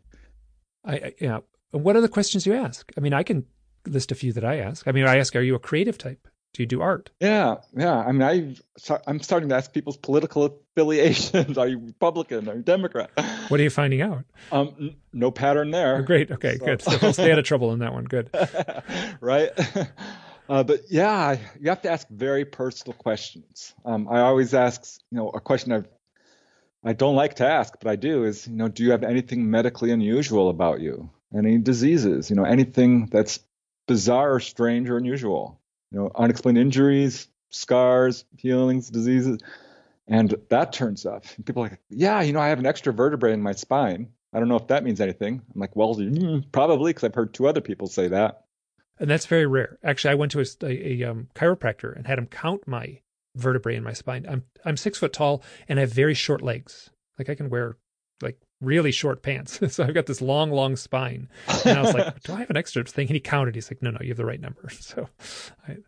I, 0.84 0.94
I 0.94 1.14
yeah. 1.20 1.38
What 1.72 1.94
are 1.94 2.00
the 2.00 2.08
questions 2.08 2.46
you 2.46 2.54
ask? 2.54 2.90
I 2.96 3.00
mean, 3.00 3.12
I 3.12 3.22
can 3.22 3.44
list 3.86 4.10
a 4.10 4.14
few 4.14 4.32
that 4.32 4.44
I 4.44 4.56
ask. 4.56 4.88
I 4.88 4.92
mean, 4.92 5.06
I 5.06 5.18
ask, 5.18 5.36
are 5.36 5.40
you 5.40 5.54
a 5.54 5.60
creative 5.60 5.98
type? 5.98 6.26
Do 6.52 6.64
you 6.64 6.66
do 6.66 6.80
art? 6.80 7.10
Yeah, 7.20 7.58
yeah. 7.76 7.96
I 7.96 8.10
mean, 8.10 8.22
I 8.22 8.56
I'm 9.06 9.20
starting 9.20 9.50
to 9.50 9.54
ask 9.54 9.72
people's 9.72 9.96
political 9.96 10.60
affiliations. 10.74 11.56
Are 11.58 11.68
you 11.68 11.78
Republican? 11.78 12.48
Are 12.48 12.56
you 12.56 12.62
Democrat? 12.62 13.10
What 13.46 13.60
are 13.60 13.62
you 13.62 13.70
finding 13.70 14.02
out? 14.02 14.24
Um, 14.50 14.74
n- 14.80 14.96
no 15.12 15.30
pattern 15.30 15.70
there. 15.70 15.98
Oh, 15.98 16.02
great. 16.02 16.32
Okay, 16.32 16.56
so. 16.58 16.64
good. 16.64 16.82
So 16.90 16.98
we'll 17.00 17.12
stay 17.12 17.30
out 17.30 17.38
of 17.38 17.44
trouble 17.44 17.72
in 17.72 17.78
that 17.80 17.92
one. 17.92 18.02
Good. 18.04 18.30
right. 19.20 19.50
Uh, 20.50 20.64
but 20.64 20.80
yeah, 20.90 21.38
you 21.60 21.70
have 21.70 21.82
to 21.82 21.90
ask 21.90 22.08
very 22.08 22.44
personal 22.44 22.94
questions. 22.94 23.72
Um, 23.84 24.08
I 24.10 24.20
always 24.20 24.52
ask, 24.52 25.00
you 25.10 25.16
know, 25.16 25.28
a 25.30 25.40
question 25.40 25.72
I've 25.72 25.88
I 26.82 26.94
don't 26.94 27.14
like 27.14 27.34
to 27.36 27.46
ask, 27.46 27.74
but 27.80 27.90
I 27.90 27.96
do 27.96 28.24
is, 28.24 28.46
you 28.48 28.56
know, 28.56 28.68
do 28.68 28.82
you 28.82 28.90
have 28.92 29.04
anything 29.04 29.50
medically 29.50 29.90
unusual 29.90 30.48
about 30.48 30.80
you? 30.80 31.10
Any 31.36 31.58
diseases? 31.58 32.30
You 32.30 32.36
know, 32.36 32.44
anything 32.44 33.06
that's 33.06 33.38
bizarre 33.86 34.34
or 34.34 34.40
strange 34.40 34.88
or 34.88 34.96
unusual? 34.96 35.60
you 35.90 35.98
know, 35.98 36.10
unexplained 36.14 36.58
injuries, 36.58 37.28
scars, 37.50 38.24
healings, 38.36 38.90
diseases. 38.90 39.38
And 40.06 40.34
that 40.48 40.72
turns 40.72 41.06
up. 41.06 41.24
And 41.36 41.46
people 41.46 41.62
are 41.62 41.68
like, 41.68 41.80
yeah, 41.88 42.20
you 42.22 42.32
know, 42.32 42.40
I 42.40 42.48
have 42.48 42.58
an 42.58 42.66
extra 42.66 42.92
vertebrae 42.92 43.32
in 43.32 43.42
my 43.42 43.52
spine. 43.52 44.08
I 44.32 44.38
don't 44.38 44.48
know 44.48 44.56
if 44.56 44.68
that 44.68 44.84
means 44.84 45.00
anything. 45.00 45.42
I'm 45.54 45.60
like, 45.60 45.74
well, 45.74 45.96
probably 46.52 46.90
because 46.90 47.04
I've 47.04 47.14
heard 47.14 47.34
two 47.34 47.48
other 47.48 47.60
people 47.60 47.88
say 47.88 48.08
that. 48.08 48.44
And 49.00 49.10
that's 49.10 49.26
very 49.26 49.46
rare. 49.46 49.78
Actually, 49.82 50.12
I 50.12 50.14
went 50.16 50.32
to 50.32 50.40
a, 50.40 50.44
a, 50.62 51.02
a 51.02 51.10
um, 51.10 51.28
chiropractor 51.34 51.96
and 51.96 52.06
had 52.06 52.18
him 52.18 52.26
count 52.26 52.68
my 52.68 53.00
vertebrae 53.34 53.76
in 53.76 53.82
my 53.82 53.94
spine. 53.94 54.26
I'm 54.28 54.44
I'm 54.64 54.76
six 54.76 54.98
foot 54.98 55.12
tall 55.12 55.42
and 55.68 55.78
I 55.78 55.82
have 55.82 55.92
very 55.92 56.14
short 56.14 56.42
legs. 56.42 56.90
Like 57.18 57.30
I 57.30 57.34
can 57.34 57.48
wear 57.48 57.76
like 58.22 58.38
really 58.60 58.92
short 58.92 59.22
pants. 59.22 59.58
so 59.74 59.84
I've 59.84 59.94
got 59.94 60.06
this 60.06 60.20
long, 60.20 60.50
long 60.50 60.76
spine. 60.76 61.28
And 61.64 61.78
I 61.78 61.82
was 61.82 61.94
like, 61.94 62.22
do 62.22 62.34
I 62.34 62.40
have 62.40 62.50
an 62.50 62.56
extra 62.56 62.84
thing? 62.84 63.06
And 63.08 63.14
he 63.14 63.20
counted. 63.20 63.54
He's 63.54 63.70
like, 63.70 63.82
no, 63.82 63.90
no, 63.90 63.98
you 64.02 64.08
have 64.08 64.18
the 64.18 64.26
right 64.26 64.40
number. 64.40 64.68
So 64.80 65.08
I... 65.66 65.78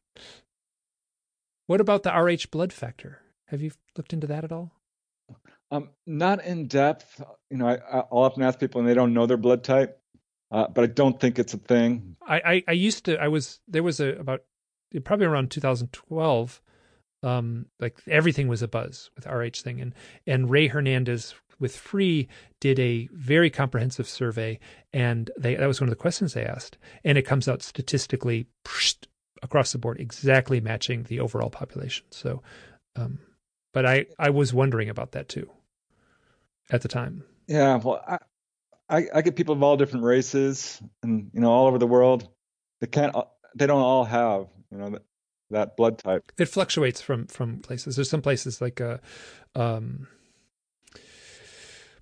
what 1.66 1.80
about 1.80 2.02
the 2.02 2.12
Rh 2.12 2.50
blood 2.50 2.72
factor? 2.72 3.20
Have 3.48 3.60
you 3.60 3.72
looked 3.96 4.12
into 4.12 4.26
that 4.28 4.44
at 4.44 4.52
all? 4.52 4.72
Um, 5.70 5.90
not 6.06 6.44
in 6.44 6.66
depth. 6.68 7.22
You 7.50 7.58
know, 7.58 7.66
I, 7.66 7.78
I'll 7.90 8.06
often 8.12 8.42
ask 8.42 8.58
people 8.58 8.80
and 8.80 8.88
they 8.88 8.94
don't 8.94 9.14
know 9.14 9.26
their 9.26 9.36
blood 9.38 9.64
type, 9.64 10.01
uh, 10.52 10.68
but 10.68 10.84
I 10.84 10.86
don't 10.86 11.18
think 11.18 11.38
it's 11.38 11.54
a 11.54 11.58
thing. 11.58 12.16
I, 12.26 12.36
I, 12.36 12.64
I 12.68 12.72
used 12.72 13.06
to, 13.06 13.20
I 13.20 13.28
was, 13.28 13.60
there 13.66 13.82
was 13.82 13.98
a, 14.00 14.10
about, 14.10 14.42
probably 15.04 15.26
around 15.26 15.50
2012, 15.50 16.62
um, 17.22 17.66
like 17.80 17.98
everything 18.06 18.48
was 18.48 18.62
a 18.62 18.68
buzz 18.68 19.10
with 19.16 19.26
Rh 19.26 19.56
thing. 19.56 19.80
And, 19.80 19.94
and 20.26 20.50
Rey 20.50 20.68
Hernandez 20.68 21.34
with 21.58 21.76
Free 21.76 22.28
did 22.60 22.78
a 22.78 23.08
very 23.12 23.48
comprehensive 23.48 24.08
survey, 24.08 24.58
and 24.92 25.30
they, 25.38 25.54
that 25.54 25.66
was 25.66 25.80
one 25.80 25.88
of 25.88 25.92
the 25.92 25.96
questions 25.96 26.34
they 26.34 26.44
asked, 26.44 26.76
and 27.04 27.16
it 27.16 27.22
comes 27.22 27.48
out 27.48 27.62
statistically 27.62 28.46
across 29.42 29.72
the 29.72 29.78
board 29.78 30.00
exactly 30.00 30.60
matching 30.60 31.04
the 31.04 31.20
overall 31.20 31.50
population. 31.50 32.04
So, 32.10 32.42
um, 32.96 33.20
but 33.72 33.86
I 33.86 34.06
I 34.18 34.30
was 34.30 34.52
wondering 34.52 34.88
about 34.88 35.12
that 35.12 35.28
too 35.28 35.48
at 36.70 36.82
the 36.82 36.88
time. 36.88 37.24
Yeah, 37.46 37.76
well, 37.76 38.02
I, 38.06 38.18
I, 38.92 39.06
I 39.14 39.22
get 39.22 39.36
people 39.36 39.54
of 39.54 39.62
all 39.62 39.76
different 39.78 40.04
races, 40.04 40.80
and 41.02 41.30
you 41.32 41.40
know, 41.40 41.50
all 41.50 41.66
over 41.66 41.78
the 41.78 41.86
world. 41.86 42.28
They 42.80 42.86
can't. 42.86 43.16
They 43.54 43.66
don't 43.66 43.80
all 43.80 44.04
have 44.04 44.48
you 44.70 44.78
know 44.78 44.90
that, 44.90 45.02
that 45.50 45.76
blood 45.76 45.98
type. 45.98 46.30
It 46.38 46.46
fluctuates 46.46 47.00
from 47.00 47.26
from 47.26 47.60
places. 47.60 47.96
There's 47.96 48.10
some 48.10 48.22
places 48.22 48.60
like 48.60 48.80
uh, 48.80 48.98
um, 49.54 50.08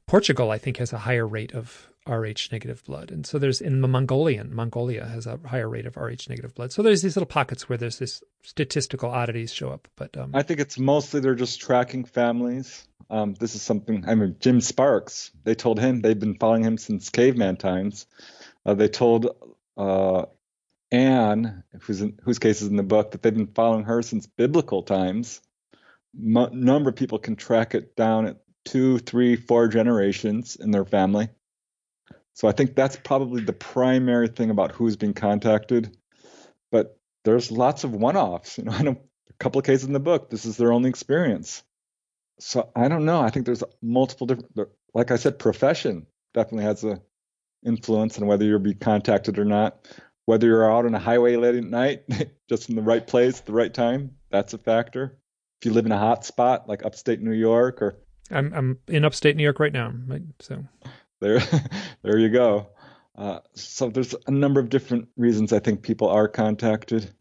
Portugal, 0.06 0.50
I 0.50 0.58
think, 0.58 0.78
has 0.78 0.92
a 0.92 0.98
higher 0.98 1.26
rate 1.26 1.54
of 1.54 1.88
Rh 2.08 2.50
negative 2.50 2.82
blood. 2.84 3.12
And 3.12 3.24
so 3.24 3.38
there's 3.38 3.60
in 3.60 3.82
the 3.82 3.88
Mongolian, 3.88 4.52
Mongolia 4.52 5.06
has 5.06 5.26
a 5.26 5.38
higher 5.46 5.68
rate 5.68 5.86
of 5.86 5.96
Rh 5.96 6.28
negative 6.28 6.54
blood. 6.56 6.72
So 6.72 6.82
there's 6.82 7.02
these 7.02 7.14
little 7.14 7.28
pockets 7.28 7.68
where 7.68 7.78
there's 7.78 8.00
this 8.00 8.22
statistical 8.42 9.10
oddities 9.10 9.52
show 9.52 9.70
up. 9.70 9.86
But 9.94 10.16
um, 10.16 10.32
I 10.34 10.42
think 10.42 10.58
it's 10.58 10.78
mostly 10.78 11.20
they're 11.20 11.36
just 11.36 11.60
tracking 11.60 12.04
families. 12.04 12.88
Um, 13.10 13.34
this 13.34 13.56
is 13.56 13.62
something, 13.62 14.04
I 14.06 14.14
mean, 14.14 14.36
Jim 14.38 14.60
Sparks, 14.60 15.32
they 15.42 15.56
told 15.56 15.80
him 15.80 16.00
they've 16.00 16.18
been 16.18 16.38
following 16.38 16.62
him 16.62 16.78
since 16.78 17.10
caveman 17.10 17.56
times. 17.56 18.06
Uh, 18.64 18.74
they 18.74 18.88
told 18.88 19.28
uh, 19.76 20.26
Anne, 20.92 21.64
who's 21.82 22.00
in, 22.00 22.18
whose 22.22 22.38
case 22.38 22.62
is 22.62 22.68
in 22.68 22.76
the 22.76 22.82
book, 22.84 23.10
that 23.10 23.22
they've 23.22 23.34
been 23.34 23.48
following 23.48 23.84
her 23.84 24.02
since 24.02 24.26
biblical 24.26 24.82
times. 24.82 25.40
M- 26.16 26.50
number 26.52 26.90
of 26.90 26.96
people 26.96 27.18
can 27.18 27.34
track 27.34 27.74
it 27.74 27.96
down 27.96 28.26
at 28.26 28.36
two, 28.64 28.98
three, 28.98 29.34
four 29.34 29.66
generations 29.66 30.56
in 30.56 30.70
their 30.70 30.84
family. 30.84 31.28
So 32.34 32.46
I 32.48 32.52
think 32.52 32.74
that's 32.74 32.96
probably 32.96 33.42
the 33.42 33.52
primary 33.52 34.28
thing 34.28 34.50
about 34.50 34.72
who's 34.72 34.96
being 34.96 35.14
contacted. 35.14 35.96
But 36.70 36.98
there's 37.24 37.50
lots 37.50 37.84
of 37.84 37.92
one-offs. 37.92 38.58
You 38.58 38.64
know, 38.64 38.72
I 38.78 38.82
know 38.82 39.00
a 39.28 39.32
couple 39.38 39.58
of 39.58 39.64
cases 39.64 39.84
in 39.84 39.92
the 39.92 40.00
book. 40.00 40.30
This 40.30 40.44
is 40.44 40.56
their 40.56 40.72
only 40.72 40.90
experience. 40.90 41.62
So 42.40 42.70
I 42.74 42.88
don't 42.88 43.04
know. 43.04 43.20
I 43.20 43.30
think 43.30 43.46
there's 43.46 43.62
multiple 43.82 44.26
different. 44.26 44.70
Like 44.94 45.10
I 45.10 45.16
said, 45.16 45.38
profession 45.38 46.06
definitely 46.34 46.64
has 46.64 46.84
a 46.84 47.00
influence 47.64 48.18
on 48.18 48.26
whether 48.26 48.44
you'll 48.44 48.58
be 48.58 48.74
contacted 48.74 49.38
or 49.38 49.44
not. 49.44 49.86
Whether 50.24 50.46
you're 50.46 50.70
out 50.70 50.86
on 50.86 50.94
a 50.94 50.98
highway 50.98 51.36
late 51.36 51.56
at 51.56 51.64
night, 51.64 52.04
just 52.48 52.68
in 52.68 52.76
the 52.76 52.82
right 52.82 53.06
place, 53.06 53.40
at 53.40 53.46
the 53.46 53.52
right 53.52 53.72
time, 53.72 54.12
that's 54.30 54.54
a 54.54 54.58
factor. 54.58 55.18
if 55.60 55.66
you 55.66 55.72
live 55.72 55.86
in 55.86 55.92
a 55.92 55.98
hot 55.98 56.24
spot 56.24 56.68
like 56.68 56.84
upstate 56.84 57.20
New 57.20 57.32
York 57.32 57.82
or 57.82 57.98
I'm 58.30 58.52
I'm 58.54 58.78
in 58.88 59.04
upstate 59.04 59.36
New 59.36 59.42
York 59.42 59.60
right 59.60 59.72
now, 59.72 59.92
right? 60.06 60.22
So 60.40 60.64
there 61.20 61.40
there 62.02 62.18
you 62.18 62.30
go. 62.30 62.70
Uh, 63.16 63.40
so 63.54 63.90
there's 63.90 64.14
a 64.26 64.30
number 64.30 64.60
of 64.60 64.70
different 64.70 65.08
reasons 65.16 65.52
I 65.52 65.58
think 65.58 65.82
people 65.82 66.08
are 66.08 66.28
contacted. 66.28 67.12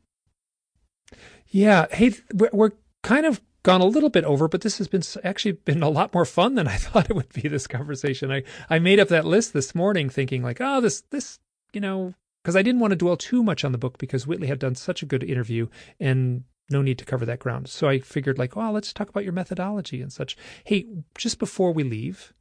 Yeah, 1.48 1.88
hey, 1.92 2.14
we're 2.32 2.72
kind 3.02 3.26
of 3.26 3.42
gone 3.70 3.82
a 3.82 3.86
little 3.86 4.10
bit 4.10 4.24
over, 4.24 4.48
but 4.48 4.62
this 4.62 4.80
has 4.80 4.88
been 4.88 5.04
actually 5.24 5.52
been 5.52 5.84
a 5.84 5.90
lot 5.90 6.12
more 6.12 6.26
fun 6.26 6.56
than 6.56 6.68
I 6.68 6.76
thought 6.78 7.10
it 7.10 7.16
would 7.16 7.32
be. 7.34 7.48
This 7.48 7.68
conversation, 7.68 8.32
I 8.32 8.44
I 8.70 8.80
made 8.80 9.00
up 9.00 9.10
that 9.10 9.26
list 9.26 9.54
this 9.54 9.76
morning, 9.76 10.10
thinking 10.10 10.42
like, 10.42 10.60
oh, 10.60 10.82
this 10.82 11.02
this 11.12 11.40
you 11.74 11.80
know, 11.80 12.16
because 12.44 12.56
I 12.56 12.64
didn't 12.64 12.82
want 12.82 12.92
to 12.92 12.98
dwell 12.98 13.16
too 13.16 13.44
much 13.44 13.64
on 13.64 13.72
the 13.72 13.78
book 13.78 14.00
because 14.00 14.26
Whitley 14.26 14.48
had 14.48 14.58
done 14.58 14.74
such 14.74 15.04
a 15.04 15.06
good 15.06 15.24
interview 15.24 15.68
and 16.00 16.46
no 16.72 16.82
need 16.82 16.98
to 16.98 17.06
cover 17.06 17.26
that 17.26 17.40
ground. 17.40 17.68
So 17.68 17.88
I 17.88 18.00
figured 18.00 18.40
like, 18.40 18.58
oh, 18.58 18.72
let's 18.72 18.92
talk 18.92 19.10
about 19.10 19.24
your 19.24 19.34
methodology 19.34 20.02
and 20.02 20.12
such. 20.12 20.36
Hey, 20.64 20.88
just 21.16 21.38
before 21.38 21.72
we 21.72 21.84
leave, 21.84 22.34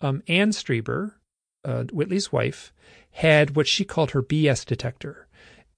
um, 0.00 0.22
Anne 0.26 0.50
Strieber, 0.50 1.14
uh, 1.64 1.84
Whitley's 1.92 2.32
wife, 2.32 2.72
had 3.12 3.54
what 3.54 3.68
she 3.68 3.84
called 3.84 4.12
her 4.12 4.22
BS 4.22 4.64
detector. 4.66 5.28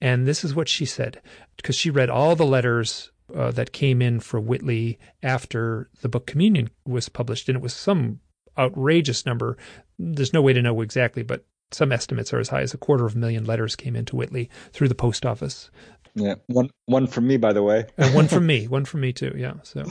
And 0.01 0.25
this 0.27 0.43
is 0.43 0.55
what 0.55 0.67
she 0.67 0.85
said, 0.85 1.21
because 1.57 1.75
she 1.75 1.89
read 1.89 2.09
all 2.09 2.35
the 2.35 2.45
letters 2.45 3.11
uh, 3.33 3.51
that 3.51 3.71
came 3.71 4.01
in 4.01 4.19
for 4.19 4.39
Whitley 4.39 4.99
after 5.23 5.89
the 6.01 6.09
book 6.09 6.27
Communion 6.27 6.69
was 6.85 7.09
published, 7.09 7.49
and 7.49 7.55
it 7.55 7.61
was 7.61 7.73
some 7.73 8.19
outrageous 8.57 9.25
number. 9.25 9.57
There's 9.97 10.33
no 10.33 10.41
way 10.41 10.53
to 10.53 10.61
know 10.61 10.81
exactly, 10.81 11.23
but 11.23 11.45
some 11.71 11.91
estimates 11.91 12.33
are 12.33 12.39
as 12.39 12.49
high 12.49 12.61
as 12.61 12.73
a 12.73 12.77
quarter 12.77 13.05
of 13.05 13.15
a 13.15 13.17
million 13.17 13.45
letters 13.45 13.75
came 13.75 13.95
into 13.95 14.15
Whitley 14.15 14.49
through 14.71 14.87
the 14.87 14.95
post 14.95 15.25
office. 15.25 15.71
Yeah, 16.13 16.35
one 16.47 16.69
one 16.85 17.07
from 17.07 17.27
me, 17.27 17.37
by 17.37 17.53
the 17.53 17.63
way, 17.63 17.85
and 17.97 18.13
one 18.13 18.27
from 18.27 18.45
me, 18.47 18.67
one 18.67 18.85
from 18.85 19.01
me 19.01 19.11
too. 19.11 19.33
Yeah, 19.35 19.55
so, 19.63 19.83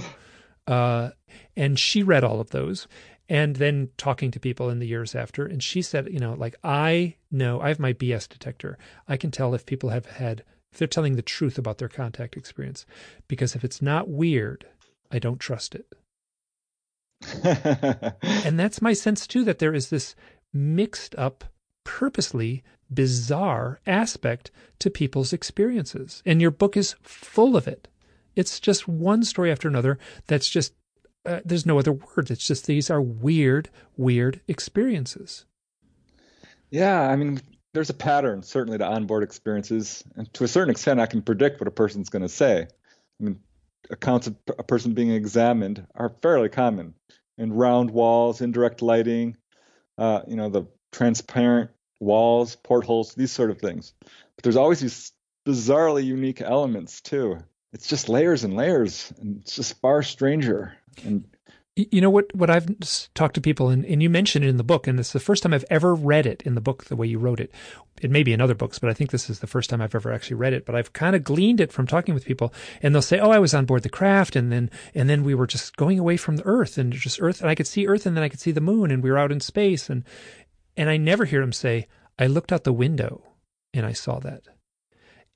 uh, 0.66 1.10
and 1.56 1.78
she 1.78 2.02
read 2.02 2.24
all 2.24 2.40
of 2.40 2.50
those, 2.50 2.86
and 3.28 3.56
then 3.56 3.90
talking 3.98 4.30
to 4.30 4.40
people 4.40 4.70
in 4.70 4.78
the 4.78 4.86
years 4.86 5.14
after, 5.14 5.44
and 5.44 5.62
she 5.62 5.82
said, 5.82 6.08
you 6.10 6.18
know, 6.18 6.34
like 6.34 6.56
I 6.64 7.16
know 7.30 7.60
I 7.60 7.68
have 7.68 7.78
my 7.78 7.92
BS 7.92 8.28
detector. 8.28 8.78
I 9.06 9.16
can 9.16 9.30
tell 9.30 9.54
if 9.54 9.66
people 9.66 9.90
have 9.90 10.06
had 10.06 10.44
if 10.74 10.78
they're 10.78 10.88
telling 10.88 11.14
the 11.14 11.22
truth 11.22 11.56
about 11.56 11.78
their 11.78 11.88
contact 11.88 12.36
experience, 12.36 12.84
because 13.28 13.54
if 13.54 13.62
it's 13.62 13.80
not 13.80 14.08
weird, 14.08 14.66
I 15.08 15.20
don't 15.20 15.38
trust 15.38 15.76
it. 15.76 15.86
and 18.44 18.58
that's 18.58 18.82
my 18.82 18.92
sense 18.92 19.28
too 19.28 19.44
that 19.44 19.60
there 19.60 19.72
is 19.72 19.90
this 19.90 20.16
mixed 20.52 21.14
up 21.14 21.44
purposely 21.84 22.64
bizarre 22.92 23.80
aspect 23.86 24.50
to 24.80 24.90
people's 24.90 25.32
experiences. 25.32 26.24
And 26.26 26.42
your 26.42 26.50
book 26.50 26.76
is 26.76 26.96
full 27.02 27.56
of 27.56 27.68
it. 27.68 27.86
It's 28.34 28.58
just 28.58 28.88
one 28.88 29.22
story 29.22 29.52
after 29.52 29.68
another 29.68 30.00
that's 30.26 30.48
just, 30.48 30.74
uh, 31.24 31.38
there's 31.44 31.66
no 31.66 31.78
other 31.78 31.92
words. 31.92 32.32
It's 32.32 32.48
just 32.48 32.66
these 32.66 32.90
are 32.90 33.00
weird, 33.00 33.70
weird 33.96 34.40
experiences. 34.48 35.44
Yeah. 36.70 37.08
I 37.08 37.14
mean, 37.14 37.40
there's 37.74 37.90
a 37.90 37.94
pattern 37.94 38.42
certainly 38.42 38.78
to 38.78 38.86
onboard 38.86 39.24
experiences. 39.24 40.02
And 40.16 40.32
to 40.34 40.44
a 40.44 40.48
certain 40.48 40.70
extent, 40.70 41.00
I 41.00 41.06
can 41.06 41.20
predict 41.20 41.60
what 41.60 41.68
a 41.68 41.72
person's 41.72 42.08
going 42.08 42.22
to 42.22 42.28
say. 42.28 42.62
I 42.62 43.22
mean, 43.22 43.40
accounts 43.90 44.28
of 44.28 44.36
a 44.58 44.62
person 44.62 44.94
being 44.94 45.10
examined 45.10 45.86
are 45.94 46.14
fairly 46.22 46.48
common. 46.48 46.94
And 47.36 47.58
round 47.58 47.90
walls, 47.90 48.40
indirect 48.40 48.80
lighting, 48.80 49.36
uh, 49.98 50.22
you 50.28 50.36
know, 50.36 50.48
the 50.48 50.66
transparent 50.92 51.70
walls, 51.98 52.54
portholes, 52.54 53.14
these 53.14 53.32
sort 53.32 53.50
of 53.50 53.58
things. 53.58 53.92
But 54.00 54.44
there's 54.44 54.56
always 54.56 54.78
these 54.78 55.12
bizarrely 55.44 56.04
unique 56.04 56.40
elements 56.40 57.00
too. 57.00 57.38
It's 57.72 57.88
just 57.88 58.08
layers 58.08 58.44
and 58.44 58.54
layers, 58.54 59.12
and 59.20 59.40
it's 59.40 59.56
just 59.56 59.80
far 59.80 60.04
stranger. 60.04 60.76
And 61.04 61.24
you 61.76 62.00
know 62.00 62.10
what? 62.10 62.34
What 62.34 62.50
I've 62.50 62.68
talked 63.14 63.34
to 63.34 63.40
people, 63.40 63.68
and, 63.68 63.84
and 63.84 64.02
you 64.02 64.08
mentioned 64.08 64.44
it 64.44 64.48
in 64.48 64.56
the 64.56 64.64
book, 64.64 64.86
and 64.86 64.98
it's 65.00 65.12
the 65.12 65.20
first 65.20 65.42
time 65.42 65.52
I've 65.52 65.64
ever 65.70 65.94
read 65.94 66.26
it 66.26 66.42
in 66.42 66.54
the 66.54 66.60
book 66.60 66.84
the 66.84 66.96
way 66.96 67.06
you 67.06 67.18
wrote 67.18 67.40
it. 67.40 67.50
It 68.00 68.10
may 68.10 68.22
be 68.22 68.32
in 68.32 68.40
other 68.40 68.54
books, 68.54 68.78
but 68.78 68.90
I 68.90 68.94
think 68.94 69.10
this 69.10 69.28
is 69.28 69.40
the 69.40 69.46
first 69.46 69.70
time 69.70 69.80
I've 69.80 69.94
ever 69.94 70.12
actually 70.12 70.36
read 70.36 70.52
it. 70.52 70.66
But 70.66 70.74
I've 70.74 70.92
kind 70.92 71.16
of 71.16 71.24
gleaned 71.24 71.60
it 71.60 71.72
from 71.72 71.86
talking 71.86 72.14
with 72.14 72.24
people, 72.24 72.54
and 72.82 72.94
they'll 72.94 73.02
say, 73.02 73.18
"Oh, 73.18 73.30
I 73.30 73.38
was 73.38 73.54
on 73.54 73.64
board 73.64 73.82
the 73.82 73.88
craft, 73.88 74.36
and 74.36 74.52
then 74.52 74.70
and 74.94 75.08
then 75.08 75.24
we 75.24 75.34
were 75.34 75.46
just 75.46 75.76
going 75.76 75.98
away 75.98 76.16
from 76.16 76.36
the 76.36 76.46
Earth, 76.46 76.78
and 76.78 76.92
just 76.92 77.20
Earth, 77.20 77.40
and 77.40 77.50
I 77.50 77.54
could 77.54 77.66
see 77.66 77.86
Earth, 77.86 78.06
and 78.06 78.16
then 78.16 78.24
I 78.24 78.28
could 78.28 78.40
see 78.40 78.52
the 78.52 78.60
Moon, 78.60 78.90
and 78.90 79.02
we 79.02 79.10
were 79.10 79.18
out 79.18 79.32
in 79.32 79.40
space, 79.40 79.90
and 79.90 80.04
and 80.76 80.88
I 80.88 80.96
never 80.96 81.24
hear 81.24 81.40
them 81.40 81.52
say, 81.52 81.86
I 82.18 82.26
looked 82.26 82.52
out 82.52 82.64
the 82.64 82.72
window 82.72 83.24
and 83.72 83.84
I 83.84 83.92
saw 83.92 84.18
that. 84.20 84.42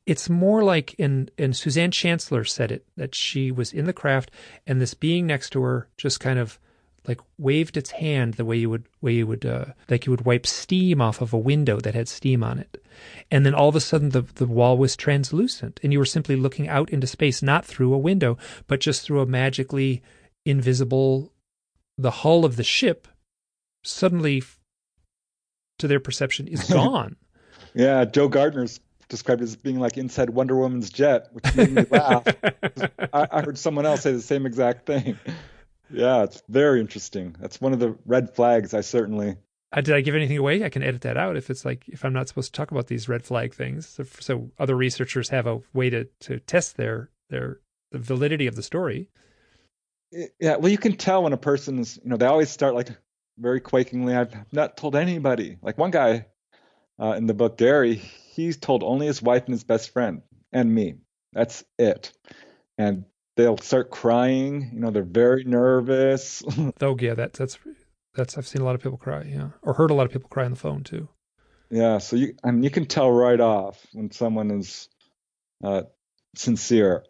It's 0.09 0.31
more 0.31 0.65
like, 0.65 0.95
and, 0.99 1.31
and 1.37 1.55
Suzanne 1.55 1.91
Chancellor 1.91 2.45
said 2.45 2.73
it, 2.73 2.87
that 2.97 3.15
she 3.15 3.51
was 3.51 3.75
in 3.75 3.85
the 3.85 3.93
craft 3.93 4.31
and 4.67 4.81
this 4.81 4.95
being 4.95 5.27
next 5.27 5.51
to 5.51 5.63
her 5.63 5.89
just 5.99 6.19
kind 6.19 6.39
of 6.39 6.59
like 7.07 7.21
waved 7.39 7.77
its 7.77 7.91
hand 7.91 8.35
the 8.35 8.45
way 8.45 8.57
you 8.57 8.69
would 8.69 8.85
way 9.01 9.13
you 9.13 9.27
would 9.27 9.45
uh, 9.45 9.67
like 9.89 10.07
you 10.07 10.11
would 10.11 10.27
wipe 10.27 10.47
steam 10.47 11.01
off 11.01 11.21
of 11.23 11.33
a 11.33 11.39
window 11.39 11.81
that 11.81 11.95
had 11.95 12.07
steam 12.07 12.45
on 12.45 12.59
it 12.59 12.85
and 13.31 13.47
then 13.47 13.55
all 13.55 13.69
of 13.69 13.77
a 13.77 13.81
sudden 13.81 14.11
the 14.11 14.21
the 14.21 14.47
wall 14.47 14.77
was 14.77 14.95
translucent 14.95 15.81
and 15.83 15.91
you 15.91 15.99
were 15.99 16.05
simply 16.05 16.37
looking 16.37 16.69
out 16.69 16.91
into 16.91 17.07
space 17.07 17.41
not 17.41 17.65
through 17.65 17.95
a 17.95 17.99
window 17.99 18.37
but 18.67 18.81
just 18.81 19.03
through 19.03 19.21
a 19.21 19.27
magically 19.27 20.03
invisible 20.45 21.33
the 21.97 22.11
hull 22.11 22.45
of 22.45 22.57
the 22.57 22.65
ship 22.65 23.09
suddenly 23.83 24.43
to 25.79 25.89
their 25.89 26.01
perception 26.01 26.47
is 26.47 26.65
gone. 26.71 27.17
yeah, 27.75 28.05
Joe 28.05 28.29
Gardner's 28.29 28.81
described 29.09 29.41
it 29.41 29.45
as 29.45 29.57
being 29.57 29.81
like 29.81 29.97
inside 29.97 30.31
Wonder 30.31 30.57
Woman's 30.57 30.91
jet, 30.91 31.29
which 31.33 31.55
made 31.55 31.73
me 31.73 31.85
laugh. 31.91 32.25
I, 33.13 33.27
I, 33.31 33.43
heard 33.43 33.59
someone 33.59 33.87
else 33.87 34.03
say 34.03 34.13
the 34.13 34.21
same 34.21 34.47
exact 34.47 34.87
thing. 34.87 35.19
Yeah, 35.91 36.25
it's 36.25 36.43
very 36.49 36.81
interesting. 36.81 37.35
That's 37.41 37.61
one 37.61 37.73
of 37.73 37.79
the 37.79 37.97
red 38.05 38.35
flags. 38.35 38.75
I 38.75 38.83
certainly. 38.83 39.37
Uh, 39.73 39.81
did 39.81 39.95
I 39.95 40.01
give 40.01 40.15
anything 40.15 40.39
away? 40.39 40.65
I 40.65 40.69
can 40.69 40.83
edit 40.83 41.03
that 41.03 41.17
out 41.17 41.37
if 41.37 41.51
it's 41.51 41.65
like 41.65 41.89
if 41.89 42.05
I'm 42.05 42.13
not 42.13 42.29
supposed 42.29 42.53
to 42.53 42.57
talk 42.57 42.71
about 42.71 42.87
these 42.87 43.09
red 43.09 43.25
flag 43.25 43.55
things. 43.55 43.89
So, 43.89 44.05
so 44.21 44.51
other 44.59 44.77
researchers 44.77 45.29
have 45.31 45.47
a 45.47 45.61
way 45.73 45.91
to 45.91 46.05
to 46.21 46.41
test 46.41 46.77
their 46.77 47.11
their 47.31 47.61
the 47.91 47.99
validity 47.99 48.47
of 48.47 48.57
the 48.57 48.63
story. 48.63 49.09
Yeah, 50.41 50.57
well, 50.57 50.71
you 50.71 50.79
can 50.79 50.97
tell 50.97 51.23
when 51.23 51.33
a 51.33 51.39
person 51.39 51.79
is. 51.79 51.99
You 52.03 52.11
know, 52.11 52.17
they 52.17 52.27
always 52.27 52.51
start 52.51 52.75
like 52.75 52.89
very 53.39 53.61
quakingly, 53.61 54.17
I've 54.17 54.35
not 54.53 54.77
told 54.77 54.97
anybody. 54.97 55.57
Like 55.63 55.79
one 55.79 55.91
guy 55.91 56.27
uh, 57.01 57.13
in 57.13 57.27
the 57.27 57.35
book, 57.35 57.57
Gary, 57.57 58.03
he's 58.45 58.57
told 58.57 58.83
only 58.83 59.07
his 59.07 59.21
wife 59.21 59.45
and 59.45 59.53
his 59.53 59.65
best 59.65 59.93
friend 59.93 60.23
and 60.53 60.73
me. 60.73 60.95
That's 61.33 61.65
it. 61.79 62.13
And 62.79 63.05
they'll 63.37 63.59
start 63.59 63.91
crying. 63.91 64.71
You 64.73 64.81
know, 64.81 64.91
they're 64.91 65.03
very 65.03 65.45
nervous. 65.45 66.43
oh 66.81 66.97
yeah, 66.99 67.15
that, 67.15 67.35
that's 67.35 67.59
that's 68.15 68.39
I've 68.39 68.47
seen 68.47 68.63
a 68.63 68.65
lot 68.65 68.75
of 68.75 68.83
people 68.83 68.99
cry. 68.99 69.25
Yeah, 69.25 69.51
or 69.63 69.75
heard 69.75 69.91
a 69.91 69.95
lot 69.95 70.07
of 70.07 70.13
people 70.13 70.29
cry 70.29 70.45
on 70.45 70.53
the 70.53 70.57
phone 70.57 70.85
too. 70.85 71.09
Yeah, 71.71 71.99
so 71.99 72.17
you 72.17 72.35
I 72.45 72.51
mean 72.51 72.63
you 72.63 72.71
can 72.71 72.87
tell 72.87 73.11
right 73.11 73.41
off 73.41 73.85
when 73.93 74.11
someone 74.11 74.51
is 74.51 74.89
uh, 75.63 75.83
sincere. 76.37 77.05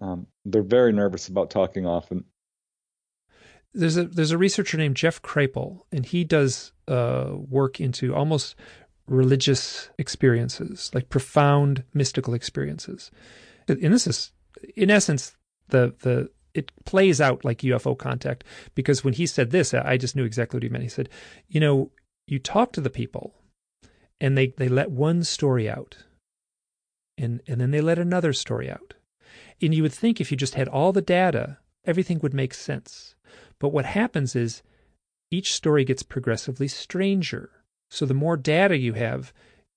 Um, 0.00 0.28
they're 0.46 0.62
very 0.62 0.92
nervous 0.92 1.28
about 1.28 1.50
talking 1.50 1.86
often 1.86 2.24
there's 3.72 3.96
a 3.96 4.04
there's 4.04 4.32
a 4.32 4.38
researcher 4.38 4.76
named 4.76 4.96
Jeff 4.96 5.22
Kripal, 5.22 5.80
and 5.92 6.04
he 6.04 6.24
does 6.24 6.72
uh, 6.88 7.30
work 7.32 7.80
into 7.80 8.14
almost 8.14 8.56
religious 9.10 9.90
experiences, 9.98 10.90
like 10.94 11.08
profound 11.08 11.84
mystical 11.92 12.32
experiences. 12.32 13.10
And 13.68 13.92
this 13.92 14.06
is, 14.06 14.32
in 14.76 14.90
essence, 14.90 15.36
the 15.68 15.94
the 16.00 16.30
it 16.54 16.72
plays 16.84 17.20
out 17.20 17.44
like 17.44 17.58
UFO 17.58 17.96
contact 17.96 18.44
because 18.74 19.04
when 19.04 19.14
he 19.14 19.26
said 19.26 19.50
this, 19.50 19.74
I 19.74 19.96
just 19.96 20.16
knew 20.16 20.24
exactly 20.24 20.56
what 20.56 20.62
he 20.62 20.68
meant. 20.68 20.82
He 20.82 20.88
said, 20.88 21.08
you 21.48 21.60
know, 21.60 21.90
you 22.26 22.38
talk 22.38 22.72
to 22.72 22.80
the 22.80 22.90
people, 22.90 23.34
and 24.20 24.38
they 24.38 24.48
they 24.56 24.68
let 24.68 24.90
one 24.90 25.24
story 25.24 25.68
out, 25.68 25.98
and 27.18 27.42
and 27.46 27.60
then 27.60 27.72
they 27.72 27.80
let 27.80 27.98
another 27.98 28.32
story 28.32 28.70
out, 28.70 28.94
and 29.60 29.74
you 29.74 29.82
would 29.82 29.92
think 29.92 30.20
if 30.20 30.30
you 30.30 30.36
just 30.36 30.54
had 30.54 30.68
all 30.68 30.92
the 30.92 31.02
data, 31.02 31.58
everything 31.84 32.20
would 32.20 32.34
make 32.34 32.54
sense. 32.54 33.14
But 33.58 33.72
what 33.72 33.84
happens 33.84 34.34
is 34.34 34.62
each 35.30 35.52
story 35.52 35.84
gets 35.84 36.02
progressively 36.02 36.68
stranger. 36.68 37.50
So 37.90 38.06
the 38.06 38.14
more 38.14 38.36
data 38.36 38.78
you 38.78 38.94
have, 38.94 39.32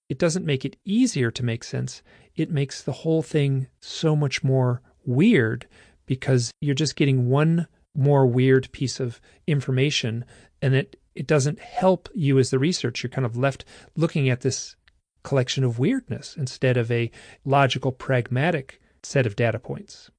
it 0.07 0.17
doesn't 0.17 0.45
make 0.45 0.63
it 0.63 0.77
easier 0.85 1.31
to 1.31 1.43
make 1.43 1.63
sense. 1.63 2.03
It 2.35 2.51
makes 2.51 2.81
the 2.81 2.91
whole 2.91 3.21
thing 3.21 3.67
so 3.81 4.15
much 4.15 4.43
more 4.43 4.81
weird 5.05 5.67
because 6.05 6.51
you're 6.61 6.75
just 6.75 6.95
getting 6.95 7.29
one 7.29 7.67
more 7.95 8.25
weird 8.25 8.71
piece 8.71 8.99
of 8.99 9.19
information 9.47 10.25
and 10.61 10.73
it 10.73 10.99
it 11.15 11.27
doesn't 11.27 11.59
help 11.59 12.09
you 12.15 12.39
as 12.39 12.49
the 12.49 12.57
researcher. 12.57 13.05
You're 13.05 13.13
kind 13.13 13.25
of 13.25 13.37
left 13.37 13.65
looking 13.95 14.29
at 14.29 14.41
this 14.41 14.75
collection 15.23 15.63
of 15.63 15.77
weirdness 15.77 16.35
instead 16.35 16.75
of 16.75 16.91
a 16.91 17.11
logical, 17.45 17.91
pragmatic 17.91 18.81
set 19.03 19.27
of 19.27 19.35
data 19.35 19.59
points. 19.59 20.09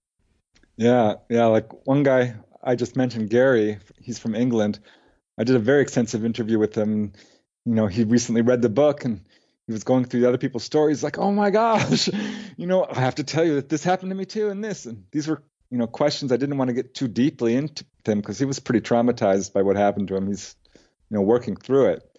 Yeah, 0.76 1.14
yeah. 1.28 1.46
Like 1.46 1.86
one 1.86 2.02
guy 2.02 2.36
I 2.62 2.74
just 2.74 2.96
mentioned 2.96 3.30
Gary. 3.30 3.78
He's 4.00 4.18
from 4.18 4.34
England. 4.34 4.78
I 5.36 5.44
did 5.44 5.56
a 5.56 5.60
very 5.60 5.82
extensive 5.82 6.24
interview 6.24 6.58
with 6.58 6.76
him. 6.76 7.12
You 7.64 7.74
know, 7.74 7.86
he 7.86 8.04
recently 8.04 8.42
read 8.42 8.62
the 8.62 8.68
book 8.68 9.04
and 9.04 9.20
he 9.66 9.72
was 9.72 9.84
going 9.84 10.04
through 10.04 10.20
the 10.20 10.28
other 10.28 10.38
people's 10.38 10.64
stories, 10.64 11.02
like, 11.02 11.18
"Oh 11.18 11.32
my 11.32 11.50
gosh, 11.50 12.08
you 12.56 12.66
know, 12.66 12.86
I 12.88 13.00
have 13.00 13.14
to 13.16 13.24
tell 13.24 13.44
you 13.44 13.54
that 13.56 13.68
this 13.68 13.82
happened 13.82 14.10
to 14.10 14.16
me 14.16 14.26
too, 14.26 14.50
and 14.50 14.62
this." 14.62 14.84
And 14.86 15.04
these 15.10 15.26
were, 15.26 15.42
you 15.70 15.78
know, 15.78 15.86
questions. 15.86 16.32
I 16.32 16.36
didn't 16.36 16.58
want 16.58 16.68
to 16.68 16.74
get 16.74 16.94
too 16.94 17.08
deeply 17.08 17.54
into 17.54 17.84
him 18.04 18.20
because 18.20 18.38
he 18.38 18.44
was 18.44 18.60
pretty 18.60 18.80
traumatized 18.80 19.52
by 19.52 19.62
what 19.62 19.76
happened 19.76 20.08
to 20.08 20.16
him. 20.16 20.26
He's, 20.26 20.54
you 20.74 21.16
know, 21.16 21.22
working 21.22 21.56
through 21.56 21.92
it. 21.92 22.14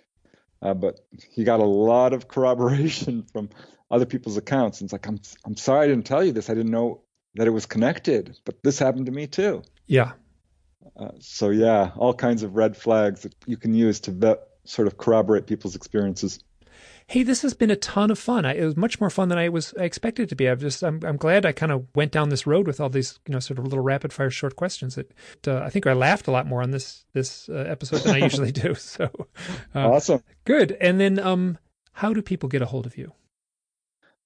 Uh, 0.61 0.73
but 0.73 0.99
he 1.31 1.43
got 1.43 1.59
a 1.59 1.65
lot 1.65 2.13
of 2.13 2.27
corroboration 2.27 3.23
from 3.31 3.49
other 3.91 4.05
people's 4.05 4.37
accounts. 4.37 4.81
And 4.81 4.87
it's 4.87 4.93
like, 4.93 5.07
I'm, 5.07 5.19
I'm 5.45 5.55
sorry 5.55 5.85
I 5.85 5.87
didn't 5.87 6.05
tell 6.05 6.23
you 6.23 6.31
this. 6.31 6.49
I 6.49 6.55
didn't 6.55 6.71
know 6.71 7.01
that 7.35 7.47
it 7.47 7.51
was 7.51 7.65
connected, 7.65 8.37
but 8.45 8.63
this 8.63 8.79
happened 8.79 9.05
to 9.05 9.11
me 9.11 9.27
too. 9.27 9.61
Yeah. 9.85 10.13
Uh, 10.97 11.11
so 11.19 11.49
yeah, 11.49 11.91
all 11.97 12.13
kinds 12.13 12.43
of 12.43 12.55
red 12.55 12.77
flags 12.77 13.21
that 13.21 13.35
you 13.45 13.57
can 13.57 13.73
use 13.73 13.99
to 14.01 14.11
vet, 14.11 14.39
sort 14.65 14.87
of 14.87 14.97
corroborate 14.97 15.47
people's 15.47 15.75
experiences 15.75 16.43
hey, 17.07 17.23
this 17.23 17.41
has 17.43 17.53
been 17.53 17.69
a 17.69 17.75
ton 17.75 18.09
of 18.09 18.17
fun. 18.17 18.45
I, 18.45 18.55
it 18.55 18.65
was 18.65 18.75
much 18.75 18.99
more 18.99 19.09
fun 19.09 19.29
than 19.29 19.37
I 19.37 19.49
was 19.49 19.73
I 19.79 19.83
expected 19.83 20.23
it 20.23 20.29
to 20.29 20.35
be. 20.35 20.49
I've 20.49 20.59
just 20.59 20.83
I'm 20.83 20.99
I'm 21.03 21.17
glad 21.17 21.45
I 21.45 21.51
kind 21.51 21.71
of 21.71 21.85
went 21.95 22.11
down 22.11 22.29
this 22.29 22.47
road 22.47 22.67
with 22.67 22.79
all 22.79 22.89
these 22.89 23.19
you 23.27 23.33
know 23.33 23.39
sort 23.39 23.59
of 23.59 23.65
little 23.65 23.83
rapid 23.83 24.11
fire 24.11 24.29
short 24.29 24.55
questions. 24.55 24.95
That 24.95 25.47
uh, 25.47 25.61
I 25.63 25.69
think 25.69 25.87
I 25.87 25.93
laughed 25.93 26.27
a 26.27 26.31
lot 26.31 26.47
more 26.47 26.61
on 26.61 26.71
this 26.71 27.05
this 27.13 27.49
uh, 27.49 27.53
episode 27.53 28.01
than 28.01 28.15
I 28.15 28.19
usually 28.19 28.51
do. 28.51 28.75
So 28.85 29.09
uh, 29.73 29.89
awesome, 29.89 30.23
good. 30.45 30.77
And 30.79 30.99
then 30.99 31.19
um, 31.19 31.57
how 31.91 32.13
do 32.13 32.21
people 32.21 32.47
get 32.49 32.61
a 32.61 32.65
hold 32.65 32.85
of 32.85 32.97
you? 32.97 33.13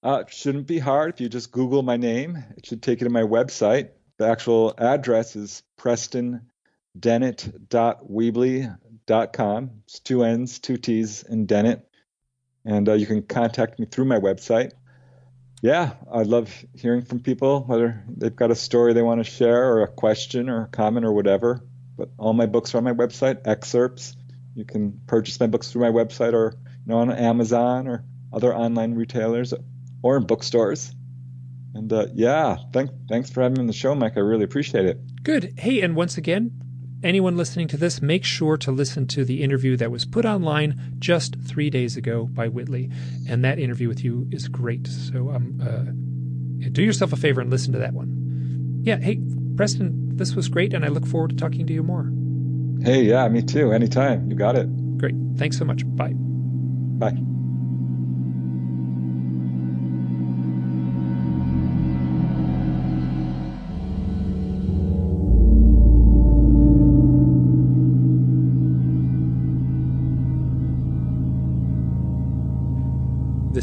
Uh, 0.03 0.24
it 0.26 0.34
shouldn't 0.34 0.68
be 0.68 0.80
hard 0.80 1.14
if 1.14 1.22
you 1.22 1.28
just 1.28 1.52
Google 1.52 1.82
my 1.82 1.98
name. 1.98 2.44
It 2.57 2.66
should 2.66 2.82
take 2.82 3.02
you 3.02 3.06
to 3.06 3.11
my 3.11 3.24
website. 3.24 3.90
The 4.18 4.28
actual 4.28 4.74
address 4.78 5.36
is 5.36 5.64
prestondennett.weebly.com. 9.10 9.72
It's 9.86 9.99
two 9.99 10.23
N's, 10.23 10.60
two 10.60 10.77
T's, 10.77 11.23
and 11.23 11.48
Dennett 11.48 11.81
and 12.65 12.90
uh, 12.90 12.94
you 12.94 13.06
can 13.06 13.23
contact 13.23 13.80
me 13.80 13.86
through 13.86 14.06
my 14.06 14.19
website. 14.19 14.72
Yeah, 15.61 15.94
I 16.11 16.23
love 16.23 16.53
hearing 16.73 17.03
from 17.03 17.19
people, 17.19 17.64
whether 17.64 18.03
they've 18.07 18.36
got 18.36 18.52
a 18.52 18.56
story 18.56 18.94
they 18.94 19.02
want 19.02 19.23
to 19.23 19.30
share 19.30 19.73
or 19.73 19.84
a 19.84 19.88
question 19.88 20.49
or 20.49 20.64
a 20.64 20.68
comment 20.68 21.06
or 21.06 21.11
whatever. 21.11 21.61
But 21.98 22.10
all 22.18 22.34
my 22.34 22.45
books 22.45 22.73
are 22.73 22.77
on 22.77 22.86
my 22.86 22.94
website, 22.94 23.45
excerpts. 23.45 24.15
You 24.56 24.64
can 24.64 25.02
purchase 25.06 25.40
my 25.40 25.48
books 25.48 25.72
through 25.72 25.81
my 25.81 25.91
website 25.91 26.34
or 26.34 26.53
you 26.86 26.94
know 26.94 26.99
on 26.99 27.11
Amazon 27.11 27.88
or 27.88 28.06
other 28.31 28.56
online 28.56 28.95
retailers 28.95 29.53
or 30.02 30.18
in 30.18 30.26
bookstores. 30.26 30.94
And 31.73 31.91
uh, 31.91 32.07
yeah, 32.14 32.57
thank, 32.72 32.91
thanks 33.10 33.30
for 33.30 33.41
having 33.41 33.57
me 33.57 33.61
on 33.61 33.68
the 33.68 33.73
show, 33.73 33.94
Mike. 33.95 34.14
I 34.15 34.22
really 34.22 34.45
appreciate 34.45 34.86
it. 34.86 35.23
Good. 35.23 35.53
Hey, 35.57 35.81
and 35.81 35.95
once 35.95 36.18
again, 36.18 36.69
anyone 37.04 37.38
listening 37.38 37.68
to 37.70 37.78
this, 37.78 38.02
make 38.02 38.24
sure 38.24 38.58
to 38.58 38.72
listen 38.72 39.08
to 39.08 39.24
the 39.24 39.42
interview 39.44 39.78
that 39.78 39.92
was 39.92 40.06
put 40.06 40.26
online 40.26 40.96
just 41.00 41.40
three 41.42 41.70
days 41.70 41.98
ago 41.98 42.26
by 42.26 42.48
Whitley. 42.48 42.90
And 43.28 43.44
that 43.44 43.60
interview 43.60 43.88
with 43.88 44.04
you 44.04 44.28
is 44.32 44.48
great. 44.48 44.88
So 44.88 45.30
um, 45.30 45.60
uh, 45.62 46.70
do 46.72 46.84
yourself 46.84 47.14
a 47.14 47.16
favor 47.16 47.42
and 47.42 47.50
listen 47.50 47.74
to 47.74 47.80
that 47.80 47.94
one. 47.94 48.82
Yeah. 48.84 48.98
Hey, 48.98 49.20
Preston, 49.56 50.16
this 50.18 50.36
was 50.36 50.50
great. 50.50 50.74
And 50.74 50.86
I 50.86 50.90
look 50.90 51.06
forward 51.06 51.32
to 51.32 51.36
talking 51.36 51.68
to 51.68 51.74
you 51.74 51.84
more. 51.84 52.12
Hey, 52.84 53.04
yeah, 53.04 53.28
me 53.28 53.42
too. 53.42 53.72
Anytime. 53.72 54.30
You 54.30 54.36
got 54.36 54.56
it. 54.56 54.98
Great. 54.98 55.16
Thanks 55.38 55.58
so 55.58 55.66
much. 55.66 55.84
Bye. 55.96 56.14
Bye. 56.16 57.28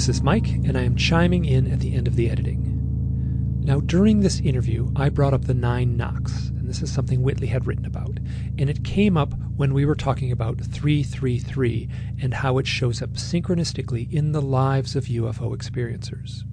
This 0.07 0.19
is 0.19 0.23
Mike, 0.23 0.47
and 0.47 0.79
I 0.79 0.83
am 0.83 0.95
chiming 0.95 1.45
in 1.45 1.67
at 1.67 1.81
the 1.81 1.93
end 1.97 2.07
of 2.07 2.15
the 2.15 2.31
editing. 2.31 3.61
Now, 3.65 3.81
during 3.81 4.21
this 4.21 4.39
interview, 4.39 4.93
I 4.95 5.09
brought 5.09 5.35
up 5.35 5.47
the 5.47 5.53
nine 5.53 5.97
knocks, 5.97 6.51
and 6.51 6.69
this 6.69 6.81
is 6.81 6.93
something 6.93 7.25
Whitley 7.25 7.49
had 7.49 7.67
written 7.67 7.85
about, 7.85 8.21
and 8.57 8.71
it 8.71 8.85
came 8.85 9.17
up 9.17 9.35
when 9.57 9.75
we 9.75 9.85
were 9.85 9.97
talking 9.97 10.31
about 10.31 10.61
333 10.61 11.89
and 12.23 12.35
how 12.35 12.57
it 12.59 12.69
shows 12.69 13.03
up 13.03 13.15
synchronistically 13.15 14.09
in 14.13 14.31
the 14.31 14.41
lives 14.41 14.95
of 14.95 15.07
UFO 15.07 15.53
experiencers. 15.57 16.45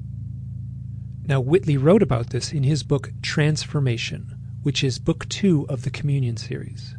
Now, 1.27 1.39
Whitley 1.39 1.77
wrote 1.77 2.01
about 2.01 2.31
this 2.31 2.53
in 2.53 2.63
his 2.63 2.81
book 2.81 3.11
Transformation, 3.21 4.35
which 4.63 4.83
is 4.83 4.97
book 4.97 5.29
two 5.29 5.67
of 5.69 5.83
the 5.83 5.91
Communion 5.91 6.37
series. 6.37 6.95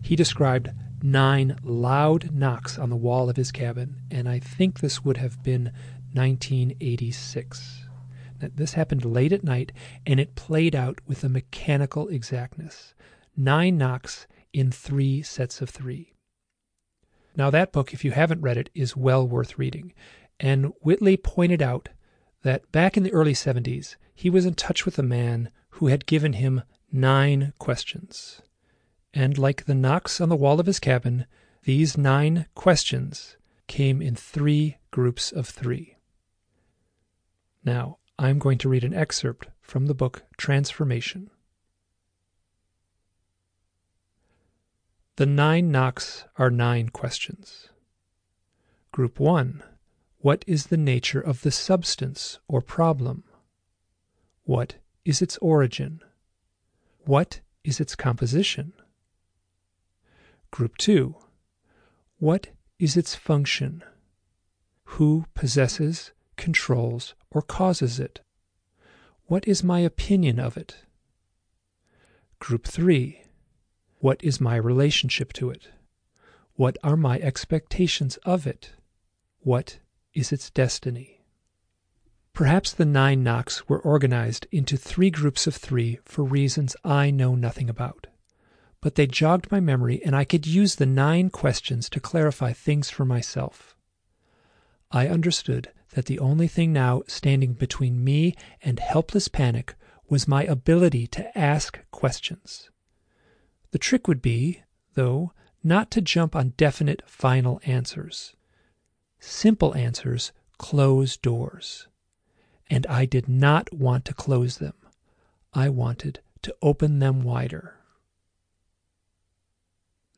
He 0.00 0.16
described 0.16 0.70
nine 1.02 1.56
loud 1.62 2.34
knocks 2.34 2.78
on 2.78 2.90
the 2.90 2.96
wall 2.96 3.28
of 3.28 3.36
his 3.36 3.52
cabin, 3.52 4.00
and 4.10 4.28
I 4.28 4.38
think 4.38 4.80
this 4.80 5.04
would 5.04 5.18
have 5.18 5.42
been 5.42 5.70
1986. 6.18 7.86
Now, 8.42 8.48
this 8.54 8.74
happened 8.74 9.04
late 9.04 9.32
at 9.32 9.42
night, 9.42 9.72
and 10.04 10.20
it 10.20 10.34
played 10.34 10.74
out 10.74 10.98
with 11.06 11.24
a 11.24 11.28
mechanical 11.28 12.08
exactness. 12.08 12.94
Nine 13.36 13.78
knocks 13.78 14.26
in 14.52 14.70
three 14.70 15.22
sets 15.22 15.62
of 15.62 15.70
three. 15.70 16.12
Now, 17.36 17.48
that 17.50 17.72
book, 17.72 17.94
if 17.94 18.04
you 18.04 18.10
haven't 18.10 18.42
read 18.42 18.58
it, 18.58 18.68
is 18.74 18.96
well 18.96 19.26
worth 19.26 19.58
reading. 19.58 19.94
And 20.38 20.72
Whitley 20.82 21.16
pointed 21.16 21.62
out 21.62 21.88
that 22.42 22.70
back 22.72 22.96
in 22.96 23.02
the 23.02 23.12
early 23.12 23.32
70s, 23.32 23.96
he 24.14 24.28
was 24.28 24.44
in 24.44 24.54
touch 24.54 24.84
with 24.84 24.98
a 24.98 25.02
man 25.02 25.50
who 25.70 25.86
had 25.86 26.06
given 26.06 26.34
him 26.34 26.62
nine 26.92 27.52
questions 27.58 28.42
and 29.14 29.38
like 29.38 29.64
the 29.64 29.74
knocks 29.74 30.20
on 30.20 30.28
the 30.28 30.36
wall 30.36 30.60
of 30.60 30.66
his 30.66 30.78
cabin, 30.78 31.26
these 31.64 31.96
nine 31.96 32.46
questions 32.54 33.36
came 33.66 34.00
in 34.00 34.14
three 34.14 34.76
groups 34.90 35.32
of 35.32 35.48
three. 35.48 35.97
Now, 37.64 37.98
I'm 38.18 38.38
going 38.38 38.58
to 38.58 38.68
read 38.68 38.84
an 38.84 38.94
excerpt 38.94 39.48
from 39.60 39.86
the 39.86 39.94
book 39.94 40.24
Transformation. 40.36 41.30
The 45.16 45.26
nine 45.26 45.70
knocks 45.70 46.24
are 46.36 46.50
nine 46.50 46.90
questions. 46.90 47.68
Group 48.92 49.18
1 49.18 49.62
What 50.18 50.44
is 50.46 50.66
the 50.66 50.76
nature 50.76 51.20
of 51.20 51.42
the 51.42 51.50
substance 51.50 52.38
or 52.46 52.60
problem? 52.60 53.24
What 54.44 54.76
is 55.04 55.20
its 55.20 55.36
origin? 55.38 56.00
What 57.04 57.40
is 57.64 57.80
its 57.80 57.94
composition? 57.94 58.72
Group 60.50 60.76
2. 60.76 61.14
What 62.18 62.48
is 62.78 62.96
its 62.96 63.14
function? 63.14 63.82
Who 64.84 65.26
possesses, 65.34 66.12
controls, 66.36 67.14
or 67.30 67.42
causes 67.42 67.98
it? 67.98 68.20
What 69.26 69.46
is 69.46 69.62
my 69.62 69.80
opinion 69.80 70.38
of 70.38 70.56
it? 70.56 70.76
Group 72.38 72.66
3. 72.66 73.22
What 73.98 74.22
is 74.22 74.40
my 74.40 74.56
relationship 74.56 75.32
to 75.34 75.50
it? 75.50 75.68
What 76.54 76.78
are 76.82 76.96
my 76.96 77.18
expectations 77.18 78.16
of 78.18 78.46
it? 78.46 78.72
What 79.40 79.78
is 80.14 80.32
its 80.32 80.50
destiny? 80.50 81.22
Perhaps 82.32 82.72
the 82.72 82.84
nine 82.84 83.22
knocks 83.22 83.68
were 83.68 83.80
organized 83.80 84.46
into 84.52 84.76
three 84.76 85.10
groups 85.10 85.46
of 85.46 85.56
three 85.56 85.98
for 86.04 86.22
reasons 86.22 86.76
I 86.84 87.10
know 87.10 87.34
nothing 87.34 87.68
about 87.68 88.06
but 88.80 88.94
they 88.94 89.06
jogged 89.06 89.50
my 89.50 89.60
memory 89.60 90.00
and 90.04 90.14
I 90.14 90.24
could 90.24 90.46
use 90.46 90.76
the 90.76 90.86
nine 90.86 91.30
questions 91.30 91.88
to 91.90 92.00
clarify 92.00 92.52
things 92.52 92.90
for 92.90 93.04
myself. 93.04 93.76
I 94.90 95.08
understood 95.08 95.70
that 95.90 96.06
the 96.06 96.18
only 96.18 96.48
thing 96.48 96.72
now 96.72 97.02
standing 97.06 97.54
between 97.54 98.04
me 98.04 98.34
and 98.62 98.78
helpless 98.78 99.28
panic 99.28 99.74
was 100.08 100.28
my 100.28 100.44
ability 100.44 101.06
to 101.06 101.38
ask 101.38 101.78
questions. 101.90 102.70
The 103.70 103.78
trick 103.78 104.08
would 104.08 104.22
be, 104.22 104.62
though, 104.94 105.32
not 105.62 105.90
to 105.92 106.00
jump 106.00 106.34
on 106.34 106.54
definite 106.56 107.02
final 107.06 107.60
answers. 107.64 108.34
Simple 109.18 109.74
answers 109.74 110.32
close 110.58 111.16
doors. 111.16 111.86
And 112.70 112.86
I 112.86 113.04
did 113.04 113.28
not 113.28 113.72
want 113.72 114.04
to 114.06 114.14
close 114.14 114.58
them. 114.58 114.74
I 115.54 115.68
wanted 115.68 116.20
to 116.42 116.54
open 116.62 116.98
them 116.98 117.22
wider. 117.22 117.74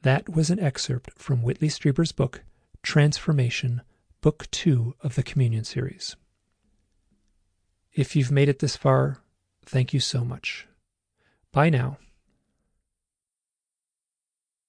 That 0.02 0.28
was 0.28 0.50
an 0.50 0.58
excerpt 0.58 1.12
from 1.18 1.42
Whitley 1.42 1.68
Strieber's 1.68 2.12
book, 2.12 2.42
Transformation, 2.82 3.82
Book 4.22 4.50
2 4.50 4.96
of 5.00 5.14
the 5.14 5.22
Communion 5.22 5.64
series. 5.64 6.14
If 7.94 8.14
you've 8.14 8.30
made 8.30 8.50
it 8.50 8.58
this 8.58 8.76
far, 8.76 9.22
thank 9.64 9.94
you 9.94 10.00
so 10.00 10.24
much. 10.24 10.68
Bye 11.52 11.70
now. 11.70 11.96